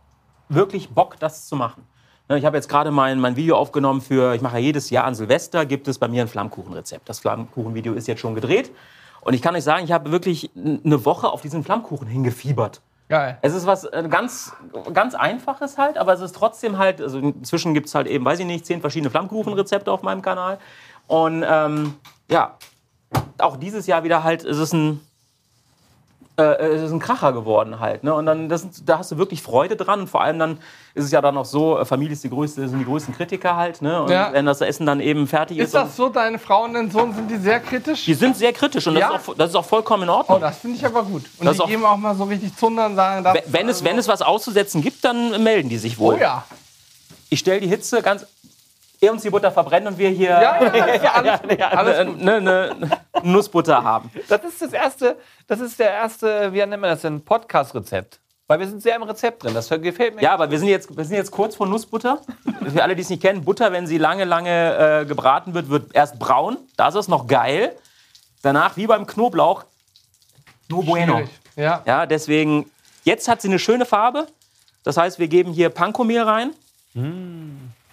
wirklich 0.49 0.89
Bock, 0.89 1.17
das 1.19 1.47
zu 1.47 1.55
machen. 1.55 1.83
Ne, 2.29 2.37
Ich 2.37 2.45
habe 2.45 2.57
jetzt 2.57 2.69
gerade 2.69 2.91
mein, 2.91 3.19
mein 3.19 3.35
Video 3.35 3.57
aufgenommen 3.57 4.01
für, 4.01 4.35
ich 4.35 4.41
mache 4.41 4.57
ja 4.57 4.63
jedes 4.63 4.89
Jahr 4.89 5.05
an 5.05 5.15
Silvester, 5.15 5.65
gibt 5.65 5.87
es 5.87 5.97
bei 5.97 6.07
mir 6.07 6.21
ein 6.21 6.27
Flammkuchenrezept. 6.27 7.09
Das 7.09 7.19
Flammkuchenvideo 7.19 7.93
ist 7.93 8.07
jetzt 8.07 8.19
schon 8.19 8.35
gedreht. 8.35 8.71
Und 9.21 9.33
ich 9.33 9.41
kann 9.41 9.55
euch 9.55 9.63
sagen, 9.63 9.83
ich 9.83 9.91
habe 9.91 10.11
wirklich 10.11 10.51
eine 10.55 11.05
Woche 11.05 11.29
auf 11.29 11.41
diesen 11.41 11.63
Flammkuchen 11.63 12.07
hingefiebert. 12.07 12.81
Geil. 13.11 13.37
Es 13.41 13.53
ist 13.53 13.67
was 13.67 13.83
äh, 13.83 14.07
ganz, 14.09 14.53
ganz 14.93 15.15
Einfaches 15.15 15.77
halt, 15.77 15.97
aber 15.97 16.13
es 16.13 16.21
ist 16.21 16.33
trotzdem 16.33 16.77
halt, 16.77 17.01
also 17.01 17.19
inzwischen 17.19 17.73
gibt 17.73 17.87
es 17.87 17.95
halt 17.95 18.07
eben, 18.07 18.23
weiß 18.23 18.39
ich 18.39 18.45
nicht, 18.45 18.65
zehn 18.65 18.79
verschiedene 18.79 19.09
Flammkuchenrezepte 19.09 19.91
auf 19.91 20.01
meinem 20.01 20.21
Kanal. 20.21 20.59
Und 21.11 21.43
ähm, 21.45 21.95
ja, 22.29 22.55
auch 23.37 23.57
dieses 23.57 23.85
Jahr 23.85 24.05
wieder 24.05 24.23
halt, 24.23 24.43
ist 24.45 24.55
es 24.57 24.71
ein, 24.71 25.01
äh, 26.37 26.43
es 26.43 26.83
ist 26.83 26.91
ein 26.93 26.99
Kracher 27.01 27.33
geworden 27.33 27.81
halt. 27.81 28.05
Ne? 28.05 28.13
Und 28.13 28.25
dann, 28.25 28.47
das, 28.47 28.65
da 28.85 28.99
hast 28.99 29.11
du 29.11 29.17
wirklich 29.17 29.41
Freude 29.41 29.75
dran. 29.75 29.99
Und 29.99 30.07
vor 30.07 30.21
allem 30.21 30.39
dann 30.39 30.59
ist 30.93 31.03
es 31.03 31.11
ja 31.11 31.19
dann 31.19 31.37
auch 31.37 31.43
so, 31.43 31.77
äh, 31.77 31.83
Familie 31.83 32.13
ist 32.13 32.23
die 32.23 32.29
größte, 32.29 32.65
sind 32.69 32.79
die 32.79 32.85
größten 32.85 33.13
Kritiker 33.13 33.57
halt. 33.57 33.81
Ne? 33.81 34.03
Und 34.03 34.09
Ja. 34.09 34.31
wenn 34.31 34.45
das 34.45 34.61
Essen 34.61 34.85
dann 34.85 35.01
eben 35.01 35.27
fertig 35.27 35.57
ist. 35.57 35.65
Ist 35.65 35.75
das 35.75 35.97
so, 35.97 36.07
deine 36.07 36.39
Frau 36.39 36.63
und 36.63 36.75
dein 36.75 36.89
Sohn, 36.89 37.13
sind 37.13 37.29
die 37.29 37.35
sehr 37.35 37.59
kritisch? 37.59 38.05
die 38.05 38.13
sind 38.13 38.37
sehr 38.37 38.53
kritisch 38.53 38.87
und 38.87 38.93
das, 38.93 39.01
Ja? 39.01 39.15
ist, 39.17 39.27
auch, 39.27 39.35
das 39.35 39.49
ist 39.49 39.55
auch 39.57 39.65
vollkommen 39.65 40.03
in 40.03 40.09
Oh, 40.09 40.13
Ordnung. 40.13 40.39
das 40.39 40.59
finde 40.59 40.77
ich 40.77 40.85
aber 40.85 41.03
gut. 41.03 41.23
Und 41.39 41.45
Das 41.45 41.57
die 41.57 41.63
auch- 41.63 41.67
geben 41.67 41.83
auch 41.83 41.97
mal 41.97 42.15
so 42.15 42.23
richtig 42.23 42.55
Zunder 42.55 42.85
und 42.85 42.95
sagen, 42.95 43.21
das, 43.25 43.37
Wenn 43.47 43.67
es, 43.67 43.83
wenn 43.83 43.97
es 43.97 44.07
was 44.07 44.21
auszusetzen 44.21 44.81
gibt, 44.81 45.03
dann 45.03 45.43
melden 45.43 45.67
die 45.67 45.77
sich 45.77 45.99
wohl. 45.99 46.15
Oh 46.15 46.17
ja. 46.21 46.45
Ich 47.29 47.39
stelle 47.39 47.59
die 47.59 47.67
Hitze 47.67 48.01
ganz. 48.01 48.25
Er 49.03 49.11
uns 49.11 49.23
die 49.23 49.31
Butter 49.31 49.51
verbrennen 49.51 49.87
und 49.87 49.97
wir 49.97 50.09
hier 50.09 50.29
Ja, 50.29 50.61
ja, 50.61 50.95
ja, 50.95 51.11
alles 51.13 51.41
gut. 51.41 51.59
Alles 51.59 52.07
gut. 52.07 52.21
ne, 52.21 52.39
ne, 52.39 52.75
Nussbutter 53.23 53.83
haben. 53.83 54.11
Das 54.29 54.43
ist 54.43 54.61
das 54.61 54.73
erste, 54.73 55.17
das 55.47 55.59
ist 55.59 55.79
der 55.79 55.89
erste, 55.89 56.53
wie 56.53 56.59
nennt 56.59 56.79
man 56.79 56.91
das 56.91 57.01
denn, 57.01 57.19
Podcast-Rezept. 57.25 58.19
Weil 58.45 58.59
wir 58.59 58.67
sind 58.67 58.83
sehr 58.83 58.95
im 58.97 59.03
Rezept 59.03 59.43
drin. 59.43 59.55
Das 59.55 59.69
gefällt 59.69 60.15
mir. 60.15 60.21
Ja, 60.21 60.33
aber 60.33 60.51
wir 60.51 60.59
sind, 60.59 60.67
jetzt, 60.67 60.95
wir 60.95 61.03
sind 61.03 61.15
jetzt 61.15 61.31
kurz 61.31 61.55
vor 61.55 61.65
Nussbutter. 61.65 62.21
Für 62.71 62.83
alle, 62.83 62.95
die 62.95 63.01
es 63.01 63.09
nicht 63.09 63.23
kennen, 63.23 63.43
Butter, 63.43 63.71
wenn 63.71 63.87
sie 63.87 63.97
lange, 63.97 64.25
lange 64.25 65.01
äh, 65.01 65.05
gebraten 65.05 65.53
wird, 65.55 65.69
wird 65.69 65.95
erst 65.95 66.19
braun. 66.19 66.57
Da 66.77 66.89
ist 66.89 66.95
es 66.95 67.07
noch 67.07 67.25
geil. 67.25 67.75
Danach, 68.43 68.77
wie 68.77 68.85
beim 68.85 69.07
Knoblauch, 69.07 69.63
no 70.69 70.81
bueno. 70.83 71.13
Schwierig. 71.13 71.29
Ja. 71.55 71.81
Ja, 71.85 72.05
deswegen, 72.05 72.69
jetzt 73.03 73.27
hat 73.27 73.41
sie 73.41 73.47
eine 73.47 73.57
schöne 73.57 73.85
Farbe. 73.85 74.27
Das 74.83 74.97
heißt, 74.97 75.17
wir 75.17 75.27
geben 75.27 75.53
hier 75.53 75.69
Pankomehl 75.69 76.21
rein. 76.21 76.53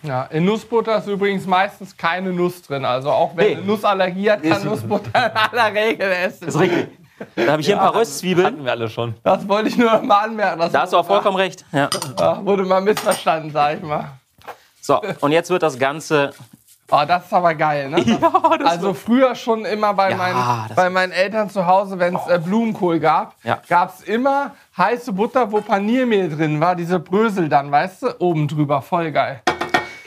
Ja. 0.03 0.25
In 0.25 0.45
Nussbutter 0.45 0.99
ist 0.99 1.07
übrigens 1.07 1.47
meistens 1.47 1.97
keine 1.97 2.33
Nuss 2.33 2.63
drin. 2.63 2.85
Also 2.85 3.11
auch 3.11 3.37
wenn 3.37 3.47
Nee. 3.47 3.57
eine 3.57 3.65
Nussallergie 3.65 4.31
hat, 4.31 4.43
kann 4.43 4.65
Nussbutter 4.65 5.09
in 5.27 5.37
aller 5.37 5.75
Regel 5.75 6.11
essen. 6.13 6.47
Das 6.47 6.55
ist 6.55 6.61
richtig. 6.61 6.89
Da 7.35 7.51
habe 7.53 7.61
ich 7.61 7.67
hier 7.67 7.77
ein 7.77 7.81
paar 7.85 7.97
Röstzwiebeln. 7.97 8.47
Hatten 8.47 8.65
wir 8.65 8.71
alle 8.71 8.89
schon. 8.89 9.15
Das 9.25 9.49
wollte 9.49 9.69
ich 9.69 9.77
nur 9.77 9.91
noch 9.93 10.03
mal 10.03 10.21
anmerken. 10.27 10.61
Das 10.61 10.71
Da 10.73 10.83
hast 10.83 10.93
du 10.93 10.99
auch 10.99 11.07
vollkommen 11.07 11.37
recht. 11.37 11.65
Ja. 11.73 11.89
Ja, 12.19 12.45
wurde 12.45 12.63
mal 12.63 12.81
missverstanden, 12.81 13.51
sag 13.51 13.79
ich 13.79 13.83
mal. 13.83 14.13
So, 14.81 15.01
und 15.21 15.33
jetzt 15.33 15.51
wird 15.51 15.63
das 15.65 15.79
Ganze. 15.79 16.31
Oh, 16.91 17.03
das 17.07 17.27
ist 17.27 17.35
aber 17.35 17.55
geil, 17.55 17.91
ne? 17.91 18.03
also 18.65 18.95
früher 18.95 19.35
schon 19.35 19.67
immer 19.67 19.93
bei, 19.93 20.11
Ja, 20.13 20.17
meinen, 20.17 20.69
das- 20.69 20.77
bei 20.77 20.89
meinen 20.89 21.13
Eltern 21.13 21.51
zu 21.51 21.67
Hause, 21.67 21.99
wenn 21.99 22.15
es 22.17 22.27
äh, 22.29 22.39
Blumenkohl 22.39 22.99
gab, 22.99 23.35
Ja. 23.45 23.59
gab 23.69 23.93
es 23.95 24.01
immer 24.05 24.53
heiße 24.79 25.13
Butter, 25.13 25.53
wo 25.53 25.61
Paniermehl 25.61 26.31
drin 26.35 26.61
war, 26.61 26.75
diese 26.77 26.99
Brösel 26.99 27.49
dann, 27.51 27.71
weißt 27.71 28.05
du, 28.05 28.21
oben 28.21 28.49
drüber, 28.49 28.81
voll 28.81 29.11
geil. 29.13 29.43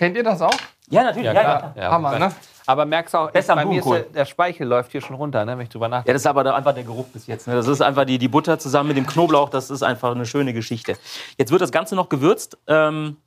Kennt 0.01 0.17
ihr 0.17 0.23
das 0.23 0.41
auch? 0.41 0.49
Ja, 0.89 1.03
natürlich. 1.03 1.27
Ja, 1.27 1.33
ja, 1.33 1.73
Ja, 1.75 1.91
Hammer, 1.91 2.17
ne? 2.17 2.31
Aber 2.65 2.85
merkst 2.87 3.13
du 3.13 3.19
auch, 3.19 3.29
Besser 3.29 3.53
bei 3.55 3.65
mir 3.65 3.77
ist 3.77 3.85
der, 3.85 3.91
Blumenkohl. 3.91 4.13
der 4.15 4.25
Speichel 4.25 4.67
läuft 4.67 4.91
hier 4.91 5.01
schon 5.01 5.15
runter, 5.15 5.45
ne, 5.45 5.55
wenn 5.55 5.61
ich 5.63 5.69
drüber 5.69 5.85
Ja, 5.85 5.89
nachdenke. 5.89 6.13
das 6.13 6.23
ist 6.23 6.25
aber 6.25 6.43
da 6.43 6.55
einfach 6.55 6.73
der 6.73 6.83
Geruch 6.83 7.05
bis 7.09 7.27
jetzt. 7.27 7.47
Ne? 7.47 7.53
Das 7.53 7.67
ist 7.67 7.81
einfach 7.81 8.05
die, 8.05 8.17
die 8.17 8.27
Butter 8.27 8.57
zusammen 8.57 8.87
mit 8.87 8.97
dem 8.97 9.05
Knoblauch. 9.05 9.49
Das 9.49 9.69
ist 9.69 9.83
einfach 9.83 10.09
eine 10.15 10.25
schöne 10.25 10.53
Geschichte. 10.53 10.97
Jetzt 11.37 11.51
wird 11.51 11.61
das 11.61 11.71
Ganze 11.71 11.95
noch 11.95 12.09
gewürzt. 12.09 12.57
Ähm, 12.65 13.17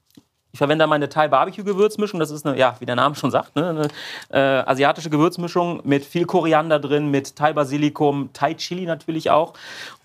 ich 0.50 0.58
verwende 0.58 0.82
da 0.82 0.86
meine 0.88 1.08
Thai 1.08 1.28
Barbecue 1.28 1.62
Gewürzmischung. 1.62 2.18
Das 2.18 2.32
ist 2.32 2.44
eine, 2.44 2.58
ja, 2.58 2.74
wie 2.80 2.86
der 2.86 2.96
Name 2.96 3.14
schon 3.14 3.30
sagt, 3.30 3.54
ne? 3.54 3.68
eine 3.68 3.88
äh, 4.30 4.62
asiatische 4.68 5.10
Gewürzmischung 5.10 5.80
mit 5.84 6.04
viel 6.04 6.24
Koriander 6.26 6.80
drin, 6.80 7.08
mit 7.12 7.36
Thai 7.36 7.52
Basilikum, 7.52 8.30
Thai 8.32 8.54
Chili 8.54 8.84
natürlich 8.86 9.30
auch. 9.30 9.52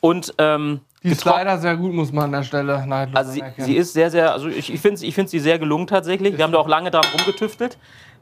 Und 0.01 0.35
ähm, 0.37 0.81
Die 1.03 1.09
ist 1.09 1.23
leider 1.23 1.57
sehr 1.57 1.77
gut, 1.77 1.93
muss 1.93 2.11
man 2.11 2.25
an 2.25 2.31
der 2.33 2.43
Stelle 2.43 2.85
neidlos 2.85 3.15
also 3.15 3.31
sie, 3.31 3.43
sie 3.57 3.75
ist 3.75 3.93
sehr, 3.93 4.11
sehr, 4.11 4.33
also 4.33 4.47
ich, 4.47 4.73
ich 4.73 4.81
finde 4.81 5.03
ich 5.05 5.15
find 5.15 5.29
sie 5.29 5.39
sehr 5.39 5.57
gelungen 5.57 5.87
tatsächlich. 5.87 6.37
Wir 6.37 6.43
haben 6.43 6.51
da 6.51 6.59
auch 6.59 6.67
lange 6.67 6.91
dran 6.91 7.05
rumgetüftelt. 7.17 7.77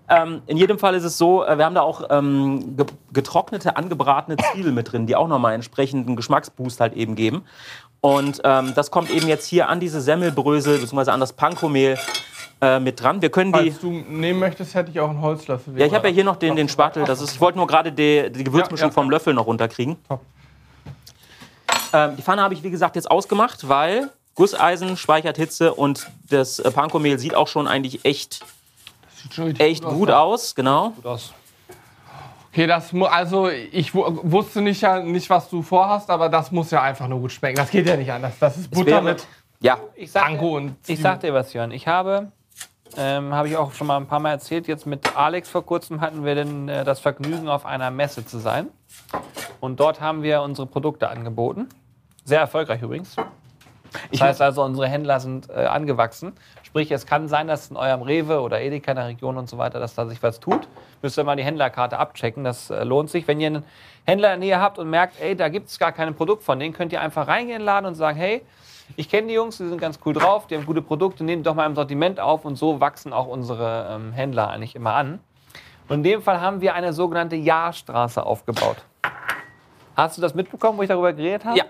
Ähm, 0.10 0.42
in 0.48 0.58
jedem 0.58 0.80
Fall 0.80 0.96
ist 0.96 1.04
es 1.04 1.18
so, 1.18 1.44
äh, 1.44 1.58
wir 1.58 1.66
haben 1.66 1.76
da 1.76 1.82
auch 1.82 2.04
ähm, 2.10 2.78
ge 2.78 2.86
getrocknete, 3.12 3.76
angebratene 3.76 4.38
Zwiebeln 4.38 4.74
mit 4.74 4.92
drin, 4.92 5.06
die 5.06 5.16
auch 5.16 5.28
nochmal 5.28 5.54
entsprechenden 5.54 6.16
Geschmacksboost 6.16 6.80
halt 6.80 6.94
eben 6.94 7.16
geben. 7.16 7.44
Und 8.00 8.42
ähm, 8.44 8.74
das 8.76 8.92
kommt 8.92 9.10
eben 9.10 9.28
jetzt 9.28 9.48
hier 9.48 9.68
an 9.70 9.80
diese 9.80 10.00
Semmelbrösel 10.00 10.78
bzw. 10.78 11.12
an 11.12 11.20
das 11.20 11.34
Pankomehl 11.34 11.98
äh, 12.62 12.80
mit 12.80 13.02
dran. 13.02 13.22
Wir 13.22 13.30
können 13.30 13.52
die. 13.52 13.72
Falls 13.72 13.80
du 13.82 13.92
nehmen 13.92 14.40
möchtest, 14.40 14.76
hätte 14.76 14.92
ich 14.92 15.00
auch 15.00 15.10
einen 15.10 15.22
Holzlöffel. 15.22 15.78
Ja, 15.78 15.86
ich 15.86 15.94
habe 15.94 16.08
ja 16.08 16.14
hier 16.14 16.24
noch 16.24 16.38
den, 16.38 16.56
den 16.56 16.70
Spatel. 16.70 17.04
Das 17.04 17.22
ist, 17.22 17.34
ich 17.34 17.42
wollte 17.42 17.58
nur 17.58 17.68
gerade 17.68 17.92
die, 17.92 18.32
die 18.32 18.44
Gewürzmischung 18.44 18.88
Ja, 18.88 18.92
ja. 18.92 18.94
vom 18.94 19.10
Löffel 19.10 19.34
noch 19.34 19.48
runterkriegen. 19.48 19.98
Top. 20.08 20.22
Ähm, 21.94 22.16
die 22.16 22.22
Pfanne 22.22 22.42
habe 22.42 22.54
ich, 22.54 22.64
wie 22.64 22.70
gesagt, 22.72 22.96
jetzt 22.96 23.10
ausgemacht, 23.10 23.68
weil 23.68 24.10
Gusseisen 24.36 24.98
speichert 24.98 25.38
Hitze 25.38 25.74
und 25.74 26.08
das 26.30 26.60
äh, 26.60 26.70
Pankomehl 26.72 27.18
sieht 27.20 27.34
auch 27.36 27.48
schon 27.48 27.68
eigentlich 27.68 28.06
echt, 28.06 28.44
Sieht 29.16 29.34
schon 29.34 29.56
echt 29.60 29.84
gut 29.84 30.12
aus. 30.12 30.54
Genau. 30.56 30.94
Okay, 32.52 32.66
das 32.68 32.92
also 32.94 33.50
ich 33.50 33.94
wu- 33.94 34.20
wusste 34.24 34.62
nicht, 34.62 34.82
ja, 34.82 35.00
nicht, 35.00 35.30
was 35.30 35.50
du 35.50 35.62
vorhast, 35.62 36.10
aber 36.10 36.28
das 36.30 36.52
muss 36.52 36.72
ja 36.72 36.82
einfach 36.82 37.08
nur 37.08 37.20
gut 37.20 37.32
schmecken. 37.32 37.58
Das 37.58 37.70
geht 37.70 37.88
ja 37.88 37.96
nicht 37.96 38.12
anders. 38.12 38.34
Das 38.40 38.58
ist 38.58 38.72
Butter 38.72 38.86
wäre- 38.92 39.02
mit 39.04 39.28
Ja, 39.60 39.78
Ich 39.96 40.12
sag, 40.12 40.24
Panko 40.26 40.58
und 40.58 40.76
ich 40.88 41.00
sag 41.02 41.20
dir 41.22 41.34
was, 41.34 41.54
Jörn. 41.54 41.72
Ich 41.72 41.88
habe, 41.88 42.32
ähm, 42.96 43.34
habe 43.34 43.48
ich 43.48 43.58
auch 43.58 43.74
schon 43.74 43.88
mal 43.88 43.98
ein 43.98 44.08
paar 44.08 44.20
Mal 44.20 44.32
erzählt, 44.32 44.68
jetzt 44.68 44.86
mit 44.86 45.16
Alex 45.18 45.50
vor 45.50 45.66
kurzem 45.66 46.02
hatten 46.02 46.24
wir 46.24 46.36
denn, 46.36 46.70
äh, 46.70 46.84
das 46.84 47.00
Vergnügen, 47.00 47.50
auf 47.50 47.66
einer 47.66 47.92
Messe 47.92 48.26
zu 48.26 48.40
sein. 48.40 48.68
Und 49.60 49.80
dort 49.80 50.00
haben 50.02 50.24
wir 50.24 50.42
unsere 50.42 50.68
Produkte 50.68 51.10
angeboten. 51.10 51.68
Sehr 52.24 52.40
erfolgreich 52.40 52.82
übrigens. 52.82 53.16
Das 54.12 54.22
heißt 54.22 54.42
also, 54.42 54.64
unsere 54.64 54.88
Händler 54.88 55.20
sind 55.20 55.50
äh, 55.50 55.66
angewachsen. 55.66 56.34
Sprich, 56.64 56.92
es 56.92 57.06
kann 57.06 57.28
sein, 57.28 57.48
dass 57.48 57.70
in 57.70 57.78
eurem 57.78 58.02
Rewe 58.02 58.42
oder 58.42 58.62
Edeka 58.62 58.92
in 58.92 58.98
der 58.98 59.08
Region 59.08 59.38
und 59.38 59.50
so 59.50 59.58
weiter, 59.58 59.80
dass 59.80 59.96
da 59.96 60.06
sich 60.06 60.22
was 60.22 60.40
tut. 60.40 60.68
Müsst 61.02 61.18
ihr 61.18 61.24
mal 61.24 61.36
die 61.36 61.44
Händlerkarte 61.44 61.98
abchecken. 61.98 62.44
Das 62.44 62.70
äh, 62.70 62.84
lohnt 62.84 63.10
sich. 63.10 63.28
Wenn 63.28 63.40
ihr 63.40 63.48
einen 63.48 63.64
Händler 64.06 64.34
in 64.34 64.42
der 64.42 64.50
Nähe 64.50 64.62
habt 64.62 64.78
und 64.80 64.90
merkt, 64.90 65.20
ey, 65.22 65.36
da 65.36 65.50
gibt 65.50 65.70
es 65.70 65.80
gar 65.80 65.92
kein 65.92 66.14
Produkt 66.16 66.44
von 66.44 66.60
denen, 66.60 66.74
könnt 66.74 66.92
ihr 66.92 67.02
einfach 67.02 67.28
reingehen 67.28 67.58
in 67.58 67.62
den 67.62 67.66
Laden 67.66 67.86
und 67.86 67.96
sagen, 67.96 68.18
hey, 68.18 68.44
ich 68.96 69.10
kenne 69.10 69.28
die 69.28 69.34
Jungs, 69.34 69.58
die 69.58 69.68
sind 69.68 69.80
ganz 69.80 70.00
cool 70.06 70.14
drauf, 70.14 70.48
die 70.48 70.56
haben 70.56 70.66
gute 70.66 70.82
Produkte, 70.82 71.24
nehmen 71.24 71.44
doch 71.44 71.56
mal 71.56 71.66
im 71.66 71.76
Sortiment 71.76 72.20
auf 72.20 72.46
und 72.46 72.56
so 72.56 72.80
wachsen 72.80 73.14
auch 73.14 73.28
unsere 73.28 73.90
ähm, 73.92 74.12
Händler 74.14 74.50
eigentlich 74.50 74.76
immer 74.76 74.94
an. 74.94 75.20
Und 75.90 75.98
in 75.98 76.04
dem 76.04 76.22
Fall 76.22 76.42
haben 76.42 76.62
wir 76.62 76.74
eine 76.74 76.94
sogenannte 76.94 77.36
Jahrstraße 77.36 78.26
aufgebaut. 78.26 78.78
Hast 79.96 80.18
du 80.18 80.22
das 80.22 80.36
mitbekommen, 80.36 80.78
wo 80.78 80.84
ich 80.84 80.90
darüber 80.90 81.14
geredet 81.14 81.46
habe? 81.46 81.58
Ja. 81.58 81.66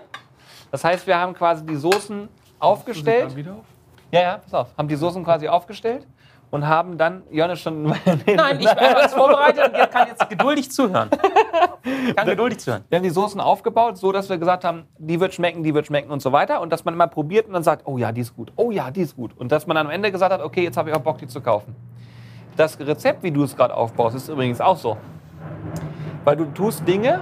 Das 0.70 0.84
heißt, 0.84 1.06
wir 1.06 1.16
haben 1.18 1.34
quasi 1.34 1.64
die 1.64 1.76
Soßen 1.76 2.28
aufgestellt. 2.58 3.34
Wieder 3.34 3.54
auf? 3.54 3.64
Ja, 4.10 4.20
ja, 4.20 4.38
pass 4.38 4.54
auf. 4.54 4.68
Haben 4.76 4.88
die 4.88 4.96
Soßen 4.96 5.24
quasi 5.24 5.48
aufgestellt 5.48 6.06
und 6.50 6.66
haben 6.66 6.96
dann, 6.98 7.22
Johannes 7.30 7.60
schon. 7.60 7.82
Nein, 8.26 8.58
ich 8.58 8.68
bin 8.68 8.78
alles 8.78 9.12
vorbereitet 9.12 9.64
und 9.66 9.90
kann 9.90 10.08
jetzt 10.08 10.28
geduldig 10.28 10.70
zuhören. 10.70 11.10
Kann 12.16 12.26
geduldig 12.26 12.58
zuhören. 12.58 12.84
Wir 12.88 12.96
haben 12.96 13.02
die 13.02 13.10
Soßen 13.10 13.40
aufgebaut, 13.40 13.96
so 13.96 14.12
dass 14.12 14.28
wir 14.28 14.36
gesagt 14.38 14.64
haben, 14.64 14.84
die 14.98 15.20
wird 15.20 15.32
schmecken, 15.32 15.62
die 15.62 15.74
wird 15.74 15.86
schmecken 15.86 16.10
und 16.10 16.20
so 16.20 16.32
weiter. 16.32 16.60
Und 16.60 16.70
dass 16.72 16.84
man 16.84 16.94
immer 16.94 17.06
probiert 17.06 17.46
und 17.46 17.54
dann 17.54 17.62
sagt, 17.62 17.86
oh 17.86 17.98
ja, 17.98 18.12
die 18.12 18.20
ist 18.20 18.34
gut, 18.34 18.52
oh 18.56 18.70
ja, 18.70 18.90
die 18.90 19.02
ist 19.02 19.16
gut. 19.16 19.36
Und 19.36 19.52
dass 19.52 19.66
man 19.66 19.76
dann 19.76 19.86
am 19.86 19.92
Ende 19.92 20.12
gesagt 20.12 20.32
hat, 20.32 20.42
okay, 20.42 20.62
jetzt 20.62 20.76
habe 20.76 20.90
ich 20.90 20.96
auch 20.96 21.00
Bock, 21.00 21.18
die 21.18 21.26
zu 21.26 21.40
kaufen. 21.40 21.74
Das 22.56 22.78
Rezept, 22.80 23.22
wie 23.22 23.30
du 23.30 23.44
es 23.44 23.56
gerade 23.56 23.74
aufbaust, 23.74 24.16
ist 24.16 24.28
übrigens 24.28 24.60
auch 24.60 24.76
so. 24.76 24.96
Weil 26.24 26.36
du 26.36 26.46
tust 26.46 26.86
Dinge, 26.86 27.20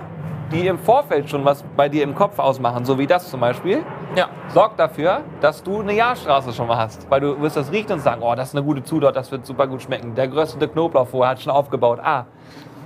die 0.50 0.66
im 0.66 0.78
Vorfeld 0.78 1.28
schon 1.28 1.44
was 1.44 1.64
bei 1.76 1.88
dir 1.88 2.02
im 2.02 2.14
Kopf 2.14 2.38
ausmachen, 2.38 2.84
so 2.84 2.98
wie 2.98 3.06
das 3.06 3.28
zum 3.30 3.40
Beispiel. 3.40 3.84
Ja. 4.14 4.28
Sorgt 4.54 4.78
dafür, 4.78 5.22
dass 5.40 5.62
du 5.62 5.80
eine 5.80 5.92
Jahrstraße 5.92 6.52
schon 6.52 6.66
mal 6.68 6.76
hast. 6.78 7.10
Weil 7.10 7.20
du 7.20 7.40
wirst 7.40 7.56
das 7.56 7.70
riechen 7.72 7.92
und 7.94 8.00
sagen, 8.00 8.22
oh, 8.22 8.34
das 8.34 8.48
ist 8.50 8.54
eine 8.54 8.64
gute 8.64 8.82
Zutat, 8.82 9.16
das 9.16 9.30
wird 9.30 9.44
super 9.44 9.66
gut 9.66 9.82
schmecken. 9.82 10.14
Der 10.14 10.28
geröstete 10.28 10.68
Knoblauch 10.68 11.06
vorher 11.08 11.32
hat 11.32 11.40
schon 11.42 11.52
aufgebaut. 11.52 11.98
Ah, 12.02 12.24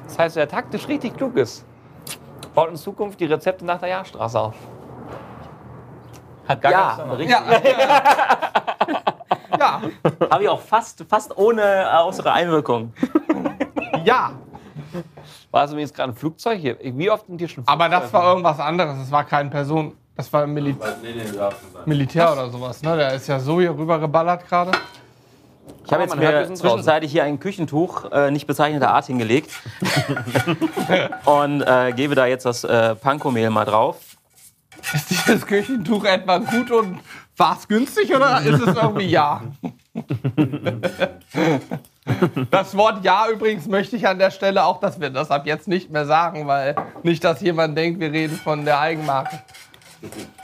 das 0.04 0.18
heißt, 0.18 0.36
wer 0.36 0.48
taktisch 0.48 0.88
richtig 0.88 1.16
klug 1.16 1.36
ist, 1.36 1.64
baut 2.54 2.70
in 2.70 2.76
Zukunft 2.76 3.20
die 3.20 3.26
Rezepte 3.26 3.64
nach 3.64 3.78
der 3.78 3.90
Jahrstraße 3.90 4.40
auf. 4.40 4.54
Hat 6.48 6.60
gar 6.62 6.72
Ja, 6.72 6.94
keinen 6.96 7.10
richtig. 7.12 7.36
Ja, 9.58 9.80
Habe 10.30 10.42
ich 10.42 10.48
auch 10.48 10.60
fast, 10.60 11.04
fast 11.08 11.36
ohne 11.36 11.86
äußere 12.06 12.32
Einwirkung. 12.32 12.92
ja. 14.04 14.32
War 15.50 15.64
es 15.64 15.70
übrigens 15.72 15.92
gerade 15.92 16.12
ein 16.12 16.14
Flugzeug 16.16 16.58
hier? 16.58 16.76
Wie 16.80 17.10
oft 17.10 17.26
sind 17.26 17.38
hier 17.38 17.48
schon 17.48 17.64
Aber 17.66 17.88
das 17.88 18.00
Flugzeuge? 18.00 18.24
war 18.24 18.30
irgendwas 18.30 18.60
anderes. 18.60 18.98
Das 18.98 19.12
war 19.12 19.24
keine 19.24 19.50
Person. 19.50 19.96
Das 20.20 20.30
war 20.34 20.46
Mil 20.46 20.64
Nee, 20.64 20.76
nee, 21.02 21.24
sagen. 21.24 21.56
Militär 21.86 22.30
oder 22.30 22.50
sowas. 22.50 22.82
Ne? 22.82 22.94
Der 22.94 23.14
ist 23.14 23.26
ja 23.26 23.40
so 23.40 23.58
hier 23.58 23.70
rüber 23.70 23.98
geballert 23.98 24.46
gerade. 24.46 24.70
Ich 25.86 25.90
habe 25.90 26.02
jetzt 26.02 26.14
mir 26.14 26.52
zwischenzeitlich 26.52 27.10
hier 27.10 27.24
ein 27.24 27.40
Küchentuch 27.40 28.12
äh, 28.12 28.30
nicht 28.30 28.46
bezeichneter 28.46 28.90
Art 28.90 29.06
hingelegt 29.06 29.50
und 31.24 31.62
äh, 31.62 31.94
gebe 31.96 32.14
da 32.14 32.26
jetzt 32.26 32.44
das 32.44 32.64
äh, 32.64 32.96
Pankomehl 32.96 33.48
mal 33.48 33.64
drauf. 33.64 33.96
Ist 34.92 35.08
dieses 35.08 35.46
Küchentuch 35.46 36.04
etwa 36.04 36.36
gut 36.36 36.70
und 36.70 37.00
war 37.38 37.56
es 37.58 37.66
günstig 37.66 38.14
oder 38.14 38.42
ist 38.42 38.60
es 38.60 38.76
irgendwie 38.76 39.06
ja? 39.06 39.40
Das 42.50 42.76
Wort 42.76 43.04
ja 43.04 43.26
übrigens 43.30 43.66
möchte 43.68 43.96
ich 43.96 44.06
an 44.06 44.18
der 44.18 44.30
Stelle 44.30 44.64
auch, 44.64 44.80
dass 44.80 45.00
wir 45.00 45.08
das 45.10 45.30
ab 45.30 45.46
jetzt 45.46 45.68
nicht 45.68 45.90
mehr 45.90 46.04
sagen, 46.04 46.46
weil 46.46 46.76
nicht, 47.02 47.24
dass 47.24 47.40
jemand 47.40 47.76
denkt, 47.78 48.00
wir 48.00 48.12
reden 48.12 48.36
von 48.36 48.64
der 48.64 48.80
Eigenmarke. 48.80 49.40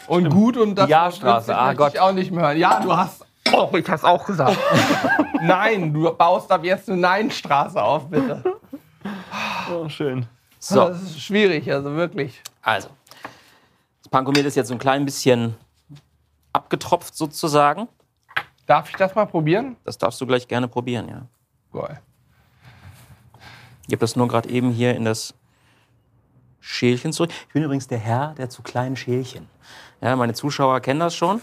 Und 0.06 0.28
gut 0.30 0.56
und 0.56 0.74
das 0.74 0.88
Ja-Straße, 0.88 1.48
Wort 1.48 1.56
ah 1.58 1.66
möchte 1.66 1.82
ich 1.88 1.94
Gott. 1.94 1.98
auch 2.02 2.12
nicht 2.12 2.30
mehr 2.30 2.44
hören. 2.46 2.58
Ja, 2.58 2.80
du 2.80 2.94
hast. 2.96 3.24
Oh, 3.52 3.70
ich 3.76 3.88
hab's 3.88 4.04
auch 4.04 4.24
gesagt. 4.26 4.56
Nein, 5.40 5.92
du 5.94 6.12
baust 6.12 6.50
ab 6.50 6.64
jetzt 6.64 6.88
eine 6.88 7.00
Nein-Straße 7.00 7.80
auf, 7.82 8.08
bitte. 8.08 8.42
Oh, 9.72 9.88
schön. 9.88 10.26
So, 10.58 10.88
Das 10.88 11.00
ist 11.02 11.20
schwierig, 11.20 11.70
also 11.72 11.94
wirklich. 11.94 12.42
also. 12.62 12.88
Das 14.02 14.10
Pankomehl 14.10 14.44
ist 14.46 14.56
jetzt 14.56 14.68
so 14.68 14.74
ein 14.74 14.78
klein 14.78 15.04
bisschen 15.04 15.56
abgetropft 16.52 17.16
sozusagen. 17.16 17.88
Darf 18.66 18.88
ich 18.90 18.96
das 18.96 19.14
mal 19.14 19.26
probieren? 19.26 19.76
Das 19.84 19.96
darfst 19.98 20.20
du 20.20 20.26
gleich 20.26 20.46
gerne 20.48 20.66
probieren, 20.68 21.08
ja. 21.08 21.22
Geil. 21.72 22.00
Ich 23.86 23.92
habe 23.92 23.98
das 23.98 24.16
nur 24.16 24.26
gerade 24.26 24.48
eben 24.48 24.70
hier 24.70 24.94
in 24.96 25.04
das 25.04 25.34
Schälchen 26.66 27.12
zurück. 27.12 27.31
Ich 27.46 27.52
bin 27.52 27.62
übrigens 27.62 27.87
der 27.87 27.98
Herr 27.98 28.35
der 28.37 28.50
zu 28.50 28.62
kleinen 28.62 28.96
Schälchen. 28.96 29.48
Ja, 30.00 30.16
meine 30.16 30.35
Zuschauer 30.35 30.81
kennen 30.81 31.00
das 31.00 31.14
schon. 31.14 31.40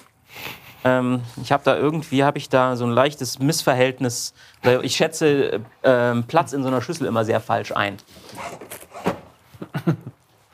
Ähm, 0.84 1.22
ich 1.42 1.52
habe 1.54 1.64
da 1.64 1.78
irgendwie 1.78 2.26
habe 2.26 2.38
ich 2.38 2.50
da 2.50 2.76
so 2.76 2.86
ein 2.86 2.92
leichtes 2.92 3.40
Missverhältnis. 3.40 4.34
Ich 4.82 4.98
schätze 4.98 5.54
äh, 5.54 5.60
ähm, 5.84 6.26
Platz 6.26 6.52
in 6.52 6.62
so 6.62 6.68
einer 6.68 6.82
Schüssel 6.82 7.08
immer 7.08 7.24
sehr 7.24 7.40
falsch 7.40 7.72
ein. 7.72 7.98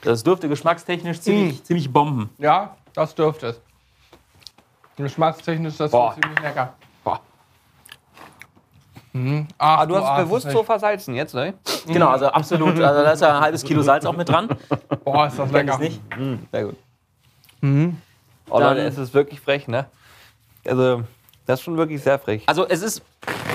Das 0.02 0.24
dürfte 0.24 0.48
geschmackstechnisch 0.48 1.20
ziemlich, 1.20 1.62
ziemlich 1.64 1.92
bomben. 1.92 2.30
Ja, 2.38 2.78
das 2.94 3.16
dürfte 3.16 3.48
es. 3.48 3.62
Geschmackstechnisch 4.96 5.72
ist 5.74 5.80
das 5.80 5.92
Boah. 5.92 6.14
ziemlich 6.14 6.40
lecker. 6.40 6.74
Mhm. 9.14 9.48
Ach, 9.58 9.80
Ah, 9.80 9.86
du 9.86 9.96
hast 9.96 10.04
es 10.04 10.10
ahnst 10.10 10.24
bewusst 10.26 10.52
so 10.52 10.64
versalzen 10.64 11.16
jetzt, 11.16 11.34
ne? 11.34 11.54
Genau, 11.88 12.10
also 12.10 12.28
absolut. 12.28 12.80
Also 12.80 13.04
da 13.04 13.12
ist 13.12 13.22
ja 13.22 13.36
ein 13.38 13.42
halbes 13.42 13.64
Kilo 13.64 13.82
Salz 13.82 14.06
auch 14.06 14.16
mit 14.16 14.30
dran. 14.30 14.50
Boah, 15.04 15.28
ist 15.28 15.40
das 15.40 15.52
lecker. 15.52 15.78
nicht. 15.80 16.00
Sehr 16.52 16.66
gut. 16.66 16.76
Mhm. 17.62 17.98
Oh, 18.50 18.60
Dann- 18.60 18.76
Leute, 18.78 18.88
es 18.88 18.98
ist 18.98 19.14
wirklich 19.14 19.40
frech, 19.42 19.68
ne? 19.68 19.86
Also, 20.66 21.04
das 21.46 21.60
ist 21.60 21.64
schon 21.66 21.78
wirklich 21.78 22.02
sehr 22.04 22.20
frech. 22.20 22.44
Also 22.46 22.68
es 22.68 22.82
ist 22.84 23.02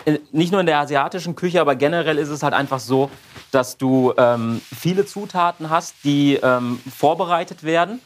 äh, 0.04 0.18
nicht 0.32 0.50
nur 0.50 0.60
in 0.60 0.66
der 0.66 0.78
asiatischen 0.78 1.36
Küche, 1.36 1.60
aber 1.60 1.76
generell 1.76 2.18
ist 2.18 2.28
es 2.30 2.42
halt 2.42 2.54
einfach 2.54 2.80
so, 2.80 3.08
dass 3.52 3.76
du 3.76 4.12
ähm, 4.16 4.60
viele 4.76 5.06
Zutaten 5.06 5.70
hast, 5.70 5.94
die 6.02 6.34
ähm, 6.42 6.80
vorbereitet 6.96 7.62
werden. 7.62 8.00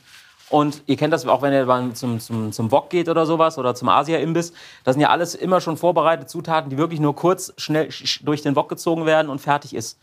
Und 0.51 0.83
ihr 0.87 0.97
kennt 0.97 1.13
das 1.13 1.27
auch, 1.27 1.43
wenn 1.43 1.53
ihr 1.53 1.67
mal 1.67 1.93
zum, 1.93 2.21
zum, 2.21 2.53
zum 2.53 2.71
Wok 2.73 2.89
geht 2.89 3.09
oder 3.11 3.27
sowas 3.27 3.59
oder 3.59 3.75
zum 3.75 3.89
Asia-Imbiss. 3.91 4.55
Das 4.83 4.95
sind 4.95 5.03
ja 5.03 5.11
alles 5.11 5.35
immer 5.35 5.61
schon 5.61 5.77
vorbereitete 5.77 6.27
Zutaten, 6.27 6.71
die 6.71 6.79
wirklich 6.79 7.01
nur 7.01 7.15
kurz 7.15 7.53
schnell 7.59 7.89
sch- 7.89 8.25
durch 8.25 8.41
den 8.41 8.57
Wok 8.57 8.69
gezogen 8.71 9.05
werden 9.05 9.29
und 9.29 9.41
fertig 9.41 9.75
ist. 9.75 9.99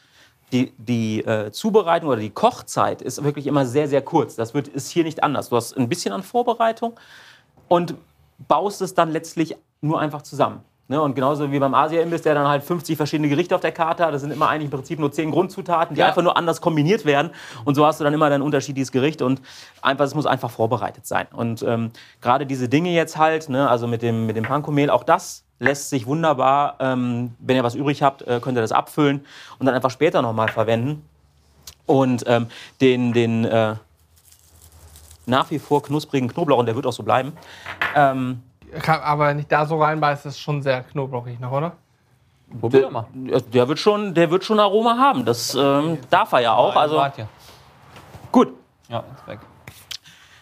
Die, 0.51 0.71
die 0.77 1.25
äh, 1.25 1.51
Zubereitung 1.51 2.09
oder 2.09 2.19
die 2.19 2.29
Kochzeit 2.29 3.01
ist 3.01 3.23
wirklich 3.23 3.47
immer 3.47 3.65
sehr, 3.65 3.87
sehr 3.87 4.03
kurz. 4.03 4.35
Das 4.35 4.53
wird, 4.53 4.67
ist 4.67 4.91
hier 4.91 5.03
nicht 5.03 5.23
anders. 5.23 5.49
Du 5.49 5.55
hast 5.55 5.75
ein 5.75 5.89
bisschen 5.89 6.13
an 6.13 6.21
Vorbereitung 6.21 6.93
und 7.67 7.95
baust 8.47 8.83
es 8.83 8.93
dann 8.93 9.09
letztlich 9.09 9.55
nur 9.81 9.99
einfach 9.99 10.21
zusammen. 10.21 10.63
Ne? 10.87 11.01
Und 11.01 11.15
genauso 11.15 11.51
wie 11.51 11.57
beim 11.57 11.73
Asia-Imbiss, 11.73 12.21
der 12.21 12.35
dann 12.35 12.47
halt 12.47 12.63
50 12.63 12.95
verschiedene 12.95 13.27
Gerichte 13.27 13.55
auf 13.55 13.61
der 13.61 13.71
Karte 13.71 14.05
hat, 14.05 14.13
das 14.13 14.21
sind 14.21 14.31
immer 14.31 14.49
eigentlich 14.49 14.65
im 14.65 14.71
Prinzip 14.71 14.99
nur 14.99 15.11
10 15.11 15.31
Grundzutaten, 15.31 15.95
die 15.95 16.01
Ja. 16.01 16.07
einfach 16.07 16.21
nur 16.21 16.37
anders 16.37 16.61
kombiniert 16.61 17.05
werden. 17.05 17.31
Und 17.63 17.73
so 17.73 17.85
hast 17.85 17.99
du 17.99 18.03
dann 18.03 18.13
immer 18.13 18.29
dein 18.29 18.43
unterschiedliches 18.43 18.91
Gericht 18.91 19.23
und 19.23 19.41
einfach, 19.81 20.05
es 20.05 20.13
muss 20.13 20.27
einfach 20.27 20.51
vorbereitet 20.51 21.07
sein. 21.07 21.25
Und 21.33 21.63
ähm, 21.63 21.89
gerade 22.21 22.45
diese 22.45 22.69
Dinge 22.69 22.91
jetzt 22.91 23.17
halt, 23.17 23.49
ne? 23.49 23.67
also 23.67 23.87
mit 23.87 24.03
dem, 24.03 24.27
mit 24.27 24.35
dem 24.35 24.43
Pankomehl, 24.43 24.91
auch 24.91 25.03
das 25.03 25.43
lässt 25.57 25.89
sich 25.89 26.05
wunderbar, 26.05 26.75
ähm, 26.79 27.33
wenn 27.39 27.55
ihr 27.55 27.63
was 27.63 27.75
übrig 27.75 28.03
habt, 28.03 28.21
äh, 28.23 28.39
könnt 28.39 28.57
ihr 28.57 28.61
das 28.61 28.71
abfüllen 28.73 29.25
und 29.57 29.65
dann 29.65 29.73
einfach 29.73 29.89
später 29.91 30.21
nochmal 30.21 30.49
verwenden. 30.49 31.03
Und 31.87 32.25
ähm, 32.27 32.47
den, 32.81 33.13
den 33.13 33.45
äh, 33.45 33.75
nach 35.25 35.49
wie 35.51 35.59
vor 35.59 35.81
knusprigen 35.81 36.29
Knoblauch, 36.29 36.59
und 36.59 36.65
der 36.67 36.75
wird 36.75 36.85
auch 36.85 36.93
so 36.93 37.03
bleiben, 37.03 37.33
ähm, 37.95 38.41
aber 38.87 39.27
wenn 39.27 39.39
ich 39.39 39.47
da 39.47 39.65
so 39.65 39.81
reinbeiße, 39.81 40.27
ist 40.27 40.35
es 40.35 40.39
schon 40.39 40.61
sehr 40.61 40.83
knoblauchig 40.83 41.39
noch, 41.39 41.51
oder? 41.51 41.73
Probier 42.59 42.89
mal. 42.89 43.07
der, 43.13 43.67
wird 43.67 43.79
schon, 43.79 44.13
der 44.13 44.29
wird 44.29 44.43
schon 44.43 44.59
Aroma 44.59 44.97
haben. 44.97 45.25
Das 45.25 45.55
ähm, 45.55 45.97
darf 46.09 46.31
er 46.33 46.39
ja 46.41 46.53
auch. 46.53 46.75
Also 46.75 47.03
gut. 48.31 48.53
Ja, 48.87 49.03
ist 49.15 49.27
weg. 49.27 49.39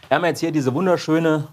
Wir 0.07 0.17
haben 0.17 0.25
jetzt 0.25 0.41
hier 0.41 0.51
diese 0.51 0.73
wunderschöne 0.73 1.47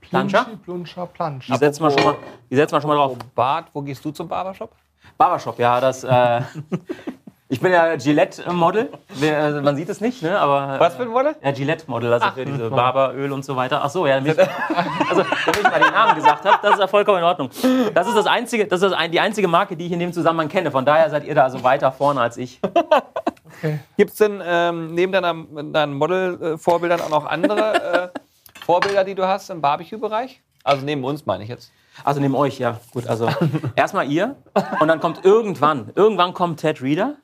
Planscher. 0.00 0.46
Plunscher, 0.62 1.06
Plansch. 1.06 1.46
Die 1.46 1.56
setzen 1.56 1.82
wir 1.82 1.90
schon 1.90 2.04
mal, 2.04 2.16
die 2.50 2.56
setzen 2.56 2.74
wir 2.74 2.80
schon 2.80 2.88
mal 2.88 2.96
drauf. 2.96 3.16
Bart, 3.34 3.68
wo 3.72 3.82
gehst 3.82 4.04
du 4.04 4.10
zum 4.12 4.28
Barbershop? 4.28 4.72
Barbershop, 5.18 5.58
ja, 5.58 5.80
das. 5.80 6.04
Äh, 6.04 6.42
ich 7.52 7.60
bin 7.60 7.70
ja 7.70 7.96
Gillette-Model. 7.96 8.88
Also 9.20 9.60
Man 9.60 9.76
sieht 9.76 9.90
es 9.90 10.00
nicht, 10.00 10.22
ne? 10.22 10.38
Aber 10.38 10.80
Was 10.80 10.96
für 10.96 11.02
ein 11.02 11.12
Wolle? 11.12 11.36
Ja, 11.44 11.52
Gillette-Model, 11.52 12.10
also 12.10 12.30
für 12.30 12.46
diese 12.46 12.70
Barberöl 12.70 13.30
und 13.30 13.44
so 13.44 13.56
weiter. 13.56 13.82
Ach 13.84 13.90
so, 13.90 14.06
ja, 14.06 14.14
damit 14.14 14.38
ich, 14.38 14.48
also, 15.10 15.22
damit 15.22 15.58
ich 15.58 15.62
mal 15.62 15.78
den 15.78 15.92
Namen 15.92 16.14
gesagt 16.14 16.46
habe, 16.46 16.58
das 16.62 16.72
ist 16.72 16.80
ja 16.80 16.86
vollkommen 16.86 17.18
in 17.18 17.24
Ordnung. 17.24 17.50
Das 17.92 18.08
ist, 18.08 18.16
das 18.16 18.24
einzige, 18.24 18.66
das 18.66 18.80
ist 18.80 18.90
das 18.90 18.98
ein, 18.98 19.12
die 19.12 19.20
einzige 19.20 19.48
Marke, 19.48 19.76
die 19.76 19.84
ich 19.84 19.92
in 19.92 19.98
dem 19.98 20.14
Zusammenhang 20.14 20.48
kenne. 20.48 20.70
Von 20.70 20.86
daher 20.86 21.10
seid 21.10 21.24
ihr 21.26 21.34
da 21.34 21.44
also 21.44 21.62
weiter 21.62 21.92
vorne 21.92 22.22
als 22.22 22.38
ich. 22.38 22.58
Gibt 23.98 24.12
es 24.12 24.16
denn 24.16 24.42
ähm, 24.42 24.94
neben 24.94 25.12
deiner, 25.12 25.34
deinen 25.34 25.92
Model-Vorbildern 25.92 27.02
auch 27.02 27.10
noch 27.10 27.26
andere 27.26 28.12
äh, 28.14 28.18
Vorbilder, 28.64 29.04
die 29.04 29.14
du 29.14 29.28
hast 29.28 29.50
im 29.50 29.60
Barbecue-Bereich? 29.60 30.40
Also 30.64 30.86
neben 30.86 31.04
uns 31.04 31.26
meine 31.26 31.44
ich 31.44 31.50
jetzt. 31.50 31.70
Also 32.02 32.18
neben 32.18 32.34
euch, 32.34 32.58
ja. 32.58 32.80
Gut, 32.94 33.06
also 33.06 33.28
erstmal 33.76 34.10
ihr 34.10 34.36
und 34.80 34.88
dann 34.88 35.00
kommt 35.00 35.26
irgendwann, 35.26 35.92
irgendwann 35.94 36.32
kommt 36.32 36.60
Ted 36.60 36.80
Reader. 36.80 37.16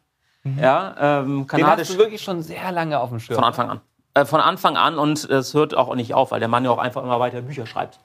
Ja, 0.44 0.94
ähm, 1.20 1.26
Den 1.26 1.40
hast 1.40 1.48
kanadisch 1.48 1.88
du 1.88 1.98
wirklich 1.98 2.22
schon 2.22 2.42
sehr 2.42 2.72
lange 2.72 2.98
auf 3.00 3.10
dem 3.10 3.20
Schirm. 3.20 3.36
von 3.36 3.44
Anfang 3.44 3.70
an. 3.70 3.80
Äh, 4.14 4.24
von 4.24 4.40
Anfang 4.40 4.76
an 4.76 4.98
und 4.98 5.24
es 5.28 5.52
hört 5.54 5.76
auch 5.76 5.94
nicht 5.94 6.14
auf, 6.14 6.30
weil 6.30 6.40
der 6.40 6.48
Mann 6.48 6.64
ja 6.64 6.70
auch 6.70 6.78
einfach 6.78 7.02
immer 7.02 7.20
weiter 7.20 7.42
Bücher 7.42 7.66
schreibt. 7.66 7.98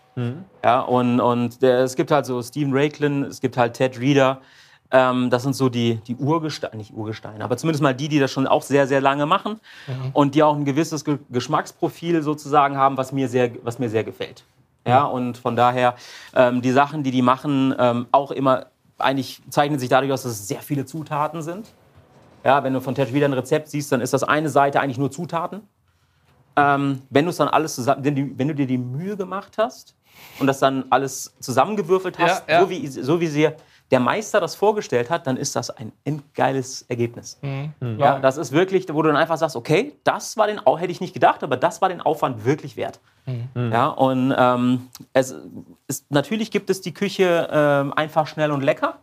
Ja, 0.64 0.82
und, 0.82 1.20
und 1.20 1.62
der, 1.64 1.80
es 1.80 1.96
gibt 1.96 2.12
halt 2.12 2.28
so 2.28 2.42
Stephen 2.44 2.72
Raiklin, 2.74 3.24
es 3.24 3.42
gibt 3.42 3.58
halt 3.58 3.74
Ted 3.74 4.00
Reader. 4.00 4.42
Ähm, 4.92 5.32
das 5.32 5.42
sind 5.42 5.56
so 5.56 5.70
die, 5.70 5.96
die 6.08 6.16
Urgesteine, 6.16 6.76
nicht 6.78 6.94
Urgesteine, 6.94 7.44
aber 7.44 7.58
zumindest 7.58 7.82
mal 7.82 7.96
die, 7.96 8.10
die 8.10 8.20
das 8.20 8.30
schon 8.32 8.46
auch 8.46 8.62
sehr, 8.62 8.86
sehr 8.86 9.02
lange 9.02 9.26
machen 9.26 9.60
und 10.14 10.36
die 10.36 10.44
auch 10.44 10.56
ein 10.56 10.66
gewisses 10.66 11.04
Ge 11.04 11.18
Geschmacksprofil 11.32 12.22
sozusagen 12.22 12.78
haben, 12.78 12.96
was 12.96 13.12
mir 13.12 13.28
sehr, 13.28 13.50
was 13.64 13.80
mir 13.80 13.90
sehr 13.90 14.04
gefällt. 14.04 14.44
Ja, 14.86 15.06
und 15.06 15.38
von 15.38 15.56
daher, 15.56 15.96
ähm, 16.36 16.62
die 16.62 16.72
Sachen, 16.72 17.02
die 17.04 17.10
die 17.10 17.22
machen, 17.24 17.74
ähm, 17.80 18.06
auch 18.12 18.30
immer, 18.30 18.68
eigentlich 19.00 19.42
zeichnet 19.50 19.80
sich 19.80 19.90
dadurch 19.90 20.12
aus, 20.12 20.24
dass 20.24 20.34
es 20.34 20.48
sehr 20.48 20.62
viele 20.62 20.86
Zutaten 20.86 21.42
sind. 21.42 21.74
Ja, 22.44 22.64
wenn 22.64 22.74
du 22.74 22.82
von 22.82 22.96
Tetch 22.96 23.14
wieder 23.14 23.28
ein 23.28 23.34
Rezept 23.34 23.70
siehst, 23.70 23.92
dann 23.92 24.02
ist 24.02 24.14
das 24.14 24.24
eine 24.24 24.50
Seite 24.50 24.80
eigentlich 24.82 24.98
nur 24.98 25.12
Zutaten. 25.12 25.62
Ähm, 26.56 27.02
wenn 27.10 27.26
du 27.26 27.32
es 27.32 27.38
dann 27.38 27.48
alles 27.48 27.76
zusammen, 27.76 28.04
wenn, 28.04 28.16
die, 28.16 28.38
wenn 28.38 28.48
du 28.48 28.56
dir 28.56 28.68
die 28.68 28.78
Mühe 28.78 29.18
gemacht 29.18 29.54
hast 29.58 29.96
und 30.40 30.48
das 30.48 30.60
dann 30.60 30.86
alles 30.90 31.34
zusammengewürfelt 31.40 32.20
hast, 32.20 32.48
Ja, 32.48 32.56
ja. 32.56 32.62
So, 32.62 32.70
wie, 32.70 32.88
so 32.88 33.20
wie 33.20 33.28
sie 33.28 33.50
der 33.90 34.00
Meister 34.00 34.40
das 34.40 34.56
vorgestellt 34.56 35.10
hat, 35.10 35.28
dann 35.28 35.38
ist 35.38 35.56
das 35.56 35.70
ein 35.70 35.92
endgeiles 36.04 36.84
Ergebnis. 36.90 37.40
Ja, 37.98 38.20
das 38.20 38.38
ist 38.38 38.52
wirklich, 38.52 38.88
wo 38.92 39.02
du 39.02 39.10
dann 39.10 39.18
einfach 39.18 39.38
sagst, 39.38 39.56
okay, 39.56 39.96
das 40.04 40.36
war 40.38 40.48
den, 40.48 40.62
hätte 40.78 40.92
ich 40.92 41.02
nicht 41.02 41.14
gedacht, 41.14 41.44
aber 41.44 41.58
das 41.58 41.82
war 41.82 41.90
den 41.90 42.02
Aufwand 42.02 42.44
wirklich 42.46 42.76
wert. 42.76 43.00
Ja, 43.56 43.88
und 43.88 44.34
ähm, 44.38 44.88
es 45.14 45.36
ist, 45.88 46.12
natürlich 46.12 46.52
gibt 46.52 46.70
es 46.70 46.82
die 46.82 46.94
Küche 46.94 47.48
ähm, 47.52 47.94
einfach 47.94 48.28
schnell 48.28 48.52
und 48.52 48.62
lecker. 48.62 49.00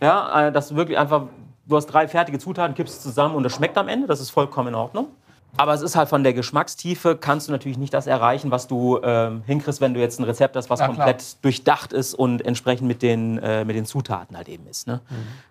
Ja, 0.00 0.48
äh, 0.48 0.52
das 0.52 0.74
wirklich 0.76 0.98
einfach, 0.98 1.26
du 1.68 1.76
hast 1.76 1.86
drei 1.86 2.08
fertige 2.08 2.38
Zutaten, 2.38 2.74
kippst 2.74 2.96
es 2.96 3.02
zusammen 3.02 3.34
und 3.34 3.44
es 3.44 3.54
schmeckt 3.54 3.76
am 3.78 3.88
Ende, 3.88 4.06
das 4.06 4.20
ist 4.20 4.30
vollkommen 4.30 4.68
in 4.68 4.74
Ordnung. 4.74 5.08
Aber 5.56 5.72
es 5.72 5.80
ist 5.80 5.96
halt 5.96 6.08
von 6.08 6.22
der 6.22 6.34
Geschmackstiefe, 6.34 7.16
kannst 7.16 7.48
du 7.48 7.52
natürlich 7.52 7.78
nicht 7.78 7.94
das 7.94 8.06
erreichen, 8.06 8.50
was 8.50 8.68
du 8.68 9.00
ähm, 9.02 9.42
hinkriegst, 9.46 9.80
wenn 9.80 9.94
du 9.94 10.00
jetzt 10.00 10.20
ein 10.20 10.24
Rezept 10.24 10.54
hast, 10.56 10.68
was 10.68 10.80
Ja, 10.80 10.86
klar. 10.86 10.96
komplett 10.96 11.42
durchdacht 11.42 11.92
ist 11.92 12.14
und 12.14 12.44
entsprechend 12.44 12.86
mit 12.86 13.02
den, 13.02 13.38
äh, 13.38 13.64
mit 13.64 13.74
den 13.74 13.86
Zutaten 13.86 14.36
halt 14.36 14.48
eben 14.48 14.66
ist. 14.66 14.86
Ne? 14.86 15.00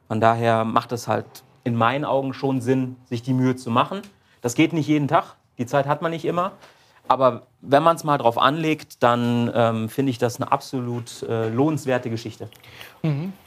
Von 0.08 0.22
daher 0.22 0.64
macht 0.66 0.92
es 0.92 1.08
halt 1.08 1.26
in 1.64 1.76
meinen 1.76 2.06
Augen 2.06 2.34
schon 2.34 2.62
Sinn, 2.62 2.96
sich 3.06 3.24
die 3.24 3.34
Mühe 3.34 3.56
zu 3.56 3.72
machen. 3.72 4.02
Das 4.42 4.54
geht 4.54 4.72
nicht 4.72 4.88
jeden 4.88 5.08
Tag, 5.08 5.36
die 5.58 5.66
Zeit 5.66 5.88
hat 5.88 6.02
man 6.02 6.12
nicht 6.12 6.26
immer. 6.26 6.52
Aber 7.08 7.44
wenn 7.62 7.84
man 7.84 7.96
es 7.96 8.04
mal 8.04 8.18
drauf 8.18 8.38
anlegt, 8.38 9.02
dann 9.04 9.52
ähm, 9.54 9.90
finde 9.90 10.10
ich 10.10 10.18
das 10.18 10.40
eine 10.40 10.52
absolut 10.52 11.24
äh, 11.24 11.50
lohnenswerte 11.50 12.10
Geschichte. 12.10 12.50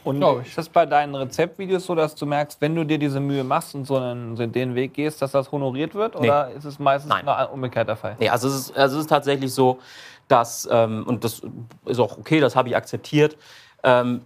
Und 0.03 0.17
Glaub 0.17 0.41
ich. 0.41 0.47
ist 0.47 0.57
das 0.57 0.69
bei 0.69 0.85
deinen 0.85 1.13
Rezeptvideos 1.13 1.85
so, 1.85 1.95
dass 1.95 2.15
du 2.15 2.25
merkst, 2.25 2.61
wenn 2.61 2.75
du 2.75 2.83
dir 2.83 2.97
diese 2.97 3.19
Mühe 3.19 3.43
machst 3.43 3.75
und 3.75 3.85
so 3.85 3.97
einen, 3.97 4.35
den 4.51 4.75
Weg 4.75 4.93
gehst, 4.93 5.21
dass 5.21 5.31
das 5.31 5.51
honoriert 5.51 5.93
wird? 5.93 6.15
Oder 6.15 6.51
ist 6.51 6.65
es 6.65 6.79
meistens 6.79 7.09
Nein. 7.09 7.25
noch 7.25 7.51
umgekehrt 7.51 7.87
der 7.87 7.95
Fall? 7.95 8.15
Nee, 8.19 8.29
also 8.29 8.47
es 8.47 8.55
ist, 8.55 8.77
also 8.77 8.97
es 8.97 9.03
ist 9.03 9.09
tatsächlich 9.09 9.53
so, 9.53 9.79
dass, 10.27 10.67
ähm, 10.71 11.03
und 11.05 11.23
das 11.23 11.41
ist 11.85 11.99
auch 11.99 12.17
okay, 12.17 12.39
das 12.39 12.55
habe 12.55 12.69
ich 12.69 12.75
akzeptiert, 12.75 13.37
ähm, 13.83 14.21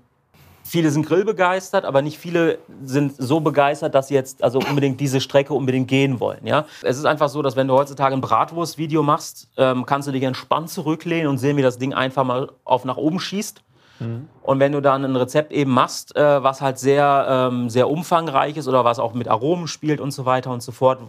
viele 0.66 0.92
sind 0.92 1.06
grillbegeistert, 1.06 1.86
aber 1.86 2.02
nicht 2.02 2.18
viele 2.18 2.58
sind 2.84 3.14
so 3.18 3.40
begeistert, 3.40 3.96
dass 3.96 4.08
sie 4.10 4.16
jetzt 4.16 4.44
also 4.44 4.60
unbedingt 4.60 5.00
diese 5.00 5.22
Strecke 5.22 5.54
unbedingt 5.54 5.88
gehen 5.88 6.20
wollen. 6.20 6.46
Ja? 6.46 6.66
Es 6.82 6.98
ist 6.98 7.06
einfach 7.06 7.30
so, 7.30 7.42
dass 7.42 7.56
wenn 7.56 7.68
du 7.68 7.76
heutzutage 7.76 8.16
ein 8.16 8.22
Bratwurst-Video 8.22 9.04
machst, 9.04 9.48
ähm, 9.58 9.86
kannst 9.86 10.08
du 10.08 10.12
dich 10.12 10.24
entspannt 10.24 10.70
zurücklehnen 10.70 11.28
und 11.28 11.38
sehen, 11.38 11.56
wie 11.56 11.62
das 11.62 11.78
Ding 11.78 11.94
einfach 11.94 12.24
mal 12.24 12.52
auf 12.64 12.84
nach 12.84 12.98
oben 12.98 13.20
schießt. 13.20 13.62
Und 14.42 14.60
wenn 14.60 14.74
du 14.74 14.82
dann 14.82 15.06
ein 15.06 15.16
Rezept 15.16 15.54
eben 15.54 15.72
machst, 15.72 16.16
äh, 16.16 16.44
was 16.44 16.62
halt 16.62 16.78
sehr, 16.80 17.50
ähm, 17.52 17.70
sehr 17.70 17.90
umfangreich 17.90 18.58
ist 18.58 18.68
oder 18.68 18.84
was 18.84 19.00
auch 19.00 19.14
mit 19.14 19.28
Aromen 19.28 19.68
spielt 19.68 20.02
und 20.02 20.12
so 20.12 20.26
weiter 20.26 20.52
und 20.52 20.62
so 20.62 20.72
fort. 20.72 21.00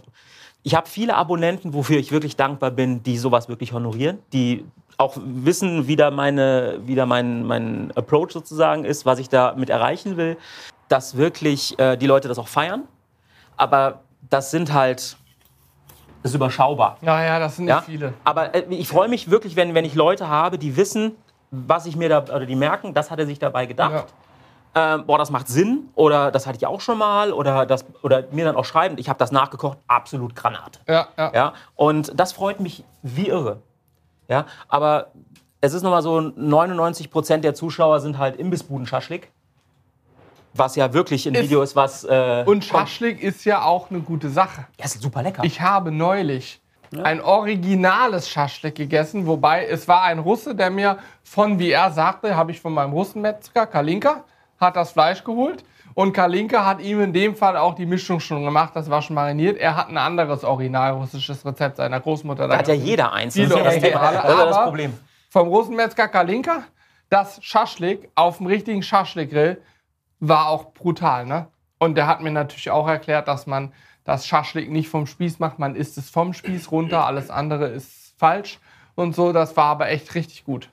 Ich 0.63 0.75
habe 0.75 0.87
viele 0.87 1.15
Abonnenten, 1.15 1.73
wofür 1.73 1.97
ich 1.97 2.11
wirklich 2.11 2.35
dankbar 2.35 2.71
bin, 2.71 3.03
die 3.03 3.17
sowas 3.17 3.49
wirklich 3.49 3.73
honorieren, 3.73 4.19
die 4.31 4.65
auch 4.97 5.15
wissen, 5.17 5.87
wie 5.87 5.95
da, 5.95 6.09
meine, 6.11 6.79
wie 6.83 6.95
da 6.95 7.05
mein, 7.05 7.43
mein 7.43 7.91
Approach 7.95 8.31
sozusagen 8.31 8.83
ist, 8.83 9.05
was 9.05 9.19
ich 9.19 9.29
damit 9.29 9.69
erreichen 9.69 10.17
will, 10.17 10.37
dass 10.89 11.17
wirklich 11.17 11.77
äh, 11.79 11.97
die 11.97 12.07
Leute 12.07 12.27
das 12.27 12.39
auch 12.39 12.47
feiern. 12.47 12.83
Aber 13.57 14.01
das 14.29 14.51
sind 14.51 14.73
halt, 14.73 15.17
das 16.23 16.31
ist 16.31 16.35
überschaubar. 16.35 16.97
Naja, 17.01 17.39
das 17.39 17.57
sind 17.57 17.65
nicht 17.65 17.73
Ja? 17.75 17.81
viele. 17.81 18.13
Aber 18.23 18.55
äh, 18.55 18.63
ich 18.69 18.87
freue 18.87 19.07
mich 19.07 19.29
wirklich, 19.29 19.55
wenn, 19.55 19.75
wenn 19.75 19.85
ich 19.85 19.93
Leute 19.95 20.27
habe, 20.27 20.57
die 20.57 20.75
wissen, 20.75 21.15
was 21.51 21.85
ich 21.85 21.95
mir 21.95 22.09
da, 22.09 22.21
oder 22.23 22.45
die 22.45 22.55
merken, 22.55 22.93
das 22.93 23.11
hat 23.11 23.19
er 23.19 23.25
sich 23.27 23.39
dabei 23.39 23.67
gedacht. 23.67 24.05
Ähm, 24.75 25.05
boah, 25.05 25.17
das 25.17 25.31
macht 25.31 25.47
Sinn 25.47 25.89
oder 25.95 26.29
das 26.29 26.45
hatte 26.45 26.57
ich 26.57 26.67
auch 26.67 26.81
schon 26.81 26.97
mal 26.97 27.31
oder, 27.31 27.65
das, 27.65 27.85
oder 28.03 28.25
mir 28.31 28.45
dann 28.45 28.55
auch 28.55 28.65
schreiben, 28.65 28.97
ich 28.99 29.09
habe 29.09 29.17
das 29.17 29.31
nachgekocht, 29.31 29.77
absolut 29.87 30.35
Granate. 30.35 30.79
Ja, 30.87 31.07
ja. 31.17 31.31
Ja? 31.33 31.53
Und 31.75 32.11
das 32.19 32.33
freut 32.33 32.59
mich 32.59 32.83
wie 33.01 33.27
irre. 33.29 33.61
Ja? 34.27 34.45
Aber 34.67 35.11
es 35.61 35.73
ist 35.73 35.83
nochmal 35.83 36.01
so, 36.01 36.19
99 36.21 37.09
Prozent 37.11 37.43
der 37.43 37.53
Zuschauer 37.53 37.99
sind 37.99 38.17
halt 38.17 38.35
Imbissbuden-Schaschlik. 38.37 39.31
Was 40.53 40.75
ja 40.75 40.93
wirklich 40.93 41.27
ein 41.27 41.35
Ist- 41.35 41.43
Video 41.43 41.61
ist, 41.61 41.75
was. 41.75 42.03
Äh, 42.03 42.43
Und 42.45 42.63
Schaschlik 42.65 43.21
ist 43.21 43.45
ja 43.45 43.63
auch 43.63 43.89
eine 43.91 43.99
gute 43.99 44.29
Sache. 44.29 44.65
ja, 44.79 44.85
ist 44.85 45.01
super 45.01 45.21
lecker. 45.21 45.43
Ich 45.43 45.61
habe 45.61 45.91
neulich 45.91 46.61
ein 47.03 47.21
originales 47.21 48.29
Schaschlik 48.29 48.75
gegessen, 48.75 49.27
wobei 49.27 49.67
es 49.67 49.87
war 49.89 50.03
ein 50.03 50.19
Russe, 50.19 50.55
der 50.55 50.69
mir 50.69 50.97
von, 51.21 51.59
wie 51.59 51.71
er 51.71 51.91
sagte, 51.91 52.35
habe 52.35 52.51
ich 52.51 52.61
von 52.61 52.73
meinem 52.73 52.93
Russenmetzger, 52.93 53.67
Kalinka, 53.67 54.23
hat 54.59 54.75
das 54.77 54.93
Fleisch 54.93 55.23
geholt. 55.23 55.63
Und 55.97 56.13
Kalinka 56.13 56.63
hat 56.63 56.79
ihm 56.79 57.01
in 57.01 57.11
dem 57.11 57.35
Fall 57.35 57.57
auch 57.57 57.73
die 57.73 57.87
Mischung 57.87 58.19
schon 58.19 58.45
gemacht, 58.45 58.75
das 58.75 58.87
war 58.87 59.01
schon 59.01 59.15
mariniert. 59.15 59.57
Er 59.57 59.75
hat 59.75 59.89
ein 59.89 59.97
anderes 59.97 60.43
original 60.43 60.91
russisches 60.91 61.43
Rezept 61.43 61.77
seiner 61.77 61.99
Großmutter. 61.99 62.47
da 62.47 62.55
hat 62.59 62.67
ja 62.67 62.75
jeder 62.75 63.13
eins. 63.13 63.33
Das 63.33 63.45
ist 63.45 63.51
Viele 63.51 63.63
ja 63.65 63.71
das, 63.71 63.79
Thema. 63.81 64.01
Originale, 64.03 64.27
Das 64.27 64.43
ist 64.45 64.55
das 64.57 64.63
Problem. 64.63 64.93
vom 65.31 65.47
Russenmetzger 65.47 66.07
Kalinka. 66.07 66.65
Das 67.09 67.39
Schaschlik 67.43 68.11
auf 68.13 68.37
dem 68.37 68.45
richtigen 68.45 68.83
Schaschlikgrill 68.83 69.59
war 70.19 70.49
auch 70.49 70.71
brutal. 70.73 71.25
Ne? 71.25 71.47
Und 71.79 71.95
der 71.95 72.05
hat 72.05 72.21
mir 72.21 72.29
natürlich 72.29 72.69
auch 72.69 72.87
erklärt, 72.87 73.27
dass 73.27 73.47
man 73.47 73.73
das 74.03 74.27
Schaschlik 74.27 74.69
nicht 74.69 74.89
vom 74.89 75.07
Spieß 75.07 75.39
macht. 75.39 75.57
Man 75.57 75.75
isst 75.75 75.97
es 75.97 76.11
vom 76.11 76.33
Spieß 76.33 76.69
runter, 76.71 77.07
alles 77.07 77.31
andere 77.31 77.69
ist 77.69 78.13
falsch 78.19 78.59
und 78.93 79.15
so. 79.15 79.33
Das 79.33 79.57
war 79.57 79.65
aber 79.65 79.89
echt 79.89 80.13
richtig 80.13 80.45
gut. 80.45 80.69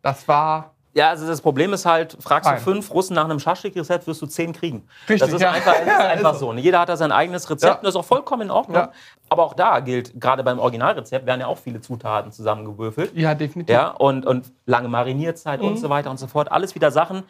Das 0.00 0.28
war 0.28 0.72
Ja, 0.94 1.08
also 1.08 1.26
das 1.26 1.40
Problem 1.40 1.72
ist 1.72 1.86
halt, 1.86 2.18
fragst 2.20 2.46
du 2.50 2.54
Fein. 2.54 2.60
fünf 2.62 2.92
Russen 2.92 3.14
nach 3.14 3.24
einem 3.24 3.38
Schaschlik-Rezept, 3.38 4.06
wirst 4.06 4.20
du 4.20 4.26
zehn 4.26 4.52
kriegen. 4.52 4.86
Richtig, 5.08 5.20
das 5.20 5.32
ist 5.32 5.40
ja. 5.40 5.50
einfach, 5.50 5.72
das 5.86 5.86
ist 5.86 6.00
einfach 6.04 6.34
so. 6.34 6.52
Jeder 6.52 6.80
hat 6.80 6.90
da 6.90 6.96
sein 6.98 7.12
eigenes 7.12 7.48
Rezept 7.48 7.70
Ja. 7.72 7.78
und 7.78 7.84
das 7.84 7.94
ist 7.94 7.96
auch 8.00 8.04
vollkommen 8.04 8.42
in 8.42 8.50
Ordnung. 8.50 8.76
Ja. 8.76 8.92
Aber 9.30 9.44
auch 9.44 9.54
da 9.54 9.80
gilt, 9.80 10.20
gerade 10.20 10.42
beim 10.44 10.58
Originalrezept 10.58 11.24
werden 11.24 11.40
ja 11.40 11.46
auch 11.46 11.56
viele 11.56 11.80
Zutaten 11.80 12.30
zusammengewürfelt. 12.30 13.16
ja 13.16 13.34
definitiv. 13.34 13.72
Ja, 13.72 13.88
und, 13.88 14.26
und 14.26 14.52
lange 14.66 14.88
Marinierzeit 14.88 15.60
Mhm. 15.62 15.68
und 15.68 15.76
so 15.78 15.88
weiter 15.88 16.10
und 16.10 16.18
so 16.18 16.26
fort. 16.26 16.52
Alles 16.52 16.74
wieder 16.74 16.90
Sachen, 16.90 17.22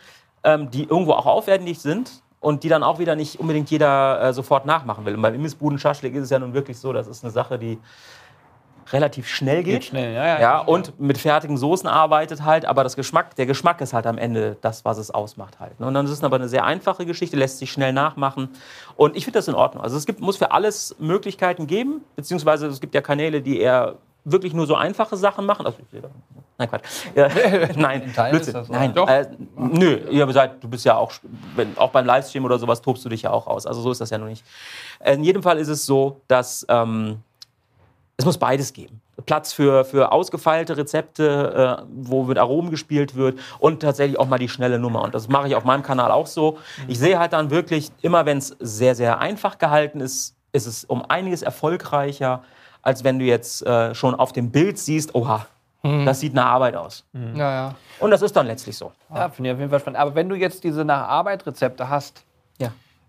ähm, 0.42 0.68
die 0.70 0.82
irgendwo 0.82 1.12
auch 1.12 1.26
aufwendig 1.26 1.78
sind 1.78 2.10
und 2.40 2.64
die 2.64 2.68
dann 2.68 2.82
auch 2.82 2.98
wieder 2.98 3.14
nicht 3.14 3.38
unbedingt 3.38 3.70
jeder 3.70 4.20
äh, 4.20 4.32
sofort 4.32 4.66
nachmachen 4.66 5.04
will. 5.04 5.14
Und 5.14 5.22
beim 5.22 5.34
Imbissbuden-Schaschlik 5.34 6.12
ist 6.16 6.24
es 6.24 6.30
ja 6.30 6.40
nun 6.40 6.52
wirklich 6.52 6.80
so, 6.80 6.92
das 6.92 7.06
ist 7.06 7.22
eine 7.22 7.30
Sache, 7.30 7.60
die 7.60 7.78
relativ 8.92 9.28
schnell 9.28 9.62
geht. 9.62 9.74
Geht 9.74 9.84
schnell, 9.84 10.14
ja, 10.14 10.26
ja. 10.26 10.40
Ja, 10.40 10.58
und 10.60 10.98
mit 11.00 11.18
fertigen 11.18 11.56
Soßen 11.56 11.88
arbeitet 11.88 12.44
halt, 12.44 12.64
aber 12.64 12.82
das 12.84 12.96
Geschmack, 12.96 13.36
der 13.36 13.46
Geschmack 13.46 13.80
ist 13.80 13.92
halt 13.92 14.06
am 14.06 14.18
Ende 14.18 14.56
das, 14.60 14.84
was 14.84 14.98
es 14.98 15.10
ausmacht 15.10 15.60
halt. 15.60 15.78
ne? 15.80 15.86
Und 15.86 15.94
dann 15.94 16.06
ist 16.06 16.12
es 16.12 16.24
aber 16.24 16.36
eine 16.36 16.48
sehr 16.48 16.64
einfache 16.64 17.06
Geschichte, 17.06 17.36
lässt 17.36 17.58
sich 17.58 17.70
schnell 17.70 17.92
nachmachen. 17.92 18.48
Und 18.96 19.16
ich 19.16 19.24
finde 19.24 19.38
das 19.38 19.48
in 19.48 19.54
Ordnung. 19.54 19.82
Also 19.82 19.96
es 19.96 20.06
gibt, 20.06 20.20
muss 20.20 20.36
für 20.36 20.52
alles 20.52 20.96
Möglichkeiten 20.98 21.66
geben, 21.66 22.02
beziehungsweise 22.16 22.66
es 22.66 22.80
gibt 22.80 22.94
ja 22.94 23.00
Kanäle, 23.00 23.42
die 23.42 23.60
eher 23.60 23.96
wirklich 24.24 24.54
nur 24.54 24.66
so 24.66 24.74
einfache 24.74 25.16
Sachen 25.16 25.46
machen. 25.46 25.66
Also, 25.66 25.78
nein, 26.58 26.68
Quatsch. 26.68 26.84
Ja, 27.14 27.28
nein, 27.76 28.12
Blödsinn. 28.30 28.64
so. 28.64 28.72
nein. 28.72 28.94
Doch. 28.94 29.08
Äh, 29.08 29.28
nö, 29.56 29.98
ihr 30.10 30.30
seid, 30.32 30.62
du 30.62 30.68
bist 30.68 30.84
ja 30.84 30.96
auch, 30.96 31.12
wenn, 31.56 31.76
auch 31.76 31.90
beim 31.90 32.06
Livestream 32.06 32.44
oder 32.44 32.58
sowas 32.58 32.80
tobst 32.82 33.04
du 33.04 33.08
dich 33.08 33.22
ja 33.22 33.30
auch 33.30 33.46
aus. 33.46 33.66
Also 33.66 33.80
so 33.80 33.90
ist 33.90 34.00
das 34.00 34.10
ja 34.10 34.18
noch 34.18 34.26
nicht. 34.26 34.44
In 35.04 35.24
jedem 35.24 35.42
Fall 35.42 35.58
ist 35.58 35.68
es 35.68 35.84
so, 35.86 36.20
dass 36.28 36.64
ähm, 36.68 37.18
es 38.22 38.26
muss 38.26 38.38
beides 38.38 38.72
geben. 38.72 39.00
Platz 39.26 39.52
für, 39.52 39.84
für 39.84 40.12
ausgefeilte 40.12 40.76
Rezepte, 40.76 41.78
äh, 41.80 41.84
wo 41.92 42.22
mit 42.22 42.38
Aromen 42.38 42.70
gespielt 42.70 43.14
wird 43.16 43.38
und 43.58 43.80
tatsächlich 43.80 44.18
auch 44.18 44.26
mal 44.26 44.38
die 44.38 44.48
schnelle 44.48 44.78
Nummer. 44.78 45.02
Und 45.02 45.14
das 45.14 45.28
mache 45.28 45.48
ich 45.48 45.56
auf 45.56 45.64
meinem 45.64 45.82
Kanal 45.82 46.10
auch 46.12 46.26
so. 46.26 46.58
Ich 46.86 46.98
sehe 46.98 47.18
halt 47.18 47.32
dann 47.32 47.50
wirklich, 47.50 47.90
immer 48.00 48.24
wenn 48.26 48.38
es 48.38 48.56
sehr, 48.60 48.94
sehr 48.94 49.18
einfach 49.18 49.58
gehalten 49.58 50.00
ist, 50.00 50.36
ist 50.52 50.66
es 50.66 50.84
um 50.84 51.04
einiges 51.08 51.42
erfolgreicher, 51.42 52.42
als 52.80 53.02
wenn 53.04 53.18
du 53.18 53.24
jetzt 53.24 53.66
äh, 53.66 53.94
schon 53.94 54.14
auf 54.14 54.32
dem 54.32 54.50
Bild 54.50 54.78
siehst, 54.78 55.14
oha, 55.14 55.46
das 55.82 56.20
sieht 56.20 56.32
nach 56.32 56.46
Arbeit 56.46 56.76
aus. 56.76 57.04
Ja, 57.34 57.50
ja. 57.52 57.74
Und 57.98 58.12
das 58.12 58.22
ist 58.22 58.36
dann 58.36 58.46
letztlich 58.46 58.76
so. 58.78 58.92
Ja, 59.12 59.28
finde 59.30 59.50
ich 59.50 59.54
auf 59.54 59.58
jeden 59.58 59.70
Fall 59.70 59.80
spannend. 59.80 59.98
Aber 59.98 60.14
wenn 60.14 60.28
du 60.28 60.36
jetzt 60.36 60.62
diese 60.62 60.84
Nach-Arbeit-Rezepte 60.84 61.88
hast, 61.88 62.18
Ja. 62.18 62.31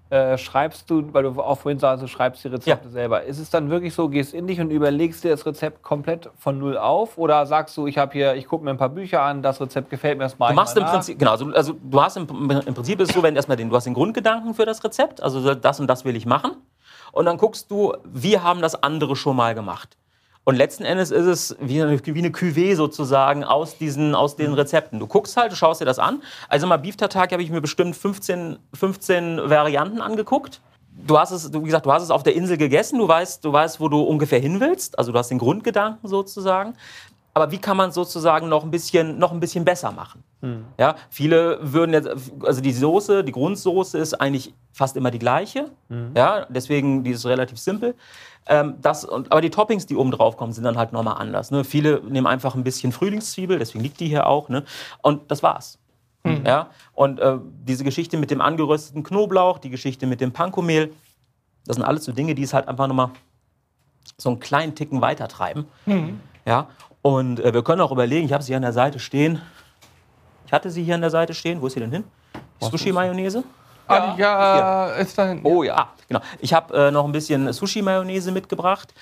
Äh, 0.10 0.38
schreibst 0.38 0.90
du, 0.90 1.12
weil 1.14 1.24
du 1.24 1.42
auch 1.42 1.58
vorhin 1.58 1.80
sagst, 1.80 2.04
du 2.04 2.08
schreibst 2.08 2.44
die 2.44 2.50
Rezepte 2.50 2.86
Ja. 2.88 2.92
selber. 2.92 3.24
Ist 3.24 3.40
es 3.40 3.50
dann 3.50 3.70
wirklich 3.72 3.94
so, 3.96 4.10
gehst 4.10 4.34
in 4.34 4.46
dich 4.46 4.60
und 4.62 4.70
überlegst 4.70 5.24
dir 5.24 5.32
das 5.32 5.46
Rezept 5.46 5.82
komplett 5.82 6.30
von 6.38 6.60
null 6.60 6.78
auf? 6.78 7.18
Oder 7.18 7.46
sagst 7.48 7.76
du, 7.78 7.88
ich 7.88 7.98
habe 7.98 8.14
hier, 8.14 8.36
ich 8.36 8.48
gucke 8.48 8.64
mir 8.64 8.72
ein 8.72 8.78
paar 8.78 8.90
Bücher 8.90 9.22
an, 9.24 9.42
das 9.42 9.60
Rezept 9.60 9.90
gefällt 9.90 10.18
mir, 10.20 10.26
das 10.26 10.38
Du 10.38 10.54
machst 10.54 10.78
im 10.78 10.84
nach? 10.84 10.92
Prinzip, 10.92 11.18
genau, 11.18 11.32
also, 11.32 11.48
also 11.48 11.74
du 11.82 12.02
hast 12.02 12.18
im, 12.18 12.28
im 12.66 12.74
Prinzip 12.74 13.00
ist 13.00 13.10
es 13.10 13.16
so, 13.16 13.24
wenn 13.24 13.36
erstmal 13.36 13.58
den, 13.58 13.70
du 13.70 13.76
hast 13.76 13.86
den 13.86 13.94
Grundgedanken 13.96 14.54
für 14.54 14.66
das 14.66 14.84
Rezept, 14.84 15.22
also 15.24 15.56
das 15.56 15.80
und 15.80 15.88
das 15.88 16.06
will 16.06 16.16
ich 16.16 16.26
machen. 16.28 16.58
Und 17.12 17.26
dann 17.26 17.38
guckst 17.38 17.72
du, 17.72 17.94
wie 18.04 18.40
haben 18.40 18.62
das 18.62 18.82
andere 18.84 19.16
schon 19.16 19.36
mal 19.36 19.56
gemacht. 19.56 19.98
Und 20.46 20.56
letzten 20.56 20.84
Endes 20.84 21.12
ist 21.12 21.26
es 21.26 21.56
wie 21.60 21.82
eine, 21.82 22.00
wie 22.06 22.20
eine 22.20 22.30
Cuvée 22.30 22.76
sozusagen 22.76 23.44
aus, 23.44 23.78
diesen, 23.78 24.14
aus 24.14 24.36
den 24.36 24.54
Rezepten. 24.54 25.00
Du 25.00 25.08
guckst 25.08 25.38
halt, 25.38 25.52
du 25.52 25.56
schaust 25.56 25.80
dir 25.80 25.86
das 25.86 26.00
an. 26.00 26.22
Also 26.50 26.68
mal 26.68 26.78
Beef 26.78 26.98
Tartake 26.98 27.34
habe 27.34 27.44
ich 27.44 27.50
mir 27.50 27.62
bestimmt 27.62 27.96
15, 27.96 28.60
15 28.74 29.50
Varianten 29.50 30.02
angeguckt. 30.02 30.60
Du 31.08 31.18
hast 31.18 31.32
es, 31.32 31.54
wie 31.54 31.62
gesagt, 31.62 31.86
du 31.86 31.92
hast 31.92 32.04
es 32.04 32.12
auf 32.12 32.24
der 32.24 32.36
Insel 32.36 32.58
gegessen, 32.58 33.00
du 33.00 33.08
weißt, 33.08 33.44
du 33.44 33.52
weißt, 33.52 33.80
wo 33.80 33.88
du 33.88 34.02
ungefähr 34.02 34.40
hin 34.40 34.60
willst. 34.60 35.00
Also 35.00 35.12
du 35.12 35.18
hast 35.18 35.30
den 35.30 35.40
Grundgedanken 35.40 36.08
sozusagen. 36.10 36.76
Aber 37.34 37.52
wie 37.52 37.58
kann 37.58 37.78
man 37.78 37.90
es 37.90 37.96
sozusagen 37.96 38.48
noch 38.48 38.64
ein 38.64 38.70
bisschen, 38.70 39.18
noch 39.18 39.32
ein 39.32 39.40
bisschen 39.40 39.66
besser 39.66 39.92
machen? 39.92 40.24
Ja, 40.78 40.96
viele 41.10 41.58
würden 41.62 41.94
jetzt, 41.94 42.10
also 42.44 42.62
die 42.62 42.74
Soße, 42.74 43.24
die 43.24 43.32
Grundsoße 43.32 43.98
ist 43.98 44.14
eigentlich 44.14 44.54
fast 44.72 44.98
immer 44.98 45.10
die 45.10 45.20
gleiche. 45.20 45.72
Ja, 46.16 46.46
deswegen 46.50 47.04
die 47.04 47.12
ist 47.12 47.26
relativ 47.26 47.58
simpel. 47.58 47.96
Ähm, 48.46 48.76
das, 48.82 49.06
und, 49.06 49.32
aber 49.32 49.42
die 49.42 49.50
Toppings, 49.50 49.86
die 49.86 49.96
oben 49.96 50.12
drauf 50.12 50.38
kommen, 50.38 50.52
sind 50.52 50.64
dann 50.64 50.78
halt 50.78 50.92
nochmal 50.92 51.18
anders. 51.18 51.52
Ne? 51.52 51.64
Viele 51.64 52.02
nehmen 52.02 52.28
einfach 52.28 52.56
ein 52.56 52.64
bisschen 52.64 52.92
Frühlingszwiebel, 52.92 53.60
deswegen 53.60 53.84
liegt 53.84 54.00
die 54.00 54.08
hier 54.08 54.28
auch. 54.28 54.50
Ne? 54.50 54.66
Und 55.02 55.32
das 55.32 55.44
war's. 55.44 55.80
Ja? 56.46 56.70
Und 56.94 57.20
äh, 57.20 57.38
diese 57.66 57.84
Geschichte 57.84 58.18
mit 58.18 58.32
dem 58.32 58.42
angerösteten 58.42 59.04
Knoblauch, 59.04 59.60
die 59.60 59.70
Geschichte 59.70 60.08
mit 60.08 60.22
dem 60.22 60.32
Pankomehl, 60.32 60.94
das 61.66 61.76
sind 61.78 61.86
alles 61.86 62.04
so 62.06 62.12
Dinge, 62.12 62.36
die 62.36 62.44
es 62.44 62.54
halt 62.54 62.68
einfach 62.68 62.88
nochmal 62.88 63.12
so 64.18 64.30
einen 64.30 64.40
kleinen 64.40 64.76
Ticken 64.76 65.02
weitertreiben. 65.02 65.66
Ja? 66.46 66.68
Und 67.02 67.40
äh, 67.40 67.54
wir 67.54 67.64
können 67.64 67.82
auch 67.82 67.92
überlegen, 67.92 68.26
ich 68.26 68.34
habe 68.34 68.44
sie 68.44 68.50
hier 68.50 68.58
an 68.58 68.64
der 68.64 68.74
Seite 68.74 69.00
stehen. 69.00 69.42
Ich 70.46 70.54
hatte 70.54 70.70
sie 70.70 70.84
hier 70.84 70.96
an 70.96 71.02
der 71.02 71.10
Seite 71.10 71.34
stehen. 71.34 71.62
Wo 71.62 71.68
ist 71.68 71.74
sie 71.74 71.80
denn 71.80 71.92
hin? 71.92 72.04
Sushi-Mayonnaise? 72.62 73.44
Ah, 73.88 74.16
ja, 74.18 74.88
ist 74.92 75.18
da 75.18 75.28
hinten. 75.28 75.46
Oh 75.46 75.64
ja. 75.64 75.78
Ah, 75.78 75.90
genau. 76.08 76.22
Ich 76.40 76.54
habe 76.54 76.76
äh, 76.76 76.92
noch 76.92 77.06
ein 77.06 77.12
bisschen 77.12 77.52
Sushi-Mayonnaise 77.52 78.32
mitgebracht. 78.32 78.94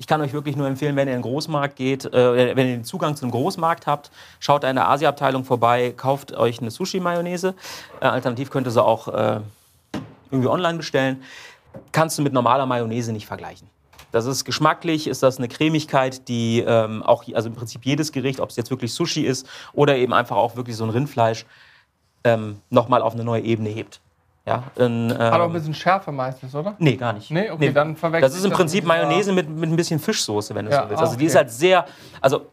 Ich 0.00 0.06
kann 0.06 0.20
euch 0.20 0.32
wirklich 0.32 0.54
nur 0.54 0.68
empfehlen, 0.68 0.94
wenn 0.94 1.08
ihr 1.08 1.14
in 1.14 1.22
den 1.22 1.30
Großmarkt 1.30 1.74
geht, 1.74 2.04
äh, 2.04 2.56
wenn 2.56 2.68
ihr 2.68 2.76
den 2.76 2.84
Zugang 2.84 3.16
zum 3.16 3.30
Großmarkt 3.30 3.86
habt, 3.86 4.10
schaut 4.38 4.62
in 4.64 4.76
der 4.76 4.88
Asia-Abteilung 4.88 5.44
vorbei, 5.44 5.92
kauft 5.96 6.32
euch 6.36 6.60
eine 6.60 6.70
Sushi-Mayonnaise. 6.70 7.54
Äh, 8.00 8.06
alternativ 8.06 8.50
könnt 8.50 8.66
ihr 8.68 8.70
sie 8.70 8.82
auch 8.82 9.08
äh, 9.08 9.40
irgendwie 10.30 10.48
online 10.48 10.78
bestellen. 10.78 11.22
Kannst 11.90 12.16
du 12.18 12.22
mit 12.22 12.32
normaler 12.32 12.66
Mayonnaise 12.66 13.12
nicht 13.12 13.26
vergleichen. 13.26 13.68
Das 14.12 14.24
ist 14.24 14.44
geschmacklich, 14.44 15.06
ist 15.06 15.22
das 15.22 15.38
eine 15.38 15.48
Cremigkeit, 15.48 16.28
die 16.28 16.60
ähm, 16.60 17.02
auch, 17.02 17.24
also 17.34 17.48
im 17.48 17.54
Prinzip 17.54 17.84
jedes 17.84 18.12
Gericht, 18.12 18.40
ob 18.40 18.50
es 18.50 18.56
jetzt 18.56 18.70
wirklich 18.70 18.94
Sushi 18.94 19.22
ist 19.22 19.46
oder 19.74 19.96
eben 19.96 20.14
einfach 20.14 20.36
auch 20.36 20.56
wirklich 20.56 20.76
so 20.76 20.84
ein 20.84 20.90
Rindfleisch, 20.90 21.44
ähm, 22.24 22.60
nochmal 22.70 23.02
auf 23.02 23.14
eine 23.14 23.24
neue 23.24 23.42
Ebene 23.42 23.68
hebt. 23.68 24.00
Ja, 24.46 24.64
in, 24.76 25.10
ähm, 25.10 25.18
Hat 25.18 25.40
auch 25.40 25.46
ein 25.46 25.52
bisschen 25.52 25.74
Schärfe 25.74 26.10
meistens, 26.10 26.54
oder? 26.54 26.74
Nee, 26.78 26.96
gar 26.96 27.12
nicht. 27.12 27.30
Nee, 27.30 27.50
okay, 27.50 27.70
dann 27.70 27.96
verwechsel 27.96 28.28
Das 28.28 28.38
ist 28.38 28.44
im 28.44 28.52
Prinzip 28.52 28.84
Mayonnaise 28.84 29.30
mit, 29.32 29.48
mit 29.48 29.68
ein 29.68 29.76
bisschen 29.76 30.00
Fischsoße, 30.00 30.54
wenn 30.54 30.64
du 30.64 30.72
Ja, 30.72 30.84
so 30.84 30.88
willst. 30.88 31.02
Also 31.02 31.12
die 31.16 31.18
okay. 31.18 31.26
ist 31.26 31.36
halt 31.36 31.50
sehr, 31.50 31.84
also 32.22 32.46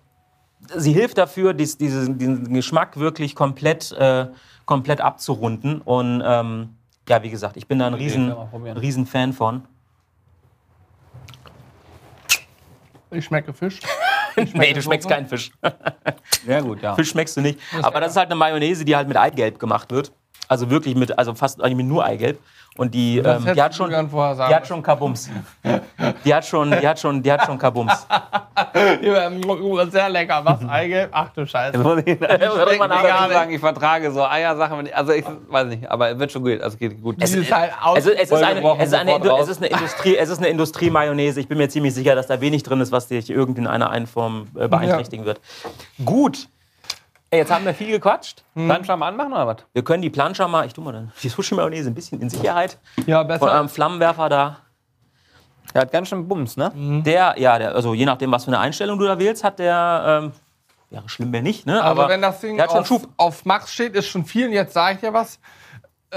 sie 0.76 0.94
hilft 0.94 1.18
dafür, 1.18 1.54
dies, 1.54 1.78
diesen, 1.78 2.18
diesen 2.18 2.54
Geschmack 2.54 2.98
wirklich 2.98 3.36
komplett, 3.36 3.92
äh, 3.94 4.28
komplett 4.66 5.02
abzurunden. 5.02 5.82
Und 5.82 6.22
ähm, 6.26 6.76
ja, 7.08 7.22
wie 7.24 7.30
gesagt, 7.30 7.58
ich 7.58 7.68
bin 7.68 7.80
da 7.80 7.88
ein 7.88 7.94
riesen, 7.94 8.32
riesen 8.32 9.06
Fan 9.06 9.34
von. 9.34 9.64
Ich 13.12 13.26
schmecke 13.26 13.54
Fisch. 13.54 13.80
Nee, 14.54 14.74
du 14.74 14.82
schmeckst 14.82 15.08
keinen 15.08 15.28
Fisch. 15.28 15.50
Sehr 16.46 16.62
gut, 16.62 16.82
ja. 16.82 16.94
Fisch 16.96 17.12
schmeckst 17.12 17.38
du 17.38 17.42
nicht. 17.42 17.58
Aber 17.82 18.02
das 18.02 18.12
ist 18.12 18.18
halt 18.18 18.28
eine 18.28 18.36
Mayonnaise, 18.36 18.84
die 18.84 18.94
halt 18.94 19.08
mit 19.08 19.16
Eigelb 19.16 19.60
gemacht 19.60 19.92
wird. 19.94 20.12
Also 20.48 20.70
wirklich 20.70 20.96
mit, 20.96 21.18
also 21.18 21.34
fast 21.34 21.62
eigentlich 21.62 21.78
mit 21.78 21.88
nur 21.88 22.06
Eigelb. 22.06 22.40
Und 22.78 22.94
die, 22.94 23.20
ähm, 23.20 23.46
die 23.56 23.62
hat 23.62 23.74
schon, 23.74 23.90
gern 23.90 24.10
vorher 24.10 24.36
sagen 24.36 24.50
die 24.50 24.56
hat 24.56 24.68
schon 24.68 24.84
Kabums. 24.84 25.30
Die 26.26 26.34
hat 26.36 26.46
schon, 26.46 26.72
die 26.72 26.88
hat 26.88 27.00
schon, 27.00 27.24
die 27.24 27.32
hat 27.32 27.46
schon 27.46 27.58
Kabums. 27.58 28.06
Ja, 29.02 29.30
Sehr 29.90 30.10
lecker. 30.10 30.42
Was? 30.44 30.68
Eigelb? 30.68 31.10
Ach 31.12 31.30
du 31.30 31.46
Scheiße. 31.46 31.78
ich 32.06 33.34
sagen, 33.34 33.52
ich 33.54 33.60
vertrage 33.60 34.12
so 34.12 34.26
Eiersachen. 34.26 34.78
wenn 34.78 34.86
ich- 34.88 34.96
Also 34.96 35.12
ich 35.12 35.26
weiß 35.50 35.68
nicht, 35.68 35.90
aber 35.90 36.12
es 36.12 36.20
wird 36.20 36.32
schon 36.32 36.44
gut. 36.44 36.62
Also 36.62 36.78
geht 36.78 37.02
gut. 37.02 37.18
Es 37.20 37.34
ist 37.34 37.54
halt 37.54 37.72
aus. 37.82 37.96
Also 37.98 38.12
es 38.12 38.32
ist, 38.32 38.44
eine, 38.44 38.60
es, 38.78 38.88
ist 38.88 38.94
eine, 38.94 39.12
es, 39.40 39.48
ist 39.50 39.58
eine 39.58 39.68
Industrie, 39.68 40.16
es 40.18 40.30
ist 40.30 40.38
eine 40.40 40.48
Industrie-Mayonnaise. 40.48 41.40
Ich 41.40 41.48
bin 41.48 41.58
mir 41.58 41.68
ziemlich 41.70 41.94
sicher, 41.94 42.16
dass 42.16 42.28
da 42.28 42.40
wenig 42.42 42.64
drin 42.64 42.80
ist, 42.82 42.92
was 42.92 43.08
dich 43.08 43.30
irgendwie 43.30 43.62
in 43.62 43.68
einer 43.68 43.90
einen 43.90 44.08
Form 44.08 44.48
äh, 44.58 44.68
beeinträchtigen 44.68 45.26
wird. 45.26 45.42
Gut. 46.04 46.48
Ey, 47.32 47.40
jetzt 47.40 47.52
haben 47.52 47.66
wir 47.66 47.74
viel 47.74 47.90
gequatscht. 47.90 48.44
Dann 48.54 48.86
schon 48.86 49.00
mal 49.00 49.08
anmachen 49.08 49.34
oder 49.34 49.48
was? 49.48 49.58
Wir 49.74 49.84
können 49.84 50.02
die 50.02 50.10
Plancha 50.10 50.48
mal, 50.48 50.66
ich 50.66 50.74
tue 50.74 50.84
mal 50.84 50.94
dann 50.94 51.12
die 51.22 51.30
Sushi-Mayonnaise 51.30 51.90
ein 51.90 51.94
bisschen 51.96 52.22
in 52.22 52.30
Sicherheit. 52.30 52.78
ja, 53.06 53.20
Von 53.20 53.28
besser. 53.28 53.52
eurem 53.52 53.70
Flammenwerfer 53.70 54.30
da. 54.30 54.58
Der 55.74 55.82
hat 55.82 55.92
ganz 55.92 56.08
schön 56.08 56.28
Bums, 56.28 56.56
ne? 56.56 56.72
Der, 57.06 57.36
ja, 57.38 57.58
der, 57.60 57.76
also 57.76 57.94
je 57.94 58.06
nachdem, 58.06 58.32
was 58.32 58.46
für 58.46 58.52
eine 58.52 58.60
Einstellung 58.60 58.98
du 58.98 59.06
da 59.06 59.20
wählst, 59.20 59.44
hat 59.44 59.60
der, 59.60 60.22
ähm, 60.24 60.32
wäre 60.90 61.10
schlimm, 61.10 61.34
wenn 61.34 61.44
nicht, 61.44 61.66
ne? 61.66 61.84
Also 61.84 62.02
Aber 62.02 62.10
wenn 62.10 62.22
das 62.22 62.40
Ding 62.40 62.62
auf, 62.62 63.08
auf 63.18 63.46
Max 63.46 63.74
steht, 63.74 63.96
ist 63.96 64.08
schon 64.08 64.24
viel. 64.24 64.48
Und 64.48 64.54
Jetzt 64.54 64.74
sage 64.74 64.96
ich 64.96 65.02
dir 65.02 65.12
was. 65.14 65.40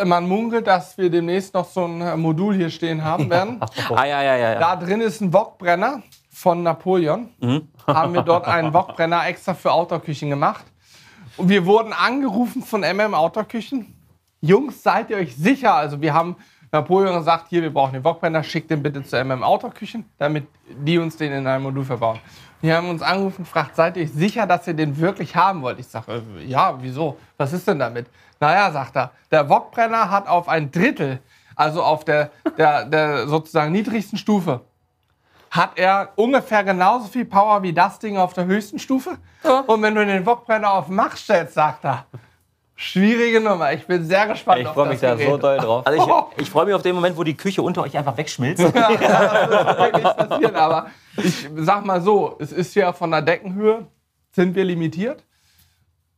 Man 0.05 0.29
munkelt, 0.29 0.67
dass 0.69 0.97
wir 0.97 1.11
demnächst 1.11 1.55
noch 1.55 1.65
so 1.69 1.85
ein 1.87 2.01
äh, 2.01 2.17
Modul 2.17 2.55
hier 2.55 2.71
stehen 2.71 3.03
haben 3.03 3.29
werden. 3.31 3.61
Ah, 3.91 4.05
ja, 4.05 4.23
ja, 4.23 4.37
ja. 4.37 4.53
ja. 4.53 4.59
Da 4.61 4.77
drin 4.77 5.01
ist 5.01 5.21
ein 5.21 5.33
Wokbrenner 5.33 6.03
von 6.31 6.63
Napoleon. 6.63 7.31
Mhm. 7.41 7.69
Haben 7.85 8.15
wir 8.15 8.23
dort 8.23 8.47
einen 8.47 8.73
Wokbrenner 8.73 9.27
extra 9.27 9.55
für 9.55 9.73
Outdoor-Küchen 9.73 10.31
gemacht. 10.31 10.65
Und 11.39 11.49
wir 11.49 11.67
wurden 11.67 11.93
angerufen 11.93 12.63
von 12.63 12.81
MM 12.81 13.15
Outdoor-Küchen. 13.15 13.95
Jungs, 14.41 14.83
seid 14.83 15.09
ihr 15.11 15.19
euch 15.19 15.37
sicher? 15.37 15.73
Also 15.73 16.01
wir 16.03 16.13
haben 16.13 16.35
Napoleon 16.73 17.17
gesagt, 17.17 17.47
hier, 17.49 17.63
wir 17.63 17.73
brauchen 17.73 17.93
den 17.93 18.03
Wokbrenner, 18.03 18.43
schickt 18.43 18.73
den 18.73 18.83
bitte 18.83 19.05
zu 19.05 19.25
MM 19.25 19.45
Outdoor-Küchen, 19.45 20.05
damit 20.19 20.49
die 20.85 20.99
uns 20.99 21.17
den 21.17 21.31
in 21.31 21.47
ein 21.47 21.63
Modul 21.63 21.85
verbauen. 21.85 22.19
Die 22.61 22.73
haben 22.73 22.91
uns 22.91 23.03
angerufen 23.03 23.39
und 23.39 23.45
gefragt, 23.45 23.77
seid 23.77 23.97
ihr 23.97 24.03
euch 24.03 24.13
sicher, 24.13 24.49
dass 24.49 24.67
ihr 24.67 24.75
den 24.75 24.99
wirklich 24.99 25.37
haben 25.37 25.63
wollt? 25.63 25.79
Ich 25.79 25.87
sage, 25.87 26.25
äh, 26.41 26.45
ja, 26.45 26.77
wieso? 26.83 27.17
Was 27.37 27.53
ist 27.53 27.69
denn 27.69 27.79
damit? 27.79 28.07
Naja, 28.41 28.73
sagt 28.73 28.97
er, 28.97 29.13
der 29.31 29.49
Wokbrenner 29.49 30.11
hat 30.11 30.27
auf 30.27 30.49
ein 30.49 30.73
Drittel, 30.73 31.21
also 31.55 31.85
auf 31.85 32.05
der, 32.05 32.33
der, 32.57 32.85
der 32.85 33.29
sozusagen 33.29 33.71
niedrigsten 33.71 34.19
Stufe, 34.19 34.63
hat 35.51 35.73
er 35.77 36.11
ungefähr 36.17 36.63
genauso 36.65 37.09
viel 37.09 37.25
Power 37.25 37.63
wie 37.63 37.73
das 37.73 37.99
Ding 37.99 38.17
auf 38.17 38.33
der 38.35 38.45
höchsten 38.47 38.79
Stufe. 38.79 39.17
Und 39.67 39.83
wenn 39.83 39.95
du 39.95 40.05
den 40.05 40.25
Wokbrenner 40.27 40.73
auf 40.73 40.89
Max 40.89 41.21
stellst, 41.23 41.55
sagt 41.55 41.85
er, 41.85 42.05
schwierige 42.75 43.41
Nummer. 43.41 43.73
Ich 43.73 43.87
bin 43.87 44.05
sehr 44.05 44.27
gespannt 44.27 44.61
Ich 44.61 44.69
freue 44.69 44.89
mich 44.89 45.01
da 45.01 45.17
so 45.17 45.25
Gerät. 45.25 45.43
doll 45.43 45.57
drauf. 45.59 45.87
Also 45.87 46.27
ich, 46.37 46.43
ich 46.43 46.51
freue 46.51 46.67
mich 46.67 46.75
auf 46.75 46.83
den 46.83 46.95
Moment, 46.95 47.17
wo 47.17 47.25
die 47.25 47.37
Küche 47.37 47.63
unter 47.63 47.83
euch 47.83 47.97
einfach 47.97 48.17
wegschmilzt. 48.17 48.63
Das 48.73 49.79
wird 49.79 49.95
nicht 49.95 50.17
passieren, 50.17 50.57
aber 50.57 50.87
ich 51.17 51.49
sag 51.57 51.85
mal 51.85 52.01
so, 52.01 52.37
es 52.39 52.53
ist 52.53 52.75
ja 52.75 52.93
von 52.93 53.11
der 53.11 53.23
Deckenhöhe, 53.23 53.87
sind 54.33 54.55
wir 54.55 54.65
limitiert. 54.65 55.25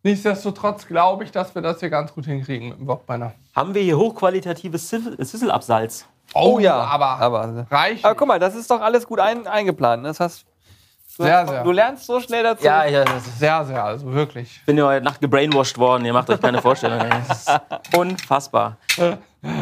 Nichtsdestotrotz 0.03 0.87
glaube 0.87 1.25
ich, 1.25 1.31
dass 1.31 1.55
wir 1.55 1.61
das 1.63 1.81
hier 1.81 1.91
ganz 1.91 2.13
gut 2.15 2.25
hinkriegen 2.25 2.71
mit 2.71 2.79
dem 2.79 2.87
Wokbrenner. 2.87 3.33
Haben 3.55 3.75
wir 3.75 3.83
hier 3.83 3.99
hochqualitatives 3.99 4.89
Siffel- 4.89 5.17
Sisselabsalz. 6.35 6.35
Oh 6.35 6.59
aber, 6.69 7.05
aber, 7.21 7.41
aber, 7.43 7.67
reicht. 7.71 8.05
aber 8.05 8.15
guck 8.15 8.29
mal, 8.29 8.39
das 8.39 8.55
ist 8.55 8.71
doch 8.71 8.81
alles 8.81 9.07
gut 9.07 9.21
ein, 9.21 9.47
eingeplant. 9.47 10.05
Das 10.05 10.21
heißt, 10.21 10.45
du, 11.19 11.23
Sehr, 11.25 11.47
sehr. 11.47 11.63
du 11.65 11.73
lernst 11.73 12.07
so 12.07 12.21
schnell 12.21 12.43
dazu. 12.43 12.65
Ja, 12.65 12.85
ja, 12.85 13.05
Sehr, 13.39 13.65
sehr, 13.65 13.85
also 13.85 14.13
wirklich. 14.13 14.57
ich 14.57 14.65
bin 14.67 14.79
ja 14.79 14.87
heute 14.87 15.05
Nacht 15.05 15.21
gebrainwashed 15.21 15.79
worden. 15.79 16.05
Ihr 16.05 16.13
macht 16.13 16.31
euch 16.31 16.41
keine 16.41 16.61
Vorstellung. 16.63 17.01
Das 17.29 17.47
ist 17.47 17.97
unfassbar. 17.97 18.77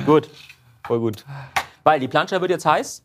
Gut. 0.06 0.28
voll 0.86 1.00
gut. 1.00 1.24
Weil 1.84 2.00
die 2.00 2.08
Plancha 2.08 2.40
wird 2.40 2.50
jetzt 2.50 2.66
heiß. 2.66 3.02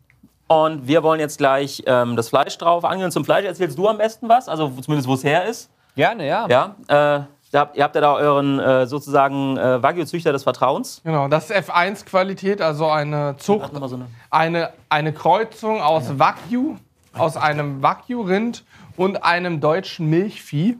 Und 0.47 0.85
wir 0.87 1.01
wollen 1.03 1.19
jetzt 1.19 1.37
gleich 1.37 1.81
ähm, 1.87 2.15
das 2.15 2.29
Fleisch 2.29 2.57
drauf 2.57 2.83
angehen. 2.83 3.11
Zum 3.11 3.23
Fleisch 3.25 3.45
erzählst 3.45 3.77
du 3.77 3.87
am 3.87 3.97
besten 3.97 4.27
was, 4.29 4.49
also 4.49 4.69
zumindest 4.81 5.07
wo 5.07 5.13
es 5.13 5.23
her 5.23 5.45
ist. 5.45 5.69
Gerne, 5.95 6.27
ja. 6.27 6.47
Ja, 6.47 6.75
äh, 7.17 7.21
da 7.53 7.59
habt, 7.61 7.77
ihr 7.77 7.83
habt 7.83 7.93
ja 7.95 8.01
da 8.01 8.13
euren 8.15 8.59
äh, 8.59 8.87
sozusagen 8.87 9.57
äh, 9.57 9.81
Wagyu-Züchter 9.83 10.31
des 10.31 10.43
Vertrauens. 10.43 11.01
Genau, 11.03 11.27
das 11.27 11.49
ist 11.49 11.69
F1-Qualität, 11.69 12.61
also 12.61 12.89
eine 12.89 13.35
Zucht, 13.37 13.73
Nochmal 13.73 13.89
so 13.89 13.95
eine- 13.97 14.07
eine, 14.31 14.69
eine 14.89 15.13
Kreuzung 15.13 15.81
aus 15.81 16.17
Wagyu, 16.17 16.77
aus 17.13 17.37
einem 17.37 17.83
Wagyu-Rind 17.83 18.63
und 18.97 19.23
einem 19.23 19.59
deutschen 19.59 20.09
Milchvieh. 20.09 20.77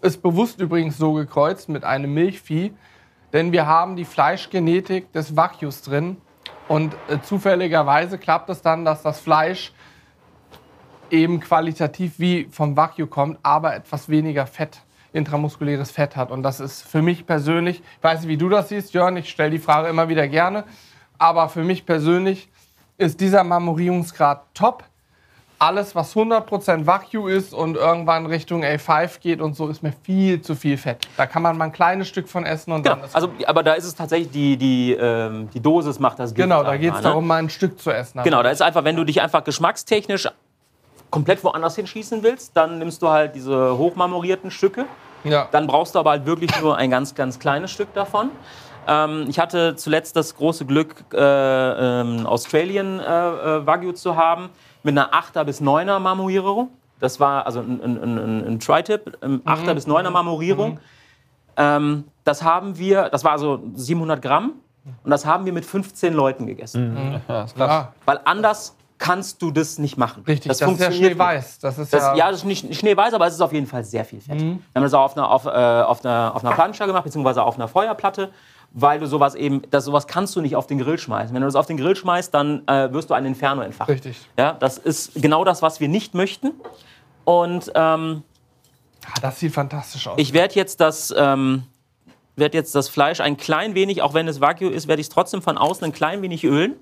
Ist 0.00 0.22
bewusst 0.22 0.60
übrigens 0.60 0.98
so 0.98 1.12
gekreuzt 1.12 1.68
mit 1.68 1.84
einem 1.84 2.12
Milchvieh, 2.12 2.72
denn 3.32 3.52
wir 3.52 3.66
haben 3.68 3.94
die 3.94 4.04
Fleischgenetik 4.04 5.12
des 5.12 5.36
Wagyus 5.36 5.82
drin. 5.82 6.16
Und 6.66 6.94
äh, 7.08 7.20
zufälligerweise 7.22 8.18
klappt 8.18 8.50
es 8.50 8.60
dann, 8.62 8.84
dass 8.84 9.02
das 9.02 9.20
Fleisch 9.20 9.72
eben 11.10 11.40
qualitativ 11.40 12.18
wie 12.18 12.48
vom 12.50 12.76
Wagyu 12.76 13.06
kommt, 13.06 13.38
aber 13.42 13.74
etwas 13.76 14.08
weniger 14.08 14.46
Fett, 14.46 14.80
intramuskuläres 15.12 15.90
Fett 15.90 16.16
hat. 16.16 16.30
Und 16.30 16.42
das 16.42 16.60
ist 16.60 16.82
für 16.82 17.02
mich 17.02 17.26
persönlich, 17.26 17.80
ich 17.80 18.04
weiß 18.04 18.20
nicht, 18.20 18.28
wie 18.28 18.36
du 18.36 18.48
das 18.48 18.68
siehst, 18.68 18.94
Jörn, 18.94 19.16
ich 19.16 19.28
stelle 19.28 19.50
die 19.50 19.58
Frage 19.58 19.88
immer 19.88 20.08
wieder 20.08 20.26
gerne, 20.28 20.64
aber 21.18 21.48
für 21.48 21.64
mich 21.64 21.86
persönlich 21.86 22.48
ist 22.98 23.20
dieser 23.20 23.44
Marmorierungsgrad 23.44 24.42
top. 24.54 24.84
Alles, 25.58 25.94
was 25.94 26.16
100% 26.16 26.86
Wagyu 26.86 27.28
ist 27.28 27.54
und 27.54 27.76
irgendwann 27.76 28.26
Richtung 28.26 28.64
A5 28.64 29.20
geht 29.20 29.40
und 29.40 29.54
so, 29.54 29.68
ist 29.68 29.80
mir 29.80 29.92
viel 29.92 30.40
zu 30.42 30.56
viel 30.56 30.76
Fett. 30.76 31.06
Da 31.16 31.26
kann 31.26 31.40
man 31.40 31.56
mal 31.56 31.66
ein 31.66 31.72
kleines 31.72 32.08
Stück 32.08 32.28
von 32.28 32.44
essen 32.44 32.72
und 32.72 32.82
Genau, 32.82 32.96
dann 32.96 33.04
ist 33.04 33.14
also, 33.14 33.30
aber 33.46 33.62
da 33.62 33.74
ist 33.74 33.84
es 33.84 33.94
tatsächlich, 33.94 34.32
die, 34.32 34.56
die, 34.56 34.92
ähm, 34.94 35.48
die 35.54 35.60
Dosis 35.60 36.00
macht 36.00 36.18
das 36.18 36.34
Gift. 36.34 36.48
Genau, 36.48 36.64
da 36.64 36.76
geht 36.76 36.90
es 36.90 36.96
ne? 36.96 37.02
darum, 37.02 37.28
mal 37.28 37.36
ein 37.36 37.48
Stück 37.48 37.80
zu 37.80 37.92
essen. 37.92 38.20
Genau, 38.24 38.42
da 38.42 38.50
ist 38.50 38.60
einfach, 38.60 38.82
wenn 38.82 38.96
du 38.96 39.04
dich 39.04 39.22
einfach 39.22 39.44
geschmackstechnisch 39.44 40.28
komplett 41.12 41.44
woanders 41.44 41.76
hinschießen 41.76 42.24
willst, 42.24 42.56
dann 42.56 42.78
nimmst 42.78 43.00
du 43.02 43.08
halt 43.08 43.36
diese 43.36 43.78
hochmarmorierten 43.78 44.50
Stücke. 44.50 44.86
Ja. 45.22 45.46
Dann 45.52 45.68
brauchst 45.68 45.94
du 45.94 46.00
aber 46.00 46.10
halt 46.10 46.26
wirklich 46.26 46.50
nur 46.60 46.76
ein 46.76 46.90
ganz, 46.90 47.14
ganz 47.14 47.38
kleines 47.38 47.70
Stück 47.70 47.92
davon. 47.94 48.30
Ähm, 48.88 49.26
ich 49.28 49.38
hatte 49.38 49.76
zuletzt 49.76 50.16
das 50.16 50.34
große 50.34 50.66
Glück, 50.66 51.04
äh, 51.12 51.20
ähm, 52.00 52.26
Australian 52.26 52.98
äh, 52.98 53.02
äh, 53.02 53.66
Wagyu 53.66 53.92
zu 53.92 54.16
haben, 54.16 54.48
mit 54.82 54.98
einer 54.98 55.12
8er 55.12 55.44
bis 55.44 55.60
9er 55.60 56.00
Marmorierung. 56.00 56.70
Das 56.98 57.20
war 57.20 57.46
also 57.46 57.60
ein, 57.60 57.80
ein, 57.80 58.02
ein, 58.02 58.46
ein 58.46 58.58
Tri-Tip, 58.58 59.18
ähm, 59.22 59.42
8er 59.44 59.74
bis 59.74 59.86
9er 59.86 60.10
Marmorierung. 60.10 60.80
Ähm, 61.56 62.04
das 62.24 62.42
haben 62.42 62.78
wir, 62.78 63.10
das 63.10 63.22
war 63.22 63.32
also 63.32 63.62
700 63.74 64.22
Gramm 64.22 64.54
und 65.04 65.10
das 65.10 65.26
haben 65.26 65.44
wir 65.44 65.52
mit 65.52 65.66
15 65.66 66.14
Leuten 66.14 66.46
gegessen. 66.46 67.22
Ja, 67.28 67.44
ist 67.44 67.54
krass. 67.54 67.70
ja, 67.70 67.92
Weil 68.06 68.20
anders 68.24 68.76
kannst 69.02 69.42
du 69.42 69.50
das 69.50 69.78
nicht 69.78 69.96
machen. 69.98 70.22
richtig. 70.28 70.46
Das, 70.48 70.58
ist 70.58 70.60
ja 70.60 70.66
funktioniert 70.68 71.00
nicht. 71.00 71.10
schneeweiß. 71.10 71.58
Das 71.58 71.76
ist 71.76 71.92
Das, 71.92 72.02
ja, 72.02 72.14
ja, 72.14 72.30
das 72.30 72.40
ist 72.40 72.44
nicht 72.44 72.72
schneeweiß, 72.72 73.12
aber 73.14 73.26
es 73.26 73.34
ist 73.34 73.40
auf 73.40 73.52
jeden 73.52 73.66
Fall 73.66 73.82
sehr 73.82 74.04
viel 74.04 74.20
Fett. 74.20 74.40
Wir 74.40 74.58
haben 74.76 74.82
das 74.82 74.94
auch 74.94 75.02
auf 75.02 75.16
einer, 75.16 75.28
auf, 75.28 75.44
äh, 75.44 75.48
auf 75.48 76.04
einer, 76.04 76.32
auf 76.36 76.44
einer 76.44 76.54
Plancha 76.54 76.86
gemacht, 76.86 77.02
beziehungsweise 77.02 77.42
auf 77.42 77.56
einer 77.56 77.66
Feuerplatte, 77.66 78.30
weil 78.70 79.00
du 79.00 79.06
sowas 79.06 79.34
eben, 79.34 79.62
das, 79.70 79.86
sowas 79.86 80.06
kannst 80.06 80.36
du 80.36 80.40
nicht 80.40 80.54
auf 80.54 80.68
den 80.68 80.78
Grill 80.78 80.98
schmeißen. 80.98 81.34
Wenn 81.34 81.42
du 81.42 81.48
das 81.48 81.56
auf 81.56 81.66
den 81.66 81.78
Grill 81.78 81.96
schmeißt, 81.96 82.32
dann 82.32 82.62
äh, 82.68 82.92
wirst 82.92 83.10
du 83.10 83.14
ein 83.14 83.24
Inferno 83.26 83.62
entfachen. 83.62 83.92
Richtig. 83.92 84.20
Ja, 84.38 84.52
das 84.52 84.78
ist 84.78 85.20
genau 85.20 85.44
das, 85.44 85.62
was 85.62 85.80
wir 85.80 85.88
nicht 85.88 86.14
möchten. 86.14 86.52
Und 87.24 87.72
ähm, 87.74 88.22
Ah, 89.04 89.18
das 89.20 89.40
sieht 89.40 89.52
fantastisch 89.52 90.06
aus. 90.06 90.14
ich 90.16 90.32
werde 90.32 90.54
jetzt 90.54 90.80
das. 90.80 91.12
Ähm, 91.16 91.64
werde 92.36 92.56
jetzt 92.56 92.74
das 92.74 92.88
Fleisch 92.88 93.20
ein 93.20 93.36
klein 93.36 93.74
wenig, 93.74 94.00
auch 94.00 94.14
wenn 94.14 94.26
es 94.26 94.40
Wagyu 94.40 94.68
ist, 94.70 94.86
werde 94.88 95.00
ich 95.00 95.08
es 95.08 95.12
trotzdem 95.12 95.42
von 95.42 95.58
außen 95.58 95.84
ein 95.84 95.92
klein 95.92 96.22
wenig 96.22 96.44
ölen. 96.44 96.76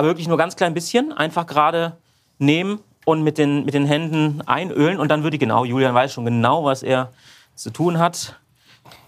Aber 0.00 0.08
wirklich 0.08 0.28
nur 0.28 0.38
ganz 0.38 0.56
klein 0.56 0.72
bisschen. 0.72 1.12
Einfach 1.12 1.44
gerade 1.44 1.98
nehmen 2.38 2.80
und 3.04 3.22
mit 3.22 3.36
den, 3.36 3.66
mit 3.66 3.74
den 3.74 3.84
Händen 3.84 4.40
einölen. 4.46 4.98
Und 4.98 5.10
dann 5.10 5.22
würde 5.24 5.36
ich 5.36 5.40
genau, 5.40 5.66
Julian 5.66 5.94
weiß 5.94 6.14
schon 6.14 6.24
genau, 6.24 6.64
was 6.64 6.82
er 6.82 7.12
zu 7.54 7.68
tun 7.68 7.98
hat. 7.98 8.40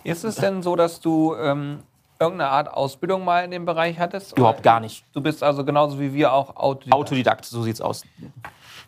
Ist 0.04 0.22
es 0.22 0.34
denn 0.34 0.62
so, 0.62 0.76
dass 0.76 1.00
du 1.00 1.34
ähm, 1.34 1.78
irgendeine 2.20 2.50
Art 2.50 2.70
Ausbildung 2.70 3.24
mal 3.24 3.42
in 3.42 3.50
dem 3.50 3.64
Bereich 3.64 3.98
hattest? 3.98 4.36
Überhaupt 4.36 4.58
Oder 4.58 4.64
gar 4.64 4.80
nicht. 4.80 5.02
Du 5.14 5.22
bist 5.22 5.42
also 5.42 5.64
genauso 5.64 5.98
wie 5.98 6.12
wir 6.12 6.30
auch 6.30 6.56
Autodidakt. 6.56 6.92
Autodidakt, 6.92 7.44
so 7.46 7.62
sieht's 7.62 7.80
aus. 7.80 8.04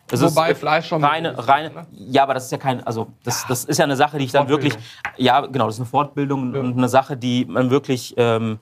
Das 0.05 0.21
Wobei 0.21 0.51
ist, 0.51 0.57
äh, 0.57 0.59
Fleisch 0.59 0.87
schon 0.87 1.03
reine, 1.03 1.35
reine, 1.35 1.71
ne? 1.71 1.87
ja, 1.91 2.21
aber 2.21 2.35
das 2.35 2.45
ist 2.45 2.51
ja 2.51 2.59
kein, 2.59 2.85
also 2.85 3.07
das, 3.23 3.47
das 3.47 3.65
ist 3.65 3.79
ja 3.79 3.85
eine 3.85 3.95
Sache, 3.95 4.19
die 4.19 4.25
ich 4.25 4.31
dann 4.31 4.47
wirklich, 4.47 4.77
ja, 5.17 5.41
genau, 5.41 5.65
das 5.65 5.77
ist 5.77 5.81
eine 5.81 5.89
Fortbildung 5.89 6.53
und 6.53 6.77
eine 6.77 6.87
Sache, 6.87 7.17
die 7.17 7.45
man 7.45 7.71
wirklich 7.71 8.13
ähm, 8.15 8.59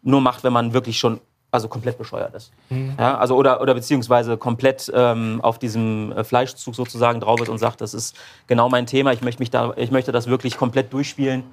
nur 0.00 0.22
macht, 0.22 0.44
wenn 0.44 0.54
man 0.54 0.72
wirklich 0.72 0.98
schon, 0.98 1.20
also 1.56 1.68
komplett 1.68 1.98
bescheuert 1.98 2.34
ist. 2.34 2.52
Mhm. 2.68 2.94
Ja, 2.98 3.18
also 3.18 3.34
oder, 3.36 3.60
oder 3.60 3.74
beziehungsweise 3.74 4.36
komplett 4.36 4.90
ähm, 4.94 5.40
auf 5.42 5.58
diesem 5.58 6.12
äh, 6.12 6.22
Fleischzug 6.22 6.74
sozusagen 6.74 7.20
drauf 7.20 7.40
ist 7.40 7.48
und 7.48 7.58
sagt, 7.58 7.80
das 7.80 7.94
ist 7.94 8.16
genau 8.46 8.68
mein 8.68 8.86
Thema, 8.86 9.12
ich 9.12 9.22
möchte 9.22 9.40
mich 9.40 9.50
da, 9.50 9.72
ich 9.76 9.90
möchte 9.90 10.12
das 10.12 10.26
wirklich 10.26 10.56
komplett 10.56 10.92
durchspielen. 10.92 11.44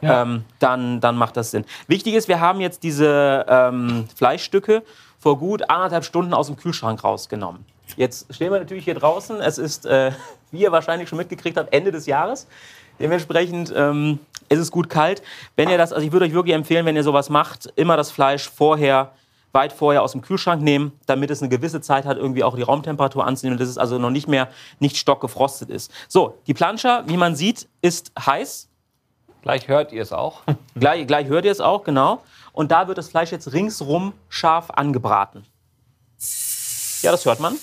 Ja. 0.00 0.22
Ähm, 0.22 0.44
dann, 0.60 1.00
dann 1.00 1.16
macht 1.16 1.36
das 1.36 1.50
Sinn. 1.50 1.64
Wichtig 1.88 2.14
ist, 2.14 2.28
wir 2.28 2.38
haben 2.38 2.60
jetzt 2.60 2.84
diese 2.84 3.44
ähm, 3.48 4.06
Fleischstücke 4.14 4.84
vor 5.18 5.38
gut 5.38 5.68
anderthalb 5.68 6.04
Stunden 6.04 6.32
aus 6.32 6.46
dem 6.46 6.56
Kühlschrank 6.56 7.02
rausgenommen. 7.02 7.64
Jetzt 7.96 8.32
stehen 8.32 8.52
wir 8.52 8.60
natürlich 8.60 8.84
hier 8.84 8.94
draußen. 8.94 9.40
Es 9.40 9.58
ist, 9.58 9.86
äh, 9.86 10.12
wie 10.52 10.60
ihr 10.60 10.70
wahrscheinlich 10.70 11.08
schon 11.08 11.18
mitgekriegt 11.18 11.56
habt, 11.56 11.74
Ende 11.74 11.90
des 11.90 12.06
Jahres. 12.06 12.46
Dementsprechend 13.00 13.72
ähm, 13.76 14.20
ist 14.48 14.58
es 14.58 14.70
gut 14.70 14.88
kalt. 14.88 15.22
Wenn 15.56 15.68
ihr 15.68 15.78
das, 15.78 15.92
also 15.92 16.04
ich 16.04 16.12
würde 16.12 16.26
euch 16.26 16.32
wirklich 16.32 16.54
empfehlen, 16.54 16.86
wenn 16.86 16.96
ihr 16.96 17.04
sowas 17.04 17.30
macht, 17.30 17.72
immer 17.76 17.96
das 17.96 18.10
Fleisch 18.10 18.48
vorher, 18.48 19.12
weit 19.52 19.72
vorher 19.72 20.02
aus 20.02 20.12
dem 20.12 20.20
Kühlschrank 20.20 20.62
nehmen, 20.62 20.92
damit 21.06 21.30
es 21.30 21.40
eine 21.40 21.48
gewisse 21.48 21.80
Zeit 21.80 22.04
hat, 22.04 22.16
irgendwie 22.16 22.44
auch 22.44 22.56
die 22.56 22.62
Raumtemperatur 22.62 23.26
anzunehmen 23.26 23.54
und 23.54 23.60
dass 23.60 23.68
es 23.68 23.78
also 23.78 23.98
noch 23.98 24.10
nicht 24.10 24.28
mehr 24.28 24.48
nicht 24.78 24.96
stockgefrostet 24.96 25.70
ist. 25.70 25.90
So, 26.08 26.38
die 26.46 26.54
Plancha, 26.54 27.04
wie 27.06 27.16
man 27.16 27.34
sieht, 27.34 27.68
ist 27.80 28.12
heiß. 28.18 28.68
Gleich 29.42 29.68
hört 29.68 29.92
ihr 29.92 30.02
es 30.02 30.12
auch. 30.12 30.42
Gleich, 30.74 31.06
gleich 31.06 31.28
hört 31.28 31.44
ihr 31.44 31.52
es 31.52 31.60
auch, 31.60 31.84
genau. 31.84 32.22
Und 32.52 32.70
da 32.72 32.88
wird 32.88 32.98
das 32.98 33.08
Fleisch 33.08 33.30
jetzt 33.30 33.52
ringsrum 33.52 34.12
scharf 34.28 34.70
angebraten. 34.70 35.44
Ja, 37.02 37.12
das 37.12 37.24
hört 37.24 37.40
man. 37.40 37.56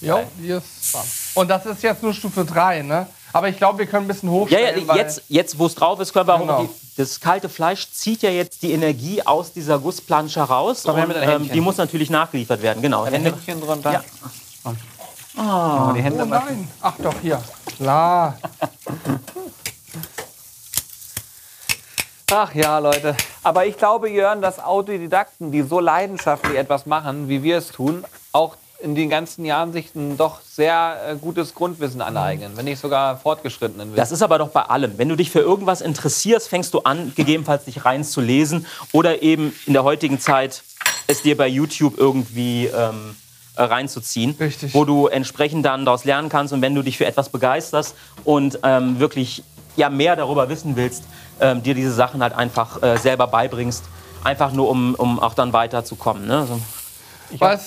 Jo, 0.00 0.20
hier 0.38 0.58
ist. 0.58 1.34
Und 1.34 1.48
das 1.48 1.66
ist 1.66 1.82
jetzt 1.82 2.02
nur 2.02 2.14
Stufe 2.14 2.44
3, 2.44 2.82
ne? 2.82 3.06
Aber 3.32 3.48
ich 3.48 3.56
glaube, 3.56 3.78
wir 3.78 3.86
können 3.86 4.04
ein 4.06 4.08
bisschen 4.08 4.28
Ja, 4.28 4.34
hochstellen. 4.34 4.80
ja, 4.80 4.88
weil- 4.88 4.96
jetzt, 4.98 5.22
jetzt 5.28 5.58
wo 5.58 5.66
es 5.66 5.74
drauf 5.74 6.00
ist, 6.00 6.12
können 6.12 6.26
wir 6.28 6.34
auch 6.34 6.40
Genau. 6.40 6.62
die, 6.64 6.68
das 6.96 7.20
kalte 7.20 7.48
Fleisch 7.48 7.90
zieht 7.90 8.22
ja 8.22 8.30
jetzt 8.30 8.62
die 8.62 8.72
Energie 8.72 9.22
aus 9.24 9.52
dieser 9.52 9.78
Gussplansche 9.78 10.40
raus. 10.40 10.84
Her 10.84 10.94
und, 10.94 11.14
ähm, 11.16 11.50
die 11.50 11.60
muss 11.60 11.76
natürlich 11.76 12.10
nachgeliefert 12.10 12.62
werden. 12.62 12.82
Genau. 12.82 13.04
Ein 13.04 13.12
Hände, 13.14 13.30
Händchen 13.30 13.60
drunter. 13.60 13.92
Ja. 13.92 14.04
Oh, 15.36 15.92
die 15.94 16.02
Hände 16.02 16.22
Oh 16.22 16.26
nein. 16.26 16.68
Ach 16.82 16.94
doch, 17.02 17.14
hier. 17.22 17.40
Klar. 17.76 18.36
Ach 22.32 22.54
ja, 22.54 22.78
Leute. 22.78 23.16
Aber 23.42 23.66
ich 23.66 23.76
glaube, 23.76 24.08
Jörn, 24.10 24.40
dass 24.40 24.58
Autodidakten, 24.60 25.50
die 25.50 25.62
so 25.62 25.80
leidenschaftlich 25.80 26.56
etwas 26.56 26.86
machen, 26.86 27.28
wie 27.28 27.42
wir 27.42 27.58
es 27.58 27.68
tun, 27.68 28.04
auch 28.32 28.56
in 28.82 28.94
den 28.94 29.10
ganzen 29.10 29.44
Jahren 29.44 29.72
sich 29.72 29.94
ein 29.94 30.16
doch 30.16 30.40
sehr 30.40 30.96
äh, 31.08 31.16
gutes 31.16 31.54
Grundwissen 31.54 32.00
aneignen, 32.00 32.52
wenn 32.56 32.64
nicht 32.64 32.80
sogar 32.80 33.16
fortgeschrittenen 33.16 33.88
Wissen. 33.88 33.96
Das 33.96 34.12
ist 34.12 34.22
aber 34.22 34.38
doch 34.38 34.48
bei 34.48 34.62
allem. 34.62 34.96
Wenn 34.96 35.08
du 35.08 35.16
dich 35.16 35.30
für 35.30 35.40
irgendwas 35.40 35.80
interessierst, 35.80 36.48
fängst 36.48 36.74
du 36.74 36.80
an, 36.80 37.12
gegebenenfalls 37.14 37.64
dich 37.64 37.84
reinzulesen 37.84 38.66
oder 38.92 39.22
eben 39.22 39.52
in 39.66 39.72
der 39.72 39.84
heutigen 39.84 40.20
Zeit 40.20 40.62
es 41.06 41.22
dir 41.22 41.36
bei 41.36 41.48
YouTube 41.48 41.98
irgendwie 41.98 42.66
ähm, 42.66 43.16
äh, 43.56 43.64
reinzuziehen, 43.64 44.36
Richtig. 44.38 44.74
wo 44.74 44.84
du 44.84 45.08
entsprechend 45.08 45.66
dann 45.66 45.84
daraus 45.84 46.04
lernen 46.04 46.28
kannst. 46.28 46.52
Und 46.52 46.62
wenn 46.62 46.74
du 46.74 46.82
dich 46.82 46.96
für 46.96 47.06
etwas 47.06 47.28
begeisterst 47.28 47.94
und 48.24 48.60
ähm, 48.62 48.98
wirklich 49.00 49.42
ja, 49.76 49.90
mehr 49.90 50.16
darüber 50.16 50.48
wissen 50.48 50.76
willst, 50.76 51.04
ähm, 51.40 51.62
dir 51.62 51.74
diese 51.74 51.92
Sachen 51.92 52.22
halt 52.22 52.32
einfach 52.32 52.82
äh, 52.82 52.96
selber 52.96 53.26
beibringst, 53.26 53.84
einfach 54.24 54.52
nur 54.52 54.68
um, 54.68 54.94
um 54.94 55.18
auch 55.18 55.34
dann 55.34 55.52
weiterzukommen. 55.52 56.26
Ne? 56.26 56.46
So, 56.46 56.60
Ich 57.32 57.42
habe 57.42 57.58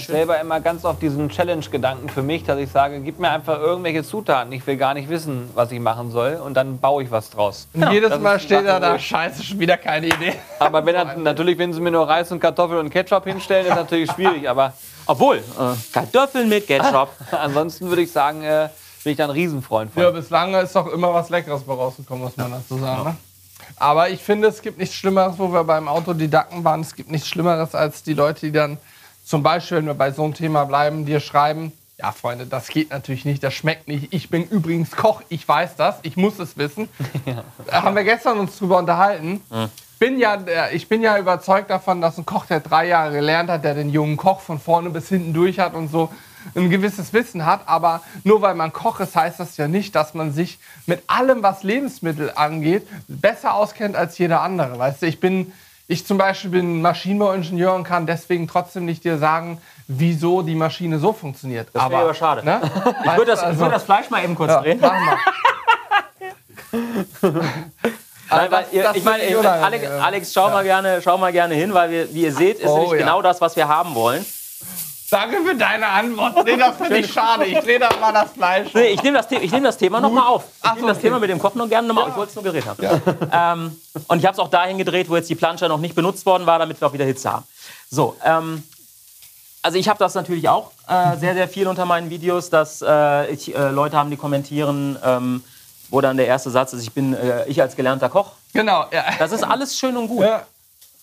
selber 0.00 0.40
immer 0.40 0.60
ganz 0.60 0.84
oft 0.84 1.02
diesen 1.02 1.28
Challenge-Gedanken 1.28 2.08
für 2.08 2.22
mich, 2.22 2.44
dass 2.44 2.58
ich 2.58 2.70
sage, 2.70 3.00
gib 3.00 3.18
mir 3.18 3.30
einfach 3.30 3.60
irgendwelche 3.60 4.02
Zutaten. 4.02 4.52
Ich 4.52 4.66
will 4.66 4.76
gar 4.76 4.94
nicht 4.94 5.08
wissen, 5.08 5.50
was 5.54 5.70
ich 5.72 5.80
machen 5.80 6.10
soll. 6.10 6.34
Und 6.34 6.54
dann 6.54 6.78
baue 6.78 7.02
ich 7.02 7.10
was 7.10 7.30
draus. 7.30 7.68
und 7.74 7.90
jedes 7.92 8.10
das 8.10 8.20
Mal 8.20 8.40
steht 8.40 8.64
er 8.64 8.80
da, 8.80 8.98
scheiße, 8.98 9.42
schon 9.42 9.58
wieder 9.58 9.76
keine 9.76 10.06
Idee. 10.06 10.34
Aber 10.58 10.84
wenn 10.86 10.94
er, 10.94 11.16
natürlich, 11.16 11.58
wenn 11.58 11.72
sie 11.72 11.80
mir 11.80 11.90
nur 11.90 12.08
Reis 12.08 12.32
und 12.32 12.40
Kartoffeln 12.40 12.80
und 12.80 12.90
Ketchup 12.90 13.24
hinstellen, 13.24 13.66
ist 13.66 13.74
natürlich 13.74 14.10
schwierig. 14.10 14.48
Aber 14.48 14.72
Obwohl, 15.06 15.36
äh, 15.36 15.92
Kartoffeln 15.92 16.48
mit 16.48 16.66
Ketchup. 16.66 17.10
ansonsten 17.30 17.88
würde 17.88 18.02
ich 18.02 18.12
sagen, 18.12 18.42
äh, 18.42 18.68
bin 19.04 19.12
ich 19.12 19.16
da 19.16 19.24
ein 19.24 19.30
Riesenfreund 19.30 19.92
von. 19.92 20.02
Ja, 20.02 20.10
bislang 20.10 20.54
ist 20.54 20.74
doch 20.74 20.86
immer 20.92 21.12
was 21.14 21.30
Leckeres 21.30 21.62
bei 21.62 21.74
rausgekommen, 21.74 22.24
muss 22.24 22.36
man 22.36 22.50
dazu 22.50 22.78
sagen. 22.78 23.04
Ne? 23.04 23.16
Aber 23.76 24.10
ich 24.10 24.20
finde, 24.22 24.48
es 24.48 24.62
gibt 24.62 24.78
nichts 24.78 24.94
Schlimmeres, 24.94 25.38
wo 25.38 25.52
wir 25.52 25.64
beim 25.64 25.88
Autodidakten 25.88 26.64
waren, 26.64 26.80
es 26.80 26.94
gibt 26.94 27.10
nichts 27.10 27.28
Schlimmeres 27.28 27.74
als 27.74 28.02
die 28.02 28.14
Leute, 28.14 28.46
die 28.46 28.52
dann 28.52 28.78
zum 29.24 29.42
Beispiel, 29.42 29.78
wenn 29.78 29.86
wir 29.86 29.94
bei 29.94 30.10
so 30.10 30.24
einem 30.24 30.34
Thema 30.34 30.64
bleiben, 30.64 31.04
dir 31.04 31.20
schreiben, 31.20 31.72
ja 31.98 32.12
Freunde, 32.12 32.46
das 32.46 32.68
geht 32.68 32.90
natürlich 32.90 33.24
nicht, 33.24 33.42
das 33.42 33.54
schmeckt 33.54 33.88
nicht. 33.88 34.12
Ich 34.14 34.30
bin 34.30 34.44
übrigens 34.44 34.92
Koch, 34.92 35.20
ich 35.28 35.46
weiß 35.46 35.76
das, 35.76 35.96
ich 36.02 36.16
muss 36.16 36.38
es 36.38 36.56
wissen. 36.56 36.88
Da 37.66 37.82
haben 37.82 37.94
wir 37.96 38.04
gestern 38.04 38.38
uns 38.38 38.56
drüber 38.58 38.78
unterhalten. 38.78 39.40
Bin 39.98 40.18
ja, 40.18 40.36
der- 40.36 40.72
ich 40.72 40.88
bin 40.88 41.02
ja 41.02 41.18
überzeugt 41.18 41.68
davon, 41.70 42.00
dass 42.00 42.16
ein 42.16 42.24
Koch, 42.24 42.46
der 42.46 42.60
drei 42.60 42.86
Jahre 42.86 43.12
gelernt 43.12 43.50
hat, 43.50 43.64
der 43.64 43.74
den 43.74 43.90
jungen 43.90 44.16
Koch 44.16 44.40
von 44.40 44.58
vorne 44.60 44.90
bis 44.90 45.08
hinten 45.08 45.34
durch 45.34 45.58
hat 45.58 45.74
und 45.74 45.88
so 45.88 46.08
ein 46.54 46.70
gewisses 46.70 47.12
Wissen 47.12 47.44
hat. 47.46 47.62
Aber 47.66 48.02
nur 48.24 48.42
weil 48.42 48.54
man 48.54 48.72
Koch 48.72 49.00
ist, 49.00 49.14
heißt 49.16 49.40
das 49.40 49.56
ja 49.56 49.68
nicht, 49.68 49.94
dass 49.94 50.14
man 50.14 50.32
sich 50.32 50.58
mit 50.86 51.02
allem, 51.06 51.42
was 51.42 51.62
Lebensmittel 51.62 52.32
angeht, 52.34 52.86
besser 53.08 53.54
auskennt 53.54 53.96
als 53.96 54.18
jeder 54.18 54.40
andere. 54.42 54.78
Weißt 54.78 55.02
du, 55.02 55.06
ich 55.06 55.20
bin, 55.20 55.52
ich 55.86 56.06
zum 56.06 56.18
Beispiel 56.18 56.50
bin 56.50 56.82
Maschinenbauingenieur 56.82 57.74
und 57.74 57.84
kann 57.84 58.06
deswegen 58.06 58.48
trotzdem 58.48 58.84
nicht 58.84 59.04
dir 59.04 59.18
sagen, 59.18 59.60
wieso 59.86 60.42
die 60.42 60.54
Maschine 60.54 60.98
so 60.98 61.12
funktioniert. 61.12 61.68
Das 61.72 61.88
wäre 61.88 62.02
aber 62.02 62.14
schade. 62.14 62.44
Ne? 62.44 62.60
Ich 63.04 63.16
würde 63.16 63.32
das, 63.32 63.42
ich 63.42 63.58
würd 63.58 63.72
das 63.72 63.84
Fleisch 63.84 64.10
mal 64.10 64.22
eben 64.22 64.34
kurz 64.34 64.50
ja, 64.50 64.60
drehen. 64.60 64.80
Nein, 68.30 68.50
weil 68.50 68.64
das- 68.64 68.72
ihr, 68.72 68.82
das 68.82 68.96
ich 68.96 69.04
meine. 69.04 69.22
Alex, 69.22 69.86
Alex, 69.90 70.32
schau, 70.34 70.50
mal 70.50 70.62
gerne, 70.64 71.00
schau 71.02 71.16
mal 71.18 71.32
gerne 71.32 71.54
hin, 71.54 71.72
weil 71.72 71.90
wir, 71.90 72.14
wie 72.14 72.22
ihr 72.24 72.32
seht, 72.32 72.58
ist 72.58 72.66
Oh, 72.68 72.74
nämlich 72.74 72.92
ja. 72.92 72.98
genau 72.98 73.22
das, 73.22 73.40
was 73.40 73.56
wir 73.56 73.68
haben 73.68 73.94
wollen. 73.94 74.24
Danke 75.10 75.42
für 75.42 75.54
deine 75.54 75.86
Antwort. 75.86 76.44
Nee, 76.44 76.56
das 76.56 76.76
finde 76.76 76.98
ich 76.98 77.12
schade. 77.12 77.46
Ich 77.46 77.58
drehe 77.60 77.78
da 77.78 77.88
mal 77.98 78.12
das 78.12 78.32
Fleisch. 78.32 78.74
Nee, 78.74 78.88
ich 78.88 79.02
nehme 79.02 79.16
das, 79.16 79.28
The 79.28 79.36
ich 79.36 79.50
nehm 79.50 79.64
das 79.64 79.78
Thema 79.78 80.00
nochmal 80.00 80.26
auf. 80.26 80.44
Ich 80.62 80.70
nehme 80.70 80.80
so, 80.80 80.86
das. 80.88 80.98
Thema 80.98 81.18
mit 81.18 81.30
dem 81.30 81.38
Kochen 81.38 81.58
noch 81.58 81.68
gerne 81.68 81.88
nochmal 81.88 82.04
auf. 82.04 82.10
Ich 82.10 82.16
wollte 82.16 82.30
es 82.30 82.34
nur 82.34 82.44
geredet 82.44 82.68
haben. 82.68 83.28
Ähm, 83.32 83.80
und 84.08 84.18
ich 84.18 84.26
habe 84.26 84.34
es 84.34 84.38
auch 84.38 84.48
dahin 84.50 84.76
gedreht, 84.76 85.08
wo 85.08 85.16
jetzt 85.16 85.30
die 85.30 85.34
Plancha 85.34 85.68
noch 85.68 85.78
nicht 85.78 85.94
benutzt 85.94 86.26
worden 86.26 86.46
war, 86.46 86.58
damit 86.58 86.80
wir 86.80 86.88
auch 86.88 86.92
wieder 86.92 87.04
Hitze 87.04 87.32
haben. 87.32 87.44
So, 87.90 88.16
ähm, 88.24 88.62
also 89.62 89.78
ich 89.78 89.88
habe 89.88 89.98
das 89.98 90.14
natürlich 90.14 90.48
auch 90.48 90.72
äh, 90.88 91.16
sehr, 91.16 91.34
sehr 91.34 91.48
viel 91.48 91.66
unter 91.68 91.84
meinen 91.84 92.10
Videos, 92.10 92.50
dass 92.50 92.82
äh, 92.82 93.30
ich, 93.32 93.54
äh, 93.54 93.70
Leute 93.70 93.96
haben, 93.96 94.10
die 94.10 94.16
kommentieren, 94.16 94.98
ähm, 95.04 95.42
wo 95.90 96.00
dann 96.00 96.16
der 96.16 96.26
erste 96.26 96.50
Satz 96.50 96.72
ist, 96.74 96.82
ich 96.82 96.92
bin 96.92 97.14
äh, 97.14 97.46
ich 97.46 97.60
als 97.60 97.76
gelernter 97.76 98.08
Koch. 98.08 98.32
Genau, 98.52 98.86
ja. 98.92 99.04
Das 99.18 99.32
ist 99.32 99.42
alles 99.42 99.78
schön 99.78 99.96
und 99.96 100.08
gut. 100.08 100.22
ja. 100.22 100.42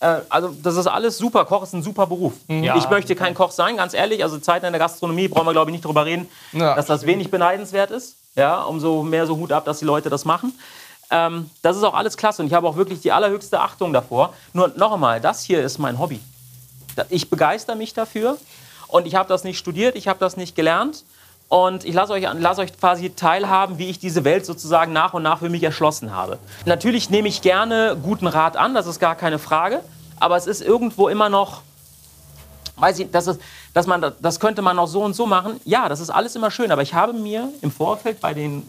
Äh, 0.05 0.21
also 0.29 0.55
das 0.61 0.75
ist 0.77 0.87
alles 0.87 1.17
super. 1.17 1.45
Koch 1.45 1.63
ist 1.63 1.73
ein 1.73 1.83
super 1.83 2.05
Beruf. 2.07 2.33
Ja. 2.47 2.75
Ich 2.77 2.89
möchte 2.89 3.15
kein 3.15 3.33
Koch 3.33 3.51
sein, 3.51 3.77
ganz 3.77 3.93
ehrlich. 3.93 4.23
Also 4.23 4.37
Zeiten 4.37 4.65
in 4.65 4.73
der 4.73 4.79
Gastronomie 4.79 5.27
brauchen 5.27 5.47
wir, 5.47 5.53
glaube 5.53 5.71
ich, 5.71 5.73
nicht 5.73 5.85
drüber 5.85 6.05
reden, 6.05 6.27
Ja. 6.53 6.75
dass 6.75 6.85
das 6.85 7.05
wenig 7.05 7.31
beneidenswert 7.31 7.91
ist. 7.91 8.15
Ja, 8.35 8.61
umso 8.63 9.01
mehr 9.03 9.25
so 9.25 9.37
Hut 9.37 9.51
ab, 9.51 9.65
dass 9.65 9.79
die 9.79 9.85
Leute 9.85 10.09
das 10.09 10.25
machen. 10.25 10.53
Ähm, 11.09 11.49
das 11.61 11.77
ist 11.77 11.83
auch 11.83 11.93
alles 11.93 12.17
klasse 12.17 12.41
und 12.41 12.47
ich 12.47 12.53
habe 12.53 12.67
auch 12.67 12.75
wirklich 12.75 12.99
die 13.01 13.11
allerhöchste 13.11 13.59
Achtung 13.59 13.93
davor. 13.93 14.33
Nur 14.53 14.71
noch 14.75 14.91
einmal, 14.93 15.21
das 15.21 15.43
hier 15.43 15.63
ist 15.63 15.77
mein 15.77 15.99
Hobby. 15.99 16.19
Ich 17.09 17.29
begeister 17.29 17.75
mich 17.75 17.93
dafür 17.93 18.37
und 18.87 19.05
ich 19.07 19.15
habe 19.15 19.29
das 19.29 19.43
nicht 19.43 19.57
studiert, 19.57 19.95
ich 19.95 20.07
habe 20.07 20.19
das 20.19 20.37
nicht 20.37 20.55
gelernt. 20.55 21.03
Und 21.47 21.85
ich 21.85 21.93
lasse 21.93 22.11
euch, 22.13 22.25
lass 22.39 22.57
euch 22.57 22.75
quasi 22.75 23.11
teilhaben, 23.11 23.77
wie 23.77 23.87
ich 23.87 23.99
diese 23.99 24.23
Welt 24.23 24.47
sozusagen 24.47 24.93
nach 24.93 25.13
und 25.13 25.21
nach 25.21 25.39
für 25.39 25.49
mich 25.49 25.61
erschlossen 25.61 26.11
habe. 26.11 26.39
Natürlich 26.65 27.11
nehme 27.11 27.27
ich 27.27 27.43
gerne 27.43 27.95
guten 28.01 28.25
Rat 28.25 28.57
an, 28.57 28.73
das 28.73 28.87
ist 28.87 28.99
gar 28.99 29.13
keine 29.15 29.37
Frage. 29.37 29.81
Aber 30.19 30.37
es 30.37 30.47
ist 30.47 30.61
irgendwo 30.61 31.07
immer 31.09 31.29
noch, 31.29 31.61
weiß 32.77 32.99
ich, 32.99 33.11
das, 33.11 33.27
ist, 33.27 33.39
dass 33.73 33.87
man, 33.87 34.13
das 34.21 34.39
könnte 34.39 34.61
man 34.61 34.77
auch 34.79 34.87
so 34.87 35.01
und 35.03 35.13
so 35.13 35.25
machen. 35.25 35.59
Ja, 35.65 35.89
das 35.89 35.99
ist 35.99 36.09
alles 36.09 36.35
immer 36.35 36.51
schön. 36.51 36.71
Aber 36.71 36.81
ich 36.81 36.93
habe 36.93 37.13
mir 37.13 37.49
im 37.61 37.71
Vorfeld 37.71 38.19
bei, 38.21 38.33
den, 38.33 38.63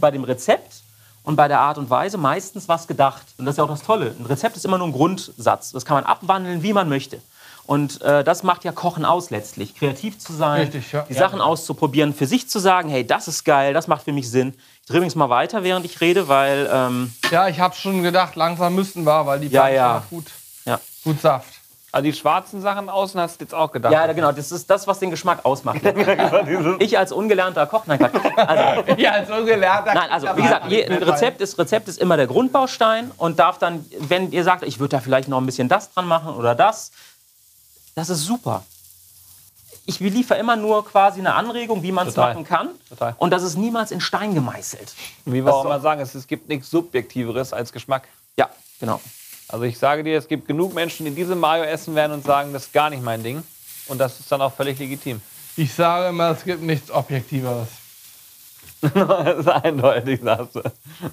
bei 0.00 0.10
dem 0.10 0.24
Rezept 0.24 0.82
und 1.24 1.36
bei 1.36 1.48
der 1.48 1.60
Art 1.60 1.78
und 1.78 1.90
Weise 1.90 2.16
meistens 2.18 2.68
was 2.68 2.86
gedacht. 2.86 3.22
Und 3.36 3.44
das 3.44 3.54
ist 3.54 3.58
ja 3.58 3.64
auch 3.64 3.68
das 3.68 3.82
Tolle. 3.82 4.14
Ein 4.18 4.26
Rezept 4.26 4.56
ist 4.56 4.64
immer 4.64 4.78
nur 4.78 4.88
ein 4.88 4.92
Grundsatz. 4.92 5.72
Das 5.72 5.84
kann 5.84 5.96
man 5.96 6.04
abwandeln, 6.04 6.62
wie 6.62 6.72
man 6.72 6.88
möchte. 6.88 7.20
Und 7.66 8.00
äh, 8.00 8.24
das 8.24 8.44
macht 8.44 8.64
ja 8.64 8.72
Kochen 8.72 9.04
aus 9.04 9.28
letztlich. 9.28 9.74
Kreativ 9.74 10.18
zu 10.18 10.32
sein, 10.32 10.62
Richtig, 10.62 10.90
ja. 10.90 11.02
die 11.06 11.12
Ja. 11.12 11.18
Sachen 11.18 11.42
auszuprobieren, 11.42 12.14
für 12.14 12.26
sich 12.26 12.48
zu 12.48 12.58
sagen, 12.60 12.88
hey, 12.88 13.06
das 13.06 13.28
ist 13.28 13.44
geil, 13.44 13.74
das 13.74 13.88
macht 13.88 14.04
für 14.04 14.12
mich 14.14 14.30
Sinn. 14.30 14.54
Ich 14.80 14.86
drehe 14.86 14.96
übrigens 14.96 15.16
mal 15.16 15.28
weiter, 15.28 15.62
während 15.64 15.84
ich 15.84 16.00
rede, 16.00 16.28
weil 16.28 16.66
ähm, 16.72 17.12
Ja, 17.30 17.46
ich 17.46 17.60
habe 17.60 17.74
schon 17.76 18.02
gedacht, 18.02 18.36
langsam 18.36 18.74
müssten 18.74 19.04
wir, 19.04 19.26
weil 19.26 19.40
die 19.40 19.48
Ja, 19.48 19.64
Pfanne 19.64 19.74
ja. 19.74 19.92
macht 19.96 20.08
gut, 20.08 20.24
ja. 20.28 20.32
Gut 21.08 21.20
Saft. 21.20 21.54
Also 21.90 22.04
die 22.04 22.12
schwarzen 22.12 22.60
Sachen 22.60 22.90
außen 22.90 23.18
hast 23.18 23.40
du 23.40 23.44
jetzt 23.44 23.54
auch 23.54 23.72
gedacht. 23.72 23.92
Ja, 23.92 24.12
genau, 24.12 24.30
das 24.30 24.52
ist 24.52 24.68
das, 24.68 24.86
was 24.86 24.98
den 24.98 25.10
Geschmack 25.10 25.44
ausmacht. 25.44 25.80
ich 26.80 26.98
als 26.98 27.12
ungelernter 27.12 27.66
Koch, 27.66 27.86
nein, 27.86 27.98
Quatsch. 27.98 28.14
also, 28.36 28.92
Ja, 28.98 29.12
als 29.12 29.30
ungelernter. 29.30 29.94
Nein, 29.94 30.10
also 30.10 30.28
wie 30.36 30.42
gesagt, 30.42 30.66
je, 30.70 30.84
ein 30.84 31.02
Rezept 31.02 31.40
ist, 31.40 31.58
Rezept 31.58 31.88
ist 31.88 31.98
immer 31.98 32.18
der 32.18 32.26
Grundbaustein 32.26 33.10
und 33.16 33.38
darf 33.38 33.58
dann, 33.58 33.86
wenn 34.00 34.32
ihr 34.32 34.44
sagt, 34.44 34.64
ich 34.64 34.80
würde 34.80 34.96
da 34.96 35.00
vielleicht 35.00 35.28
noch 35.28 35.38
ein 35.38 35.46
bisschen 35.46 35.68
das 35.68 35.92
dran 35.92 36.06
machen 36.06 36.34
oder 36.34 36.54
das, 36.54 36.92
das 37.94 38.10
ist 38.10 38.24
super. 38.24 38.64
Ich 39.86 39.98
liefere 40.00 40.38
immer 40.38 40.56
nur 40.56 40.84
quasi 40.84 41.20
eine 41.20 41.34
Anregung, 41.34 41.82
wie 41.82 41.92
man 41.92 42.06
es 42.06 42.16
machen 42.16 42.44
kann. 42.44 42.68
Total. 42.90 43.14
Und 43.16 43.30
das 43.30 43.42
ist 43.42 43.56
niemals 43.56 43.90
in 43.90 44.02
Stein 44.02 44.34
gemeißelt. 44.34 44.94
Wie 45.24 45.36
wir 45.36 45.44
Das 45.44 45.54
auch 45.54 45.64
immer 45.64 45.80
sagen, 45.80 46.02
es, 46.02 46.14
es 46.14 46.26
gibt 46.26 46.50
nichts 46.50 46.68
Subjektiveres 46.68 47.54
als 47.54 47.72
Geschmack. 47.72 48.06
Ja, 48.36 48.50
genau. 48.78 49.00
Also 49.48 49.64
ich 49.64 49.78
sage 49.78 50.04
dir, 50.04 50.18
es 50.18 50.28
gibt 50.28 50.46
genug 50.46 50.74
Menschen, 50.74 51.06
die 51.06 51.12
diese 51.12 51.34
Mayo 51.34 51.64
essen 51.64 51.94
werden 51.94 52.12
und 52.12 52.24
sagen, 52.24 52.52
das 52.52 52.64
ist 52.64 52.72
gar 52.72 52.90
nicht 52.90 53.02
mein 53.02 53.22
Ding. 53.22 53.42
Und 53.86 53.98
das 53.98 54.20
ist 54.20 54.30
dann 54.30 54.42
auch 54.42 54.52
völlig 54.52 54.78
legitim. 54.78 55.20
Ich 55.56 55.72
sage 55.74 56.08
immer, 56.08 56.30
es 56.30 56.44
gibt 56.44 56.62
nichts 56.62 56.90
Objektiveres. 56.90 57.68
das 58.80 59.38
ist 59.38 59.48
eindeutig, 59.48 60.20
sagst 60.22 60.54
du. 60.54 60.62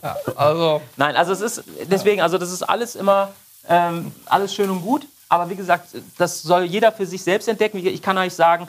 Ja, 0.04 0.18
also, 0.36 0.82
Nein, 0.98 1.16
also 1.16 1.32
es 1.32 1.42
ist 1.42 1.64
deswegen, 1.90 2.22
also 2.22 2.38
das 2.38 2.52
ist 2.52 2.62
alles 2.62 2.96
immer 2.96 3.32
ähm, 3.68 4.12
alles 4.26 4.54
schön 4.54 4.70
und 4.70 4.82
gut. 4.82 5.08
Aber 5.28 5.50
wie 5.50 5.56
gesagt, 5.56 5.90
das 6.18 6.44
soll 6.44 6.66
jeder 6.66 6.92
für 6.92 7.06
sich 7.06 7.24
selbst 7.24 7.48
entdecken. 7.48 7.78
Ich 7.86 8.02
kann 8.02 8.18
euch 8.18 8.34
sagen, 8.34 8.68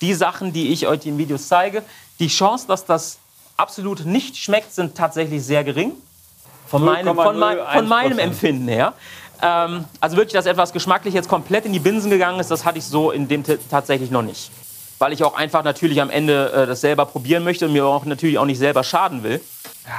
die 0.00 0.14
Sachen, 0.14 0.52
die 0.52 0.72
ich 0.72 0.86
euch 0.86 1.06
in 1.06 1.16
Videos 1.16 1.46
zeige, 1.46 1.84
die 2.18 2.26
Chance, 2.26 2.66
dass 2.66 2.84
das 2.84 3.18
absolut 3.56 4.04
nicht 4.04 4.36
schmeckt, 4.36 4.72
sind 4.72 4.96
tatsächlich 4.96 5.44
sehr 5.44 5.62
gering. 5.62 5.92
Von 6.72 6.84
meinem, 6.84 7.14
von, 7.14 7.38
mein, 7.38 7.58
von 7.72 7.86
meinem 7.88 8.18
0,01%. 8.18 8.20
Empfinden 8.20 8.68
her. 8.68 8.94
Ähm, 9.42 9.84
also 10.00 10.16
wirklich, 10.16 10.32
dass 10.32 10.46
etwas 10.46 10.72
geschmacklich 10.72 11.12
jetzt 11.14 11.28
komplett 11.28 11.66
in 11.66 11.72
die 11.72 11.78
Binsen 11.80 12.10
gegangen 12.10 12.40
ist, 12.40 12.50
das 12.50 12.64
hatte 12.64 12.78
ich 12.78 12.84
so 12.84 13.10
in 13.10 13.28
dem 13.28 13.44
t- 13.44 13.58
tatsächlich 13.70 14.10
noch 14.10 14.22
nicht. 14.22 14.50
Weil 14.98 15.12
ich 15.12 15.22
auch 15.22 15.34
einfach 15.36 15.64
natürlich 15.64 16.00
am 16.00 16.10
Ende 16.10 16.50
äh, 16.52 16.66
das 16.66 16.80
selber 16.80 17.04
probieren 17.06 17.44
möchte 17.44 17.66
und 17.66 17.72
mir 17.74 17.84
auch 17.84 18.04
natürlich 18.06 18.38
auch 18.38 18.46
nicht 18.46 18.58
selber 18.58 18.82
schaden 18.84 19.22
will, 19.22 19.40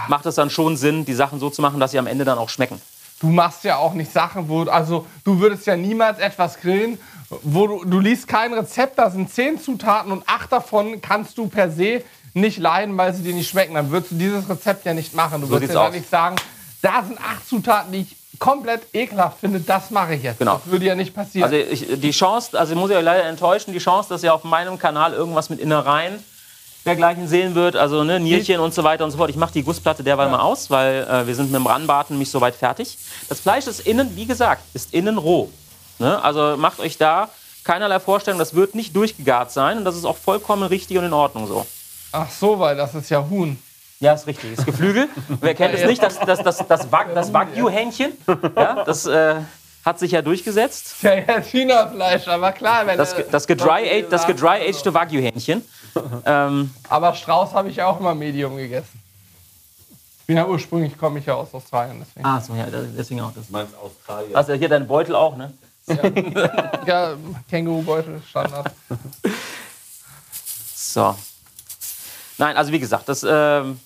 macht 0.08 0.26
es 0.26 0.36
dann 0.36 0.50
schon 0.50 0.78
Sinn, 0.78 1.06
die 1.06 1.14
Sachen 1.14 1.40
so 1.40 1.50
zu 1.50 1.62
machen, 1.62 1.80
dass 1.80 1.92
sie 1.92 2.00
am 2.00 2.08
Ende 2.08 2.26
dann 2.26 2.38
auch 2.40 2.50
schmecken. 2.50 2.82
du 3.20 3.28
machst 3.28 3.64
ja 3.66 3.78
auch 3.78 3.94
nicht 3.94 4.12
Sachen, 4.12 4.50
wo, 4.50 4.64
also 4.64 5.06
du 5.26 5.40
würdest 5.40 5.68
ja 5.68 5.76
niemals 5.76 6.20
etwas 6.20 6.60
grillen, 6.60 6.98
wo 7.44 7.68
du, 7.68 7.86
du 7.86 8.00
liest 8.00 8.28
kein 8.28 8.54
Rezept, 8.54 8.98
da 8.98 9.10
sind 9.12 9.30
zehn 9.32 9.60
Zutaten 9.62 10.12
und 10.12 10.24
acht 10.28 10.52
davon 10.52 11.02
kannst 11.02 11.38
du 11.38 11.48
per 11.48 11.70
se 11.70 12.02
nicht 12.34 12.58
leiden, 12.60 12.98
weil 12.98 13.14
sie 13.14 13.22
dir 13.24 13.34
nicht 13.36 13.50
schmecken. 13.50 13.76
Dann 13.76 13.92
würdest 13.92 14.12
du 14.14 14.16
dieses 14.16 14.50
Rezept 14.50 14.86
ja 14.86 14.94
nicht 14.96 15.14
machen. 15.14 15.42
Du 15.42 15.50
würdest 15.50 15.72
sieht's 15.72 15.74
ja 15.76 15.88
aus. 15.88 15.94
nicht 15.94 16.10
sagen, 16.10 16.36
da 16.84 17.04
sind 17.04 17.18
acht 17.20 17.48
Zutaten, 17.48 17.92
die 17.92 18.02
ich 18.02 18.40
komplett 18.40 18.82
ekelhaft 18.94 19.40
finde, 19.40 19.60
das 19.62 19.90
mache 19.90 20.16
ich 20.16 20.24
jetzt. 20.24 20.40
Genau. 20.40 20.56
Das 20.56 20.68
würde 20.68 20.86
ja 20.86 20.96
nicht 20.96 21.16
passieren. 21.16 21.52
Also 21.52 21.56
ich, 21.56 21.88
die 22.00 22.12
Chance, 22.12 22.60
also 22.60 22.76
muss 22.76 22.92
ich 22.92 22.98
euch 22.98 23.04
leider 23.04 23.24
enttäuschen, 23.24 23.74
die 23.74 23.80
Chance, 23.80 24.10
dass 24.10 24.22
ihr 24.22 24.34
auf 24.34 24.44
meinem 24.44 24.78
Kanal 24.78 25.14
irgendwas 25.14 25.50
mit 25.50 25.60
Innereien 25.60 26.22
dergleichen 26.86 27.30
sehen 27.30 27.56
wird, 27.56 27.78
also 27.78 28.04
ne, 28.04 28.20
Nierchen 28.20 28.60
und 28.60 28.74
so 28.74 28.84
weiter 28.84 29.06
und 29.06 29.12
so 29.12 29.18
fort. 29.18 29.30
Ich 29.30 29.38
mache 29.38 29.54
die 29.54 29.64
Gussplatte 29.64 30.04
derweil 30.04 30.30
mal 30.30 30.42
aus, 30.42 30.70
weil 30.70 31.08
äh, 31.10 31.26
wir 31.26 31.36
sind 31.36 31.52
mit 31.52 31.56
dem 31.56 31.66
Ranbaten 31.66 32.20
nicht 32.20 32.30
so 32.30 32.42
weit 32.42 32.56
fertig. 32.56 32.98
Das 33.30 33.40
Fleisch 33.40 33.68
ist 33.68 33.80
innen, 33.82 34.14
wie 34.18 34.26
gesagt, 34.26 34.64
ist 34.74 34.94
innen 34.94 35.18
roh. 35.18 35.50
Ne? 36.00 36.22
Also 36.22 36.58
macht 36.58 36.82
euch 36.82 36.98
da 36.98 37.30
keinerlei 37.64 38.02
Vorstellung, 38.02 38.40
das 38.40 38.54
wird 38.54 38.76
nicht 38.76 38.94
durchgegart 38.94 39.52
sein 39.54 39.78
und 39.78 39.86
das 39.86 39.96
ist 39.96 40.04
auch 40.04 40.18
vollkommen 40.18 40.64
richtig 40.64 40.98
und 40.98 41.06
in 41.06 41.14
Ordnung 41.14 41.48
so. 41.48 41.66
Ach 42.12 42.30
so, 42.30 42.60
weil 42.60 42.76
das 42.76 42.94
ist 42.94 43.10
ja 43.10 43.26
Huhn. 43.30 43.58
Ja, 44.00 44.14
ist 44.14 44.28
richtig. 44.28 44.56
Das 44.56 44.66
Geflügel. 44.66 45.08
Wer 45.40 45.54
kennt 45.56 45.74
es 45.76 45.86
nicht? 45.86 46.02
Das, 46.04 46.20
das, 46.20 46.40
das, 46.44 46.68
das, 46.68 46.92
Wag- 46.92 47.14
das 47.14 47.32
Wagyu-Hähnchen. 47.32 48.12
Ja, 48.56 48.84
das 48.84 49.06
äh, 49.06 49.36
hat 49.86 50.00
sich 50.00 50.12
ja 50.12 50.22
durchgesetzt. 50.22 50.96
Ja, 51.02 51.16
ja, 51.16 51.42
China-Fleisch, 51.42 52.28
aber 52.28 52.52
klar, 52.52 52.86
wenn 52.86 52.98
Das, 52.98 53.16
das 53.32 53.48
gedry-aged 53.48 54.12
das 54.12 54.26
gedry-aged 54.26 54.94
Wagyu-Hähnchen. 54.94 55.64
Ähm, 56.26 56.72
Aber 56.90 57.14
Strauß 57.14 57.54
habe 57.54 57.70
ich 57.70 57.82
auch 57.82 58.00
immer 58.00 58.14
Medium 58.16 58.58
gegessen. 58.58 59.00
Ich 60.22 60.28
bin 60.28 60.38
ja 60.38 60.46
ursprünglich, 60.48 60.98
komme 60.98 61.20
ich 61.20 61.26
ja 61.26 61.36
aus 61.36 61.54
Australien, 61.54 61.98
deswegen. 62.00 62.26
ah, 62.26 62.40
so, 62.42 62.56
ja, 62.56 62.66
deswegen 62.72 63.20
auch 63.22 63.34
das. 63.36 63.48
Du 63.48 63.52
meinst 63.54 63.74
Australien? 63.78 64.32
Hast 64.36 64.50
du 64.50 64.56
hier 64.56 64.70
deinen 64.70 64.88
Beutel 64.88 65.16
auch, 65.16 65.36
ne? 65.38 65.54
Ja, 66.86 67.14
Kängurubeutel, 67.50 68.22
Standard. 68.30 68.72
So. 70.76 71.16
Nein, 72.38 72.58
also 72.58 72.72
wie 72.72 72.80
gesagt, 72.80 73.08
das 73.10 73.26
ähm, 73.28 73.80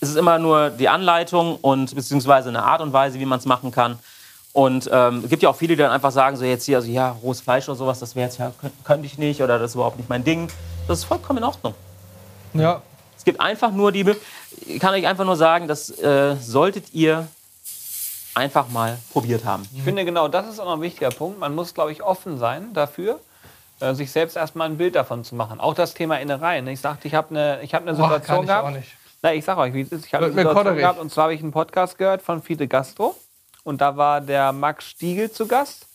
es 0.00 0.10
ist 0.10 0.16
immer 0.16 0.38
nur 0.38 0.70
die 0.70 0.88
Anleitung 0.88 1.56
und 1.56 1.94
beziehungsweise 1.94 2.48
eine 2.50 2.62
Art 2.62 2.80
und 2.80 2.92
Weise, 2.92 3.18
wie 3.18 3.24
man 3.26 3.38
es 3.38 3.46
machen 3.46 3.70
kann. 3.70 3.98
Und 4.52 4.88
ähm, 4.92 5.20
es 5.24 5.30
gibt 5.30 5.42
ja 5.42 5.50
auch 5.50 5.56
viele, 5.56 5.74
die 5.76 5.82
dann 5.82 5.90
einfach 5.90 6.12
sagen, 6.12 6.36
so 6.36 6.44
jetzt 6.44 6.64
hier, 6.64 6.76
also 6.78 6.88
ja, 6.90 7.10
rohes 7.22 7.40
Fleisch 7.40 7.68
oder 7.68 7.76
sowas, 7.76 7.98
das 7.98 8.14
wäre 8.14 8.26
jetzt 8.26 8.38
ja, 8.38 8.52
könnt- 8.60 8.84
könnte 8.84 9.06
ich 9.06 9.18
nicht 9.18 9.42
oder 9.42 9.58
das 9.58 9.72
ist 9.72 9.74
überhaupt 9.74 9.96
nicht 9.98 10.08
mein 10.08 10.24
Ding. 10.24 10.48
Das 10.88 10.98
ist 11.00 11.04
vollkommen 11.04 11.38
in 11.38 11.44
Ordnung. 11.44 11.74
Ja. 12.54 12.80
Es 13.18 13.24
gibt 13.24 13.40
einfach 13.40 13.70
nur 13.70 13.90
die, 13.92 14.04
ich 14.66 14.80
kann 14.80 14.94
euch 14.94 15.06
einfach 15.06 15.24
nur 15.24 15.36
sagen, 15.36 15.66
das 15.68 15.90
äh, 15.98 16.36
solltet 16.36 16.92
ihr 16.94 17.26
einfach 18.34 18.68
mal 18.68 18.98
probiert 19.12 19.44
haben. 19.44 19.66
Ich 19.74 19.82
finde 19.82 20.04
genau, 20.04 20.28
das 20.28 20.46
ist 20.48 20.58
auch 20.60 20.66
noch 20.66 20.74
ein 20.74 20.80
wichtiger 20.82 21.10
Punkt. 21.10 21.38
Man 21.38 21.54
muss, 21.54 21.74
glaube 21.74 21.92
ich, 21.92 22.02
offen 22.02 22.38
sein 22.38 22.72
dafür, 22.74 23.18
äh, 23.80 23.94
sich 23.94 24.10
selbst 24.10 24.36
erstmal 24.36 24.68
ein 24.68 24.76
Bild 24.78 24.94
davon 24.94 25.24
zu 25.24 25.34
machen. 25.34 25.60
Auch 25.60 25.74
das 25.74 25.94
Thema 25.94 26.18
Innereien. 26.18 26.66
Ich 26.68 26.80
sagte, 26.80 27.08
ich 27.08 27.14
habe 27.14 27.30
eine, 27.30 27.60
ich 27.62 27.74
habe 27.74 27.88
eine 27.88 27.96
Boah, 27.96 28.04
Situation 28.10 28.36
kann 28.36 28.44
ich 28.44 28.50
auch 28.50 28.60
gehabt. 28.62 28.76
nicht. 28.76 28.96
Na, 29.22 29.34
ich 29.34 29.44
sag 29.44 29.58
euch, 29.58 29.72
wie 29.74 29.80
es 29.82 29.92
ist. 29.92 30.06
Ich 30.06 30.14
habe 30.14 30.26
eine 30.26 30.34
Situation 30.34 30.76
gehabt 30.76 30.98
und 31.00 31.10
zwar 31.10 31.24
habe 31.24 31.34
ich 31.34 31.42
einen 31.42 31.52
Podcast 31.52 31.98
gehört 31.98 32.22
von 32.22 32.42
Fide 32.42 32.68
Gastro 32.68 33.16
und 33.64 33.80
da 33.80 33.96
war 33.96 34.20
der 34.20 34.52
Max 34.52 34.84
Stiegel 34.86 35.30
zu 35.30 35.46
Gast. 35.46 35.86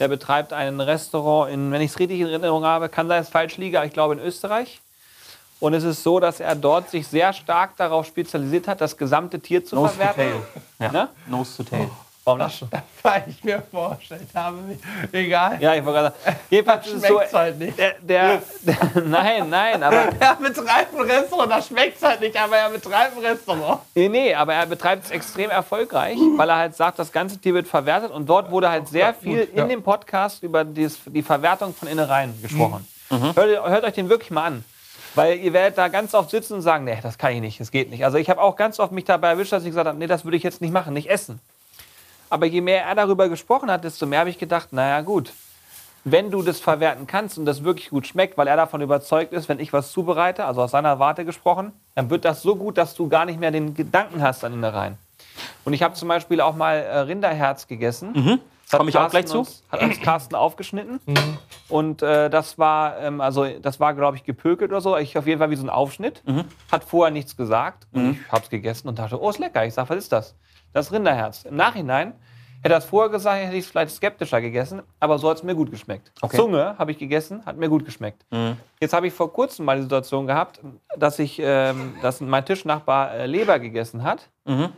Der 0.00 0.08
betreibt 0.08 0.52
ein 0.52 0.80
Restaurant 0.80 1.52
in, 1.52 1.70
wenn 1.70 1.80
ich 1.80 1.92
es 1.92 1.98
richtig 2.00 2.20
in 2.20 2.26
Erinnerung 2.26 2.64
habe, 2.64 2.88
kann 2.88 3.06
sein, 3.06 3.18
dass 3.20 3.28
ich 3.28 3.32
falsch 3.32 3.56
liege, 3.58 3.78
aber 3.78 3.86
ich 3.86 3.92
glaube 3.92 4.14
in 4.14 4.20
Österreich. 4.20 4.80
Und 5.60 5.72
es 5.72 5.84
ist 5.84 6.02
so, 6.02 6.18
dass 6.18 6.40
er 6.40 6.56
dort 6.56 6.90
sich 6.90 7.06
sehr 7.06 7.32
stark 7.32 7.76
darauf 7.76 8.04
spezialisiert 8.06 8.66
hat, 8.66 8.80
das 8.80 8.96
gesamte 8.96 9.38
Tier 9.38 9.64
zu 9.64 9.76
Nose 9.76 9.92
to 9.92 9.98
verwerten. 10.02 10.42
tail. 10.42 10.62
Ja. 10.80 10.92
Ne? 10.92 11.08
Nose 11.28 11.56
to 11.58 11.62
tail. 11.62 11.88
Warum 12.24 12.38
lachst 12.38 12.62
du? 12.62 12.66
Weil 13.02 13.24
ich 13.28 13.44
mir 13.44 13.62
vorgestellt 13.70 14.28
habe, 14.34 14.58
egal. 15.12 15.60
Ja, 15.60 15.74
ich 15.74 15.84
wollte 15.84 16.00
gerade 16.00 16.14
sagen. 16.24 16.36
Jedenfalls 16.48 16.86
ist 16.86 17.02
es 17.02 17.08
so, 17.08 17.20
halt 17.20 17.58
nicht. 17.58 17.78
der, 17.78 17.94
der, 18.00 18.42
der, 18.62 18.76
nein, 19.04 19.50
nein, 19.50 19.82
aber 19.82 20.08
Er 20.18 20.36
betreibt 20.36 20.94
ein 20.94 21.00
Restaurant, 21.02 21.50
da 21.50 21.60
schmeckt's 21.60 22.02
halt 22.02 22.20
nicht, 22.20 22.34
aber 22.40 22.56
er 22.56 22.70
betreibt 22.70 23.18
ein 23.18 23.22
Restaurant. 23.22 23.80
Nee, 23.94 24.08
nee, 24.08 24.34
aber 24.34 24.54
er 24.54 24.64
betreibt 24.64 25.04
es 25.04 25.10
extrem 25.10 25.50
erfolgreich, 25.50 26.16
weil 26.36 26.48
er 26.48 26.56
halt 26.56 26.74
sagt, 26.74 26.98
das 26.98 27.12
ganze 27.12 27.38
Tier 27.38 27.52
wird 27.52 27.68
verwertet 27.68 28.10
und 28.10 28.26
dort 28.26 28.50
wurde 28.50 28.70
halt 28.70 28.88
sehr 28.88 29.12
viel 29.12 29.40
in 29.52 29.68
dem 29.68 29.82
Podcast 29.82 30.42
über 30.42 30.64
dies, 30.64 30.98
die 31.04 31.22
Verwertung 31.22 31.74
von 31.74 31.88
Innereien 31.88 32.40
gesprochen. 32.40 32.88
Mhm. 33.10 33.36
Hört, 33.36 33.68
hört 33.68 33.84
euch 33.84 33.94
den 33.94 34.08
wirklich 34.08 34.30
mal 34.30 34.44
an. 34.46 34.64
Weil 35.14 35.38
ihr 35.38 35.52
werdet 35.52 35.78
da 35.78 35.88
ganz 35.88 36.12
oft 36.14 36.30
sitzen 36.30 36.54
und 36.54 36.62
sagen, 36.62 36.84
nee, 36.84 36.98
das 37.00 37.18
kann 37.18 37.32
ich 37.32 37.40
nicht, 37.40 37.60
das 37.60 37.70
geht 37.70 37.90
nicht. 37.90 38.04
Also 38.04 38.18
ich 38.18 38.28
habe 38.30 38.40
auch 38.40 38.56
ganz 38.56 38.80
oft 38.80 38.90
mich 38.92 39.04
dabei 39.04 39.28
erwischt, 39.28 39.52
dass 39.52 39.62
ich 39.62 39.68
gesagt 39.68 39.86
habe, 39.86 39.96
nee, 39.98 40.08
das 40.08 40.24
würde 40.24 40.36
ich 40.36 40.42
jetzt 40.42 40.60
nicht 40.60 40.72
machen, 40.72 40.92
nicht 40.92 41.08
essen. 41.08 41.38
Aber 42.30 42.46
je 42.46 42.60
mehr 42.60 42.84
er 42.84 42.94
darüber 42.94 43.28
gesprochen 43.28 43.70
hat, 43.70 43.84
desto 43.84 44.06
mehr 44.06 44.20
habe 44.20 44.30
ich 44.30 44.38
gedacht, 44.38 44.72
naja 44.72 45.00
gut, 45.02 45.32
wenn 46.04 46.30
du 46.30 46.42
das 46.42 46.60
verwerten 46.60 47.06
kannst 47.06 47.38
und 47.38 47.46
das 47.46 47.64
wirklich 47.64 47.90
gut 47.90 48.06
schmeckt, 48.06 48.36
weil 48.36 48.46
er 48.46 48.56
davon 48.56 48.82
überzeugt 48.82 49.32
ist, 49.32 49.48
wenn 49.48 49.58
ich 49.58 49.72
was 49.72 49.90
zubereite, 49.90 50.44
also 50.44 50.62
aus 50.62 50.72
seiner 50.72 50.98
Warte 50.98 51.24
gesprochen, 51.24 51.72
dann 51.94 52.10
wird 52.10 52.24
das 52.24 52.42
so 52.42 52.56
gut, 52.56 52.76
dass 52.76 52.94
du 52.94 53.08
gar 53.08 53.24
nicht 53.24 53.40
mehr 53.40 53.50
den 53.50 53.74
Gedanken 53.74 54.22
hast 54.22 54.44
an 54.44 54.52
Innereien. 54.52 54.98
Und 55.64 55.72
ich 55.72 55.82
habe 55.82 55.94
zum 55.94 56.08
Beispiel 56.08 56.40
auch 56.40 56.54
mal 56.54 56.74
äh, 56.76 56.98
Rinderherz 56.98 57.66
gegessen. 57.66 58.12
hat 58.70 58.78
Komme 58.78 58.90
ich 58.90 58.96
auch 58.98 59.10
gleich 59.10 59.26
zu. 59.26 59.38
Uns, 59.40 59.62
hat 59.70 59.82
uns 59.82 60.00
Carsten 60.00 60.34
aufgeschnitten. 60.34 61.00
Und 61.68 62.02
äh, 62.02 62.28
das 62.28 62.58
war, 62.58 62.98
ähm, 63.00 63.20
also 63.20 63.46
das 63.46 63.80
war, 63.80 63.94
glaube 63.94 64.16
ich, 64.16 64.24
gepökelt 64.24 64.70
oder 64.70 64.80
so. 64.80 64.96
Ich 64.98 65.16
auf 65.16 65.26
jeden 65.26 65.38
Fall 65.38 65.50
wie 65.50 65.56
so 65.56 65.64
ein 65.64 65.70
Aufschnitt. 65.70 66.22
Hat 66.70 66.84
vorher 66.84 67.10
nichts 67.12 67.36
gesagt. 67.36 67.86
Und 67.92 68.12
ich 68.12 68.32
habe 68.32 68.42
es 68.44 68.50
gegessen 68.50 68.88
und 68.88 68.98
dachte, 68.98 69.20
oh, 69.20 69.30
ist 69.30 69.38
lecker. 69.38 69.64
Ich 69.64 69.74
sage, 69.74 69.88
was 69.88 69.96
ist 69.96 70.12
das? 70.12 70.34
Das 70.74 70.92
Rinderherz. 70.92 71.44
Im 71.44 71.56
Nachhinein 71.56 72.12
hätte 72.62 72.74
er 72.74 72.78
es 72.78 72.84
vorher 72.84 73.10
gesagt, 73.10 73.42
hätte 73.42 73.56
ich 73.56 73.64
es 73.64 73.70
vielleicht 73.70 73.94
skeptischer 73.94 74.40
gegessen. 74.40 74.82
Aber 75.00 75.18
so 75.18 75.30
hat 75.30 75.36
es 75.38 75.42
mir 75.42 75.54
gut 75.54 75.70
geschmeckt. 75.70 76.10
Okay. 76.20 76.36
Zunge 76.36 76.74
habe 76.78 76.90
ich 76.90 76.98
gegessen, 76.98 77.44
hat 77.46 77.56
mir 77.56 77.68
gut 77.68 77.84
geschmeckt. 77.84 78.26
Jetzt 78.80 78.92
habe 78.92 79.06
ich 79.06 79.14
vor 79.14 79.32
kurzem 79.32 79.64
mal 79.66 79.76
die 79.76 79.82
Situation 79.82 80.26
gehabt, 80.26 80.60
dass 80.96 81.18
ich, 81.18 81.38
ähm, 81.42 81.94
dass 82.02 82.20
mein 82.20 82.44
Tischnachbar 82.44 83.12
äh, 83.14 83.26
Leber 83.26 83.58
gegessen 83.58 84.02
hat. 84.02 84.28
Habe 84.46 84.72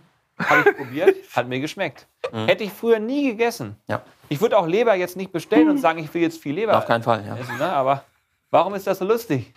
ich 0.69 0.77
probiert, 0.77 1.17
hat 1.35 1.49
mir 1.49 1.61
geschmeckt. 1.61 2.07
Hätte 2.31 2.63
ich 2.65 2.73
früher 2.73 2.99
nie 2.99 3.31
gegessen. 3.31 3.77
Ja, 3.89 4.03
Ich 4.29 4.39
würde 4.41 4.59
auch 4.59 4.67
Leber 4.67 4.95
jetzt 4.95 5.17
nicht 5.17 5.33
bestellen 5.33 5.71
und 5.71 5.79
sagen, 5.79 5.99
ich 6.01 6.13
will 6.13 6.21
jetzt 6.21 6.43
viel 6.43 6.55
Leber 6.55 6.77
auf 6.77 6.85
keinen 6.87 7.03
Fall. 7.03 7.25
Ja. 7.27 7.37
essen, 7.39 7.57
ne? 7.57 7.73
aber 7.73 8.05
warum 8.51 8.75
ist 8.75 8.87
das 8.87 8.99
so 8.99 9.07
lustig? 9.07 9.55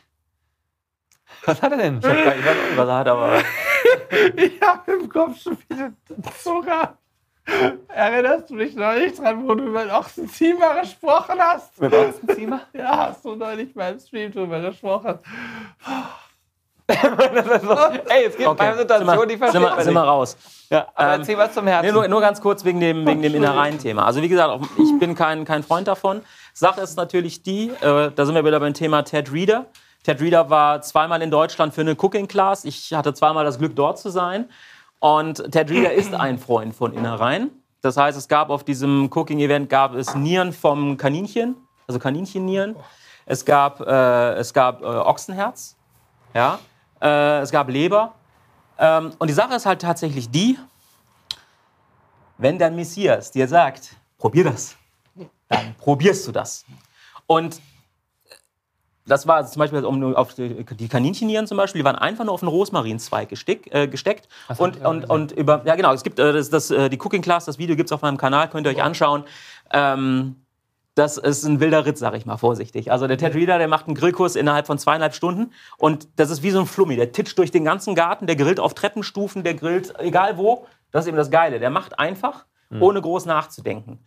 Was 1.45 1.61
hat 1.61 1.73
er 1.73 1.77
denn? 1.79 1.97
Ich 1.97 2.03
weiß 2.05 2.35
nicht, 2.35 2.77
was 2.77 2.87
er 2.87 2.95
hat, 2.97 3.07
aber 3.09 3.41
Ich 4.35 4.61
habe 4.61 4.91
im 4.93 5.09
Kopf 5.09 5.41
schon 5.41 5.57
wieder 5.67 5.91
Zucker. 6.41 6.97
Erinnerst 7.87 8.49
du 8.49 8.57
dich 8.57 8.75
neulich 8.75 9.15
dran, 9.15 9.47
wo 9.47 9.55
du 9.55 9.65
über 9.65 9.83
den 9.83 9.91
Ochsenziemer 9.91 10.81
gesprochen 10.81 11.39
hast? 11.39 11.79
Mit 11.81 11.93
Ochsenziemer? 11.93 12.61
Ja, 12.73 13.07
hast 13.09 13.25
du 13.25 13.35
neulich 13.35 13.73
beim 13.73 13.99
Stream 13.99 14.31
drüber 14.31 14.61
gesprochen. 14.61 15.19
Ey, 16.89 18.25
es 18.25 18.35
gibt 18.35 18.49
okay. 18.49 18.63
eine 18.63 18.77
Situation, 18.79 19.27
die 19.27 19.35
sind 19.35 19.39
versteht 19.39 19.61
wir, 19.61 19.83
sind 19.83 19.93
wir 19.93 20.01
raus. 20.01 20.37
Ja, 20.71 20.87
aber 20.95 21.13
Ähm, 21.13 21.19
erzähl 21.19 21.37
was 21.37 21.53
zum 21.53 21.67
Herzen. 21.67 21.85
Nee, 21.85 21.91
nur, 21.91 22.07
nur 22.07 22.21
ganz 22.21 22.41
kurz 22.41 22.65
wegen 22.65 22.79
dem, 22.79 23.05
wegen 23.05 23.21
dem 23.21 23.35
Innereien-Thema. 23.35 24.05
Also 24.05 24.21
wie 24.23 24.29
gesagt, 24.29 24.65
ich 24.77 24.99
bin 24.99 25.13
kein, 25.13 25.45
kein 25.45 25.61
Freund 25.61 25.87
davon. 25.87 26.21
Sache 26.53 26.81
ist 26.81 26.97
natürlich 26.97 27.43
die, 27.43 27.69
äh, 27.81 28.11
da 28.13 28.25
sind 28.25 28.33
wir 28.33 28.43
wieder 28.43 28.59
beim 28.59 28.73
Thema 28.73 29.03
Ted 29.03 29.31
Reader. 29.31 29.67
Ted 30.09 30.21
Reader 30.21 30.49
war 30.49 30.81
zweimal 30.81 31.21
in 31.21 31.29
Deutschland 31.29 31.71
für 31.71 31.81
eine 31.81 31.91
Cooking 31.91 32.27
Class. 32.27 32.65
Ich 32.65 32.95
hatte 32.95 33.13
zweimal 33.13 33.45
das 33.45 33.59
Glück, 33.59 33.75
dort 33.75 33.99
zu 33.99 34.09
sein. 34.09 34.49
Und 34.97 35.51
Ted 35.51 35.69
Reader 35.69 35.93
ist 35.93 36.15
ein 36.15 36.39
Freund 36.39 36.73
von 36.73 36.95
Innereien. 36.95 37.51
Das 37.81 37.95
heißt, 37.95 38.17
es 38.17 38.27
gab 38.27 38.49
auf 38.49 38.63
diesem 38.63 39.11
Cooking-Event 39.11 39.69
gab 39.69 39.93
es 39.93 40.15
Nieren 40.15 40.51
vom 40.51 40.97
Kaninchen, 40.97 41.57
also 41.85 41.99
Kaninchennieren. 41.99 42.75
Es 43.27 43.45
gab, 43.45 43.81
äh, 43.81 44.31
es 44.33 44.51
gab 44.51 44.81
äh, 44.81 44.85
Ochsenherz, 44.85 45.77
ja. 46.33 46.57
Äh, 46.99 47.41
es 47.41 47.51
gab 47.51 47.69
Leber. 47.69 48.15
Ähm, 48.79 49.11
und 49.19 49.27
die 49.27 49.35
Sache 49.35 49.53
ist 49.53 49.67
halt 49.67 49.79
tatsächlich 49.79 50.31
die, 50.31 50.57
wenn 52.39 52.57
der 52.57 52.71
Messias 52.71 53.29
dir 53.29 53.47
sagt, 53.47 53.95
probier 54.17 54.45
das, 54.45 54.75
dann 55.49 55.75
probierst 55.77 56.25
du 56.25 56.31
das. 56.31 56.65
Und 57.27 57.61
das 59.09 59.27
war 59.27 59.45
zum 59.45 59.59
Beispiel 59.59 59.83
um, 59.83 60.15
auf 60.15 60.33
die 60.33 60.63
die 60.63 60.87
Kaninchennieren 60.87 61.47
zum 61.47 61.57
Beispiel, 61.57 61.81
die 61.81 61.85
waren 61.85 61.95
einfach 61.95 62.25
nur 62.25 62.33
auf 62.33 62.41
einen 62.41 62.49
Rosmarinzweig 62.49 63.29
gesteck, 63.29 63.73
äh, 63.73 63.87
gesteckt. 63.87 64.27
Und, 64.57 64.83
und, 64.85 65.09
und 65.09 65.31
über, 65.31 65.61
ja 65.65 65.75
genau, 65.75 65.93
es 65.93 66.03
gibt 66.03 66.19
äh, 66.19 66.33
das, 66.33 66.49
das, 66.49 66.71
äh, 66.71 66.89
die 66.89 66.97
Cooking 66.97 67.21
Class, 67.21 67.45
das 67.45 67.57
Video 67.57 67.75
gibt 67.75 67.89
es 67.89 67.91
auf 67.91 68.01
meinem 68.01 68.17
Kanal, 68.17 68.49
könnt 68.49 68.65
ihr 68.67 68.71
euch 68.71 68.81
anschauen. 68.81 69.23
Ähm, 69.71 70.35
das 70.95 71.17
ist 71.17 71.45
ein 71.45 71.59
wilder 71.59 71.85
Ritt, 71.85 71.97
sag 71.97 72.15
ich 72.15 72.25
mal 72.25 72.37
vorsichtig. 72.37 72.91
Also 72.91 73.07
der 73.07 73.17
Ted 73.17 73.33
Reader, 73.33 73.57
der 73.57 73.67
macht 73.67 73.87
einen 73.87 73.95
Grillkurs 73.95 74.35
innerhalb 74.35 74.67
von 74.67 74.77
zweieinhalb 74.77 75.13
Stunden 75.13 75.53
und 75.77 76.07
das 76.17 76.29
ist 76.29 76.43
wie 76.43 76.51
so 76.51 76.59
ein 76.59 76.65
Flummi. 76.65 76.95
Der 76.95 77.11
titscht 77.11 77.37
durch 77.37 77.51
den 77.51 77.63
ganzen 77.63 77.95
Garten, 77.95 78.27
der 78.27 78.35
grillt 78.35 78.59
auf 78.59 78.73
Treppenstufen, 78.73 79.43
der 79.43 79.53
grillt 79.53 79.93
egal 79.99 80.37
wo. 80.37 80.67
Das 80.91 81.05
ist 81.05 81.07
eben 81.07 81.17
das 81.17 81.31
Geile. 81.31 81.59
Der 81.59 81.69
macht 81.69 81.99
einfach, 81.99 82.45
ohne 82.79 83.01
groß 83.01 83.25
nachzudenken. 83.25 83.99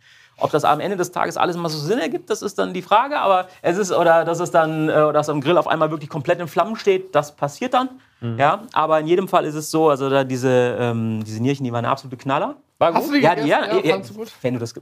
Ob 0.43 0.51
das 0.51 0.65
am 0.65 0.79
Ende 0.79 0.97
des 0.97 1.11
Tages 1.11 1.37
alles 1.37 1.55
mal 1.57 1.69
so 1.69 1.77
Sinn 1.77 1.99
ergibt, 1.99 2.29
das 2.29 2.41
ist 2.41 2.59
dann 2.59 2.73
die 2.73 2.81
Frage. 2.81 3.17
Aber 3.19 3.47
es 3.61 3.77
ist, 3.77 3.91
oder 3.91 4.25
dass 4.25 4.39
es 4.39 4.51
dann, 4.51 4.89
äh, 4.89 5.13
dass 5.13 5.29
am 5.29 5.39
Grill 5.41 5.57
auf 5.57 5.67
einmal 5.67 5.89
wirklich 5.89 6.09
komplett 6.09 6.39
in 6.39 6.47
Flammen 6.47 6.75
steht, 6.75 7.15
das 7.15 7.35
passiert 7.35 7.73
dann. 7.73 7.89
Ja, 8.37 8.61
aber 8.71 9.01
in 9.01 9.07
jedem 9.07 9.27
Fall 9.27 9.43
ist 9.43 9.55
es 9.55 9.69
so, 9.69 9.89
also 9.89 10.09
da 10.09 10.23
diese, 10.23 10.77
ähm, 10.79 11.21
diese 11.25 11.41
Nierchen, 11.41 11.65
die 11.65 11.73
waren 11.73 11.83
eine 11.83 11.89
absolute 11.91 12.15
Knaller. 12.15 12.55
War 12.79 12.93
Hast 12.93 13.07
gut? 13.07 13.15
du 13.15 13.17
die 13.17 13.23
Ja, 13.23 13.35
die, 13.35 13.41
gegessen? 13.41 13.67
ja, 13.69 13.81
ja, 13.83 13.91
fandst 13.91 14.09
du 14.11 14.13
gut? 14.13 14.31
wenn 14.41 14.53
du 14.53 14.59
das, 14.61 14.73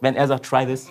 wenn 0.00 0.14
er 0.14 0.28
sagt, 0.28 0.46
try 0.46 0.64
this, 0.64 0.88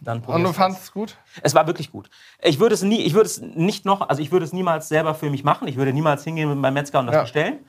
dann 0.00 0.16
Und 0.18 0.22
probierst 0.24 0.50
du 0.50 0.52
fandest 0.54 0.82
es 0.82 0.92
gut? 0.92 1.16
es 1.42 1.54
war 1.54 1.66
wirklich 1.68 1.92
gut. 1.92 2.10
Ich 2.42 2.58
würde 2.58 2.74
es 2.74 2.82
nie, 2.82 3.00
ich 3.02 3.14
würde 3.14 3.26
es 3.26 3.40
nicht 3.40 3.84
noch, 3.84 4.08
also 4.08 4.20
ich 4.22 4.32
würde 4.32 4.44
es 4.44 4.52
niemals 4.52 4.88
selber 4.88 5.14
für 5.14 5.30
mich 5.30 5.44
machen. 5.44 5.68
Ich 5.68 5.76
würde 5.76 5.92
niemals 5.92 6.24
hingehen 6.24 6.48
mit 6.48 6.58
meinem 6.58 6.74
Metzger 6.74 6.98
und 6.98 7.06
das 7.06 7.14
Ja. 7.14 7.20
bestellen. 7.22 7.60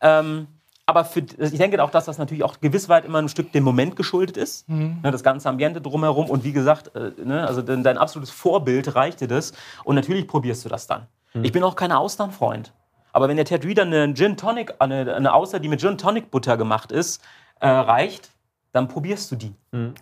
Ähm, 0.00 0.48
aber 0.92 1.06
für, 1.06 1.20
ich 1.20 1.58
denke 1.58 1.82
auch, 1.82 1.90
dass 1.90 2.04
das 2.04 2.18
natürlich 2.18 2.44
auch 2.44 2.60
gewiss 2.60 2.90
weit 2.90 3.06
immer 3.06 3.18
ein 3.18 3.30
Stück 3.30 3.50
dem 3.52 3.64
Moment 3.64 3.96
geschuldet 3.96 4.36
ist. 4.36 4.68
Ne, 5.02 5.10
das 5.10 5.22
ganze 5.22 5.48
Ambiente 5.48 5.80
drumherum. 5.80 6.28
Und 6.28 6.44
wie 6.44 6.52
gesagt, 6.52 6.94
äh, 6.94 7.12
ne, 7.24 7.46
also 7.46 7.62
dein, 7.62 7.82
dein 7.82 7.96
absolutes 7.96 8.30
Vorbild 8.30 8.94
reichte 8.94 9.26
das. 9.26 9.52
Und 9.84 9.94
natürlich 9.96 10.28
probierst 10.28 10.66
du 10.66 10.68
das 10.68 10.86
dann. 10.86 11.06
Ich 11.42 11.52
bin 11.52 11.62
auch 11.64 11.76
kein 11.76 11.92
Austernfreund. 11.92 12.74
Aber 13.14 13.26
wenn 13.28 13.36
der 13.36 13.46
Ted 13.46 13.64
Reader 13.64 13.82
eine 13.82 14.12
Gin 14.12 14.36
Tonic, 14.36 14.74
eine, 14.80 15.14
eine 15.14 15.32
Auster, 15.32 15.60
die 15.60 15.68
mit 15.68 15.80
Gin 15.80 15.96
Tonic 15.96 16.30
Butter 16.30 16.58
gemacht 16.58 16.92
ist, 16.92 17.22
äh, 17.60 17.68
reicht, 17.68 18.28
dann 18.72 18.88
probierst 18.88 19.30
du 19.32 19.36
die. 19.36 19.54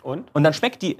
Und? 0.02 0.34
Und 0.34 0.42
dann 0.42 0.54
schmeckt 0.54 0.82
die, 0.82 0.96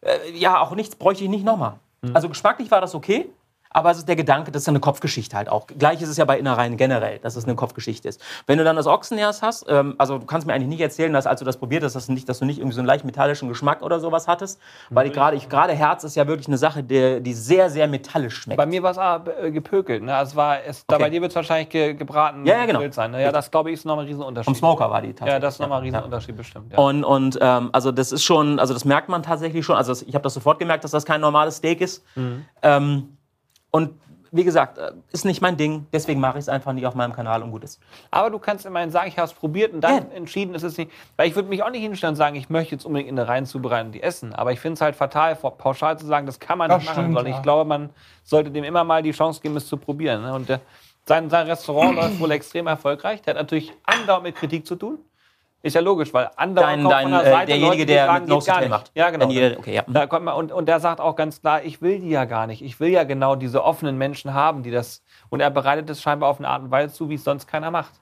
äh, 0.00 0.30
ja, 0.32 0.60
auch 0.60 0.76
nichts 0.76 0.94
bräuchte 0.94 1.24
ich 1.24 1.30
nicht 1.30 1.44
nochmal. 1.44 1.74
Also 2.12 2.28
geschmacklich 2.28 2.70
war 2.70 2.80
das 2.80 2.94
okay, 2.94 3.30
aber 3.74 3.90
es 3.90 3.98
ist 3.98 4.08
der 4.08 4.16
Gedanke, 4.16 4.50
das 4.52 4.62
ist 4.62 4.68
eine 4.68 4.80
Kopfgeschichte 4.80 5.36
halt 5.36 5.48
auch. 5.50 5.66
Gleich 5.66 6.00
ist 6.00 6.08
es 6.08 6.16
ja 6.16 6.24
bei 6.24 6.38
Innereien 6.38 6.76
generell, 6.78 7.18
dass 7.18 7.36
es 7.36 7.44
eine 7.44 7.54
Kopfgeschichte 7.56 8.08
ist. 8.08 8.20
Wenn 8.46 8.56
du 8.56 8.64
dann 8.64 8.76
das 8.76 8.86
Ochsenherz 8.86 9.42
hast, 9.42 9.66
ähm, 9.68 9.94
also 9.98 10.18
du 10.18 10.24
kannst 10.26 10.46
mir 10.46 10.54
eigentlich 10.54 10.68
nicht 10.68 10.80
erzählen, 10.80 11.12
dass 11.12 11.26
als 11.26 11.40
du 11.40 11.44
das 11.44 11.58
probiert 11.58 11.82
hast, 11.84 11.94
dass, 11.94 12.06
du 12.06 12.12
nicht, 12.12 12.28
dass 12.28 12.38
du 12.38 12.44
nicht 12.46 12.58
irgendwie 12.58 12.74
so 12.74 12.80
einen 12.80 12.86
leicht 12.86 13.04
metallischen 13.04 13.48
Geschmack 13.48 13.82
oder 13.82 14.00
sowas 14.00 14.26
hattest, 14.28 14.60
weil 14.90 15.06
ich 15.08 15.12
gerade 15.12 15.36
gerade 15.36 15.72
Herz 15.74 16.04
ist 16.04 16.14
ja 16.14 16.26
wirklich 16.26 16.46
eine 16.48 16.56
Sache, 16.58 16.82
die, 16.82 17.20
die 17.20 17.34
sehr, 17.34 17.68
sehr 17.68 17.86
metallisch 17.88 18.36
schmeckt. 18.36 18.56
Bei 18.56 18.66
mir 18.66 18.82
war 18.82 18.92
es 18.92 18.98
aber 18.98 19.42
äh, 19.42 19.50
gepökelt. 19.50 20.02
Ne? 20.02 20.14
Also 20.14 20.36
war, 20.36 20.62
es, 20.64 20.86
da 20.86 20.94
Okay. 20.94 21.04
bei 21.04 21.10
dir 21.10 21.20
wird 21.20 21.32
es 21.32 21.36
wahrscheinlich 21.36 21.68
ge 21.68 21.94
gebraten 21.94 22.46
Ja, 22.46 22.58
ja, 22.58 22.66
genau. 22.66 22.80
sein. 22.92 23.10
Ne? 23.10 23.22
Ja, 23.22 23.32
das 23.32 23.50
glaube 23.50 23.70
ich 23.70 23.74
ist 23.74 23.84
nochmal 23.84 24.04
ein 24.04 24.08
Riesenunterschied. 24.08 24.44
Vom 24.46 24.54
Smoker 24.54 24.88
war 24.90 25.02
die 25.02 25.08
tatsächlich. 25.08 25.32
Ja, 25.32 25.38
das 25.40 25.54
ist 25.54 25.60
nochmal 25.60 25.80
ein 25.80 25.86
Ja. 25.86 25.92
Riesenunterschied 25.98 26.36
bestimmt. 26.36 26.72
Ja. 26.72 26.78
Und, 26.78 27.02
und 27.04 27.38
ähm, 27.40 27.70
also 27.72 27.90
das 27.90 28.12
ist 28.12 28.22
schon, 28.22 28.60
also 28.60 28.72
das 28.72 28.84
merkt 28.84 29.08
man 29.08 29.22
tatsächlich 29.24 29.64
schon. 29.66 29.74
Also 29.76 29.92
ich 30.06 30.14
habe 30.14 30.22
das 30.22 30.34
sofort 30.34 30.60
gemerkt, 30.60 30.84
dass 30.84 30.92
das 30.92 31.04
kein 31.04 31.20
normales 31.20 31.56
Steak 31.56 31.80
ist. 31.80 32.04
Ähm, 32.62 33.13
und 33.74 33.90
wie 34.30 34.42
gesagt, 34.44 34.78
äh, 34.78 34.92
ist 35.12 35.24
nicht 35.24 35.40
mein 35.42 35.56
Ding. 35.56 35.86
Deswegen 35.92 36.18
mache 36.20 36.38
ich 36.38 36.42
es 36.44 36.48
einfach 36.48 36.72
nicht 36.72 36.86
auf 36.86 36.94
meinem 36.96 37.12
Kanal 37.12 37.42
und 37.42 37.50
gut 37.52 37.62
ist. 37.62 37.80
Aber 38.10 38.30
du 38.30 38.38
kannst 38.40 38.66
immerhin 38.66 38.90
sagen, 38.90 39.06
ich 39.08 39.16
habe 39.18 39.26
es 39.28 39.32
probiert 39.34 39.72
und 39.72 39.80
dann 39.80 39.94
Ja. 40.10 40.16
entschieden, 40.16 40.54
es 40.56 40.62
ist 40.64 40.76
nicht. 40.78 40.90
Weil 41.16 41.28
ich 41.28 41.36
würde 41.36 41.48
mich 41.48 41.62
auch 41.62 41.70
nicht 41.70 41.82
hinstellen 41.82 42.12
und 42.12 42.16
sagen, 42.16 42.34
ich 42.34 42.48
möchte 42.50 42.74
jetzt 42.74 42.84
unbedingt 42.84 43.08
in 43.10 43.16
der 43.16 43.28
Reihen 43.28 43.46
zubereiten 43.46 43.86
und 43.86 43.92
die 43.92 44.02
essen. 44.02 44.32
Aber 44.34 44.50
ich 44.52 44.58
finde 44.58 44.74
es 44.74 44.80
halt 44.80 44.96
fatal, 44.96 45.36
vor- 45.36 45.56
pauschal 45.56 45.96
zu 45.98 46.06
sagen, 46.06 46.26
das 46.26 46.40
kann 46.40 46.58
man 46.58 46.68
Das 46.68 46.78
nicht 46.80 46.86
machen. 46.88 47.02
stimmt, 47.04 47.14
Sondern 47.14 47.32
ja. 47.32 47.36
ich 47.38 47.42
glaube, 47.44 47.64
man 47.68 47.90
sollte 48.24 48.50
dem 48.50 48.64
immer 48.64 48.82
mal 48.82 49.02
die 49.04 49.12
Chance 49.12 49.40
geben, 49.40 49.56
es 49.56 49.66
zu 49.68 49.76
probieren. 49.76 50.22
Ne? 50.22 50.32
Und 50.34 50.48
der, 50.48 50.60
sein, 51.06 51.30
sein 51.30 51.46
Restaurant 51.46 51.94
läuft 51.96 52.18
wohl 52.20 52.30
extrem 52.32 52.66
erfolgreich. 52.66 53.22
Der 53.22 53.34
hat 53.34 53.40
natürlich 53.40 53.72
andauernd 53.84 54.24
mit 54.24 54.34
Kritik 54.36 54.66
zu 54.66 54.74
tun. 54.76 54.98
Ist 55.64 55.72
ja 55.74 55.80
logisch, 55.80 56.12
weil 56.12 56.28
andauernd 56.36 56.84
Dein, 56.84 56.90
dein, 56.90 57.02
von 57.04 57.12
der 57.12 57.20
äh, 57.22 57.30
Seite 57.30 57.46
derjenige, 57.46 57.66
Leute, 57.70 57.78
die 57.78 57.86
der 57.86 58.04
sagen, 58.06 58.14
mit 58.14 58.22
geht 58.24 58.28
Nose 58.34 58.46
gar 58.46 58.56
Hotel 58.56 58.68
nicht. 58.68 58.78
macht. 58.78 58.92
Ja, 58.94 59.10
genau. 59.10 59.26
Die- 59.28 59.56
okay, 59.56 59.74
ja. 59.74 59.82
Da 59.86 60.06
kommt 60.06 60.24
man, 60.26 60.34
und, 60.34 60.52
und 60.52 60.66
der 60.68 60.78
sagt 60.78 61.00
auch 61.00 61.16
ganz 61.16 61.40
klar, 61.40 61.62
ich 61.64 61.80
will 61.80 62.00
die 62.00 62.10
ja 62.10 62.26
gar 62.26 62.46
nicht. 62.46 62.60
Ich 62.60 62.80
will 62.80 62.90
ja 62.90 63.04
genau 63.04 63.34
diese 63.34 63.64
offenen 63.64 63.96
Menschen 63.96 64.34
haben, 64.34 64.62
die 64.62 64.70
das. 64.70 65.02
Und 65.30 65.40
er 65.40 65.48
bereitet 65.50 65.88
es 65.88 66.02
scheinbar 66.02 66.28
auf 66.28 66.38
eine 66.38 66.48
Art 66.48 66.62
und 66.62 66.70
Weise 66.70 66.92
zu, 66.92 67.08
wie 67.08 67.14
es 67.14 67.24
sonst 67.24 67.46
keiner 67.46 67.70
macht. 67.70 67.94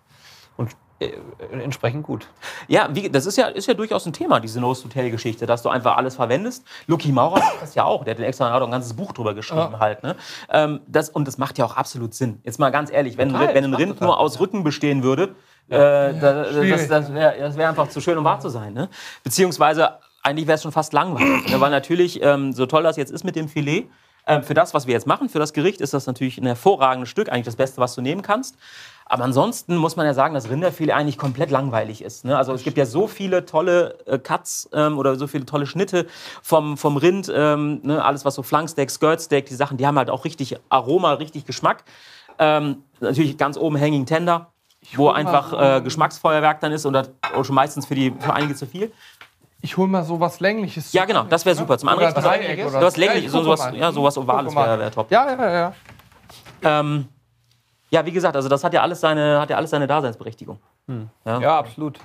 Und 0.56 0.72
äh, 0.98 1.12
entsprechend 1.52 2.02
gut. 2.02 2.26
Ja, 2.66 2.88
wie, 2.92 3.08
das 3.08 3.26
ist 3.26 3.36
ja, 3.36 3.46
ist 3.46 3.68
ja 3.68 3.74
durchaus 3.74 4.06
ein 4.06 4.12
Thema, 4.12 4.40
diese 4.40 4.60
Nose-Hotel-Geschichte, 4.60 5.46
dass 5.46 5.62
du 5.62 5.68
einfach 5.68 5.96
alles 5.96 6.16
verwendest. 6.16 6.66
Lucky 6.88 7.12
Maurer 7.12 7.38
macht 7.38 7.62
das 7.62 7.74
ja 7.76 7.84
auch. 7.84 8.02
Der 8.02 8.14
hat 8.14 8.20
extra 8.22 8.50
hat 8.52 8.60
ein 8.60 8.70
ganzes 8.72 8.94
Buch 8.94 9.12
drüber 9.12 9.34
geschrieben 9.34 9.78
halt. 9.78 10.02
Ne? 10.02 10.16
Ähm, 10.50 10.80
das, 10.88 11.10
und 11.10 11.28
das 11.28 11.38
macht 11.38 11.58
ja 11.58 11.64
auch 11.64 11.76
absolut 11.76 12.12
Sinn. 12.14 12.40
Jetzt 12.42 12.58
mal 12.58 12.70
ganz 12.70 12.90
ehrlich, 12.90 13.18
wenn, 13.18 13.30
Total, 13.30 13.54
wenn 13.54 13.64
ein 13.64 13.74
Rind 13.74 13.92
total 13.92 14.08
nur 14.08 14.18
aus 14.18 14.40
Rücken 14.40 14.64
bestehen 14.64 15.04
würde, 15.04 15.36
äh, 15.68 16.14
da, 16.18 16.44
das, 16.44 16.88
das 16.88 17.12
wäre 17.12 17.56
wär 17.56 17.68
einfach 17.68 17.88
zu 17.88 18.00
schön, 18.00 18.18
um 18.18 18.24
wahr 18.24 18.40
zu 18.40 18.48
sein. 18.48 18.74
Ne? 18.74 18.88
Beziehungsweise, 19.24 19.98
eigentlich 20.22 20.46
wäre 20.46 20.56
es 20.56 20.62
schon 20.62 20.72
fast 20.72 20.92
langweilig. 20.92 21.50
ne? 21.50 21.60
Weil 21.60 21.70
natürlich, 21.70 22.22
ähm, 22.22 22.52
so 22.52 22.66
toll 22.66 22.82
das 22.82 22.96
jetzt 22.96 23.10
ist 23.10 23.24
mit 23.24 23.36
dem 23.36 23.48
Filet, 23.48 23.88
ähm, 24.26 24.42
für 24.42 24.54
das, 24.54 24.72
was 24.74 24.86
wir 24.86 24.94
jetzt 24.94 25.06
machen, 25.06 25.28
für 25.28 25.38
das 25.38 25.52
Gericht, 25.52 25.80
ist 25.80 25.94
das 25.94 26.06
natürlich 26.06 26.38
ein 26.38 26.46
hervorragendes 26.46 27.08
Stück, 27.08 27.28
eigentlich 27.28 27.46
das 27.46 27.56
Beste, 27.56 27.80
was 27.80 27.94
du 27.94 28.02
nehmen 28.02 28.22
kannst. 28.22 28.56
Aber 29.04 29.24
ansonsten 29.24 29.76
muss 29.76 29.96
man 29.96 30.06
ja 30.06 30.14
sagen, 30.14 30.32
dass 30.34 30.48
Rinderfilet 30.48 30.92
eigentlich 30.92 31.18
komplett 31.18 31.50
langweilig 31.50 32.02
ist. 32.02 32.24
Ne? 32.24 32.36
Also 32.36 32.52
es 32.52 32.62
gibt 32.62 32.78
ja 32.78 32.86
so 32.86 33.08
viele 33.08 33.44
tolle 33.44 33.98
äh, 34.06 34.18
Cuts 34.18 34.70
ähm, 34.72 34.96
oder 34.96 35.16
so 35.16 35.26
viele 35.26 35.44
tolle 35.44 35.66
Schnitte 35.66 36.06
vom, 36.40 36.76
vom 36.76 36.96
Rind, 36.96 37.30
ähm, 37.34 37.80
ne? 37.82 38.02
alles 38.02 38.24
was 38.24 38.36
so 38.36 38.42
Flanksteak, 38.42 38.90
Skirtsteak, 38.90 39.46
die 39.46 39.54
Sachen, 39.54 39.76
die 39.76 39.86
haben 39.86 39.98
halt 39.98 40.08
auch 40.08 40.24
richtig 40.24 40.56
Aroma, 40.68 41.14
richtig 41.14 41.44
Geschmack. 41.44 41.84
Ähm, 42.38 42.84
natürlich 43.00 43.36
ganz 43.36 43.58
oben 43.58 43.78
Hanging 43.78 44.06
Tender, 44.06 44.51
wo 44.94 45.10
einfach 45.10 45.52
äh, 45.52 45.80
Geschmacksfeuerwerk 45.80 46.60
dann 46.60 46.72
ist 46.72 46.84
und 46.86 46.92
das 46.92 47.10
auch 47.34 47.44
schon 47.44 47.54
meistens 47.54 47.86
für, 47.86 47.94
die, 47.94 48.12
für 48.18 48.34
einige 48.34 48.54
zu 48.54 48.66
viel. 48.66 48.92
Ich 49.60 49.76
hol 49.76 49.86
mal 49.86 50.04
sowas 50.04 50.40
Längliches. 50.40 50.92
Ja, 50.92 51.04
genau, 51.04 51.22
das 51.22 51.46
wäre 51.46 51.54
super. 51.54 51.78
Zum 51.78 51.88
Oder 51.88 52.08
Anrichten. 52.08 52.22
Dreieck 52.22 52.66
oder 52.66 52.80
Sowas 52.80 52.96
länglich, 52.96 53.26
ich 53.26 53.30
so, 53.30 53.38
gucke 53.42 53.56
sowas, 53.56 53.72
ja, 53.74 53.92
sowas 53.92 54.18
Ovales 54.18 54.54
wäre 54.54 54.78
wär 54.78 54.90
top. 54.90 55.10
Ja, 55.10 55.30
ja, 55.30 55.50
ja. 55.50 55.72
Ähm, 56.62 57.08
ja, 57.90 58.04
wie 58.04 58.10
gesagt, 58.10 58.34
also 58.34 58.48
das 58.48 58.64
hat 58.64 58.74
ja 58.74 58.82
alles 58.82 59.00
seine, 59.00 59.40
hat 59.40 59.50
ja 59.50 59.56
alles 59.56 59.70
seine 59.70 59.86
Daseinsberechtigung. 59.86 60.58
Ja, 61.24 61.58
absolut. 61.58 62.00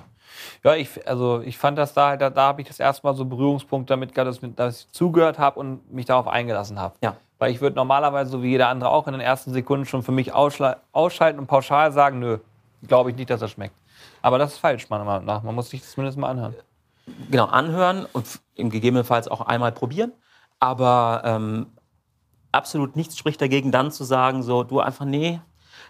Ja, 0.62 0.74
ich, 0.74 1.08
also 1.08 1.40
ich 1.40 1.58
fand 1.58 1.78
das 1.78 1.94
da, 1.94 2.16
da, 2.16 2.30
da 2.30 2.42
habe 2.42 2.60
ich 2.60 2.68
das 2.68 2.78
erste 2.78 3.06
Mal 3.06 3.14
so 3.14 3.24
Berührungspunkt 3.24 3.90
damit 3.90 4.14
gehabt, 4.14 4.28
dass, 4.28 4.40
dass 4.54 4.80
ich 4.82 4.92
zugehört 4.92 5.38
habe 5.38 5.58
und 5.58 5.92
mich 5.92 6.06
darauf 6.06 6.28
eingelassen 6.28 6.78
habe. 6.78 6.94
Ja. 7.02 7.16
Weil 7.38 7.50
ich 7.52 7.60
würde 7.60 7.76
normalerweise, 7.76 8.30
so 8.30 8.42
wie 8.42 8.50
jeder 8.50 8.68
andere 8.68 8.90
auch, 8.90 9.06
in 9.06 9.12
den 9.12 9.20
ersten 9.20 9.52
Sekunden 9.52 9.86
schon 9.86 10.02
für 10.02 10.12
mich 10.12 10.32
ausschalten 10.32 11.38
und 11.38 11.46
pauschal 11.46 11.92
sagen, 11.92 12.18
nö, 12.18 12.38
glaube 12.86 13.10
ich 13.10 13.16
nicht, 13.16 13.30
dass 13.30 13.40
das 13.40 13.50
schmeckt. 13.50 13.74
Aber 14.22 14.38
das 14.38 14.52
ist 14.52 14.58
falsch, 14.58 14.88
meiner 14.90 15.04
Meinung 15.04 15.24
nach. 15.24 15.42
Man 15.42 15.54
muss 15.54 15.70
sich 15.70 15.80
das 15.80 15.92
zumindest 15.92 16.18
mal 16.18 16.28
anhören. 16.28 16.54
genau, 17.30 17.46
anhören 17.46 18.06
und 18.12 18.40
im 18.54 18.70
gegebenenfalls 18.70 19.28
auch 19.28 19.40
einmal 19.40 19.72
probieren. 19.72 20.12
Aber 20.60 21.22
ähm, 21.24 21.66
absolut 22.52 22.96
nichts 22.96 23.16
spricht 23.16 23.40
dagegen, 23.40 23.70
dann 23.72 23.92
zu 23.92 24.04
sagen, 24.04 24.42
so, 24.42 24.64
du 24.64 24.80
einfach, 24.80 25.04
nee, 25.04 25.40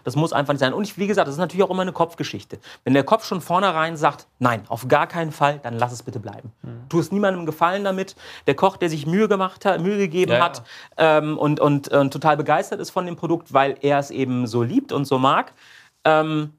das 0.03 0.15
muss 0.15 0.33
einfach 0.33 0.53
nicht 0.53 0.59
sein. 0.59 0.73
Und 0.73 0.83
ich, 0.83 0.97
wie 0.97 1.07
gesagt, 1.07 1.27
das 1.27 1.35
ist 1.35 1.39
natürlich 1.39 1.63
auch 1.63 1.69
immer 1.69 1.81
eine 1.81 1.91
Kopfgeschichte. 1.91 2.59
Wenn 2.83 2.93
der 2.93 3.03
Kopf 3.03 3.25
schon 3.25 3.41
vornherein 3.41 3.97
sagt, 3.97 4.27
nein, 4.39 4.63
auf 4.69 4.87
gar 4.87 5.07
keinen 5.07 5.31
Fall, 5.31 5.59
dann 5.61 5.77
lass 5.77 5.91
es 5.91 6.03
bitte 6.03 6.19
bleiben. 6.19 6.51
Tu 6.89 6.99
es 6.99 7.11
niemandem 7.11 7.45
Gefallen 7.45 7.83
damit. 7.83 8.15
Der 8.47 8.55
Koch, 8.55 8.77
der 8.77 8.89
sich 8.89 9.05
Mühe 9.05 9.27
gemacht 9.27 9.65
hat, 9.65 9.81
Mühe 9.81 9.97
gegeben 9.97 10.31
Ja, 10.31 10.37
ja. 10.37 10.43
hat 10.43 10.63
ähm, 10.97 11.37
und, 11.37 11.59
und, 11.59 11.89
und 11.89 12.11
total 12.11 12.37
begeistert 12.37 12.79
ist 12.79 12.91
von 12.91 13.05
dem 13.05 13.15
Produkt, 13.15 13.53
weil 13.53 13.77
er 13.81 13.99
es 13.99 14.11
eben 14.11 14.47
so 14.47 14.63
liebt 14.63 14.91
und 14.91 15.05
so 15.05 15.19
mag. 15.19 15.53
Ähm, 16.05 16.53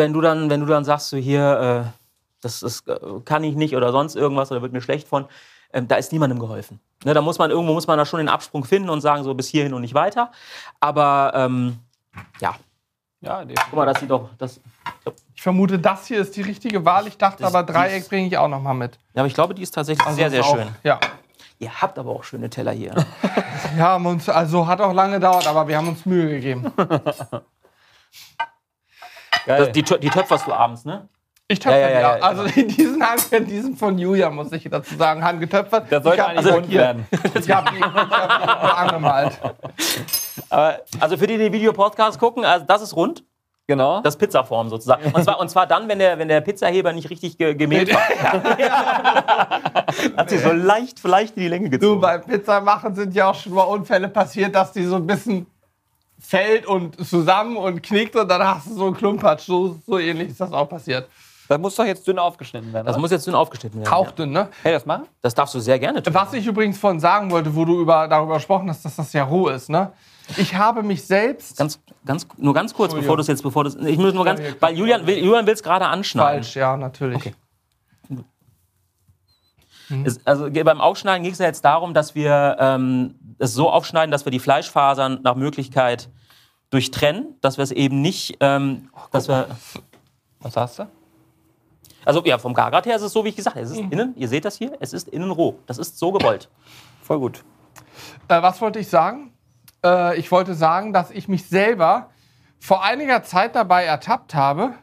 wenn 0.00 0.12
du 0.12 0.20
dann, 0.20 0.50
wenn 0.50 0.60
du 0.60 0.66
dann 0.66 0.84
sagst, 0.84 1.10
so 1.10 1.16
hier, 1.16 1.84
äh, 1.86 1.90
das, 2.40 2.60
das 2.60 2.80
äh, 2.86 2.96
kann 3.24 3.44
ich 3.44 3.54
nicht 3.54 3.76
oder 3.76 3.92
sonst 3.92 4.16
irgendwas 4.16 4.50
oder 4.50 4.62
wird 4.62 4.72
mir 4.72 4.80
schlecht 4.80 5.06
von, 5.06 5.26
ähm, 5.72 5.86
da 5.88 5.96
ist 5.96 6.10
niemandem 6.12 6.38
geholfen. 6.40 6.80
Ne, 7.04 7.14
da 7.14 7.20
muss 7.22 7.38
man 7.38 7.50
irgendwo 7.50 7.72
muss 7.74 7.86
man 7.86 7.96
da 7.98 8.04
schon 8.04 8.18
den 8.18 8.28
Absprung 8.28 8.64
finden 8.64 8.90
und 8.90 9.00
sagen 9.02 9.22
so 9.24 9.32
bis 9.34 9.46
hierhin 9.48 9.72
und 9.74 9.82
nicht 9.82 9.94
weiter. 9.94 10.32
Aber 10.80 11.32
ähm, 11.34 11.78
ja, 12.40 12.56
Ja, 13.20 13.44
guck 13.68 13.74
mal, 13.76 13.86
das 13.86 14.00
sieht 14.00 14.10
doch, 14.10 14.30
das, 14.38 14.60
Ich 15.34 15.42
vermute, 15.42 15.78
das 15.78 16.06
hier 16.06 16.20
ist 16.20 16.34
die 16.36 16.42
richtige 16.42 16.84
Wahl. 16.84 17.06
Ich 17.06 17.16
dachte 17.18 17.42
Das- 17.42 17.54
aber, 17.54 17.70
Dreieck 17.70 18.08
bringe 18.08 18.26
ich 18.26 18.36
auch 18.38 18.48
noch 18.48 18.60
mal 18.62 18.74
mit. 18.74 18.98
ja, 19.14 19.20
aber 19.22 19.26
ich 19.28 19.34
glaube, 19.34 19.54
die 19.54 19.62
ist 19.62 19.72
tatsächlich 19.74 20.04
Also 20.06 20.16
sehr, 20.16 20.30
sehr 20.30 20.42
auch- 20.44 20.56
schön. 20.56 20.68
Ja. 20.82 20.98
Ihr 21.58 21.70
habt 21.82 21.98
aber 21.98 22.10
auch 22.10 22.24
schöne 22.24 22.48
Teller 22.50 22.72
hier. 22.72 22.94
Ja, 23.76 23.84
haben 23.90 24.06
uns, 24.06 24.28
also 24.28 24.66
hat 24.66 24.80
auch 24.80 24.92
lange 24.92 25.14
gedauert, 25.16 25.46
aber 25.46 25.68
wir 25.68 25.76
haben 25.76 25.86
uns 25.88 26.04
Mühe 26.04 26.28
gegeben. 26.28 26.72
geil. 29.46 29.58
Das, 29.58 29.72
die, 29.72 29.82
die 29.82 30.10
töpferst 30.10 30.46
du 30.46 30.52
abends, 30.52 30.84
ne? 30.84 31.08
Ich 31.50 31.58
töpfe 31.58 31.80
Ja, 31.80 31.88
ja, 31.88 31.94
ja, 31.94 32.00
ja, 32.00 32.16
ja. 32.18 32.22
Also 32.22 32.44
diesen, 32.44 33.02
Hand, 33.02 33.50
diesen 33.50 33.76
von 33.76 33.98
Julia, 33.98 34.30
muss 34.30 34.52
ich 34.52 34.68
dazu 34.70 34.94
sagen, 34.94 35.24
handgetöpfert. 35.24 35.90
das 35.90 36.04
sollte 36.04 36.24
eigentlich 36.24 36.38
also 36.38 36.50
rund 36.50 36.66
hier, 36.66 36.80
werden. 36.80 37.06
Ich 37.34 37.50
habe 37.50 37.70
die, 37.76 37.82
hab 37.82 38.80
angemalt. 38.80 39.40
Also 40.48 41.16
für 41.16 41.26
die, 41.26 41.38
die 41.38 41.44
den 41.44 41.52
Video-Podcast 41.52 42.20
gucken, 42.20 42.44
also 42.44 42.64
das 42.66 42.82
ist 42.82 42.94
rund, 42.94 43.24
genau. 43.66 44.00
das 44.00 44.14
ist 44.14 44.18
Pizzaform 44.20 44.68
sozusagen. 44.68 45.10
Und 45.10 45.24
zwar, 45.24 45.40
und 45.40 45.48
zwar 45.48 45.66
dann, 45.66 45.88
wenn 45.88 45.98
der, 45.98 46.20
wenn 46.20 46.28
der 46.28 46.40
Pizzaheber 46.40 46.92
nicht 46.92 47.10
richtig 47.10 47.36
ge 47.36 47.54
gemäht 47.54 47.92
war. 47.92 48.00
Hat 50.16 50.30
sie 50.30 50.38
so 50.38 50.52
leicht, 50.52 51.00
vielleicht 51.00 51.36
in 51.36 51.42
die 51.42 51.48
Länge 51.48 51.68
Du, 51.68 51.78
gezogen. 51.78 52.00
beim 52.00 52.22
Pizza 52.22 52.60
machen 52.60 52.94
sind 52.94 53.12
ja 53.12 53.28
auch 53.30 53.34
schon 53.34 53.54
mal 53.54 53.64
Unfälle 53.64 54.08
passiert, 54.08 54.54
dass 54.54 54.70
die 54.70 54.84
so 54.84 54.94
ein 54.94 55.06
bisschen 55.06 55.46
fällt 56.20 56.66
und 56.66 57.04
zusammen 57.06 57.56
und 57.56 57.82
knickt 57.82 58.14
und 58.16 58.28
dann 58.28 58.42
hast 58.42 58.68
du 58.68 58.74
so 58.74 58.86
einen 58.86 58.96
Klumpatsch. 58.96 59.46
So, 59.46 59.78
so 59.86 59.98
ähnlich 59.98 60.30
ist 60.30 60.40
das 60.40 60.52
auch 60.52 60.68
passiert. 60.68 61.08
Das 61.48 61.58
muss 61.58 61.74
doch 61.74 61.84
jetzt 61.84 62.06
dünn 62.06 62.18
aufgeschnitten 62.20 62.72
werden. 62.72 62.86
Das 62.86 62.94
oder? 62.94 63.00
muss 63.00 63.10
jetzt 63.10 63.26
dünn 63.26 63.34
aufgeschnitten 63.34 63.80
werden. 63.80 63.90
Hauchdünn, 63.90 64.30
ne? 64.30 64.48
Hey, 64.62 64.72
das 64.72 64.86
machen? 64.86 65.06
Das 65.20 65.34
darfst 65.34 65.52
du 65.54 65.58
sehr 65.58 65.80
gerne 65.80 66.00
tun. 66.00 66.14
Was 66.14 66.32
ich 66.32 66.46
übrigens 66.46 66.78
vorhin 66.78 67.00
sagen 67.00 67.28
wollte, 67.32 67.52
wo 67.56 67.64
du 67.64 67.80
über, 67.80 68.06
darüber 68.06 68.34
gesprochen 68.34 68.68
hast, 68.70 68.84
dass 68.84 68.94
das 68.94 69.12
ja 69.12 69.24
roh 69.24 69.48
ist, 69.48 69.68
ne? 69.68 69.90
Ich 70.36 70.54
habe 70.54 70.84
mich 70.84 71.04
selbst 71.04 71.56
Ganz, 71.56 71.80
ganz, 72.06 72.24
nur 72.36 72.54
ganz 72.54 72.72
kurz, 72.72 72.94
bevor 72.94 73.16
du 73.16 73.22
es 73.22 73.26
jetzt, 73.26 73.42
bevor 73.42 73.64
du 73.64 73.84
Ich 73.84 73.98
muss 73.98 74.14
nur 74.14 74.24
ganz, 74.24 74.40
weil 74.60 74.76
Julian 74.76 75.04
will 75.04 75.18
Julian 75.18 75.44
will 75.44 75.54
es 75.54 75.62
gerade 75.62 75.86
anschneiden. 75.86 76.44
falsch, 76.44 76.54
ja, 76.54 76.76
natürlich. 76.76 77.16
Okay. 77.16 77.34
Es, 80.04 80.24
also 80.26 80.50
beim 80.50 80.80
Aufschneiden 80.80 81.22
ging 81.22 81.32
es 81.32 81.38
ja 81.38 81.46
jetzt 81.46 81.64
darum, 81.64 81.94
dass 81.94 82.14
wir 82.14 82.56
ähm, 82.58 83.14
es 83.38 83.54
so 83.54 83.70
aufschneiden, 83.70 84.10
dass 84.10 84.24
wir 84.24 84.32
die 84.32 84.38
Fleischfasern 84.38 85.20
nach 85.22 85.34
Möglichkeit 85.34 86.08
durchtrennen, 86.70 87.36
dass 87.40 87.58
wir 87.58 87.64
es 87.64 87.72
eben 87.72 88.00
nicht, 88.00 88.36
ähm, 88.40 88.90
dass 89.10 89.28
wir, 89.28 89.48
Was 90.40 90.56
hast 90.56 90.78
du? 90.78 90.86
also 92.04 92.24
ja, 92.24 92.38
vom 92.38 92.54
Gargrad 92.54 92.86
her 92.86 92.96
ist 92.96 93.02
es 93.02 93.12
so, 93.12 93.24
wie 93.24 93.30
ich 93.30 93.36
gesagt 93.36 93.56
habe, 93.56 93.64
es 93.64 93.72
ist 93.72 93.78
innen, 93.78 94.14
ihr 94.16 94.28
seht 94.28 94.44
das 94.44 94.56
hier, 94.56 94.76
es 94.80 94.92
ist 94.92 95.08
innen 95.08 95.30
roh. 95.30 95.58
Das 95.66 95.78
ist 95.78 95.98
so 95.98 96.12
gewollt. 96.12 96.48
Voll 97.02 97.18
gut. 97.18 97.44
Äh, 98.28 98.40
was 98.42 98.60
wollte 98.60 98.78
ich 98.78 98.88
sagen? 98.88 99.32
Äh, 99.84 100.18
ich 100.18 100.30
wollte 100.30 100.54
sagen, 100.54 100.92
dass 100.92 101.10
ich 101.10 101.28
mich 101.28 101.46
selber 101.46 102.10
vor 102.58 102.82
einiger 102.84 103.22
Zeit 103.22 103.54
dabei 103.54 103.84
ertappt 103.84 104.34
habe. 104.34 104.74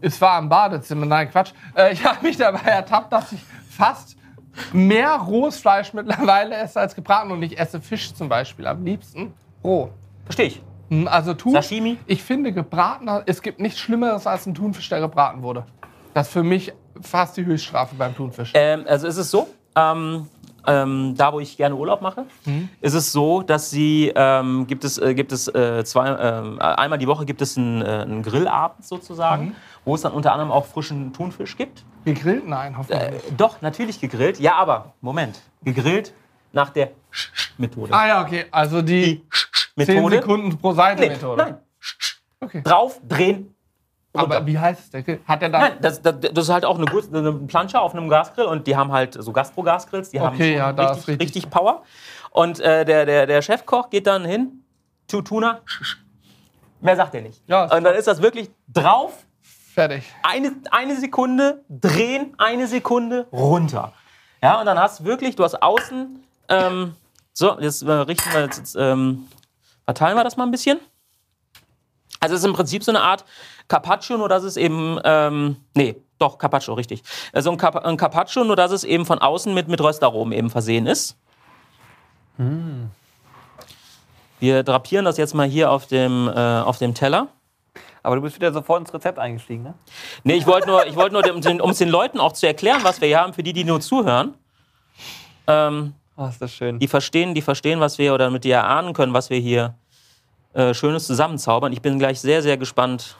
Es 0.00 0.20
war 0.20 0.38
im 0.38 0.48
Badezimmer, 0.48 1.06
nein, 1.06 1.30
Quatsch. 1.30 1.52
Äh, 1.74 1.92
ich 1.92 2.04
habe 2.04 2.24
mich 2.24 2.36
dabei 2.36 2.60
ertappt, 2.60 3.12
dass 3.12 3.32
ich 3.32 3.40
fast 3.78 4.16
mehr 4.72 5.12
rohes 5.16 5.58
Fleisch 5.60 5.92
mittlerweile 5.94 6.56
esse 6.56 6.80
als 6.80 6.94
gebraten. 6.96 7.30
Und 7.30 7.42
ich 7.42 7.58
esse 7.58 7.80
Fisch 7.80 8.12
zum 8.12 8.28
Beispiel 8.28 8.66
am 8.66 8.84
liebsten 8.84 9.32
roh. 9.62 9.90
Verstehe 10.24 10.46
ich. 10.46 10.62
Hm, 10.90 11.06
Also 11.06 11.34
Thun, 11.34 11.52
Sashimi? 11.52 11.96
ich 12.06 12.22
finde 12.22 12.52
gebratener, 12.52 13.22
es 13.26 13.40
gibt 13.42 13.60
nichts 13.60 13.78
Schlimmeres 13.78 14.26
als 14.26 14.46
ein 14.46 14.54
Thunfisch, 14.54 14.88
der 14.88 15.00
gebraten 15.00 15.42
wurde. 15.42 15.64
Das 16.14 16.26
ist 16.26 16.32
für 16.32 16.42
mich 16.42 16.72
fast 17.00 17.36
die 17.36 17.44
Höchststrafe 17.46 17.94
beim 17.94 18.16
Thunfisch. 18.16 18.50
Ähm, 18.54 18.84
also 18.88 19.06
es 19.06 19.16
ist 19.16 19.30
so, 19.30 19.46
ähm, 19.76 20.26
ähm, 20.68 21.14
da 21.16 21.32
wo 21.32 21.40
ich 21.40 21.56
gerne 21.56 21.74
Urlaub 21.74 22.02
mache, 22.02 22.26
ist 22.80 22.94
es 22.94 23.10
so, 23.10 23.42
dass 23.42 23.70
sie 23.70 24.12
ähm, 24.14 24.66
gibt 24.66 24.84
es 24.84 24.98
äh, 24.98 25.14
gibt 25.14 25.32
es 25.32 25.48
äh, 25.48 25.84
zwei 25.84 26.08
ähm, 26.08 26.60
einmal 26.60 26.98
die 26.98 27.06
Woche 27.08 27.24
gibt 27.24 27.40
es 27.42 27.56
einen, 27.56 27.82
äh, 27.82 27.86
einen 27.86 28.22
Grillabend 28.22 28.84
sozusagen, 28.84 29.56
wo 29.84 29.94
es 29.94 30.02
dann 30.02 30.12
unter 30.12 30.32
anderem 30.32 30.52
auch 30.52 30.66
frischen 30.66 31.12
Thunfisch 31.12 31.56
gibt. 31.56 31.84
Gegrillt? 32.04 32.46
Nein, 32.46 32.76
hoffentlich 32.78 33.00
Äh, 33.00 33.12
doch 33.36 33.60
natürlich 33.62 34.00
gegrillt, 34.00 34.38
ja, 34.38 34.54
aber 34.54 34.92
Moment, 35.00 35.40
gegrillt 35.64 36.12
nach 36.52 36.70
der 36.70 36.90
Methode. 37.56 37.92
Ah 37.92 38.06
ja, 38.06 38.22
okay. 38.22 38.44
Also 38.50 38.82
die 38.82 39.22
10 39.76 39.86
Methode. 39.96 40.16
Sekunden 40.16 40.58
pro 40.58 40.72
Seite 40.72 41.00
Nee, 41.02 41.08
Methode. 41.08 41.42
nein, 41.42 41.58
Okay. 42.40 42.62
drauf 42.62 43.00
drehen. 43.08 43.54
Runter. 44.14 44.36
Aber 44.36 44.46
wie 44.46 44.58
heißt 44.58 44.80
es 44.80 44.90
denn? 44.90 45.20
Hat 45.26 45.42
er 45.42 45.48
dann. 45.50 45.60
Nein, 45.60 45.72
das, 45.80 46.00
das, 46.02 46.14
das 46.20 46.44
ist 46.44 46.50
halt 46.52 46.64
auch 46.64 46.76
eine, 46.76 46.86
gute- 46.86 47.16
eine 47.16 47.32
Plansche 47.32 47.80
auf 47.80 47.94
einem 47.94 48.08
Gasgrill 48.08 48.46
und 48.46 48.66
die 48.66 48.76
haben 48.76 48.92
halt 48.92 49.14
so 49.22 49.32
Gastro-Gasgrills, 49.32 50.10
die 50.10 50.20
haben 50.20 50.34
Okay, 50.34 50.50
schon 50.52 50.58
ja, 50.58 50.72
da 50.72 50.82
richtig, 50.90 51.08
richtig- 51.08 51.26
richtig 51.26 51.50
Power. 51.50 51.82
Und 52.30 52.60
äh, 52.60 52.84
der, 52.84 53.06
der, 53.06 53.26
der 53.26 53.42
Chefkoch 53.42 53.90
geht 53.90 54.06
dann 54.06 54.24
hin, 54.24 54.64
zu 55.08 55.22
Tuna, 55.22 55.60
mehr 56.80 56.96
sagt 56.96 57.14
er 57.14 57.22
nicht. 57.22 57.42
Ja, 57.46 57.64
und 57.74 57.84
dann 57.84 57.94
ist 57.94 58.06
das 58.06 58.20
wirklich 58.22 58.50
drauf, 58.68 59.24
Fertig. 59.74 60.04
eine, 60.22 60.52
eine 60.70 60.96
Sekunde, 60.96 61.64
drehen, 61.68 62.34
eine 62.38 62.66
Sekunde, 62.66 63.26
runter. 63.32 63.92
Ja, 64.42 64.60
und 64.60 64.66
dann 64.66 64.78
hast 64.78 65.00
du 65.00 65.04
wirklich, 65.04 65.34
du 65.36 65.44
hast 65.44 65.60
außen, 65.62 66.22
ähm, 66.48 66.94
so, 67.32 67.58
jetzt 67.60 67.82
äh, 67.82 67.90
richten 67.92 68.32
wir 68.32 68.42
jetzt, 68.42 68.58
jetzt 68.58 68.76
ähm, 68.78 69.26
verteilen 69.84 70.16
wir 70.16 70.24
das 70.24 70.36
mal 70.36 70.44
ein 70.44 70.50
bisschen. 70.50 70.78
Also 72.20 72.34
es 72.34 72.40
ist 72.40 72.46
im 72.46 72.52
Prinzip 72.54 72.82
so 72.84 72.90
eine 72.90 73.00
Art 73.00 73.24
Carpaccio, 73.68 74.16
nur 74.16 74.28
dass 74.28 74.42
es 74.42 74.56
eben, 74.56 74.98
ähm, 75.04 75.56
nee, 75.74 75.96
doch, 76.18 76.38
Carpaccio, 76.38 76.74
richtig. 76.74 77.02
Also 77.32 77.50
ein, 77.50 77.56
Carp 77.56 77.76
ein 77.76 77.96
Carpaccio, 77.96 78.44
nur 78.44 78.56
dass 78.56 78.72
es 78.72 78.84
eben 78.84 79.06
von 79.06 79.18
außen 79.18 79.54
mit, 79.54 79.68
mit 79.68 79.80
Röstaromen 79.80 80.32
eben 80.32 80.50
versehen 80.50 80.86
ist. 80.86 81.16
Wir 84.40 84.62
drapieren 84.62 85.04
das 85.04 85.16
jetzt 85.16 85.34
mal 85.34 85.46
hier 85.46 85.70
auf 85.70 85.86
dem, 85.86 86.28
äh, 86.28 86.60
auf 86.60 86.78
dem 86.78 86.94
Teller. 86.94 87.28
Aber 88.02 88.16
du 88.16 88.22
bist 88.22 88.36
wieder 88.36 88.52
sofort 88.52 88.80
ins 88.80 88.94
Rezept 88.94 89.18
eingestiegen, 89.18 89.64
ne? 89.64 89.74
Nee, 90.22 90.34
ich 90.34 90.46
wollte 90.46 90.68
nur, 90.68 90.86
ich 90.86 90.96
wollte 90.96 91.12
nur, 91.12 91.24
um 91.34 91.60
um 91.60 91.70
es 91.70 91.78
den 91.78 91.88
Leuten 91.88 92.20
auch 92.20 92.32
zu 92.32 92.46
erklären, 92.46 92.80
was 92.82 93.00
wir 93.00 93.08
hier 93.08 93.20
haben, 93.20 93.34
für 93.34 93.42
die, 93.42 93.52
die 93.52 93.64
nur 93.64 93.80
zuhören. 93.80 94.34
Ähm, 95.46 95.94
Oh, 96.16 96.26
ist 96.26 96.42
das 96.42 96.52
schön. 96.52 96.80
die 96.80 96.88
verstehen, 96.88 97.32
die 97.34 97.42
verstehen, 97.42 97.78
was 97.78 97.96
wir, 97.98 98.12
oder 98.12 98.24
damit 98.24 98.42
die 98.42 98.50
erahnen 98.50 98.92
können, 98.92 99.12
was 99.12 99.30
wir 99.30 99.38
hier 99.38 99.74
äh, 100.58 100.74
Schönes 100.74 101.06
zusammenzaubern. 101.06 101.72
Ich 101.72 101.80
bin 101.80 102.00
gleich 102.00 102.20
sehr, 102.20 102.42
sehr 102.42 102.56
gespannt. 102.56 103.16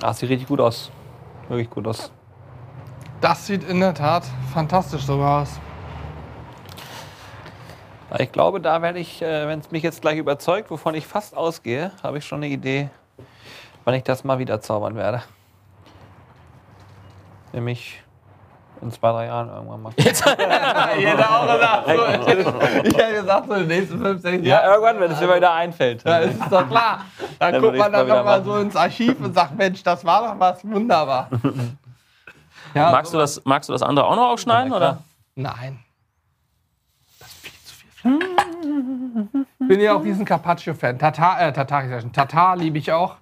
Ah, 0.00 0.14
sieht 0.14 0.30
richtig 0.30 0.48
gut 0.48 0.60
aus. 0.60 0.90
Wirklich 1.48 1.68
gut 1.68 1.86
aus. 1.86 2.10
Das 3.20 3.46
sieht 3.46 3.62
in 3.64 3.80
der 3.80 3.92
Tat 3.92 4.24
fantastisch 4.54 5.02
sogar 5.02 5.42
aus. 5.42 5.60
Ich 8.18 8.32
glaube, 8.32 8.62
da 8.62 8.80
werde 8.80 8.98
ich, 8.98 9.20
äh, 9.20 9.46
wenn 9.46 9.60
es 9.60 9.70
mich 9.70 9.82
jetzt 9.82 10.00
gleich 10.00 10.16
überzeugt, 10.16 10.70
wovon 10.70 10.94
ich 10.94 11.06
fast 11.06 11.36
ausgehe, 11.36 11.92
habe 12.02 12.16
ich 12.16 12.24
schon 12.24 12.38
eine 12.38 12.48
Idee, 12.48 12.88
wann 13.84 13.94
ich 13.94 14.02
das 14.04 14.24
mal 14.24 14.38
wieder 14.38 14.62
zaubern 14.62 14.94
werde. 14.94 15.22
Nämlich 17.52 18.02
in 18.82 18.90
zwei, 18.90 19.12
drei 19.12 19.26
Jahren 19.26 19.48
irgendwann 19.48 19.82
mal. 19.82 19.92
Jeder 19.98 21.30
auch 21.30 21.46
gesagt. 21.52 21.86
So, 21.86 21.92
ich 22.88 22.96
hätte 22.96 23.12
gesagt, 23.20 23.46
so 23.48 23.54
in 23.54 23.60
den 23.60 23.68
nächsten 23.68 23.98
fünf, 24.00 24.22
sechs 24.22 24.44
Ja, 24.46 24.56
Jahren. 24.62 24.70
irgendwann, 24.72 25.00
wenn 25.00 25.10
es 25.12 25.20
mir 25.20 25.36
wieder 25.36 25.52
einfällt. 25.52 26.02
Ja, 26.04 26.18
ist 26.18 26.40
doch 26.50 26.68
klar. 26.68 27.04
Dann 27.38 27.52
Dann 27.52 27.62
guckt 27.62 27.76
man 27.76 27.92
dann 27.92 28.06
wieder 28.06 28.16
nochmal 28.18 28.44
so 28.44 28.56
ins 28.56 28.76
Archiv 28.76 29.20
und 29.20 29.34
sagt, 29.34 29.56
Mensch, 29.56 29.82
das 29.82 30.04
war 30.04 30.22
doch 30.32 30.38
was 30.40 30.64
wunderbar. 30.64 31.28
Ja, 32.72 32.92
Magst 32.92 33.12
du 33.12 33.18
das, 33.18 33.44
magst 33.44 33.68
du 33.68 33.72
das 33.72 33.82
andere 33.82 34.06
auch 34.06 34.14
noch 34.14 34.28
aufschneiden? 34.28 34.70
Ja, 34.70 34.76
oder? 34.76 34.98
Nein. 35.34 35.80
Das 37.18 37.28
ist 37.28 37.38
viel 37.38 37.52
zu 37.64 37.74
viel 37.74 37.90
Fleisch. 38.20 39.46
Bin 39.68 39.80
ja 39.80 39.94
auch 39.96 40.04
riesen 40.04 40.24
Carpaccio-Fan. 40.24 40.96
Tatar, 40.96 41.40
äh, 41.42 41.52
Tatar, 41.52 41.82
Tatar 42.12 42.54
liebe 42.56 42.78
ich 42.78 42.92
auch. 42.92 43.16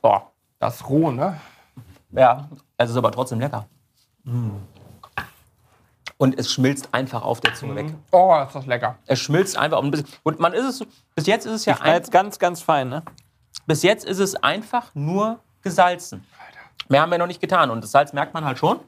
Boah. 0.00 0.30
Das 0.58 0.88
roh, 0.88 1.10
ne? 1.10 1.38
Ja, 2.12 2.48
es 2.76 2.90
ist 2.90 2.96
aber 2.96 3.10
trotzdem 3.12 3.40
lecker. 3.40 3.66
Mm. 4.24 4.50
Und 6.18 6.38
es 6.38 6.50
schmilzt 6.50 6.88
einfach 6.92 7.22
auf 7.22 7.40
der 7.40 7.54
Zunge 7.54 7.74
weg. 7.74 7.94
Oh, 8.10 8.34
ist 8.46 8.54
das 8.54 8.66
lecker. 8.66 8.96
Es 9.06 9.20
schmilzt 9.20 9.58
einfach 9.58 9.82
ein 9.82 9.90
bisschen. 9.90 10.08
Und 10.22 10.40
man 10.40 10.54
ist 10.54 10.64
es, 10.64 10.86
bis 11.14 11.26
jetzt 11.26 11.44
ist 11.44 11.52
es 11.52 11.64
ja 11.66 11.76
Ich 11.78 11.84
jetzt 11.84 12.10
ganz, 12.10 12.38
ganz 12.38 12.62
fein, 12.62 12.88
ne? 12.88 13.02
bis 13.66 13.82
jetzt 13.82 14.04
ist 14.04 14.18
es 14.18 14.34
einfach 14.36 14.94
nur 14.94 15.40
gesalzen. 15.62 16.24
Mehr 16.88 17.02
haben 17.02 17.10
wir 17.10 17.18
noch 17.18 17.26
nicht 17.26 17.40
getan. 17.40 17.70
Und 17.70 17.82
das 17.82 17.90
Salz 17.90 18.12
merkt 18.12 18.32
man 18.32 18.44
halt 18.44 18.58
schon. 18.58 18.80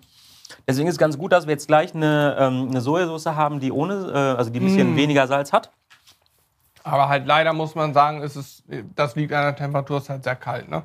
Deswegen 0.66 0.88
ist 0.88 0.94
es 0.94 0.98
ganz 0.98 1.18
gut, 1.18 1.32
dass 1.32 1.46
wir 1.46 1.52
jetzt 1.52 1.66
gleich 1.66 1.94
eine, 1.94 2.36
ähm, 2.38 2.68
eine 2.70 2.80
Sojasauce 2.80 3.26
haben, 3.26 3.60
die 3.60 3.72
ohne, 3.72 3.94
äh, 3.94 4.38
also 4.38 4.50
die 4.50 4.60
ein 4.60 4.64
bisschen 4.64 4.96
weniger 4.96 5.26
Salz 5.26 5.52
hat. 5.52 5.70
Aber 6.84 7.08
halt 7.08 7.26
leider 7.26 7.52
muss 7.52 7.74
man 7.74 7.92
sagen, 7.92 8.22
ist 8.22 8.36
es, 8.36 8.62
das 8.94 9.14
liegt 9.14 9.32
an 9.32 9.42
der 9.42 9.56
Temperatur, 9.56 9.98
ist 9.98 10.08
halt 10.08 10.24
sehr 10.24 10.36
kalt, 10.36 10.70
ne? 10.70 10.82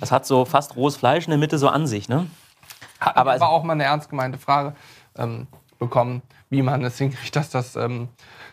Das 0.00 0.12
hat 0.12 0.26
so 0.26 0.44
fast 0.44 0.76
rohes 0.76 0.96
Fleisch 0.96 1.24
in 1.24 1.30
der 1.30 1.38
Mitte 1.38 1.58
so 1.58 1.68
an 1.68 1.86
sich, 1.86 2.08
ne? 2.08 2.26
Hat 3.00 3.16
Aber 3.16 3.32
aber, 3.32 3.48
auch 3.48 3.62
mal 3.62 3.72
eine 3.74 3.84
ernst 3.84 4.08
gemeinte 4.10 4.38
Frage 4.38 4.74
ähm, 5.16 5.46
bekommen, 5.78 6.22
wie 6.50 6.62
man 6.62 6.84
es 6.84 6.98
hinkriegt, 6.98 7.34
dass 7.36 7.50
das 7.50 7.76
ähm, 7.76 8.08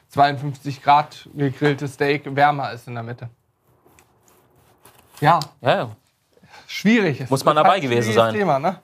52 0.09 0.81
Grad 0.81 1.29
gegrillte 1.33 1.87
Steak 1.87 2.35
wärmer 2.35 2.71
ist 2.71 2.87
in 2.87 2.93
der 2.95 3.03
Mitte. 3.03 3.29
Ja, 5.21 5.39
Ja, 5.61 5.75
ja. 5.77 5.95
schwierig. 6.67 7.21
Es 7.21 7.29
Muss 7.29 7.43
man 7.45 7.53
ist 7.53 7.57
dabei 7.57 7.69
halt 7.69 7.77
ein 7.77 7.81
gewesen 7.89 8.03
schwieriges 8.11 8.15
sein. 8.15 8.33
Thema, 8.33 8.59
ne? 8.59 8.79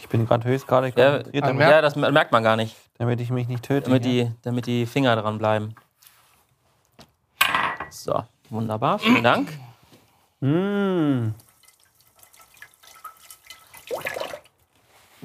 Ich 0.00 0.08
bin 0.08 0.26
gerade 0.26 0.48
Ja, 0.48 0.62
konzentriert, 1.18 1.34
man 1.34 1.42
damit, 1.48 1.68
ja, 1.68 1.80
das 1.82 1.96
merkt 1.96 2.32
man 2.32 2.42
gar 2.42 2.56
nicht, 2.56 2.76
damit 2.96 3.20
ich 3.20 3.30
mich 3.30 3.46
nicht 3.46 3.62
töte. 3.62 3.90
damit 3.90 4.04
die, 4.06 4.30
damit 4.42 4.66
die 4.66 4.86
Finger 4.86 5.14
dran 5.16 5.36
bleiben. 5.38 5.74
So, 7.90 8.24
wunderbar, 8.50 8.98
vielen 8.98 9.22
Dank. 9.22 9.48
Mm. 10.40 11.28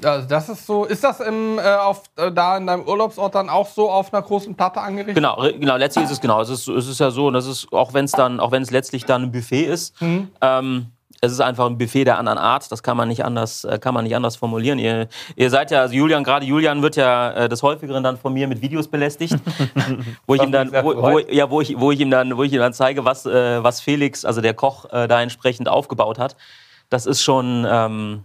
Also 0.02 0.28
das 0.28 0.48
ist 0.48 0.66
so. 0.66 0.84
Ist 0.84 1.02
das 1.02 1.20
im, 1.20 1.58
äh, 1.58 1.62
auf, 1.62 2.02
äh, 2.16 2.30
da 2.30 2.56
in 2.56 2.66
deinem 2.66 2.86
Urlaubsort 2.86 3.34
dann 3.34 3.48
auch 3.48 3.68
so 3.68 3.90
auf 3.90 4.12
einer 4.12 4.22
großen 4.22 4.54
Platte 4.54 4.80
angerichtet? 4.80 5.14
Genau, 5.14 5.36
genau, 5.36 5.76
letztlich 5.76 6.04
ist 6.04 6.10
es 6.10 6.20
genau. 6.20 6.40
Es 6.40 6.50
ist, 6.50 6.68
es 6.68 6.88
ist 6.88 7.00
ja 7.00 7.10
so, 7.10 7.28
und 7.28 7.34
das 7.34 7.46
ist, 7.46 7.72
auch 7.72 7.94
wenn 7.94 8.04
es 8.04 8.12
dann, 8.12 8.40
auch 8.40 8.50
wenn 8.50 8.62
es 8.62 8.70
letztlich 8.70 9.04
dann 9.04 9.22
ein 9.22 9.32
Buffet 9.32 9.64
ist, 9.64 9.94
ähm, 10.40 10.88
es 11.20 11.32
ist 11.32 11.40
einfach 11.40 11.66
ein 11.66 11.78
Buffet 11.78 12.04
der 12.04 12.18
anderen 12.18 12.38
Art. 12.38 12.70
Das 12.70 12.82
kann 12.82 12.96
man 12.96 13.08
nicht 13.08 13.24
anders, 13.24 13.64
äh, 13.64 13.78
kann 13.78 13.94
man 13.94 14.04
nicht 14.04 14.14
anders 14.14 14.36
formulieren. 14.36 14.78
Ihr, 14.78 15.08
ihr 15.36 15.50
seid 15.50 15.70
ja, 15.70 15.80
also 15.80 15.94
Julian, 15.94 16.24
gerade 16.24 16.44
Julian 16.44 16.82
wird 16.82 16.96
ja 16.96 17.32
äh, 17.32 17.48
des 17.48 17.62
häufigeren 17.62 18.02
dann 18.02 18.16
von 18.16 18.32
mir 18.32 18.46
mit 18.46 18.60
Videos 18.60 18.88
belästigt, 18.88 19.36
wo 20.26 20.34
ich 20.34 20.42
ihm 20.42 20.52
dann, 20.52 20.72
wo, 20.72 20.94
wo, 20.96 21.18
ja, 21.18 21.50
wo 21.50 21.60
ich, 21.60 21.78
wo 21.78 21.90
ich 21.90 22.00
ihm 22.00 22.10
dann, 22.10 22.36
wo 22.36 22.42
ich 22.42 22.52
ihm 22.52 22.60
dann 22.60 22.72
zeige, 22.72 23.04
was, 23.04 23.26
äh, 23.26 23.62
was 23.62 23.80
Felix, 23.80 24.24
also 24.24 24.40
der 24.40 24.54
Koch, 24.54 24.86
äh, 24.92 25.08
da 25.08 25.22
entsprechend 25.22 25.68
aufgebaut 25.68 26.18
hat. 26.18 26.36
Das 26.90 27.06
ist 27.06 27.22
schon, 27.22 27.66
ähm, 27.68 28.24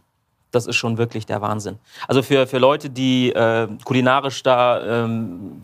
das 0.51 0.65
ist 0.65 0.75
schon 0.75 0.97
wirklich 0.97 1.25
der 1.25 1.41
Wahnsinn. 1.41 1.79
Also 2.07 2.21
für, 2.21 2.47
für 2.47 2.57
Leute, 2.57 2.89
die 2.89 3.31
äh, 3.31 3.67
kulinarisch 3.85 4.43
da 4.43 5.03
ähm, 5.03 5.61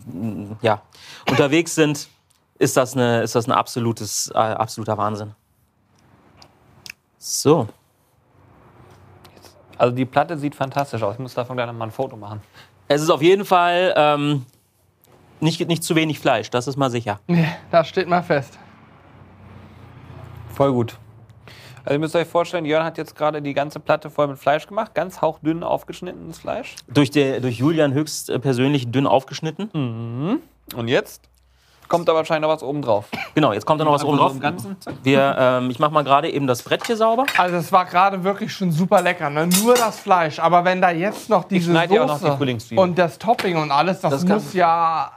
ja, 0.62 0.82
unterwegs 1.28 1.74
sind, 1.74 2.08
ist 2.58 2.76
das, 2.76 2.94
eine, 2.94 3.22
ist 3.22 3.34
das 3.34 3.46
ein 3.46 3.52
absolutes, 3.52 4.30
äh, 4.34 4.38
absoluter 4.38 4.96
Wahnsinn. 4.96 5.34
So. 7.26 7.66
Also 9.76 9.94
die 9.94 10.04
Platte 10.04 10.38
sieht 10.38 10.54
fantastisch 10.54 11.02
aus. 11.02 11.14
Ich 11.14 11.18
muss 11.18 11.34
davon 11.34 11.56
gleich 11.56 11.66
noch 11.66 11.74
mal 11.74 11.86
ein 11.86 11.90
Foto 11.90 12.16
machen. 12.16 12.40
Es 12.86 13.02
ist 13.02 13.10
auf 13.10 13.20
jeden 13.20 13.44
Fall 13.44 13.92
ähm, 13.96 14.46
nicht, 15.40 15.66
nicht 15.66 15.82
zu 15.82 15.96
wenig 15.96 16.20
Fleisch, 16.20 16.50
das 16.50 16.68
ist 16.68 16.76
mal 16.76 16.88
sicher. 16.88 17.18
Nee, 17.26 17.48
das 17.72 17.88
steht 17.88 18.06
mal 18.06 18.22
fest. 18.22 18.56
Voll 20.50 20.72
gut. 20.72 20.96
Also 21.84 21.94
ihr 21.94 21.98
müsst 21.98 22.14
euch 22.14 22.28
vorstellen, 22.28 22.64
Jörn 22.64 22.84
hat 22.84 22.96
jetzt 22.96 23.16
gerade 23.16 23.42
die 23.42 23.54
ganze 23.54 23.80
Platte 23.80 24.08
voll 24.08 24.28
mit 24.28 24.38
Fleisch 24.38 24.68
gemacht. 24.68 24.94
Ganz 24.94 25.20
hauchdünn 25.20 25.64
aufgeschnittenes 25.64 26.38
Fleisch. 26.38 26.76
Durch, 26.86 27.10
der, 27.10 27.40
durch 27.40 27.58
Julian 27.58 27.92
höchst 27.92 28.30
äh, 28.30 28.38
persönlich 28.38 28.92
dünn 28.92 29.08
aufgeschnitten. 29.08 30.40
Und 30.74 30.88
jetzt 30.88 31.28
kommt 31.88 32.08
da 32.08 32.14
wahrscheinlich 32.14 32.48
noch 32.48 32.54
was 32.54 32.62
oben 32.62 32.82
drauf. 32.82 33.06
Genau, 33.34 33.52
jetzt 33.52 33.66
kommt 33.66 33.80
da 33.80 33.84
noch 33.84 33.92
was 33.92 34.04
oben 34.04 34.18
drauf. 34.18 34.32
Wir, 35.02 35.36
ähm, 35.38 35.70
ich 35.70 35.78
mache 35.78 35.92
mal 35.92 36.02
gerade 36.04 36.30
eben 36.30 36.46
das 36.46 36.62
Brett 36.62 36.86
hier 36.86 36.96
sauber. 36.96 37.24
Also 37.36 37.56
es 37.56 37.72
war 37.72 37.84
gerade 37.84 38.22
wirklich 38.24 38.52
schon 38.52 38.72
super 38.72 39.02
lecker, 39.02 39.30
ne? 39.30 39.46
Nur 39.46 39.74
das 39.74 39.98
Fleisch. 39.98 40.38
Aber 40.38 40.64
wenn 40.64 40.80
da 40.80 40.90
jetzt 40.90 41.28
noch 41.28 41.44
diese 41.44 41.72
ja 41.72 41.82
auch 42.02 42.06
noch 42.06 42.18
Soße 42.18 42.58
die 42.70 42.76
und 42.76 42.98
das 42.98 43.18
Topping 43.18 43.56
und 43.56 43.70
alles, 43.70 44.00
das, 44.00 44.12
Das 44.12 44.24
muss 44.24 44.52
ja, 44.52 45.10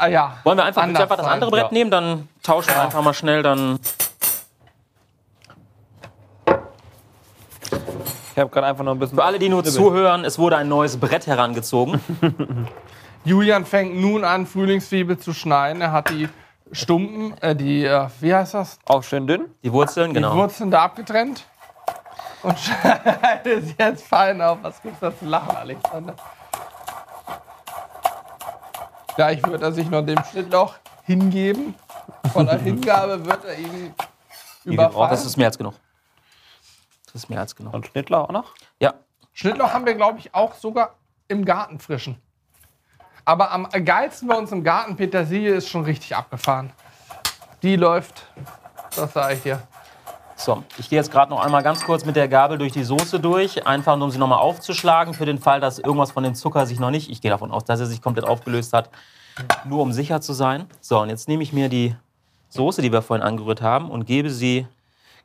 äh, 0.00 0.12
ja. 0.12 0.34
Wollen 0.44 0.58
wir 0.58 0.64
einfach, 0.64 0.82
einfach 0.82 1.16
das 1.16 1.26
andere 1.26 1.50
Brett 1.50 1.64
Ja. 1.64 1.72
nehmen? 1.72 1.90
Dann 1.90 2.28
tauschen 2.42 2.68
wir 2.74 2.82
einfach 2.82 3.02
mal 3.02 3.14
schnell. 3.14 3.42
Dann 3.42 3.78
Ich 8.32 8.38
habe 8.38 8.50
gerade 8.50 8.68
einfach 8.68 8.84
noch 8.84 8.92
ein 8.92 8.98
bisschen. 8.98 9.18
Für 9.18 9.24
alle, 9.24 9.38
die 9.38 9.48
nur 9.48 9.64
zuhören, 9.64 10.24
es 10.24 10.38
wurde 10.38 10.56
ein 10.56 10.68
neues 10.68 10.96
Brett 10.98 11.26
herangezogen. 11.26 12.00
Julian 13.24 13.66
fängt 13.66 13.96
nun 13.96 14.24
an, 14.24 14.46
Frühlingszwiebel 14.46 15.18
zu 15.18 15.34
schneiden. 15.34 15.82
Er 15.82 15.92
hat 15.92 16.08
die 16.10 16.28
Stumpen, 16.72 17.36
äh, 17.42 17.54
die, 17.54 17.84
äh, 17.84 18.08
wie 18.20 18.34
heißt 18.34 18.54
das? 18.54 18.78
Auch 18.86 19.02
schön 19.02 19.26
dünn. 19.26 19.54
Die 19.62 19.72
Wurzeln, 19.72 20.10
Die 20.10 20.14
genau. 20.14 20.34
Wurzeln 20.36 20.70
da 20.70 20.84
abgetrennt. 20.84 21.44
Und 22.42 22.58
schneidet 22.58 23.46
es 23.46 23.74
jetzt 23.78 24.06
fein 24.06 24.40
auf. 24.40 24.58
Was 24.62 24.80
gibt's 24.80 25.00
da 25.00 25.16
zu 25.16 25.26
lachen, 25.26 25.54
Alexander? 25.54 26.14
Gleich 29.16 29.44
wird 29.46 29.60
er 29.60 29.72
sich 29.72 29.90
noch 29.90 30.02
dem 30.02 30.22
Schnittloch 30.24 30.76
hingeben. 31.04 31.74
Voller 32.32 32.56
Hingabe 32.58 33.24
wird 33.26 33.44
er 33.44 33.58
ihn 33.58 33.94
überfallen. 34.64 35.10
Das 35.10 35.26
ist 35.26 35.36
mehr 35.36 35.48
als 35.48 35.58
genug. 35.58 35.74
Das 37.04 37.16
ist 37.16 37.28
mehr 37.28 37.40
als 37.40 37.54
genug. 37.54 37.74
Und 37.74 37.86
Schnittlauch 37.86 38.28
auch 38.28 38.32
noch. 38.32 38.54
Ja, 38.78 38.94
Schnittloch 39.32 39.74
haben 39.74 39.84
wir, 39.84 39.94
glaube 39.94 40.18
ich, 40.18 40.34
auch 40.34 40.54
sogar 40.54 40.94
im 41.28 41.44
Garten 41.44 41.80
frischen. 41.80 42.16
Aber 43.24 43.52
am 43.52 43.68
geilsten 43.84 44.28
bei 44.28 44.36
uns 44.36 44.50
im 44.52 44.64
Garten, 44.64 44.96
Petersilie 44.96 45.54
ist 45.54 45.68
schon 45.68 45.84
richtig 45.84 46.16
abgefahren. 46.16 46.70
Die 47.62 47.76
läuft, 47.76 48.26
das 48.96 49.12
sage 49.12 49.34
ich 49.34 49.42
dir. 49.42 49.62
so. 50.36 50.64
Ich 50.78 50.88
gehe 50.88 50.98
jetzt 50.98 51.12
gerade 51.12 51.30
noch 51.30 51.44
einmal 51.44 51.62
ganz 51.62 51.84
kurz 51.84 52.04
mit 52.04 52.16
der 52.16 52.28
Gabel 52.28 52.56
durch 52.58 52.72
die 52.72 52.84
Soße 52.84 53.20
durch, 53.20 53.66
einfach 53.66 53.96
nur, 53.96 54.06
um 54.06 54.10
sie 54.10 54.18
nochmal 54.18 54.38
aufzuschlagen, 54.38 55.12
für 55.14 55.26
den 55.26 55.38
Fall, 55.38 55.60
dass 55.60 55.78
irgendwas 55.78 56.12
von 56.12 56.22
dem 56.22 56.34
Zucker 56.34 56.64
sich 56.66 56.80
noch 56.80 56.90
nicht, 56.90 57.10
ich 57.10 57.20
gehe 57.20 57.30
davon 57.30 57.50
aus, 57.52 57.64
dass 57.64 57.80
er 57.80 57.86
sich 57.86 58.00
komplett 58.00 58.24
aufgelöst 58.26 58.72
hat, 58.72 58.88
nur 59.64 59.82
um 59.82 59.92
sicher 59.92 60.20
zu 60.20 60.32
sein. 60.32 60.66
So, 60.80 61.00
und 61.00 61.10
jetzt 61.10 61.28
nehme 61.28 61.42
ich 61.42 61.52
mir 61.52 61.68
die 61.68 61.94
Soße, 62.48 62.80
die 62.82 62.90
wir 62.90 63.02
vorhin 63.02 63.24
angerührt 63.24 63.60
haben, 63.62 63.90
und 63.90 64.06
gebe 64.06 64.30
sie 64.30 64.66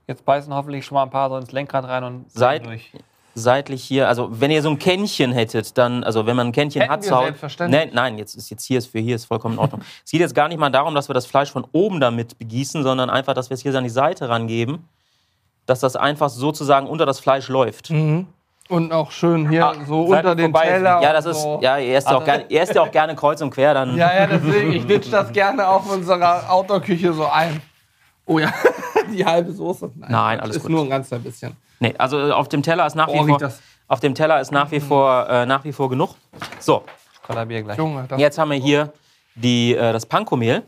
Jetzt 0.07 0.23
beißen 0.23 0.53
hoffentlich 0.53 0.85
schon 0.85 0.95
mal 0.95 1.03
ein 1.03 1.09
paar 1.09 1.29
so 1.29 1.37
ins 1.37 1.51
Lenkrad 1.51 1.85
rein 1.85 2.03
und 2.03 2.31
Seit- 2.31 2.63
durch. 2.65 2.91
Seitlich 3.36 3.83
hier, 3.83 4.07
also 4.07 4.29
wenn 4.31 4.49
ihr 4.49 4.61
so 4.61 4.69
ein 4.69 4.79
Kännchen 4.79 5.33
hättet, 5.33 5.77
dann, 5.77 6.03
also 6.03 6.25
wenn 6.25 6.36
man 6.38 6.47
ein 6.47 6.51
Kännchen 6.53 6.81
Hätten 6.81 6.93
hat 6.93 7.03
selbstverständlich. 7.03 7.86
Nein, 7.86 7.91
nein, 7.93 8.17
jetzt 8.17 8.36
ist 8.36 8.49
jetzt 8.49 8.63
hier 8.63 8.79
ist 8.79 8.88
für 8.88 8.99
hier 8.99 9.15
ist 9.15 9.25
vollkommen 9.25 9.55
in 9.55 9.59
Ordnung. 9.59 9.81
es 10.03 10.11
geht 10.11 10.21
jetzt 10.21 10.33
gar 10.33 10.47
nicht 10.47 10.57
mal 10.57 10.69
darum, 10.69 10.95
dass 10.95 11.09
wir 11.09 11.13
das 11.13 11.25
Fleisch 11.25 11.51
von 11.51 11.67
oben 11.73 11.99
damit 11.99 12.39
begießen, 12.39 12.81
sondern 12.81 13.09
einfach, 13.09 13.33
dass 13.33 13.49
wir 13.49 13.55
es 13.55 13.61
hier 13.61 13.75
an 13.75 13.83
die 13.83 13.89
Seite 13.89 14.29
rangeben, 14.29 14.88
dass 15.65 15.81
das 15.81 15.95
einfach 15.97 16.29
sozusagen 16.29 16.88
unter 16.88 17.05
das 17.05 17.19
Fleisch 17.19 17.49
läuft. 17.49 17.91
Und 18.67 18.91
auch 18.91 19.11
schön 19.11 19.49
hier 19.49 19.67
Ah, 19.67 19.75
so 19.86 20.03
unter 20.05 20.33
den 20.33 20.51
vorbei. 20.51 20.67
Teller. 20.67 21.01
Ja, 21.01 21.13
das 21.13 21.25
ist, 21.25 21.41
so. 21.41 21.59
ja, 21.61 21.77
ihr 21.77 21.95
esst 21.95 22.09
ja 22.09 22.17
auch 22.17 22.23
gerne, 22.23 22.45
ja 22.49 22.81
auch 22.81 22.91
gerne 22.91 23.15
kreuz 23.15 23.41
und 23.41 23.51
quer, 23.51 23.73
dann. 23.73 23.95
Ja, 23.97 24.15
ja, 24.15 24.27
deswegen, 24.27 24.73
ich 24.73 24.88
ditch 24.88 25.11
das 25.11 25.31
gerne 25.31 25.67
auf 25.67 25.91
unserer 25.91 26.49
Outdoor-Küche 26.49 27.13
so 27.13 27.27
ein. 27.27 27.61
Oh 28.25 28.39
ja, 28.39 28.51
die 29.14 29.26
halbe 29.26 29.51
Soße. 29.51 29.91
Nein, 29.95 30.39
alles 30.39 30.58
ist 30.58 30.62
gut. 30.64 30.72
nur 30.72 30.84
ein 30.84 30.89
ganz 30.89 31.08
klein 31.08 31.24
bisschen. 31.24 31.56
Nee, 31.80 31.93
also 31.97 32.20
äh, 32.30 32.32
auf 32.32 32.47
dem 32.49 32.64
Teller 32.64 32.86
ist 32.86 32.95
nach 32.95 33.08
Oh, 33.08 33.26
wie 33.26 33.30
vor, 33.32 33.39
das. 33.39 33.62
auf 33.88 33.99
dem 33.99 34.16
Teller 34.16 34.39
ist 34.39 34.51
nach 34.51 34.72
wie 34.72 34.80
vor, 34.80 35.28
äh, 35.30 35.45
nach 35.45 35.64
wie 35.64 35.72
vor 35.74 35.89
genug. 35.89 36.16
So, 36.60 36.84
Kollabier 37.24 37.64
gleich. 37.64 37.78
Junge, 37.78 38.06
das 38.08 38.20
jetzt 38.20 38.38
haben 38.38 38.51
wir 38.51 38.58
hier 38.58 38.93
die, 39.36 39.76
äh, 39.76 39.91
das 39.91 40.06
Pankomehl. 40.06 40.64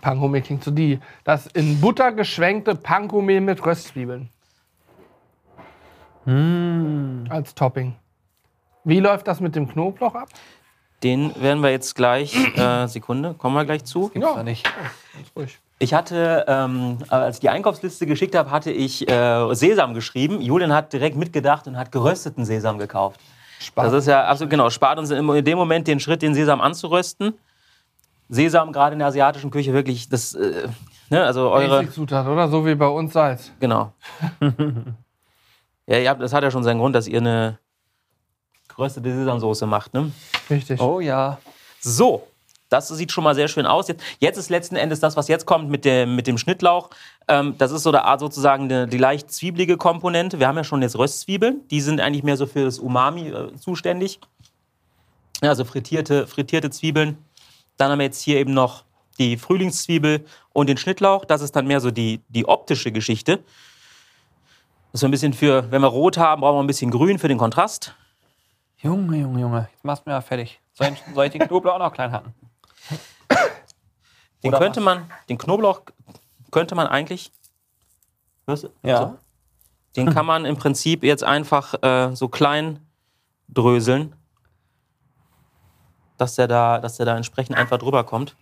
Pankomehl 0.00 0.42
klingt 0.42 0.64
so 0.64 0.70
die. 0.70 0.98
Das 1.24 1.46
in 1.48 1.80
Butter 1.80 2.12
geschwenkte 2.12 2.74
Pankomehl 2.74 3.40
mit 3.40 3.64
Röstzwiebeln. 3.64 4.28
Als 7.28 7.54
Topping. 7.54 7.96
Wie 8.84 9.00
läuft 9.00 9.26
das 9.26 9.40
mit 9.40 9.54
dem 9.56 9.68
Knoblauch 9.68 10.14
ab? 10.14 10.28
Den 11.02 11.32
werden 11.40 11.62
wir 11.62 11.70
jetzt 11.70 11.94
gleich, 11.96 12.34
äh, 12.56 12.86
Sekunde, 12.86 13.34
kommen 13.34 13.56
wir 13.56 13.64
gleich 13.64 13.84
zu. 13.84 14.08
Gibt's 14.08 14.34
da 14.34 14.42
nicht. 14.44 14.64
ganz 14.64 15.28
ruhig. 15.36 15.58
Ich 15.82 15.92
hatte, 15.94 16.44
ähm, 16.46 16.98
als 17.08 17.38
ich 17.38 17.40
die 17.40 17.48
Einkaufsliste 17.48 18.06
geschickt 18.06 18.36
habe, 18.36 18.52
hatte 18.52 18.70
ich 18.70 19.08
äh, 19.10 19.52
Sesam 19.52 19.94
geschrieben. 19.94 20.40
Julian 20.40 20.72
hat 20.72 20.92
direkt 20.92 21.16
mitgedacht 21.16 21.66
und 21.66 21.76
hat 21.76 21.90
gerösteten 21.90 22.44
Sesam 22.44 22.78
gekauft. 22.78 23.18
Spaß. 23.58 23.86
Das 23.86 23.94
ist 23.94 24.06
ja 24.06 24.24
absolut 24.26 24.50
genau. 24.50 24.70
Spart 24.70 25.00
uns 25.00 25.10
in 25.10 25.44
dem 25.44 25.58
Moment 25.58 25.88
den 25.88 25.98
Schritt, 25.98 26.22
den 26.22 26.34
Sesam 26.34 26.60
anzurösten. 26.60 27.34
Sesam 28.28 28.72
gerade 28.72 28.92
in 28.92 29.00
der 29.00 29.08
asiatischen 29.08 29.50
Küche 29.50 29.72
wirklich 29.72 30.08
das, 30.08 30.34
äh, 30.34 30.68
ne, 31.10 31.24
also 31.24 31.50
eure, 31.50 31.78
Basic-Zutat, 31.78 32.28
oder? 32.28 32.46
So 32.46 32.64
wie 32.64 32.76
bei 32.76 32.86
uns 32.86 33.12
Salz. 33.12 33.50
genau. 33.58 33.92
ja, 35.88 35.98
ihr 35.98 36.08
habt, 36.08 36.22
das 36.22 36.32
hat 36.32 36.44
ja 36.44 36.52
schon 36.52 36.62
seinen 36.62 36.78
Grund, 36.78 36.94
dass 36.94 37.08
ihr 37.08 37.18
eine 37.18 37.58
geröstete 38.68 39.12
Sesamsoße 39.12 39.66
macht, 39.66 39.94
ne? 39.94 40.12
Richtig. 40.48 40.80
Oh 40.80 41.00
ja. 41.00 41.38
So, 41.80 42.28
Das 42.72 42.88
sieht 42.88 43.12
schon 43.12 43.24
mal 43.24 43.34
sehr 43.34 43.48
schön 43.48 43.66
aus. 43.66 43.88
Jetzt, 43.88 44.02
jetzt 44.18 44.38
ist 44.38 44.48
letzten 44.48 44.76
Endes 44.76 45.00
das, 45.00 45.16
was 45.16 45.28
jetzt 45.28 45.44
kommt 45.44 45.68
mit 45.68 45.84
dem, 45.84 46.16
mit 46.16 46.26
dem 46.26 46.38
Schnittlauch. 46.38 46.90
Ähm, 47.28 47.54
das 47.58 47.70
ist 47.70 47.82
so 47.82 47.92
der 47.92 48.06
Art 48.06 48.20
sozusagen 48.20 48.68
die, 48.68 48.86
die 48.86 48.98
leicht 48.98 49.30
zwiebelige 49.30 49.76
Komponente. 49.76 50.38
Wir 50.38 50.48
haben 50.48 50.56
ja 50.56 50.64
schon 50.64 50.82
jetzt 50.82 50.98
Röstzwiebeln. 50.98 51.68
Die 51.70 51.80
sind 51.80 52.00
eigentlich 52.00 52.22
mehr 52.22 52.36
so 52.36 52.46
für 52.46 52.64
das 52.64 52.78
Umami 52.78 53.28
äh, 53.28 53.54
zuständig. 53.56 54.20
Ja, 55.42 55.50
also 55.50 55.64
frittierte, 55.64 56.26
frittierte 56.26 56.70
Zwiebeln. 56.70 57.18
Dann 57.76 57.90
haben 57.90 57.98
wir 57.98 58.06
jetzt 58.06 58.22
hier 58.22 58.38
eben 58.38 58.54
noch 58.54 58.84
die 59.18 59.36
Frühlingszwiebel 59.36 60.24
und 60.52 60.68
den 60.68 60.76
Schnittlauch. 60.76 61.24
Das 61.24 61.42
ist 61.42 61.54
dann 61.54 61.66
mehr 61.66 61.80
so 61.80 61.90
die, 61.90 62.20
die 62.28 62.46
optische 62.46 62.92
Geschichte. 62.92 63.40
Das 64.92 65.00
ist 65.00 65.04
ein 65.04 65.10
bisschen 65.10 65.32
für, 65.32 65.70
wenn 65.70 65.82
wir 65.82 65.88
rot 65.88 66.16
haben, 66.16 66.40
brauchen 66.40 66.56
wir 66.56 66.62
ein 66.62 66.66
bisschen 66.66 66.90
grün 66.90 67.18
für 67.18 67.28
den 67.28 67.38
Kontrast. 67.38 67.94
Junge, 68.78 69.18
Junge, 69.18 69.40
Junge. 69.40 69.68
Jetzt 69.72 69.84
machst 69.84 70.04
du 70.04 70.10
mir 70.10 70.16
ja 70.16 70.20
fertig. 70.20 70.60
Soll 70.74 70.88
ich, 70.88 71.14
soll 71.14 71.26
ich 71.26 71.32
den 71.32 71.42
Knoblauch 71.42 71.74
auch 71.74 71.78
noch 71.78 71.92
klein 71.92 72.12
hacken? 72.12 72.34
Den 74.42 74.48
Oder 74.48 74.58
könnte 74.58 74.80
was? 74.80 74.84
man, 74.84 75.10
den 75.28 75.38
Knoblauch 75.38 75.82
könnte 76.50 76.74
man 76.74 76.86
eigentlich. 76.86 77.32
Du? 78.46 78.54
Ja. 78.82 78.98
So. 78.98 79.18
Den 79.96 80.12
kann 80.12 80.26
man 80.26 80.44
im 80.44 80.56
Prinzip 80.56 81.04
jetzt 81.04 81.22
einfach 81.22 81.74
äh, 81.82 82.14
so 82.16 82.28
klein 82.28 82.80
dröseln, 83.48 84.16
dass 86.16 86.34
der 86.36 86.48
da, 86.48 86.78
dass 86.78 86.96
der 86.96 87.06
da 87.06 87.16
entsprechend 87.16 87.56
einfach 87.56 87.78
drüber 87.78 88.04
kommt. 88.04 88.36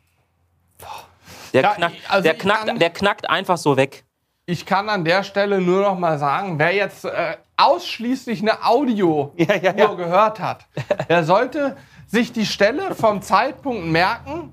Der, 1.52 1.62
Ja, 1.62 1.74
knackt, 1.74 1.96
also 2.08 2.22
der, 2.22 2.34
knackt, 2.34 2.80
der 2.80 2.90
knackt 2.90 3.28
einfach 3.28 3.58
so 3.58 3.76
weg. 3.76 4.04
Ich 4.46 4.64
kann 4.64 4.88
an 4.88 5.04
der 5.04 5.22
Stelle 5.22 5.60
nur 5.60 5.82
noch 5.82 5.98
mal 5.98 6.18
sagen, 6.18 6.58
wer 6.58 6.74
jetzt 6.74 7.04
äh, 7.04 7.36
ausschließlich 7.56 8.42
eine 8.42 8.64
Audio 8.64 9.32
Ja, 9.36 9.56
ja, 9.56 9.94
gehört 9.94 10.40
hat, 10.40 10.66
der 11.08 11.24
sollte 11.24 11.76
sich 12.06 12.32
die 12.32 12.46
Stelle 12.46 12.94
vom 12.94 13.22
Zeitpunkt 13.22 13.86
merken, 13.86 14.52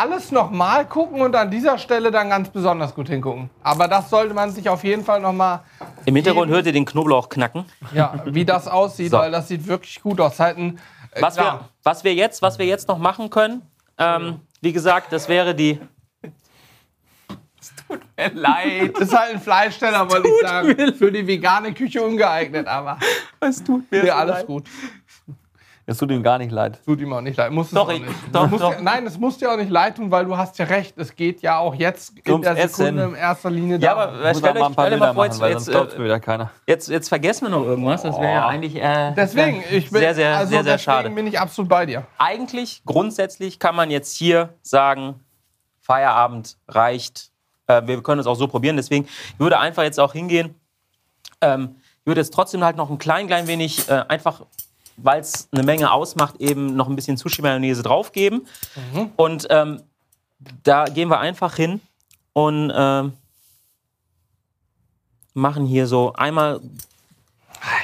alles 0.00 0.30
nochmal 0.30 0.86
gucken 0.86 1.20
und 1.22 1.34
an 1.34 1.50
dieser 1.50 1.78
Stelle 1.78 2.10
dann 2.10 2.28
ganz 2.28 2.48
besonders 2.50 2.94
gut 2.94 3.08
hingucken. 3.08 3.50
Aber 3.62 3.88
das 3.88 4.10
sollte 4.10 4.34
man 4.34 4.50
sich 4.50 4.68
auf 4.68 4.84
jeden 4.84 5.04
Fall 5.04 5.20
nochmal, 5.20 5.60
Im 6.04 6.14
Hintergrund 6.14 6.50
hört 6.50 6.66
ihr 6.66 6.72
den 6.72 6.84
Knoblauch 6.84 7.28
knacken. 7.28 7.64
ja, 7.92 8.22
wie 8.26 8.44
das 8.44 8.68
aussieht, 8.80 9.10
So. 9.10 9.18
weil 9.18 9.30
das 9.30 9.48
sieht 9.48 9.66
wirklich 9.66 10.02
gut 10.02 10.20
aus. 10.20 10.38
Halt 10.38 10.58
ein, 10.58 10.78
äh, 11.12 11.22
Was 11.22 11.36
wir, 11.36 11.60
was, 11.82 12.04
wir 12.04 12.14
jetzt, 12.14 12.42
was 12.42 12.58
wir 12.58 12.66
jetzt 12.66 12.88
noch 12.88 12.98
machen 12.98 13.30
können, 13.30 13.62
ähm, 13.98 14.40
wie 14.60 14.72
gesagt, 14.72 15.12
das 15.12 15.28
wäre 15.28 15.54
die. 15.54 15.80
Leid. 18.32 18.98
ist 18.98 19.16
halt 19.16 19.34
ein 19.34 19.40
Fleischsteller, 19.40 20.10
wollte 20.10 20.28
ich 20.28 20.48
sagen. 20.48 20.94
Für 20.94 21.12
die 21.12 21.26
vegane 21.26 21.72
Küche 21.72 22.02
ungeeignet, 22.02 22.66
aber 22.66 22.98
Es 23.40 23.62
tut 23.62 23.90
mir 23.90 24.06
ja, 24.06 24.16
alles 24.16 24.46
gut. 24.46 24.66
Es 25.88 25.98
tut 25.98 26.10
ihm 26.10 26.22
gar 26.24 26.36
nicht 26.38 26.50
leid. 26.50 26.80
Tut 26.84 27.00
ihm 27.00 27.12
auch 27.12 27.20
nicht 27.20 27.36
leid. 27.36 27.52
Muss 27.52 27.68
es 27.68 27.72
Doch, 27.72 27.86
auch 27.88 27.92
ich- 27.92 28.00
nicht. 28.00 28.12
doch, 28.32 28.50
muss 28.50 28.60
doch. 28.60 28.72
Ja, 28.72 28.80
nein, 28.82 29.06
es 29.06 29.16
muss 29.18 29.38
dir 29.38 29.52
auch 29.52 29.56
nicht 29.56 29.70
leid 29.70 29.96
tun, 29.96 30.10
weil 30.10 30.24
du 30.24 30.36
hast 30.36 30.58
ja 30.58 30.64
recht. 30.64 30.98
Es 30.98 31.14
geht 31.14 31.42
ja 31.42 31.58
auch 31.58 31.76
jetzt 31.76 32.12
in 32.24 32.32
Ums 32.32 32.44
der 32.44 32.68
Sekunde 32.68 33.02
Essen. 33.02 33.10
in 33.14 33.16
erster 33.20 33.50
Linie 33.50 33.78
Ja, 33.78 33.94
darum. 33.94 34.14
aber 34.14 34.18
Ich 34.18 34.26
muss 34.26 34.38
stell 34.38 34.50
auch 34.50 34.54
mal 34.54 34.60
euch, 34.62 34.66
ein 34.66 34.74
paar 34.74 34.86
stell 34.86 34.90
dir 34.90 35.00
mal 35.00 35.06
vor, 35.06 35.14
machen, 35.14 35.26
jetzt, 35.30 35.40
weil 35.40 35.52
jetzt, 35.52 35.64
sonst 35.66 35.94
äh, 35.94 35.98
mir 35.98 36.04
wieder 36.06 36.18
keiner. 36.20 36.50
jetzt, 36.66 36.88
jetzt 36.88 37.08
vergessen 37.08 37.44
wir 37.44 37.50
noch 37.50 37.62
irgendwas. 37.64 38.02
Das 38.02 38.16
wäre 38.20 38.32
ja 38.32 38.48
eigentlich. 38.48 38.74
Äh, 38.74 39.12
Deswegen, 39.16 39.62
ich 39.70 39.90
bin, 39.90 40.00
sehr, 40.00 40.14
sehr, 40.16 40.36
also 40.36 40.50
sehr, 40.50 40.64
sehr 40.64 40.72
deswegen 40.72 40.84
schade. 40.92 41.10
bin 41.10 41.26
ich 41.28 41.38
absolut 41.38 41.68
bei 41.68 41.86
dir. 41.86 42.04
eigentlich, 42.18 42.82
grundsätzlich 42.84 43.60
kann 43.60 43.76
man 43.76 43.88
jetzt 43.92 44.16
hier 44.16 44.54
sagen, 44.62 45.20
Feierabend 45.80 46.56
reicht. 46.66 47.30
Äh, 47.68 47.82
wir 47.86 48.02
können 48.02 48.20
es 48.20 48.26
auch 48.26 48.34
so 48.34 48.48
probieren. 48.48 48.76
Deswegen 48.76 49.04
ich 49.04 49.38
würde 49.38 49.58
einfach 49.60 49.84
jetzt 49.84 50.00
auch 50.00 50.12
hingehen. 50.12 50.54
Ähm, 51.40 51.76
ich 52.00 52.06
würde 52.06 52.20
jetzt 52.20 52.34
trotzdem 52.34 52.64
halt 52.64 52.76
noch 52.76 52.90
ein 52.90 52.98
klein, 52.98 53.26
klein 53.28 53.46
wenig, 53.46 53.88
äh, 53.88 54.04
einfach 54.08 54.42
weil 54.96 55.20
es 55.20 55.48
eine 55.52 55.62
Menge 55.62 55.90
ausmacht, 55.92 56.36
eben 56.40 56.74
noch 56.76 56.88
ein 56.88 56.96
bisschen 56.96 57.16
Sushi-Mayonnaise 57.16 57.82
draufgeben. 57.82 58.46
Und 59.16 59.46
ähm, 59.50 59.82
da 60.62 60.84
gehen 60.84 61.08
wir 61.08 61.18
einfach 61.20 61.56
hin 61.56 61.80
und 62.32 62.72
ähm, 62.74 63.12
machen 65.34 65.66
hier 65.66 65.86
so 65.86 66.12
einmal 66.14 66.60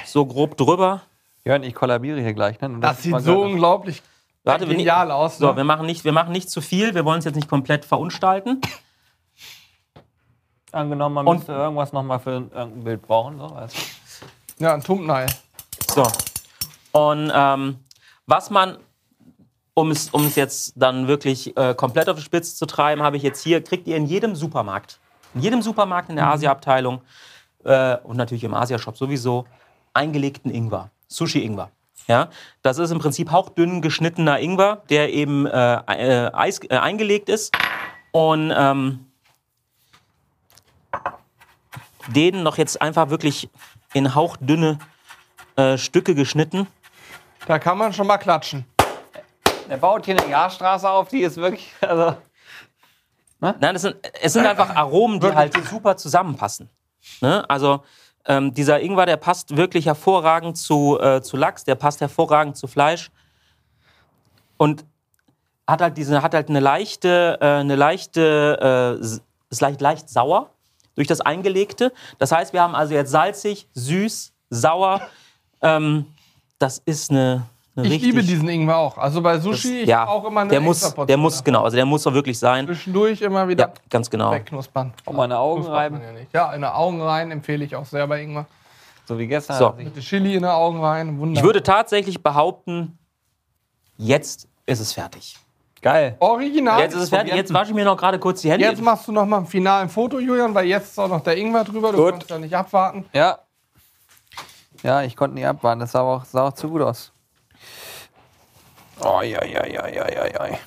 so 0.06 0.24
grob 0.26 0.56
drüber. 0.56 1.02
Jörn, 1.44 1.62
ich 1.64 1.74
kollabiere 1.74 2.20
hier 2.20 2.34
gleich. 2.34 2.60
Ne? 2.60 2.70
Das 2.80 2.96
dass 2.96 3.02
sieht 3.02 3.12
so 3.20 3.20
gehört 3.34 3.50
unglaublich 3.52 4.02
Warte, 4.44 4.68
wir, 4.68 4.74
genial 4.76 5.10
aus. 5.10 5.38
so, 5.38 5.48
Ne? 5.50 5.56
wir 5.56 5.64
machen 5.64 5.86
nicht, 5.86 6.04
wir 6.04 6.12
machen 6.12 6.32
nicht 6.32 6.50
zu 6.50 6.60
viel. 6.60 6.94
Wir 6.94 7.04
wollen 7.04 7.18
es 7.20 7.24
jetzt 7.24 7.36
nicht 7.36 7.48
komplett 7.48 7.84
verunstalten. 7.84 8.60
Angenommen, 10.72 11.14
man 11.16 11.26
Und- 11.26 11.36
müsste 11.38 11.52
irgendwas 11.52 11.92
nochmal 11.92 12.18
für 12.18 12.30
irgendein 12.30 12.84
Bild 12.84 13.02
brauchen. 13.02 13.38
So, 13.38 13.48
du. 13.48 13.68
ja, 14.64 14.74
ein 14.74 14.82
Thumbnail. 14.82 15.26
So. 15.94 16.06
Und 16.92 17.32
ähm, 17.34 17.78
was 18.26 18.50
man, 18.50 18.78
um 19.74 19.90
es, 19.90 20.10
um 20.10 20.26
es 20.26 20.36
jetzt 20.36 20.74
dann 20.76 21.08
wirklich 21.08 21.56
äh, 21.56 21.74
komplett 21.74 22.08
auf 22.08 22.16
die 22.16 22.22
Spitze 22.22 22.54
zu 22.54 22.66
treiben, 22.66 23.02
habe 23.02 23.16
ich 23.16 23.22
jetzt 23.22 23.42
hier, 23.42 23.62
kriegt 23.62 23.86
ihr 23.86 23.96
in 23.96 24.06
jedem 24.06 24.36
Supermarkt, 24.36 25.00
in 25.34 25.40
jedem 25.40 25.62
Supermarkt 25.62 26.10
in 26.10 26.16
der 26.16 26.28
Asia-Abteilung 26.28 27.00
äh, 27.64 27.96
und 27.98 28.16
natürlich 28.16 28.44
im 28.44 28.54
Asia-Shop 28.54 28.96
sowieso, 28.96 29.46
eingelegten 29.94 30.50
Ingwer, 30.50 30.90
Sushi-Ingwer. 31.08 31.70
Ja, 32.08 32.30
das 32.62 32.78
ist 32.78 32.90
im 32.90 32.98
Prinzip 32.98 33.30
hauchdünn 33.30 33.80
geschnittener 33.80 34.40
Ingwer, 34.40 34.82
der 34.90 35.12
eben 35.12 35.46
äh, 35.46 35.74
äh, 35.74 36.30
Eis, 36.32 36.60
äh, 36.68 36.76
eingelegt 36.76 37.28
ist. 37.28 37.54
Und 38.10 38.52
ähm, 38.54 39.06
den 42.08 42.42
noch 42.42 42.58
jetzt 42.58 42.82
einfach 42.82 43.10
wirklich 43.10 43.48
in 43.94 44.14
hauchdünne 44.14 44.78
äh, 45.56 45.78
Stücke 45.78 46.14
geschnitten. 46.14 46.66
Da 47.46 47.58
kann 47.58 47.78
man 47.78 47.92
schon 47.92 48.06
mal 48.06 48.18
klatschen. 48.18 48.64
Er 49.68 49.78
baut 49.78 50.04
hier 50.04 50.18
eine 50.18 50.30
Jahrstraße 50.30 50.88
auf, 50.88 51.08
die 51.08 51.20
ist 51.20 51.36
wirklich. 51.36 51.72
Also, 51.80 52.16
Nein, 53.40 53.74
das 53.74 53.82
sind, 53.82 53.96
es 54.20 54.34
sind 54.34 54.46
einfach 54.46 54.76
Aromen, 54.76 55.18
die 55.18 55.26
halt 55.26 55.52
super 55.66 55.96
zusammenpassen. 55.96 56.70
Ne? 57.20 57.44
Also 57.50 57.82
ähm, 58.24 58.54
dieser 58.54 58.80
Ingwer, 58.80 59.04
der 59.04 59.16
passt 59.16 59.56
wirklich 59.56 59.86
hervorragend 59.86 60.56
zu, 60.56 60.96
äh, 61.00 61.22
zu 61.22 61.36
Lachs, 61.36 61.64
der 61.64 61.74
passt 61.74 62.00
hervorragend 62.00 62.56
zu 62.56 62.68
Fleisch 62.68 63.10
und 64.58 64.84
hat 65.66 65.80
halt 65.80 65.96
diese, 65.96 66.22
hat 66.22 66.34
halt 66.34 66.50
eine 66.50 66.60
leichte, 66.60 67.38
äh, 67.40 67.46
eine 67.46 67.74
leichte, 67.74 69.00
äh, 69.00 69.04
ist 69.50 69.60
leicht, 69.60 69.80
leicht 69.80 70.08
sauer 70.08 70.50
durch 70.94 71.08
das 71.08 71.20
Eingelegte. 71.20 71.92
Das 72.20 72.30
heißt, 72.30 72.52
wir 72.52 72.62
haben 72.62 72.76
also 72.76 72.94
jetzt 72.94 73.10
salzig, 73.10 73.66
süß, 73.74 74.32
sauer. 74.50 75.00
Ähm, 75.62 76.06
das 76.62 76.80
ist 76.84 77.10
eine, 77.10 77.44
eine 77.76 77.86
Ich 77.86 77.92
richtig, 77.94 78.12
liebe 78.12 78.22
diesen 78.22 78.48
Ingwer 78.48 78.76
auch. 78.76 78.96
Also 78.98 79.20
bei 79.20 79.38
Sushi, 79.38 79.80
ich 79.80 79.88
ja, 79.88 80.06
auch 80.06 80.24
immer 80.24 80.42
eine 80.42 80.50
der 80.50 80.60
muss, 80.60 80.94
der 80.94 81.16
muss 81.16 81.42
genau, 81.42 81.64
also 81.64 81.76
der 81.76 81.86
muss 81.86 82.06
auch 82.06 82.14
wirklich 82.14 82.38
sein. 82.38 82.66
Zwischendurch 82.66 83.20
immer 83.22 83.48
wieder 83.48 83.64
Ja, 83.68 83.72
ganz 83.90 84.08
genau. 84.08 84.30
wegknuspern. 84.32 84.92
auch 85.06 85.12
meine 85.12 85.38
Augen 85.38 85.62
Knuspert 85.62 85.92
man 85.92 86.02
reiben. 86.02 86.26
ja, 86.32 86.52
in 86.52 86.60
die 86.60 86.66
Augen 86.66 87.02
rein 87.02 87.30
empfehle 87.30 87.64
ich 87.64 87.74
auch 87.74 87.84
sehr 87.86 88.06
bei 88.06 88.22
Ingwer. 88.22 88.46
So 89.06 89.18
wie 89.18 89.26
gestern. 89.26 89.58
So. 89.58 89.74
ich- 89.78 89.84
Mit 89.86 89.96
der 89.96 90.02
Chili 90.02 90.34
in 90.34 90.42
die 90.42 90.48
Augen 90.48 90.80
rein. 90.82 91.18
Wunderbar. 91.18 91.32
Ich 91.42 91.42
würde 91.42 91.62
tatsächlich 91.62 92.22
behaupten, 92.22 92.96
jetzt 93.96 94.48
ist 94.66 94.80
es 94.80 94.92
fertig. 94.92 95.36
Geil. 95.80 96.14
Original. 96.20 96.78
Jetzt 96.80 96.94
ist 96.94 97.02
es 97.02 97.08
fertig. 97.08 97.34
Jetzt 97.34 97.52
wasche 97.52 97.70
ich 97.70 97.74
mir 97.74 97.84
noch 97.84 97.96
gerade 97.96 98.16
kurz 98.20 98.40
die 98.40 98.50
Hände. 98.52 98.64
Jetzt 98.64 98.80
machst 98.80 99.08
du 99.08 99.12
noch 99.12 99.26
mal 99.26 99.38
ein 99.38 99.46
finalen 99.46 99.88
Foto, 99.88 100.20
Julian, 100.20 100.54
weil 100.54 100.66
jetzt 100.66 100.90
ist 100.92 100.98
auch 101.00 101.08
noch 101.08 101.20
der 101.24 101.36
Ingwer 101.36 101.64
drüber. 101.64 101.90
Du 101.90 101.98
Gut. 101.98 102.10
kannst 102.12 102.30
ja 102.30 102.38
nicht 102.38 102.54
abwarten. 102.54 103.04
Ja. 103.12 103.38
Ja, 104.82 105.02
ich 105.02 105.16
konnte 105.16 105.34
nicht 105.34 105.46
abwarten. 105.46 105.80
Das 105.80 105.92
sah 105.92 106.00
auch, 106.00 106.24
sah 106.24 106.48
auch 106.48 106.52
zu 106.52 106.68
gut 106.68 106.82
aus. 106.82 107.12
Oh, 109.00 109.20
ja, 109.22 109.44
ja, 109.44 109.66
ja, 109.66 109.88
ja, 109.88 110.08
ja, 110.08 110.26
ja. 110.26 110.58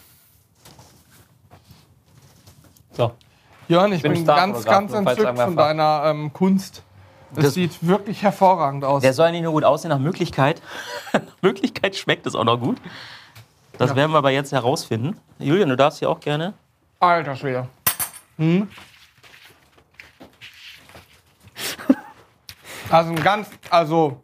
So. 2.93 3.11
Jörn, 3.67 3.91
ich 3.93 4.01
bin 4.01 4.13
bin, 4.13 4.25
ganz, 4.25 4.63
ganz 4.65 4.93
entzückt 4.93 5.39
von 5.39 5.55
deiner 5.55 6.03
ähm, 6.05 6.31
Kunst. 6.33 6.83
Es 7.35 7.43
Das- 7.45 7.53
sieht 7.55 7.85
wirklich 7.85 8.21
hervorragend 8.21 8.85
aus. 8.85 9.01
Der 9.01 9.13
soll 9.13 9.31
nicht 9.31 9.41
nur 9.43 9.51
gut 9.51 9.63
aussehen, 9.63 9.89
nach 9.89 9.99
Möglichkeit. 9.99 10.61
nach 11.13 11.21
Möglichkeit 11.41 11.95
schmeckt 11.95 12.25
es 12.27 12.35
auch 12.35 12.43
noch 12.43 12.59
gut. 12.59 12.77
Das 13.77 13.93
werden 13.95 14.11
wir 14.11 14.19
aber 14.19 14.29
jetzt 14.31 14.53
herausfinden. 14.53 15.19
Julian, 15.37 15.67
du 15.67 15.75
darfst 15.75 15.99
hier 15.99 16.09
auch 16.09 16.21
gerne. 16.21 16.53
Alter 17.01 17.35
Schwede. 17.35 17.67
Hm? 18.37 18.69
Also 22.89 23.11
ein 23.11 23.23
ganz, 23.23 23.49
also 23.69 24.21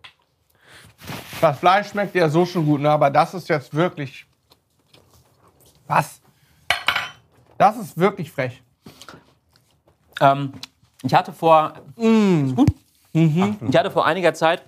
das 1.40 1.58
Fleisch 1.60 1.90
schmeckt 1.90 2.16
ja 2.16 2.30
so 2.30 2.46
schon 2.46 2.66
gut, 2.66 2.82
ne? 2.82 2.90
aber 2.90 3.10
das 3.10 3.34
ist 3.34 3.50
jetzt 3.50 3.74
wirklich, 3.74 4.26
was? 5.88 6.22
Das 7.58 7.78
ist 7.78 7.98
wirklich 7.98 8.32
frech. 8.32 8.62
Ähm, 10.20 10.54
ich 11.04 11.14
hatte 11.14 11.34
vor. 11.34 11.74
Ist 11.96 12.56
gut? 12.56 12.72
Ich 13.68 13.76
hatte 13.78 13.92
vor 13.92 14.06
einiger 14.06 14.34
Zeit 14.34 14.64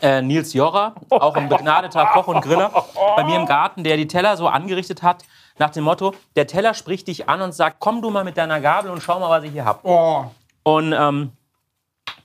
äh, 0.00 0.22
Nils 0.22 0.52
Jorra, 0.52 0.94
auch 1.10 1.34
ein 1.34 1.48
begnadeter 1.48 2.06
Koch 2.06 2.28
und 2.28 2.40
Griller, 2.40 2.70
bei 3.16 3.24
mir 3.24 3.36
im 3.36 3.46
Garten, 3.46 3.84
der 3.84 3.96
die 3.96 4.06
Teller 4.06 4.36
so 4.36 4.46
angerichtet 4.46 5.02
hat, 5.02 5.24
nach 5.58 5.70
dem 5.70 5.84
Motto: 5.84 6.14
Der 6.36 6.46
Teller 6.46 6.74
spricht 6.74 7.08
dich 7.08 7.28
an 7.28 7.42
und 7.42 7.52
sagt, 7.52 7.76
komm 7.80 8.00
du 8.00 8.10
mal 8.10 8.24
mit 8.24 8.36
deiner 8.36 8.60
Gabel 8.60 8.90
und 8.90 9.02
schau 9.02 9.18
mal, 9.18 9.28
was 9.30 9.44
ich 9.44 9.52
hier 9.52 9.64
hab. 9.64 9.84
Oh, 9.84 10.30
Und 10.62 10.92
ähm, 10.92 11.32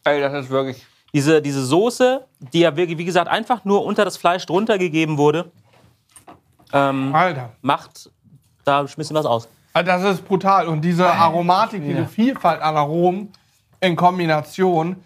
Ey, 0.05 0.21
das 0.21 0.45
ist 0.45 0.49
wirklich. 0.49 0.85
diese, 1.13 1.41
diese 1.41 1.63
Soße, 1.63 2.25
die 2.39 2.59
ja 2.59 2.75
wirklich, 2.75 2.97
wie 2.97 3.05
gesagt, 3.05 3.29
einfach 3.29 3.65
nur 3.65 3.85
unter 3.85 4.05
das 4.05 4.17
Fleisch 4.17 4.45
drunter 4.45 4.77
gegeben 4.77 5.17
wurde, 5.17 5.51
ähm, 6.73 7.13
Alter. 7.13 7.51
macht 7.61 8.09
da 8.63 8.87
schmissen 8.87 9.15
wir 9.15 9.19
was 9.19 9.25
aus. 9.25 9.47
Also 9.73 9.87
das 9.87 10.03
ist 10.15 10.27
brutal. 10.27 10.67
Und 10.67 10.81
diese 10.81 11.11
Aromatik, 11.11 11.83
diese 11.83 12.05
Vielfalt 12.05 12.61
an 12.61 12.75
Aromen 12.75 13.33
in 13.79 13.95
Kombination, 13.95 15.03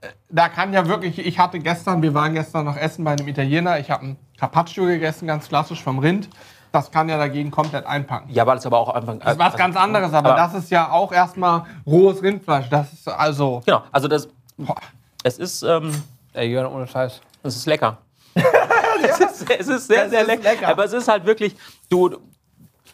äh, 0.00 0.08
da 0.28 0.48
kann 0.48 0.72
ja 0.72 0.86
wirklich, 0.86 1.18
ich 1.18 1.38
hatte 1.38 1.58
gestern, 1.58 2.02
wir 2.02 2.14
waren 2.14 2.32
gestern 2.34 2.64
noch 2.64 2.76
essen 2.76 3.04
bei 3.04 3.12
einem 3.12 3.28
Italiener, 3.28 3.78
ich 3.78 3.90
habe 3.90 4.06
ein 4.06 4.16
Carpaccio 4.38 4.86
gegessen, 4.86 5.26
ganz 5.26 5.48
klassisch 5.48 5.82
vom 5.82 5.98
Rind. 5.98 6.28
Das 6.72 6.90
kann 6.90 7.08
ja 7.08 7.18
dagegen 7.18 7.50
komplett 7.50 7.86
einpacken. 7.86 8.30
Ja, 8.32 8.46
weil 8.46 8.56
es 8.56 8.66
aber 8.66 8.78
auch 8.78 8.88
einfach. 8.88 9.16
Das 9.18 9.34
ist 9.34 9.38
was 9.38 9.56
ganz 9.56 9.76
anderes, 9.76 10.12
aber, 10.12 10.34
das 10.34 10.54
ist 10.54 10.70
ja 10.70 10.90
auch 10.90 11.12
erstmal 11.12 11.64
rohes 11.86 12.22
Rindfleisch. 12.22 12.68
Das 12.70 12.92
ist 12.92 13.08
also. 13.08 13.60
Genau, 13.66 13.82
also 13.92 14.08
das. 14.08 14.28
Boah. 14.56 14.76
Es 15.22 15.38
ist, 15.38 15.62
ähm, 15.62 15.92
Ey, 16.32 16.48
Jörn, 16.50 16.66
ohne 16.66 16.86
Scheiß. 16.86 17.20
es 17.42 17.56
ist 17.56 17.66
lecker. 17.66 17.98
es, 18.34 19.20
ist, 19.20 19.50
es 19.50 19.68
ist 19.68 19.86
sehr, 19.86 20.04
Es 20.04 20.10
sehr 20.10 20.22
ist 20.22 20.26
lecker. 20.26 20.42
lecker. 20.42 20.68
Aber 20.68 20.84
es 20.84 20.92
ist 20.92 21.06
halt 21.06 21.26
wirklich, 21.26 21.54
du, 21.88 22.16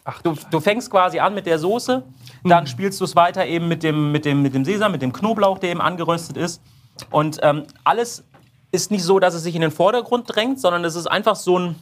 Ach, 0.03 0.21
du, 0.21 0.33
du 0.49 0.59
fängst 0.59 0.89
quasi 0.89 1.19
an 1.19 1.35
mit 1.35 1.45
der 1.45 1.59
Soße, 1.59 2.03
dann 2.43 2.65
spielst 2.67 2.99
du 2.99 3.05
es 3.05 3.15
weiter 3.15 3.45
eben 3.45 3.67
mit 3.67 3.83
dem, 3.83 4.11
mit, 4.11 4.25
dem, 4.25 4.41
mit 4.41 4.55
dem 4.55 4.65
Sesam, 4.65 4.91
mit 4.91 5.01
dem 5.01 5.13
Knoblauch, 5.13 5.59
der 5.59 5.69
eben 5.69 5.81
angeröstet 5.81 6.35
ist. 6.35 6.61
Und 7.11 7.39
ähm, 7.43 7.65
alles 7.83 8.23
ist 8.71 8.91
nicht 8.91 9.03
so, 9.03 9.19
dass 9.19 9.33
es 9.33 9.43
sich 9.43 9.55
in 9.55 9.61
den 9.61 9.71
Vordergrund 9.71 10.23
drängt, 10.33 10.59
sondern 10.59 10.83
es 10.83 10.95
ist 10.95 11.07
einfach 11.07 11.35
so 11.35 11.59
ein, 11.59 11.75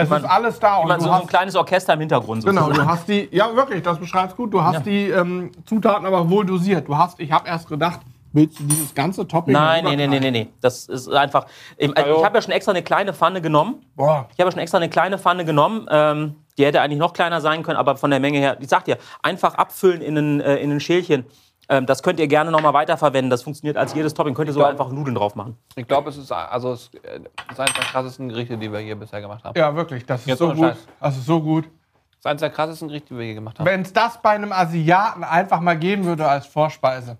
Es 0.00 0.08
man- 0.08 0.22
ist 0.22 0.30
alles 0.30 0.60
da. 0.60 0.76
Und 0.76 0.88
man 0.88 0.98
du 0.98 1.04
so, 1.04 1.08
so 1.08 1.14
ein 1.14 1.22
hast, 1.22 1.28
kleines 1.28 1.56
Orchester 1.56 1.94
im 1.94 2.00
Hintergrund. 2.00 2.44
genau, 2.44 2.66
sozusagen. 2.66 2.86
du 2.86 2.92
hast 2.92 3.08
die, 3.08 3.28
ja 3.32 3.54
wirklich, 3.54 3.82
das 3.82 3.98
beschreibst 3.98 4.36
gut. 4.36 4.54
Du 4.54 4.62
hast 4.62 4.86
die 4.86 5.10
ähm, 5.10 5.50
Zutaten 5.66 6.06
aber 6.06 6.30
wohl 6.30 6.46
dosiert. 6.46 6.86
Du 6.86 6.96
hast, 6.96 7.18
ich 7.18 7.32
habe 7.32 7.48
erst 7.48 7.68
gedacht, 7.68 8.00
willst 8.32 8.60
du 8.60 8.64
dieses 8.64 8.94
ganze 8.94 9.26
Topping 9.26 9.54
Nein, 9.54 9.84
nee, 9.84 9.94
überknallen? 9.94 10.22
nee, 10.22 10.30
nee. 10.30 10.48
Das 10.60 10.86
ist 10.86 11.08
einfach. 11.08 11.46
Ich, 11.76 11.90
ich 11.90 12.24
habe 12.24 12.38
ja 12.38 12.42
schon 12.42 12.52
extra 12.52 12.70
eine 12.70 12.82
kleine 12.82 13.12
Pfanne 13.12 13.40
genommen. 13.42 13.82
Boah. 13.96 14.28
Ich 14.32 14.38
habe 14.38 14.48
ja 14.48 14.52
schon 14.52 14.60
extra 14.60 14.78
eine 14.78 14.88
kleine 14.88 15.18
Pfanne 15.18 15.44
genommen. 15.44 15.86
Ähm, 15.90 16.36
die 16.56 16.64
hätte 16.64 16.80
eigentlich 16.80 16.98
noch 16.98 17.12
kleiner 17.12 17.40
sein 17.40 17.62
können, 17.64 17.76
aber 17.78 17.96
von 17.96 18.10
der 18.10 18.20
Menge 18.20 18.38
her, 18.38 18.56
ich 18.60 18.68
sag 18.68 18.84
dir, 18.84 18.98
einfach 19.22 19.54
abfüllen 19.56 20.00
in 20.00 20.16
ein, 20.16 20.40
äh, 20.40 20.56
in 20.56 20.70
ein 20.70 20.80
Schälchen. 20.80 21.24
Ähm, 21.70 21.84
das 21.84 22.02
könnt 22.02 22.18
ihr 22.18 22.28
gerne 22.28 22.50
nochmal 22.50 22.72
weiterverwenden. 22.72 23.28
Das 23.30 23.42
funktioniert 23.42 23.76
als 23.76 23.94
jedes 23.94 24.14
Topping. 24.14 24.34
Könnt 24.34 24.48
ihr 24.48 24.54
glaub- 24.54 24.68
einfach 24.68 24.90
Nudeln 24.90 25.14
drauf 25.14 25.34
machen. 25.34 25.56
Ich 25.76 25.86
glaube, 25.86 26.08
es 26.08 26.16
ist 26.16 26.32
also 26.32 26.72
es 26.72 26.90
äh, 27.02 27.20
das 27.20 27.52
ist 27.52 27.60
eines 27.60 27.74
der 27.74 27.84
krassesten 27.84 28.28
Gerichte, 28.30 28.56
die 28.56 28.72
wir 28.72 28.78
hier 28.78 28.96
bisher 28.96 29.20
gemacht 29.20 29.44
haben. 29.44 29.58
Ja, 29.58 29.74
wirklich, 29.74 30.06
das 30.06 30.22
ist 30.22 30.28
Jetzt 30.28 30.38
so 30.38 30.52
gut. 30.52 30.74
Das 31.00 31.16
ist 31.16 31.26
so 31.26 31.40
gut. 31.42 31.64
Das 31.64 32.20
ist 32.20 32.26
eines 32.26 32.40
der 32.40 32.50
krassesten 32.50 32.88
Gerichte, 32.88 33.12
die 33.12 33.18
wir 33.18 33.26
hier 33.26 33.34
gemacht 33.34 33.58
haben. 33.58 33.66
Wenn 33.66 33.82
es 33.82 33.92
das 33.92 34.20
bei 34.22 34.30
einem 34.30 34.50
Asiaten 34.50 35.22
einfach 35.24 35.60
mal 35.60 35.76
geben 35.78 36.04
würde 36.04 36.26
als 36.26 36.46
Vorspeise, 36.46 37.18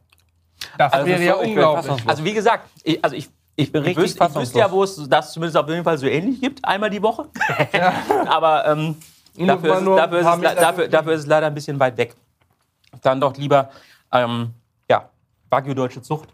das 0.79 0.93
Also 0.93 1.07
wäre 1.07 1.19
so, 1.19 1.25
ja 1.25 1.35
bin 1.37 1.49
unglaublich. 1.51 2.09
Also 2.09 2.25
wie 2.25 2.33
gesagt, 2.35 2.69
ich, 2.83 3.05
also 3.05 3.17
ich, 3.17 3.29
ich, 3.55 3.71
bin 3.71 3.83
ich, 3.83 3.89
richtig 3.99 4.05
wüsste, 4.05 4.25
ich 4.25 4.35
wüsste 4.35 4.59
ja, 4.61 4.71
wo 4.71 4.83
es 4.83 5.09
das 5.09 5.33
zumindest 5.33 5.59
auf 5.59 5.69
jeden 5.69 5.85
Fall 5.85 5.99
so 5.99 6.07
ähnlich 6.07 6.41
gibt, 6.41 6.65
einmal 6.65 6.89
die 6.89 7.03
Woche. 7.03 7.27
aber 8.29 8.67
ähm, 8.67 8.97
dafür, 9.37 9.75
ist, 9.75 9.81
es- 9.81 9.97
dafür, 9.97 10.19
ist 10.21 10.27
es, 10.27 10.55
dafür, 10.61 10.89
dafür 10.89 11.13
ist 11.13 11.21
es 11.21 11.27
leider 11.27 11.47
ein 11.49 11.55
bisschen 11.55 11.79
weit 11.79 11.97
weg. 11.99 12.15
Dann 13.03 13.21
doch 13.21 13.37
lieber 13.37 13.69
ähm, 14.13 14.55
ja, 14.91 15.11
Wagyu 15.51 15.75
Deutsche 15.75 16.03
Zucht. 16.03 16.29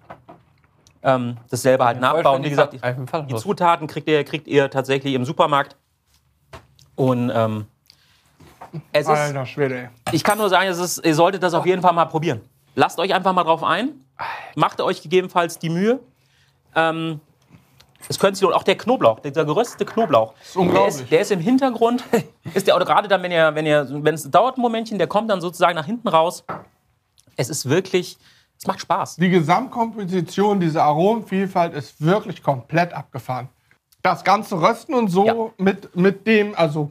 Ähm, 1.03 1.37
dasselbe 1.51 1.85
halt 1.85 2.01
nachbauen. 2.01 2.43
Wie 2.43 2.51
gesagt, 2.51 2.73
die. 2.73 3.35
Zutaten 3.35 3.87
kriegt 3.87 4.09
ihr, 4.09 4.25
kriegt 4.25 4.47
ihr 4.47 4.71
tatsächlich 4.71 5.15
im 5.15 5.25
Supermarkt. 5.25 5.77
Und 6.97 7.31
ähm, 7.35 7.67
es 8.93 9.03
ist, 9.03 9.09
Alter 9.09 9.47
Schwede, 9.47 9.79
ey. 9.79 9.89
ich 10.13 10.25
kann 10.25 10.39
nur 10.39 10.49
sagen, 10.49 10.69
es 10.69 10.79
ist, 10.79 11.05
ihr 11.05 11.15
solltet 11.15 11.43
das 11.43 11.55
auf 11.55 11.67
jeden 11.67 11.83
Fall 11.83 11.93
mal 11.93 12.07
probieren. 12.07 12.41
Lasst 12.75 12.99
euch 12.99 13.15
einfach 13.15 13.33
mal 13.33 13.45
drauf 13.45 13.63
ein. 13.63 14.05
Macht 14.57 14.81
euch 14.81 15.03
gegebenenfalls 15.03 15.59
die 15.59 15.71
Mühe. 15.71 16.01
Ähm, 16.75 17.21
es 18.09 18.19
könnte 18.19 18.39
sich 18.39 18.49
auch 18.49 18.63
der 18.63 18.77
Knoblauch, 18.77 19.21
dieser 19.21 19.45
geröstete 19.45 19.85
Knoblauch. 19.85 20.35
Der 20.55 20.61
unglaublich. 20.61 20.95
ist, 21.01 21.11
der 21.11 21.21
ist 21.21 21.31
im 21.31 21.41
Hintergrund, 21.41 22.05
ist 22.55 22.67
der, 22.67 22.77
oder 22.77 22.85
gerade 22.85 23.09
dann, 23.09 23.23
wenn 23.23 23.33
ihr, 23.33 23.55
wenn 23.55 23.67
ihr, 23.67 23.87
wenn 23.91 24.15
es 24.15 24.31
dauert 24.31 24.59
ein 24.59 24.61
Momentchen, 24.61 24.99
der 24.99 25.07
kommt 25.07 25.31
dann 25.31 25.41
sozusagen 25.41 25.75
nach 25.75 25.87
hinten 25.87 26.09
raus. 26.09 26.45
Es 27.37 27.49
ist 27.51 27.69
wirklich, 27.69 28.17
es 28.59 28.67
macht 28.67 28.81
Spaß. 28.81 29.17
Die 29.17 29.31
Gesamtkomposition, 29.31 30.61
diese 30.61 30.83
Aromenvielfalt 30.83 31.75
ist 31.75 32.01
wirklich 32.05 32.43
komplett 32.43 32.93
abgefahren. 32.93 33.49
Das 34.03 34.23
ganze 34.23 34.61
Rösten 34.61 34.93
und 34.95 35.09
so 35.09 35.27
Ja. 35.27 35.35
mit, 35.57 35.97
mit 35.97 36.27
dem, 36.27 36.55
also 36.57 36.91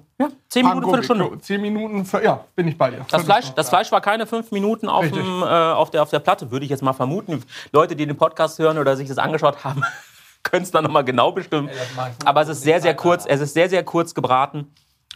Zehn 0.49 0.65
Minuten, 0.65 0.85
Viertelstunde. 0.85 1.39
Zehn 1.41 1.61
Minuten, 1.61 2.05
für, 2.05 2.23
ja, 2.23 2.43
bin 2.55 2.67
ich 2.67 2.77
bei 2.77 2.89
dir. 2.91 3.05
Das 3.09 3.23
Fleisch, 3.23 3.51
das 3.53 3.69
Fleisch 3.69 3.91
war 3.91 4.01
keine 4.01 4.25
fünf 4.25 4.51
Minuten 4.51 4.87
auf, 4.87 5.09
dem, 5.11 5.41
äh, 5.43 5.45
auf, 5.45 5.91
der, 5.91 6.01
auf 6.01 6.09
der 6.09 6.19
Platte, 6.19 6.49
würde 6.49 6.63
ich 6.65 6.71
jetzt 6.71 6.81
mal 6.81 6.93
vermuten. 6.93 7.43
Leute, 7.71 7.95
die 7.95 8.07
den 8.07 8.17
Podcast 8.17 8.57
hören 8.57 8.77
oder 8.77 8.95
sich 8.95 9.07
das 9.07 9.17
angeschaut 9.19 9.63
haben, 9.63 9.83
können 10.43 10.63
es 10.63 10.71
dann 10.71 10.83
nochmal 10.83 11.03
genau 11.03 11.31
bestimmen. 11.31 11.69
Aber 12.25 12.41
es 12.41 12.49
ist 12.49 12.61
sehr, 12.61 12.81
sehr 12.81 12.95
kurz. 12.95 13.25
Es 13.27 13.41
ist 13.41 13.53
sehr, 13.53 13.69
sehr 13.69 13.83
kurz 13.83 14.13
gebraten. 14.15 14.73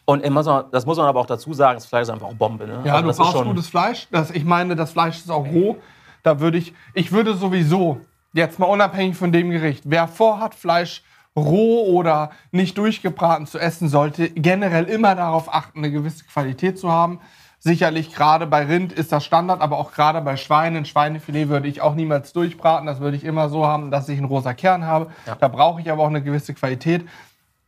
Und 0.09 0.23
so, 0.43 0.61
das 0.71 0.85
muss 0.85 0.97
man 0.97 1.05
aber 1.05 1.19
auch 1.19 1.25
dazu 1.25 1.53
sagen, 1.53 1.75
das 1.75 1.85
Fleisch 1.85 2.03
ist 2.03 2.09
einfach 2.09 2.27
auch 2.27 2.33
Bombe. 2.33 2.65
Ne? 2.65 2.79
Ja, 2.85 2.93
Also 2.93 3.01
du 3.01 3.07
das 3.09 3.19
ist 3.19 3.23
brauchst 3.23 3.43
gutes 3.43 3.67
Fleisch. 3.67 4.07
Das, 4.09 4.31
ich 4.31 4.45
meine, 4.45 4.77
das 4.77 4.93
Fleisch 4.93 5.17
ist 5.17 5.29
auch 5.29 5.45
roh. 5.45 5.77
Da 6.23 6.39
würde 6.39 6.57
ich, 6.57 6.73
ich 6.93 7.11
würde 7.11 7.35
sowieso, 7.35 7.99
jetzt 8.31 8.57
mal 8.57 8.67
unabhängig 8.67 9.17
von 9.17 9.33
dem 9.33 9.49
Gericht, 9.49 9.83
wer 9.85 10.07
vorhat, 10.07 10.55
Fleisch 10.55 11.03
roh 11.35 11.83
oder 11.93 12.31
nicht 12.51 12.77
durchgebraten 12.77 13.47
zu 13.47 13.59
essen, 13.59 13.89
sollte 13.89 14.29
generell 14.29 14.85
immer 14.85 15.13
darauf 15.13 15.53
achten, 15.53 15.79
eine 15.79 15.91
gewisse 15.91 16.23
Qualität 16.23 16.79
zu 16.79 16.89
haben. 16.89 17.19
Sicherlich 17.59 18.15
gerade 18.15 18.47
bei 18.47 18.63
Rind 18.65 18.93
ist 18.93 19.11
das 19.11 19.25
Standard, 19.25 19.59
aber 19.59 19.77
auch 19.77 19.91
gerade 19.91 20.21
bei 20.21 20.37
Schweinen, 20.37 20.85
Schweinefilet 20.85 21.49
würde 21.49 21.67
ich 21.67 21.81
auch 21.81 21.95
niemals 21.95 22.31
durchbraten. 22.31 22.87
Das 22.87 23.01
würde 23.01 23.17
ich 23.17 23.25
immer 23.25 23.49
so 23.49 23.65
haben, 23.65 23.91
dass 23.91 24.07
ich 24.07 24.17
einen 24.17 24.27
rosa 24.27 24.53
Kern 24.53 24.85
habe. 24.85 25.11
Da 25.41 25.49
brauche 25.49 25.81
ich 25.81 25.91
aber 25.91 26.03
auch 26.03 26.07
eine 26.07 26.23
gewisse 26.23 26.53
Qualität. 26.53 27.05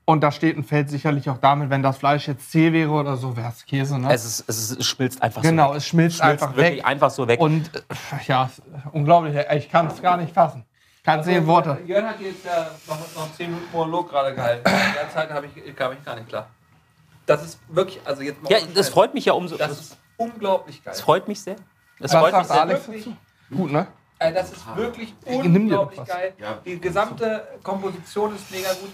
Und 0.09 0.21
da 0.21 0.31
steht 0.31 0.57
und 0.57 0.63
fällt 0.63 0.89
sicherlich 0.89 1.29
auch 1.29 1.37
damit, 1.37 1.69
wenn 1.69 1.83
das 1.83 1.99
Fleisch 1.99 2.27
jetzt 2.27 2.49
zäh 2.51 2.73
wäre 2.73 2.89
oder 2.89 3.15
so, 3.15 3.37
wäre 3.37 3.49
es 3.49 3.63
Käse. 3.63 3.99
Ne? 3.99 4.11
es, 4.11 4.25
ist, 4.25 4.43
es, 4.47 4.57
ist, 4.71 4.79
es 4.79 4.87
schmilzt 4.87 5.21
einfach 5.21 5.43
Genau, 5.43 5.67
so 5.67 5.73
weg. 5.73 5.77
es 5.77 5.85
schmilzt, 5.85 6.17
schmilzt 6.17 6.41
einfach 6.43 6.55
wirklich 6.57 6.77
weg. 6.79 6.85
einfach 6.87 7.09
so 7.11 7.27
weg. 7.27 7.39
Und 7.39 7.69
äh, 7.75 7.79
ja, 8.25 8.49
unglaublich. 8.91 9.35
Ich 9.55 9.69
kann 9.69 9.85
es 9.85 10.01
gar 10.01 10.17
nicht 10.17 10.33
fassen. 10.33 10.65
Kann 11.03 11.23
zehn 11.23 11.45
Worte. 11.45 11.77
Jörn 11.85 12.07
hat 12.07 12.19
jetzt 12.21 12.43
ja 12.43 12.71
noch, 12.87 12.97
noch 13.15 13.35
10 13.35 13.51
Minuten 13.51 13.71
Monolog 13.71 14.09
gerade 14.09 14.33
gehalten. 14.33 14.67
In 14.67 14.93
der 14.95 15.11
Zeit 15.11 15.29
habe 15.29 15.45
ich, 15.45 15.75
kam 15.75 15.93
ich 15.93 16.03
gar 16.03 16.15
nicht 16.15 16.27
klar. 16.27 16.47
Das 17.27 17.45
ist 17.45 17.59
wirklich, 17.67 18.01
also 18.03 18.23
jetzt 18.23 18.41
mal 18.41 18.51
ja, 18.51 18.57
das 18.73 18.89
freut 18.89 19.13
mich 19.13 19.25
ja 19.25 19.33
umso. 19.33 19.57
Das 19.57 19.69
Das, 19.69 19.79
ist 19.79 19.97
unglaublich 20.17 20.83
geil. 20.83 20.91
das 20.91 21.01
freut 21.01 21.27
mich 21.27 21.39
sehr. 21.39 21.55
Das 21.99 22.13
Was 22.13 22.19
freut 22.19 22.35
mich 22.35 22.47
sehr. 22.47 22.61
Alex 22.61 22.85
dazu? 22.87 23.15
Gut, 23.55 23.71
ne? 23.71 23.85
Ey, 24.17 24.33
das 24.33 24.51
ist 24.53 24.75
wirklich 24.75 25.13
dir 25.19 25.37
doch 25.37 25.45
unglaublich 25.45 26.03
geil. 26.03 26.33
Ja. 26.39 26.57
Die 26.65 26.79
gesamte 26.79 27.47
Komposition 27.61 28.35
ist 28.35 28.49
mega 28.49 28.73
gut. 28.73 28.89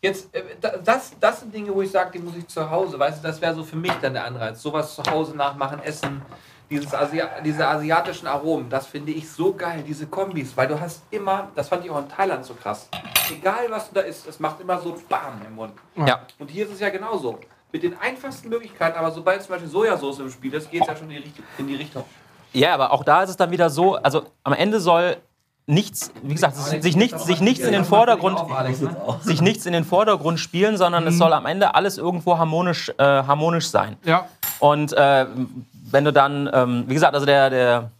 Jetzt, 0.00 0.32
äh, 0.34 0.42
da- 0.60 0.76
das, 0.78 1.12
das 1.18 1.40
sind 1.40 1.52
Dinge, 1.52 1.74
wo 1.74 1.82
ich 1.82 1.90
sage, 1.90 2.10
die 2.12 2.18
muss 2.20 2.36
ich 2.36 2.46
zu 2.46 2.68
Hause. 2.70 2.98
Weißt 2.98 3.18
du, 3.22 3.26
das 3.26 3.40
wäre 3.40 3.54
so 3.54 3.64
für 3.64 3.76
mich 3.76 3.92
dann 4.00 4.12
der 4.12 4.24
Anreiz. 4.24 4.62
Sowas 4.62 4.94
zu 4.94 5.02
Hause 5.10 5.36
nachmachen, 5.36 5.82
essen. 5.82 6.22
Dieses 6.70 6.92
Asi 6.94 7.22
diese 7.42 7.66
asiatischen 7.66 8.26
Aromen, 8.26 8.68
das 8.68 8.86
finde 8.86 9.10
ich 9.12 9.26
so 9.30 9.54
geil, 9.54 9.82
diese 9.88 10.06
Kombis, 10.06 10.54
weil 10.54 10.68
du 10.68 10.78
hast 10.78 11.02
immer, 11.10 11.48
das 11.54 11.66
fand 11.70 11.82
ich 11.82 11.90
auch 11.90 11.98
in 11.98 12.10
Thailand 12.10 12.44
so 12.44 12.52
krass. 12.52 12.90
Egal 13.30 13.70
was 13.70 13.88
du 13.88 13.94
da 13.94 14.00
isst, 14.02 14.28
es 14.28 14.38
macht 14.38 14.60
immer 14.60 14.78
so 14.78 14.94
BAM 15.08 15.40
im 15.46 15.54
Mund. 15.54 15.72
Ja. 15.96 16.20
Und 16.38 16.50
hier 16.50 16.66
ist 16.66 16.72
es 16.74 16.80
ja 16.80 16.90
genauso. 16.90 17.38
Mit 17.72 17.82
den 17.82 17.98
einfachsten 17.98 18.50
Möglichkeiten, 18.50 18.98
aber 18.98 19.10
sobald 19.10 19.40
zum 19.42 19.52
Beispiel 19.52 19.68
Sojasauce 19.70 20.18
im 20.20 20.30
Spiel 20.30 20.52
ist, 20.52 20.70
geht 20.70 20.82
es 20.82 20.88
ja 20.88 20.94
schon 20.94 21.10
in 21.10 21.16
die, 21.16 21.22
Richt- 21.28 21.42
in 21.56 21.66
die 21.66 21.74
Richtung. 21.76 22.04
Ja, 22.52 22.74
aber 22.74 22.92
auch 22.92 23.02
da 23.02 23.22
ist 23.22 23.30
es 23.30 23.36
dann 23.38 23.50
wieder 23.50 23.70
so, 23.70 23.96
also 23.96 24.26
am 24.44 24.52
Ende 24.52 24.78
soll 24.78 25.16
nichts, 25.68 26.10
wie 26.22 26.32
gesagt, 26.32 26.56
sich 26.56 26.96
nichts, 26.96 27.26
sich 27.26 27.40
nichts 27.40 27.64
in 27.64 27.72
den 27.72 27.84
Vordergrund, 27.84 28.40
sich 29.20 29.42
nichts 29.42 29.66
in 29.66 29.74
den 29.74 29.84
Vordergrund 29.84 30.40
spielen, 30.40 30.78
sondern 30.78 31.06
es 31.06 31.18
soll 31.18 31.32
am 31.32 31.44
Ende 31.44 31.74
alles 31.74 31.98
irgendwo 31.98 32.38
harmonisch, 32.38 32.90
äh, 32.96 33.04
harmonisch 33.04 33.68
sein. 33.68 33.96
Ja. 34.04 34.26
Und 34.60 34.94
äh, 34.94 35.26
wenn 35.90 36.04
du 36.04 36.12
dann, 36.12 36.48
ähm, 36.52 36.84
wie 36.86 36.94
gesagt, 36.94 37.14
also 37.14 37.26
der, 37.26 37.50
der, 37.50 37.90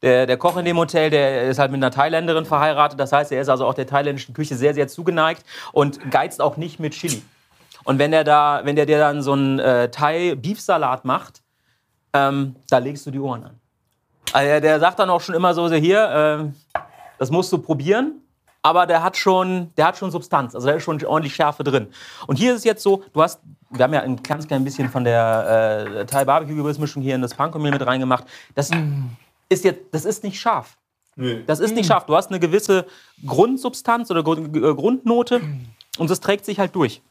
der, 0.00 0.26
der 0.26 0.36
Koch 0.38 0.56
in 0.56 0.64
dem 0.64 0.78
Hotel, 0.78 1.10
der 1.10 1.42
ist 1.44 1.58
halt 1.58 1.70
mit 1.70 1.78
einer 1.78 1.90
Thailänderin 1.90 2.46
verheiratet. 2.46 2.98
Das 2.98 3.12
heißt, 3.12 3.30
er 3.30 3.42
ist 3.42 3.48
also 3.50 3.66
auch 3.66 3.74
der 3.74 3.86
thailändischen 3.86 4.34
Küche 4.34 4.56
sehr, 4.56 4.72
sehr 4.72 4.88
zugeneigt 4.88 5.44
und 5.72 6.10
geizt 6.10 6.40
auch 6.40 6.56
nicht 6.56 6.80
mit 6.80 6.94
Chili. 6.94 7.22
Und 7.84 7.98
wenn 7.98 8.10
der 8.10 8.24
da, 8.24 8.62
wenn 8.64 8.76
der 8.76 8.86
dir 8.86 8.98
dann 8.98 9.22
so 9.22 9.32
einen 9.32 9.58
äh, 9.58 9.90
Thai-Beefsalat 9.90 11.04
macht, 11.04 11.42
ähm, 12.14 12.56
da 12.70 12.78
legst 12.78 13.04
du 13.06 13.10
die 13.10 13.20
Ohren 13.20 13.44
an. 13.44 13.60
Also 14.32 14.46
der, 14.46 14.60
der 14.62 14.80
sagt 14.80 14.98
dann 14.98 15.10
auch 15.10 15.20
schon 15.20 15.34
immer 15.34 15.52
so, 15.52 15.68
so 15.68 15.74
hier, 15.74 16.08
ähm, 16.10 16.54
das 17.22 17.30
musst 17.30 17.52
du 17.52 17.58
probieren. 17.58 18.20
Aber 18.62 18.84
der 18.84 19.02
hat 19.02 19.16
schon, 19.16 19.70
der 19.76 19.86
hat 19.86 19.96
schon 19.96 20.10
Substanz, 20.10 20.54
also 20.54 20.66
da 20.66 20.74
ist 20.74 20.82
schon 20.82 21.04
ordentlich 21.04 21.34
Schärfe 21.34 21.62
drin. 21.64 21.88
Und 22.26 22.36
hier 22.36 22.52
ist 22.52 22.58
es 22.58 22.64
jetzt 22.64 22.82
so, 22.82 23.04
du 23.12 23.22
hast, 23.22 23.40
wir 23.70 23.84
haben 23.84 23.94
ja 23.94 24.00
ein 24.02 24.22
ganz 24.22 24.46
klein 24.46 24.64
bisschen 24.64 24.88
von 24.88 25.04
der 25.04 25.84
äh, 26.00 26.06
Thai 26.06 26.24
Barbecue 26.24 26.56
Gewürzmischung 26.56 27.02
hier 27.02 27.14
in 27.14 27.22
das 27.22 27.34
Panko-Mehl 27.34 27.72
mit 27.72 27.84
reingemacht. 27.84 28.24
Das 28.54 28.70
ist 29.48 29.64
jetzt, 29.64 29.80
das 29.92 30.04
ist 30.04 30.24
nicht 30.24 30.40
scharf. 30.40 30.78
Das 31.46 31.60
ist 31.60 31.74
nicht 31.74 31.86
scharf. 31.86 32.06
Du 32.06 32.16
hast 32.16 32.30
eine 32.30 32.40
gewisse 32.40 32.86
Grundsubstanz 33.24 34.10
oder 34.10 34.20
äh, 34.20 34.74
Grundnote 34.74 35.40
und 35.98 36.10
das 36.10 36.20
trägt 36.20 36.44
sich 36.44 36.58
halt 36.58 36.74
durch. 36.74 37.02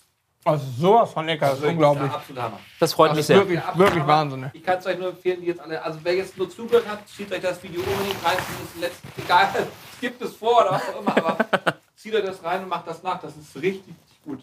Also 0.43 0.65
sowas 0.80 1.11
von 1.11 1.26
lecker, 1.27 1.49
das 1.49 1.59
ist 1.59 1.65
unglaublich. 1.65 2.11
Absolut 2.11 2.41
Hammer. 2.41 2.59
Das 2.80 2.93
freut 2.93 3.09
Das 3.11 3.15
mich 3.18 3.22
ist 3.22 3.27
sehr. 3.27 3.38
wirklich, 3.38 3.59
wirklich 3.76 4.07
Wahnsinn. 4.07 4.49
Ich 4.53 4.63
kann 4.63 4.80
es 4.80 4.85
euch 4.88 4.97
nur 4.97 5.09
empfehlen, 5.09 5.39
die 5.41 5.47
jetzt 5.47 5.61
alle. 5.61 5.81
Also 5.84 5.99
wer 6.01 6.15
jetzt 6.15 6.35
nur 6.38 6.49
zugehört 6.49 6.88
hat, 6.88 7.07
zieht 7.07 7.31
euch 7.31 7.41
das 7.41 7.61
Video 7.61 7.81
unbedingt 7.81 8.26
rein. 8.26 8.38
Das 8.80 8.89
ist 8.91 9.01
egal, 9.23 9.49
es 9.93 9.99
gibt 10.01 10.19
es 10.22 10.34
vor 10.35 10.61
oder 10.61 10.72
was 10.72 10.89
auch 10.89 10.99
immer, 11.01 11.18
aber 11.18 11.38
zieht 11.95 12.15
euch 12.15 12.26
das 12.26 12.43
rein 12.43 12.63
und 12.63 12.69
macht 12.69 12.88
das 12.88 13.03
nach. 13.03 13.19
Das 13.22 13.35
ist 13.35 13.55
richtig, 13.55 13.93
richtig 13.95 14.23
gut. 14.23 14.39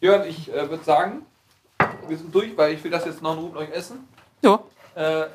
Jörn, 0.00 0.26
ich 0.26 0.50
äh, 0.50 0.70
würde 0.70 0.84
sagen, 0.84 1.26
wir 2.08 2.16
sind 2.16 2.34
durch, 2.34 2.56
weil 2.56 2.72
ich 2.72 2.82
will 2.82 2.90
das 2.90 3.04
jetzt 3.04 3.20
noch 3.20 3.36
mit 3.38 3.54
euch 3.56 3.70
essen. 3.70 4.08
Ja. 4.40 4.58
Äh, 4.94 5.26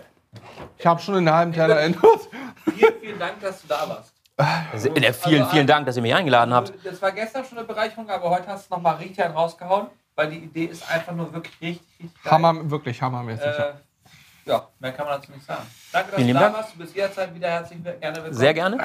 Ich 0.79 0.85
habe 0.87 0.99
schon 0.99 1.15
einen 1.15 1.31
halben 1.31 1.53
Teller 1.53 1.79
Endlos. 1.81 2.27
vielen, 2.75 2.99
vielen 2.99 3.19
Dank, 3.19 3.39
dass 3.39 3.61
du 3.61 3.67
da 3.67 3.87
warst. 3.87 4.14
Also, 4.37 4.89
äh, 4.89 5.13
vielen, 5.13 5.47
vielen 5.47 5.67
Dank, 5.67 5.85
dass 5.85 5.95
ihr 5.95 6.01
mich 6.01 6.13
eingeladen 6.13 6.53
habt. 6.53 6.73
Das 6.83 7.01
war 7.01 7.11
gestern 7.11 7.45
schon 7.45 7.57
eine 7.57 7.67
Bereicherung, 7.67 8.09
aber 8.09 8.29
heute 8.29 8.47
hast 8.47 8.69
du 8.69 8.75
nochmal 8.75 8.95
richtig 8.95 9.25
rausgehauen, 9.25 9.87
weil 10.15 10.29
die 10.29 10.39
Idee 10.39 10.65
ist 10.65 10.89
einfach 10.91 11.13
nur 11.13 11.33
wirklich 11.33 11.53
richtig, 11.61 11.87
richtig 11.99 12.23
geil. 12.23 12.33
Hammer, 12.33 12.69
wirklich 12.69 13.01
hammermäßig. 13.01 13.45
Äh, 13.45 13.73
ja, 14.45 14.67
mehr 14.79 14.91
kann 14.91 15.05
man 15.05 15.21
dazu 15.21 15.31
nicht 15.31 15.45
sagen. 15.45 15.63
Danke, 15.91 16.11
dass 16.11 16.17
Vielen 16.17 16.27
du 16.27 16.33
da 16.33 16.39
Dank. 16.41 16.55
warst. 16.57 16.73
Du 16.73 16.77
bist 16.79 16.95
jederzeit 16.95 17.33
wieder 17.33 17.49
herzlich 17.49 17.81
gerne 17.83 18.15
willkommen. 18.17 18.33
Sehr 18.33 18.53
gerne. 18.53 18.77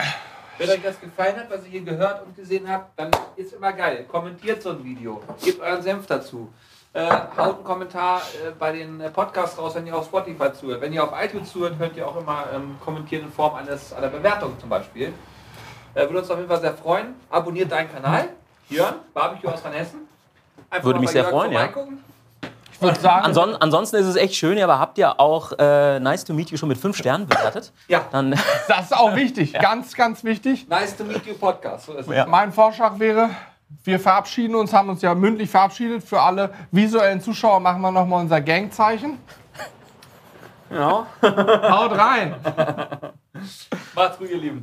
Wenn 0.57 0.71
euch 0.71 0.83
das 0.83 1.01
gefallen 1.01 1.37
hat, 1.37 1.51
was 1.51 1.65
ihr 1.65 1.71
hier 1.71 1.83
gehört 1.83 2.25
und 2.25 2.37
gesehen 2.37 2.69
habt, 2.69 2.99
dann 2.99 3.11
ist 3.37 3.53
immer 3.53 3.73
geil. 3.73 4.05
Kommentiert 4.05 4.63
so 4.63 4.71
ein 4.71 4.85
Video. 4.85 5.23
Gebt 5.43 5.61
euren 5.61 5.83
Senf 5.83 6.07
dazu. 6.07 6.53
Äh, 6.93 7.09
haut 7.37 7.57
einen 7.57 7.65
Kommentar 7.65 8.21
äh, 8.47 8.51
bei 8.59 8.73
den 8.73 9.01
äh, 9.01 9.11
Podcasts 9.11 9.57
raus, 9.59 9.75
wenn 9.75 9.87
ihr 9.87 9.97
auf 9.97 10.07
Spotify 10.07 10.53
zuhört. 10.53 10.81
Wenn 10.81 10.93
ihr 10.93 11.03
auf 11.03 11.13
iTunes 11.21 11.53
zuhört, 11.53 11.79
könnt 11.79 11.97
ihr 11.97 12.07
auch 12.07 12.17
immer 12.17 12.47
ähm, 12.55 12.77
kommentieren 12.85 13.25
in 13.25 13.33
Form 13.33 13.55
eines, 13.55 13.93
einer 13.93 14.09
Bewertung 14.09 14.59
zum 14.59 14.69
Beispiel. 14.69 15.13
Äh, 15.95 16.03
würde 16.03 16.19
uns 16.21 16.31
auf 16.31 16.37
jeden 16.37 16.49
Fall 16.49 16.61
sehr 16.61 16.75
freuen. 16.75 17.15
Abonniert 17.31 17.71
deinen 17.71 17.93
Kanal. 17.93 18.29
Jörn, 18.69 18.95
Barbecue 19.13 19.49
aus 19.49 19.65
Rheinhessen. 19.65 20.01
Einfach 20.71 20.85
Würde 20.85 20.99
mal 20.99 21.01
mich 21.01 21.11
sehr 21.11 21.23
Jörn 21.23 21.33
freuen, 21.33 21.53
ja. 21.53 21.59
vorbeigucken. 21.59 22.05
Ich 22.73 22.81
würde 22.81 23.01
sagen, 23.01 23.27
Anson 23.27 23.57
ansonsten 23.57 23.97
ist 23.97 24.07
es 24.07 24.17
echt 24.17 24.35
schön, 24.37 24.57
ja, 24.57 24.65
aber 24.65 24.79
habt 24.79 24.97
ihr 24.97 25.21
auch 25.21 25.53
äh, 25.59 26.01
Nice 26.01 26.25
to 26.25 26.33
Meet 26.33 26.51
You 26.51 26.57
schon 26.57 26.69
mit 26.71 26.79
fünf 26.79 26.97
Sternen 26.97 27.27
bewertet? 27.27 27.73
Ja, 27.89 28.07
Dann 28.11 28.31
das 28.69 28.85
ist 28.85 28.97
auch 28.97 29.15
wichtig. 29.15 29.53
Ganz, 29.53 29.95
ganz 29.95 30.25
wichtig. 30.25 30.67
nice 30.67 30.97
to 30.97 31.05
meet 31.05 31.27
you 31.27 31.35
Podcast. 31.35 31.87
So 31.87 31.93
ist 31.93 32.09
es. 32.09 32.17
Ja. 32.17 32.25
Mein 32.25 32.53
Vorschlag 32.53 32.99
wäre, 32.99 33.29
wir 33.85 34.01
verabschieden 34.01 34.55
uns, 34.55 34.73
haben 34.73 34.89
uns 34.89 35.03
ja 35.03 35.15
mündlich 35.15 35.51
verabschiedet. 35.51 36.03
Für 36.03 36.23
alle 36.23 36.55
visuellen 36.71 37.21
Zuschauer 37.21 37.61
machen 37.61 37.83
wir 37.83 37.91
nochmal 37.91 38.23
unser 38.23 38.41
Gangzeichen. 38.41 39.19
Ja. 40.71 41.07
Haut 41.23 41.99
rein! 41.99 42.35
Macht's 43.95 44.19
gut, 44.19 44.31
ihr 44.31 44.39
Lieben. 44.39 44.63